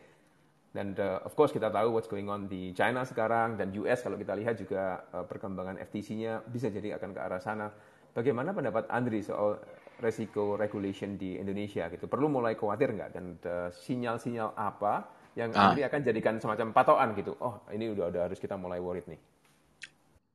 Dan 0.73 0.97
uh, 0.97 1.21
of 1.25 1.37
course 1.37 1.53
kita 1.53 1.69
tahu 1.69 1.97
what's 1.97 2.09
going 2.09 2.29
on 2.29 2.49
di 2.49 2.73
China 2.73 3.05
sekarang 3.05 3.61
dan 3.61 3.73
US 3.85 4.01
kalau 4.01 4.17
kita 4.17 4.33
lihat 4.37 4.57
juga 4.57 5.05
uh, 5.13 5.25
perkembangan 5.25 5.77
FTC-nya 5.81 6.45
bisa 6.49 6.73
jadi 6.73 6.97
akan 6.97 7.11
ke 7.13 7.21
arah 7.21 7.41
sana. 7.41 7.69
Bagaimana 8.13 8.53
pendapat 8.53 8.89
Andri 8.93 9.25
soal 9.25 9.57
resiko 10.01 10.57
regulation 10.61 11.17
di 11.17 11.41
Indonesia 11.41 11.89
gitu? 11.89 12.09
Perlu 12.09 12.29
mulai 12.29 12.57
khawatir 12.57 12.93
nggak 12.93 13.11
dan 13.17 13.37
sinyal-sinyal 13.73 14.53
uh, 14.53 14.69
apa 14.69 15.22
yang 15.39 15.51
ah. 15.57 15.73
nanti 15.73 15.81
akan 15.85 16.01
jadikan 16.05 16.35
semacam 16.37 16.77
patokan 16.77 17.09
gitu. 17.17 17.33
Oh, 17.41 17.65
ini 17.73 17.89
udah 17.93 18.13
udah 18.13 18.23
harus 18.29 18.37
kita 18.37 18.57
mulai 18.61 18.79
worried 18.79 19.09
nih. 19.09 19.21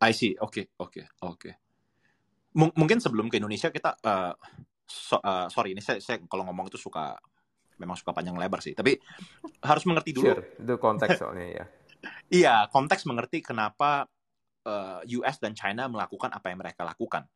I 0.02 0.12
see. 0.14 0.34
Oke, 0.38 0.66
okay, 0.66 0.66
oke, 0.78 0.90
okay, 0.90 1.06
oke. 1.26 1.38
Okay. 1.38 1.54
M 2.58 2.74
mungkin 2.74 2.98
sebelum 2.98 3.30
ke 3.30 3.38
Indonesia 3.38 3.70
kita 3.70 4.02
uh, 4.02 4.34
so, 4.90 5.22
uh, 5.22 5.46
sorry 5.54 5.78
ini 5.78 5.82
saya, 5.84 6.02
saya 6.02 6.18
kalau 6.26 6.42
ngomong 6.50 6.74
itu 6.74 6.80
suka 6.82 7.14
memang 7.78 7.94
suka 7.94 8.10
panjang 8.10 8.34
lebar 8.34 8.58
sih, 8.66 8.74
tapi 8.74 8.98
harus 9.62 9.84
mengerti 9.86 10.18
dulu. 10.18 10.34
Sure, 10.34 10.44
itu 10.58 10.76
konteks 10.82 11.18
soalnya 11.22 11.46
ya. 11.46 11.66
iya, 12.34 12.56
konteks 12.74 13.06
mengerti 13.06 13.46
kenapa 13.46 14.10
uh, 14.66 15.02
US 15.22 15.38
dan 15.38 15.54
China 15.54 15.86
melakukan 15.86 16.34
apa 16.34 16.50
yang 16.50 16.58
mereka 16.58 16.82
lakukan 16.82 17.30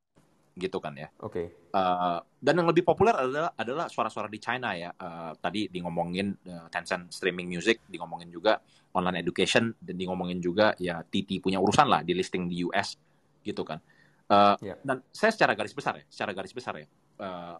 gitu 0.55 0.83
kan 0.83 0.91
ya. 0.99 1.07
Oke. 1.23 1.31
Okay. 1.31 1.47
Uh, 1.71 2.19
dan 2.43 2.59
yang 2.59 2.67
lebih 2.67 2.83
populer 2.83 3.15
adalah 3.15 3.55
adalah 3.55 3.85
suara-suara 3.87 4.27
di 4.27 4.39
China 4.41 4.75
ya. 4.75 4.91
Uh, 4.91 5.31
tadi 5.39 5.71
di 5.71 5.79
ngomongin 5.79 6.35
uh, 6.47 6.67
Tencent 6.67 7.07
streaming 7.07 7.47
music, 7.47 7.87
di 7.87 7.95
ngomongin 7.95 8.27
juga 8.27 8.59
online 8.91 9.23
education, 9.23 9.71
dan 9.79 9.95
di 9.95 10.03
ngomongin 10.03 10.43
juga 10.43 10.75
ya 10.75 10.99
TT 10.99 11.39
punya 11.39 11.63
urusan 11.63 11.87
lah 11.87 12.03
di 12.03 12.11
listing 12.11 12.51
di 12.51 12.67
US 12.67 12.99
gitu 13.41 13.63
kan. 13.63 13.79
Uh, 14.27 14.55
yeah. 14.59 14.77
Dan 14.83 14.99
saya 15.11 15.31
secara 15.31 15.55
garis 15.55 15.71
besar 15.71 16.03
ya, 16.03 16.05
secara 16.11 16.31
garis 16.35 16.51
besar 16.51 16.75
ya. 16.75 16.87
Uh, 17.15 17.55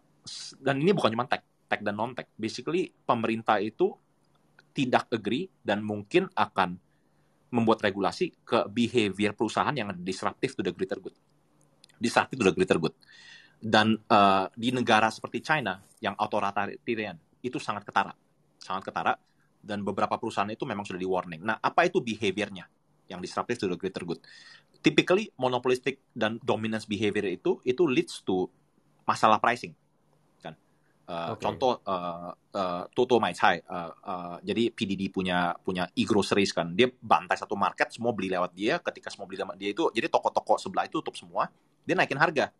dan 0.60 0.76
ini 0.76 0.92
bukan 0.92 1.16
cuma 1.16 1.24
tech, 1.24 1.44
tech 1.72 1.80
dan 1.80 1.96
non 1.96 2.12
tech. 2.12 2.28
Basically 2.36 2.92
pemerintah 3.08 3.56
itu 3.56 3.96
tidak 4.76 5.08
agree 5.12 5.48
dan 5.64 5.80
mungkin 5.80 6.28
akan 6.32 6.76
membuat 7.52 7.84
regulasi 7.84 8.32
ke 8.44 8.64
behavior 8.72 9.36
perusahaan 9.36 9.76
yang 9.76 9.92
disruptive 10.00 10.56
to 10.56 10.64
the 10.64 10.72
greater 10.72 10.96
good 10.96 11.12
disruptive 12.02 12.42
to 12.42 12.50
the 12.50 12.54
greater 12.54 12.82
good. 12.82 12.94
dan 13.62 13.94
uh, 14.10 14.50
di 14.58 14.74
negara 14.74 15.06
seperti 15.06 15.38
China 15.38 15.78
yang 16.02 16.18
authoritarian 16.18 17.14
itu 17.46 17.62
sangat 17.62 17.86
ketara, 17.86 18.10
sangat 18.58 18.90
ketara 18.90 19.14
dan 19.62 19.86
beberapa 19.86 20.18
perusahaan 20.18 20.50
itu 20.50 20.66
memang 20.66 20.82
sudah 20.82 20.98
di 20.98 21.06
warning. 21.06 21.46
Nah, 21.46 21.62
apa 21.62 21.86
itu 21.86 22.02
behaviornya 22.02 22.66
yang 23.06 23.22
disruptive 23.22 23.62
to 23.62 23.70
the 23.70 23.78
greater 23.78 24.02
good? 24.02 24.18
Typically 24.82 25.30
monopolistic 25.38 26.02
dan 26.10 26.42
dominance 26.42 26.90
behavior 26.90 27.30
itu 27.30 27.62
itu 27.62 27.86
leads 27.86 28.18
to 28.26 28.50
masalah 29.06 29.38
pricing 29.38 29.78
kan. 30.42 30.58
Uh, 31.06 31.38
okay. 31.38 31.46
Contoh 31.46 31.78
uh, 31.86 32.34
uh, 32.34 32.82
Toto 32.90 33.22
Mai 33.22 33.30
Chai, 33.30 33.62
uh, 33.62 33.94
uh, 33.94 34.36
jadi 34.42 34.74
PDD 34.74 35.06
punya 35.14 35.54
punya 35.62 35.86
e-groceries 35.94 36.50
kan, 36.50 36.74
dia 36.74 36.90
bantai 36.90 37.38
satu 37.38 37.54
market, 37.54 37.94
semua 37.94 38.10
beli 38.10 38.26
lewat 38.26 38.50
dia. 38.58 38.82
Ketika 38.82 39.06
semua 39.06 39.30
beli 39.30 39.38
lewat 39.38 39.54
dia 39.54 39.70
itu, 39.70 39.86
jadi 39.94 40.10
toko-toko 40.10 40.58
sebelah 40.58 40.90
itu 40.90 40.98
tutup 40.98 41.14
semua, 41.14 41.46
dia 41.82 41.94
naikin 41.98 42.18
harga 42.18 42.54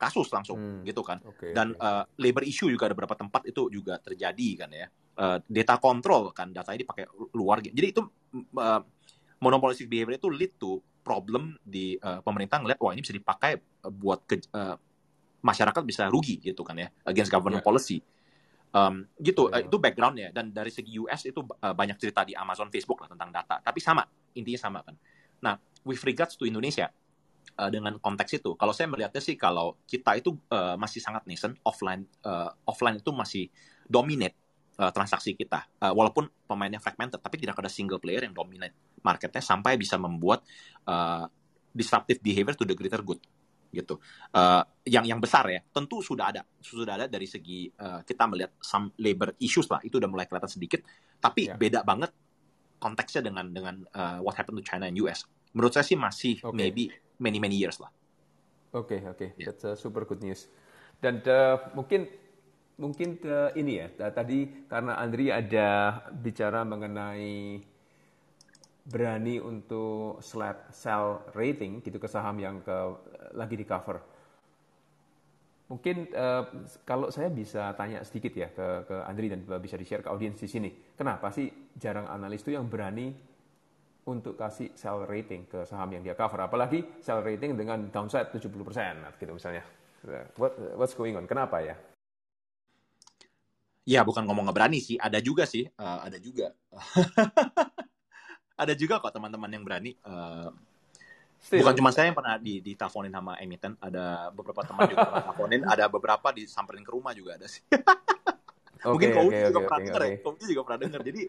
kasus 0.00 0.32
langsung 0.32 0.56
hmm. 0.56 0.80
gitu 0.88 1.04
kan. 1.04 1.20
Okay, 1.20 1.52
Dan 1.52 1.76
okay. 1.76 1.84
Uh, 1.84 2.04
labor 2.16 2.44
issue 2.48 2.72
juga 2.72 2.88
ada 2.88 2.96
beberapa 2.96 3.12
tempat 3.12 3.44
itu 3.44 3.68
juga 3.68 4.00
terjadi 4.00 4.48
kan 4.64 4.70
ya. 4.72 4.88
Uh, 5.20 5.36
data 5.44 5.76
control 5.76 6.32
kan 6.32 6.48
datanya 6.48 6.88
dipakai 6.88 7.04
luar. 7.36 7.60
Jadi 7.60 7.86
itu 7.92 8.00
uh, 8.56 8.80
monopolistic 9.44 9.92
behavior 9.92 10.16
itu 10.16 10.32
lead 10.32 10.56
to 10.56 10.80
problem 11.04 11.60
di 11.60 12.00
uh, 12.00 12.24
pemerintah 12.24 12.60
ngeliat 12.64 12.80
wah 12.80 12.96
ini 12.96 13.04
bisa 13.04 13.12
dipakai 13.12 13.60
buat 13.92 14.24
ke, 14.24 14.40
uh, 14.56 14.76
masyarakat 15.40 15.82
bisa 15.84 16.08
rugi 16.08 16.40
gitu 16.40 16.60
kan 16.64 16.76
ya 16.76 16.88
against 17.04 17.28
government 17.28 17.60
yeah. 17.60 17.68
policy. 17.68 17.98
Um, 18.70 19.04
gitu 19.18 19.50
yeah. 19.50 19.60
uh, 19.60 19.68
itu 19.68 19.76
backgroundnya 19.76 20.30
dan 20.30 20.54
dari 20.54 20.72
segi 20.72 20.96
US 21.02 21.28
itu 21.28 21.42
uh, 21.42 21.74
banyak 21.76 22.00
cerita 22.00 22.24
di 22.24 22.32
Amazon 22.32 22.70
Facebook 22.70 23.02
lah 23.02 23.10
tentang 23.10 23.34
data 23.34 23.60
tapi 23.60 23.84
sama 23.84 24.04
intinya 24.32 24.60
sama 24.60 24.80
kan. 24.80 24.96
Nah 25.44 25.60
with 25.84 26.00
regards 26.08 26.40
to 26.40 26.48
Indonesia 26.48 26.88
uh, 27.60 27.68
dengan 27.68 28.00
konteks 28.00 28.40
itu. 28.40 28.56
Kalau 28.56 28.72
saya 28.72 28.88
melihatnya 28.88 29.20
sih 29.20 29.36
kalau 29.36 29.76
kita 29.84 30.16
itu 30.16 30.32
uh, 30.48 30.80
masih 30.80 31.04
sangat 31.04 31.28
nascent, 31.28 31.60
offline 31.60 32.08
uh, 32.24 32.48
offline 32.64 32.96
itu 32.96 33.12
masih 33.12 33.52
dominate 33.84 34.34
uh, 34.80 34.88
transaksi 34.88 35.36
kita. 35.36 35.68
Uh, 35.76 35.92
walaupun 35.92 36.32
pemainnya 36.48 36.80
fragmented, 36.80 37.20
tapi 37.20 37.36
tidak 37.36 37.60
ada 37.60 37.68
single 37.68 38.00
player 38.00 38.24
yang 38.24 38.32
dominate 38.32 38.72
marketnya 39.04 39.44
sampai 39.44 39.76
bisa 39.76 40.00
membuat 40.00 40.40
uh, 40.88 41.28
disruptive 41.76 42.18
behavior 42.24 42.56
to 42.56 42.64
the 42.64 42.72
greater 42.72 43.04
good 43.04 43.20
gitu. 43.70 44.02
Uh, 44.34 44.66
yang 44.82 45.06
yang 45.06 45.22
besar 45.22 45.46
ya, 45.46 45.62
tentu 45.70 46.02
sudah 46.02 46.34
ada, 46.34 46.42
sudah 46.58 46.98
ada 46.98 47.06
dari 47.06 47.30
segi 47.30 47.70
uh, 47.70 48.02
kita 48.02 48.26
melihat 48.26 48.58
some 48.58 48.90
labor 48.98 49.30
issues 49.38 49.70
lah, 49.70 49.78
itu 49.86 50.02
udah 50.02 50.10
mulai 50.10 50.26
kelihatan 50.26 50.50
sedikit, 50.50 50.82
tapi 51.22 51.46
yeah. 51.46 51.54
beda 51.54 51.86
banget 51.86 52.10
konteksnya 52.82 53.30
dengan 53.30 53.46
dengan 53.54 53.86
uh, 53.94 54.18
what 54.24 54.34
happened 54.34 54.58
to 54.58 54.66
China 54.66 54.90
and 54.90 54.98
US. 54.98 55.22
Menurut 55.54 55.70
saya 55.70 55.86
sih 55.86 55.94
masih 55.94 56.42
okay. 56.42 56.50
maybe 56.50 56.90
many 57.20 57.38
many 57.38 57.54
years 57.60 57.76
lah. 57.78 57.92
Oke 58.72 58.96
okay, 58.96 59.00
oke, 59.04 59.14
okay. 59.14 59.28
yeah. 59.36 59.52
that's 59.52 59.64
a 59.68 59.76
super 59.76 60.08
good 60.08 60.24
news. 60.24 60.48
Dan 60.98 61.20
uh, 61.28 61.70
mungkin 61.76 62.08
mungkin 62.80 63.20
uh, 63.28 63.52
ini 63.52 63.84
ya 63.84 64.10
tadi 64.10 64.66
karena 64.66 64.96
Andri 64.96 65.28
ada 65.28 66.00
bicara 66.08 66.64
mengenai 66.64 67.60
berani 68.88 69.36
untuk 69.38 70.18
slap 70.24 70.72
sell 70.72 71.28
rating 71.36 71.84
gitu 71.84 72.00
ke 72.00 72.08
saham 72.08 72.40
yang 72.40 72.64
ke 72.64 72.76
lagi 73.36 73.54
di 73.54 73.68
cover. 73.68 74.00
Mungkin 75.70 76.10
uh, 76.10 76.66
kalau 76.82 77.14
saya 77.14 77.30
bisa 77.30 77.70
tanya 77.78 78.02
sedikit 78.02 78.34
ya 78.34 78.50
ke, 78.50 78.90
ke 78.90 78.96
Andri 79.06 79.30
dan 79.30 79.46
bisa 79.62 79.78
di-share 79.78 80.02
ke 80.02 80.10
audiens 80.10 80.34
di 80.34 80.50
sini. 80.50 80.70
Kenapa 80.98 81.30
sih 81.30 81.46
jarang 81.78 82.10
analis 82.10 82.42
itu 82.42 82.58
yang 82.58 82.66
berani 82.66 83.14
untuk 84.10 84.34
kasih 84.34 84.74
sell 84.74 85.06
rating 85.06 85.46
ke 85.46 85.62
saham 85.62 85.94
yang 85.94 86.02
dia 86.02 86.18
cover. 86.18 86.42
Apalagi 86.42 86.98
sell 86.98 87.22
rating 87.22 87.54
dengan 87.54 87.86
downside 87.94 88.34
70% 88.34 88.50
gitu 89.22 89.32
misalnya. 89.32 89.62
What, 90.34 90.58
what's 90.74 90.98
going 90.98 91.14
on? 91.14 91.30
Kenapa 91.30 91.62
ya? 91.62 91.78
Ya 93.86 94.02
bukan 94.02 94.26
ngomong 94.26 94.50
nggak 94.50 94.58
berani 94.58 94.78
sih, 94.82 95.00
ada 95.00 95.18
juga 95.22 95.48
sih, 95.48 95.64
uh, 95.66 95.98
ada 96.04 96.18
juga. 96.20 96.52
ada 98.62 98.72
juga 98.76 99.00
kok 99.00 99.12
teman-teman 99.14 99.50
yang 99.50 99.64
berani. 99.64 99.96
Uh, 100.04 100.52
bukan 101.48 101.74
cuma 101.80 101.90
saya 101.90 102.12
yang 102.12 102.16
pernah 102.18 102.36
di 102.36 102.60
diteleponin 102.60 103.10
sama 103.10 103.40
emiten, 103.40 103.72
ada 103.80 104.28
beberapa 104.30 104.60
teman 104.62 104.84
juga 104.84 105.04
pernah 105.08 105.22
teleponin, 105.24 105.62
ada 105.64 105.84
beberapa 105.88 106.28
disamperin 106.30 106.84
ke 106.84 106.92
rumah 106.92 107.16
juga 107.16 107.40
ada 107.40 107.48
sih. 107.48 107.64
okay, 107.72 108.88
Mungkin 108.92 109.08
kau 109.16 109.26
okay, 109.26 109.48
juga 109.48 109.58
okay, 109.58 109.64
pernah 109.64 109.78
okay, 109.80 109.86
denger 109.88 110.02
okay. 110.02 110.12
ya, 110.12 110.22
kau 110.22 110.32
juga 110.36 110.62
pernah 110.68 110.80
denger. 110.84 111.00
Jadi 111.08 111.22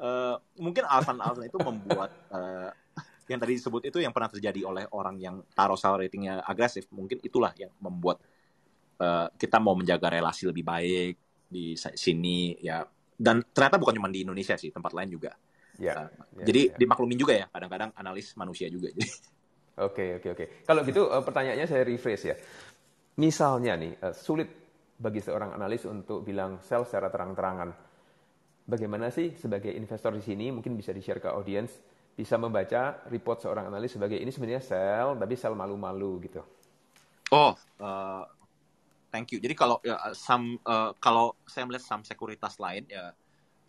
uh, 0.00 0.36
mungkin 0.60 0.84
alasan-alasan 0.84 1.48
itu 1.48 1.58
membuat 1.60 2.10
uh, 2.32 2.70
yang 3.26 3.42
tadi 3.42 3.58
disebut 3.58 3.82
itu 3.90 3.98
yang 3.98 4.14
pernah 4.14 4.30
terjadi 4.30 4.62
oleh 4.62 4.84
orang 4.94 5.18
yang 5.18 5.42
taruh 5.50 5.74
sell 5.74 5.98
ratingnya 5.98 6.46
agresif. 6.46 6.86
Mungkin 6.94 7.18
itulah 7.26 7.50
yang 7.58 7.74
membuat 7.82 8.22
uh, 9.02 9.26
kita 9.34 9.58
mau 9.58 9.74
menjaga 9.74 10.06
relasi 10.12 10.46
lebih 10.46 10.62
baik 10.62 11.14
di 11.50 11.74
sini 11.76 12.54
ya. 12.62 12.86
Dan 13.16 13.42
ternyata 13.50 13.80
bukan 13.80 13.96
cuma 13.96 14.12
di 14.12 14.22
Indonesia 14.22 14.54
sih 14.54 14.70
tempat 14.70 14.94
lain 14.94 15.10
juga. 15.10 15.34
Ya, 15.76 16.06
uh, 16.06 16.08
ya 16.40 16.44
jadi 16.48 16.62
ya. 16.72 16.76
dimaklumin 16.78 17.18
juga 17.18 17.34
ya 17.36 17.46
kadang-kadang 17.50 17.90
analis 17.98 18.32
manusia 18.38 18.70
juga. 18.70 18.88
Oke 19.76 20.16
oke 20.16 20.28
oke. 20.32 20.44
Kalau 20.64 20.80
gitu 20.88 21.04
uh, 21.12 21.20
pertanyaannya 21.20 21.68
saya 21.68 21.84
rephrase 21.84 22.24
ya. 22.32 22.36
Misalnya 23.20 23.76
nih 23.76 23.92
uh, 24.00 24.16
sulit 24.16 24.48
bagi 24.96 25.20
seorang 25.20 25.52
analis 25.52 25.84
untuk 25.84 26.24
bilang 26.24 26.64
sell 26.64 26.88
secara 26.88 27.12
terang-terangan 27.12 27.85
bagaimana 28.66 29.08
sih 29.14 29.32
sebagai 29.38 29.70
investor 29.70 30.12
di 30.12 30.22
sini 30.22 30.50
mungkin 30.50 30.74
bisa 30.74 30.90
di-share 30.90 31.22
ke 31.22 31.30
audiens 31.30 31.70
bisa 32.16 32.34
membaca 32.40 33.06
report 33.12 33.44
seorang 33.44 33.70
analis 33.70 33.94
sebagai 33.94 34.18
ini 34.18 34.32
sebenarnya 34.32 34.64
sell 34.64 35.14
tapi 35.14 35.36
sell 35.38 35.54
malu-malu 35.54 36.18
gitu. 36.26 36.42
Oh, 37.30 37.52
uh, 37.82 38.22
thank 39.12 39.36
you. 39.36 39.38
Jadi 39.38 39.52
kalau 39.52 39.78
ya 39.84 40.00
sam 40.16 40.56
uh, 40.64 40.96
kalau 40.96 41.36
saya 41.44 41.68
melihat 41.68 41.84
saham 41.84 42.02
sekuritas 42.08 42.56
lain 42.56 42.88
ya 42.88 43.12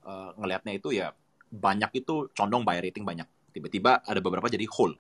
uh, 0.08 0.32
ngelihatnya 0.40 0.74
itu 0.80 0.96
ya 0.96 1.12
banyak 1.52 1.92
itu 2.04 2.32
condong 2.32 2.64
buy 2.64 2.80
rating 2.80 3.04
banyak. 3.04 3.28
Tiba-tiba 3.52 4.00
ada 4.06 4.20
beberapa 4.24 4.48
jadi 4.48 4.64
hold. 4.70 4.96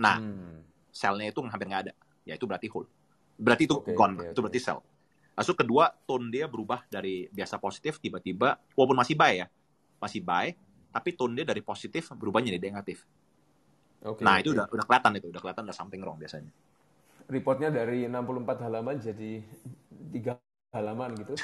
Nah, 0.00 0.18
hmm. 0.18 0.90
sell-nya 0.90 1.30
itu 1.30 1.38
hampir 1.46 1.70
nggak 1.70 1.82
ada. 1.86 1.92
Ya 2.26 2.34
itu 2.34 2.50
berarti 2.50 2.66
hold. 2.66 2.90
Berarti 3.38 3.62
itu 3.70 3.76
okay, 3.78 3.94
gone. 3.94 4.14
Okay, 4.18 4.30
itu 4.34 4.40
berarti 4.42 4.60
sell. 4.62 4.80
Lalu 5.34 5.54
kedua, 5.58 5.90
tone 6.06 6.30
dia 6.30 6.46
berubah 6.46 6.86
dari 6.86 7.26
biasa 7.26 7.58
positif 7.58 7.98
tiba-tiba, 7.98 8.54
walaupun 8.78 8.98
masih 9.02 9.18
buy 9.18 9.42
ya, 9.42 9.46
masih 9.98 10.22
buy, 10.22 10.54
tapi 10.94 11.10
tone 11.18 11.34
dia 11.34 11.46
dari 11.46 11.58
positif 11.58 12.14
berubah 12.14 12.38
jadi 12.38 12.62
negatif. 12.62 13.02
Okay, 14.04 14.22
nah 14.22 14.38
okay. 14.38 14.46
itu 14.46 14.54
udah 14.54 14.70
udah 14.70 14.84
kelihatan 14.86 15.12
itu, 15.18 15.26
udah 15.32 15.40
kelihatan 15.42 15.62
udah 15.66 15.76
something 15.76 16.00
wrong 16.04 16.20
biasanya. 16.20 16.52
Reportnya 17.26 17.72
dari 17.72 18.04
64 18.06 18.64
halaman 18.68 19.00
jadi 19.00 19.42
tiga 20.12 20.38
halaman 20.70 21.10
gitu. 21.18 21.34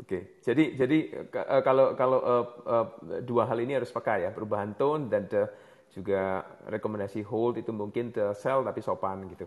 Oke, 0.00 0.16
okay. 0.16 0.22
jadi 0.42 0.64
jadi 0.74 0.98
uh, 1.28 1.62
kalau 1.62 1.94
kalau 1.94 2.18
uh, 2.18 2.46
uh, 2.66 2.86
dua 3.22 3.46
hal 3.46 3.62
ini 3.62 3.78
harus 3.78 3.92
pakai 3.94 4.26
ya, 4.26 4.34
perubahan 4.34 4.74
tone 4.74 5.06
dan 5.06 5.28
uh, 5.30 5.46
juga 5.90 6.46
rekomendasi 6.70 7.26
hold 7.26 7.58
itu 7.58 7.74
mungkin 7.74 8.14
the 8.14 8.30
sell 8.38 8.62
tapi 8.62 8.78
sopan 8.82 9.26
gitu. 9.30 9.46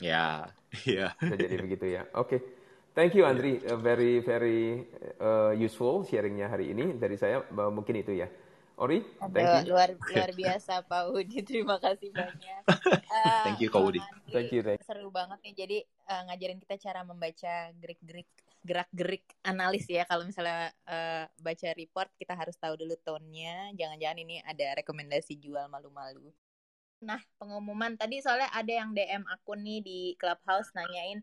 Ya, 0.00 0.50
iya. 0.88 1.16
Yeah. 1.16 1.36
jadi 1.36 1.56
begitu 1.60 1.86
ya. 1.88 2.02
Oke. 2.16 2.38
Okay. 2.38 2.40
Thank 2.92 3.16
you 3.16 3.24
Andri, 3.24 3.56
uh, 3.64 3.80
very 3.80 4.20
very 4.20 4.84
uh, 5.16 5.56
useful 5.56 6.04
sharingnya 6.04 6.52
hari 6.52 6.76
ini 6.76 6.92
dari 7.00 7.16
saya 7.16 7.40
uh, 7.40 7.72
mungkin 7.72 7.96
itu 8.04 8.12
ya. 8.12 8.28
Ori, 8.76 9.00
thank 9.32 9.64
you. 9.64 9.72
Luar 9.72 9.96
luar 10.12 10.30
biasa 10.32 10.84
Pak 10.84 11.12
Udi, 11.12 11.40
terima 11.40 11.80
kasih 11.80 12.12
banyak. 12.12 12.62
Uh, 12.68 13.44
thank 13.48 13.60
you 13.64 13.72
Kak 13.72 13.80
Udi. 13.80 14.00
Thank 14.28 14.52
you, 14.52 14.60
thank 14.60 14.80
you. 14.80 14.84
Seru 14.84 15.08
banget 15.08 15.40
nih. 15.44 15.54
Jadi 15.56 15.78
uh, 16.08 16.22
ngajarin 16.28 16.58
kita 16.60 16.76
cara 16.80 17.00
membaca 17.04 17.54
gerik-gerik 17.80 18.28
gerak-gerik 18.62 19.26
analis 19.42 19.84
ya. 19.90 20.06
Kalau 20.06 20.26
misalnya 20.26 20.70
uh, 20.86 21.26
baca 21.42 21.68
report 21.74 22.10
kita 22.16 22.34
harus 22.38 22.54
tahu 22.58 22.78
dulu 22.78 22.94
tone-nya. 23.02 23.74
Jangan-jangan 23.74 24.18
ini 24.22 24.38
ada 24.42 24.78
rekomendasi 24.78 25.38
jual 25.42 25.66
malu-malu. 25.68 26.30
Nah 27.02 27.18
pengumuman 27.36 27.98
tadi 27.98 28.22
soalnya 28.22 28.50
ada 28.54 28.72
yang 28.72 28.94
DM 28.94 29.26
akun 29.26 29.60
nih 29.66 29.80
di 29.82 30.00
clubhouse 30.16 30.70
nanyain 30.72 31.20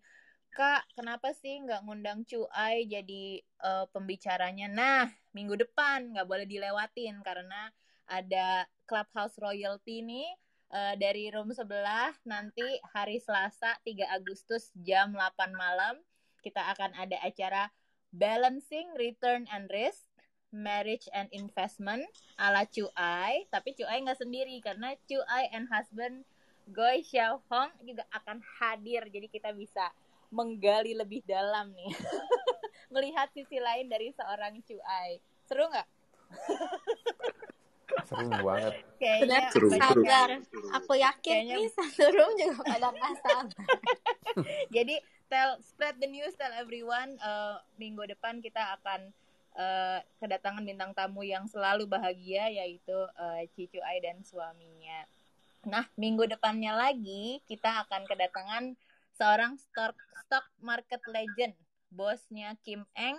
kak 0.49 0.82
kenapa 0.98 1.30
sih 1.38 1.61
nggak 1.61 1.86
ngundang 1.86 2.26
cuai 2.26 2.84
jadi 2.90 3.40
uh, 3.64 3.86
pembicaranya? 3.94 4.68
Nah 4.68 5.06
minggu 5.32 5.56
depan 5.56 6.11
nggak 6.11 6.28
boleh 6.28 6.45
dilewatin 6.49 7.22
karena 7.24 7.72
ada 8.10 8.66
clubhouse 8.90 9.38
royalty 9.38 10.02
nih 10.02 10.28
uh, 10.74 10.94
dari 10.98 11.30
room 11.30 11.53
sebelah 11.53 12.11
nanti 12.26 12.66
hari 12.94 13.22
Selasa 13.22 13.78
3 13.86 14.10
Agustus 14.10 14.74
jam 14.82 15.14
8 15.14 15.53
malam 15.53 15.95
kita 16.40 16.72
akan 16.76 16.95
ada 16.95 17.18
acara 17.24 17.72
Balancing 18.10 18.90
Return 18.98 19.45
and 19.53 19.70
Risk, 19.70 20.07
Marriage 20.49 21.06
and 21.14 21.30
Investment 21.30 22.03
ala 22.41 22.66
Cuai. 22.66 23.45
Tapi 23.53 23.78
Cuai 23.78 24.02
nggak 24.02 24.20
sendiri 24.20 24.57
karena 24.66 24.98
Cuai 25.06 25.52
and 25.53 25.70
husband 25.70 26.26
Goy 26.70 27.06
Xiao 27.06 27.45
Hong 27.49 27.70
juga 27.86 28.06
akan 28.14 28.41
hadir. 28.61 29.06
Jadi 29.10 29.30
kita 29.30 29.53
bisa 29.53 29.94
menggali 30.34 30.98
lebih 30.98 31.22
dalam 31.26 31.70
nih. 31.74 31.94
Melihat 32.94 33.30
sisi 33.34 33.61
lain 33.61 33.90
dari 33.90 34.10
seorang 34.18 34.57
Cuai. 34.66 35.22
Seru 35.45 35.70
nggak? 35.70 35.90
seru 38.06 38.28
banget 38.30 38.74
kayaknya 39.02 39.40
seru, 39.53 39.68
seru. 39.70 40.02
aku 40.74 40.94
yakin 40.98 41.45
kayaknya... 41.45 41.56
nih 41.57 41.68
satu 41.74 42.06
room 42.14 42.32
juga 42.38 42.61
pada 42.66 42.90
kasar 42.94 43.45
jadi 44.76 44.95
tell 45.30 45.56
spread 45.62 45.96
the 46.02 46.10
news 46.10 46.34
tell 46.36 46.52
everyone 46.58 47.16
uh, 47.22 47.62
minggu 47.78 48.04
depan 48.10 48.42
kita 48.42 48.78
akan 48.82 49.14
uh, 49.56 50.02
kedatangan 50.20 50.66
bintang 50.66 50.92
tamu 50.98 51.22
yang 51.22 51.46
selalu 51.46 51.86
bahagia 51.86 52.50
yaitu 52.50 52.98
uh, 53.16 53.42
Cicu 53.56 53.80
Ai 53.86 54.02
dan 54.02 54.20
suaminya 54.26 55.06
nah 55.64 55.86
minggu 55.96 56.26
depannya 56.26 56.74
lagi 56.74 57.40
kita 57.46 57.86
akan 57.88 58.08
kedatangan 58.10 58.74
seorang 59.16 59.56
stock 59.60 59.96
stock 60.26 60.46
market 60.60 61.04
legend 61.08 61.54
bosnya 61.94 62.58
Kim 62.66 62.86
Eng 62.98 63.18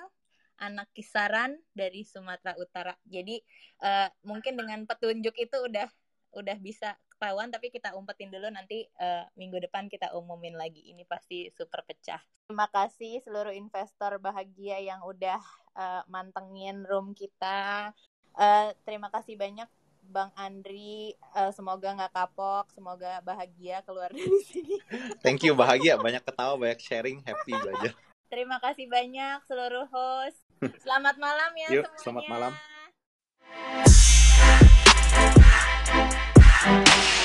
anak 0.61 0.93
kisaran 0.93 1.57
dari 1.73 2.05
Sumatera 2.05 2.53
Utara. 2.61 2.95
Jadi 3.09 3.41
uh, 3.81 4.13
mungkin 4.23 4.61
dengan 4.61 4.85
petunjuk 4.85 5.33
itu 5.41 5.57
udah 5.57 5.89
udah 6.37 6.57
bisa 6.61 6.95
ketahuan 7.21 7.53
tapi 7.53 7.69
kita 7.69 7.93
umpetin 7.93 8.33
dulu 8.33 8.49
nanti 8.49 8.89
uh, 8.97 9.29
minggu 9.37 9.61
depan 9.61 9.93
kita 9.93 10.17
umumin 10.17 10.57
lagi. 10.57 10.81
Ini 10.89 11.05
pasti 11.05 11.53
super 11.53 11.85
pecah. 11.85 12.17
Terima 12.49 12.65
kasih 12.73 13.21
seluruh 13.21 13.53
investor 13.53 14.17
bahagia 14.17 14.81
yang 14.81 15.05
udah 15.05 15.37
uh, 15.77 16.01
mantengin 16.09 16.81
room 16.89 17.13
kita. 17.13 17.93
Uh, 18.33 18.73
terima 18.89 19.13
kasih 19.13 19.37
banyak 19.37 19.69
Bang 20.01 20.33
Andri, 20.33 21.13
uh, 21.37 21.53
semoga 21.53 21.93
nggak 21.93 22.17
kapok, 22.17 22.73
semoga 22.73 23.21
bahagia 23.21 23.85
keluar 23.85 24.09
dari 24.17 24.41
sini. 24.49 24.81
Thank 25.21 25.45
you, 25.45 25.53
bahagia, 25.53 26.01
banyak 26.01 26.25
ketawa, 26.25 26.57
banyak 26.57 26.81
sharing, 26.81 27.21
happy 27.21 27.53
belajar. 27.53 27.93
Terima 28.33 28.57
kasih 28.65 28.89
banyak 28.89 29.45
seluruh 29.45 29.87
host. 29.93 30.41
Selamat 30.89 31.21
malam 31.21 31.53
ya 31.53 31.69
Yuk, 31.69 31.85
semuanya. 31.85 32.01
selamat 32.01 32.25
malam. 32.33 34.10
Thank 36.63 37.15
you. 37.15 37.20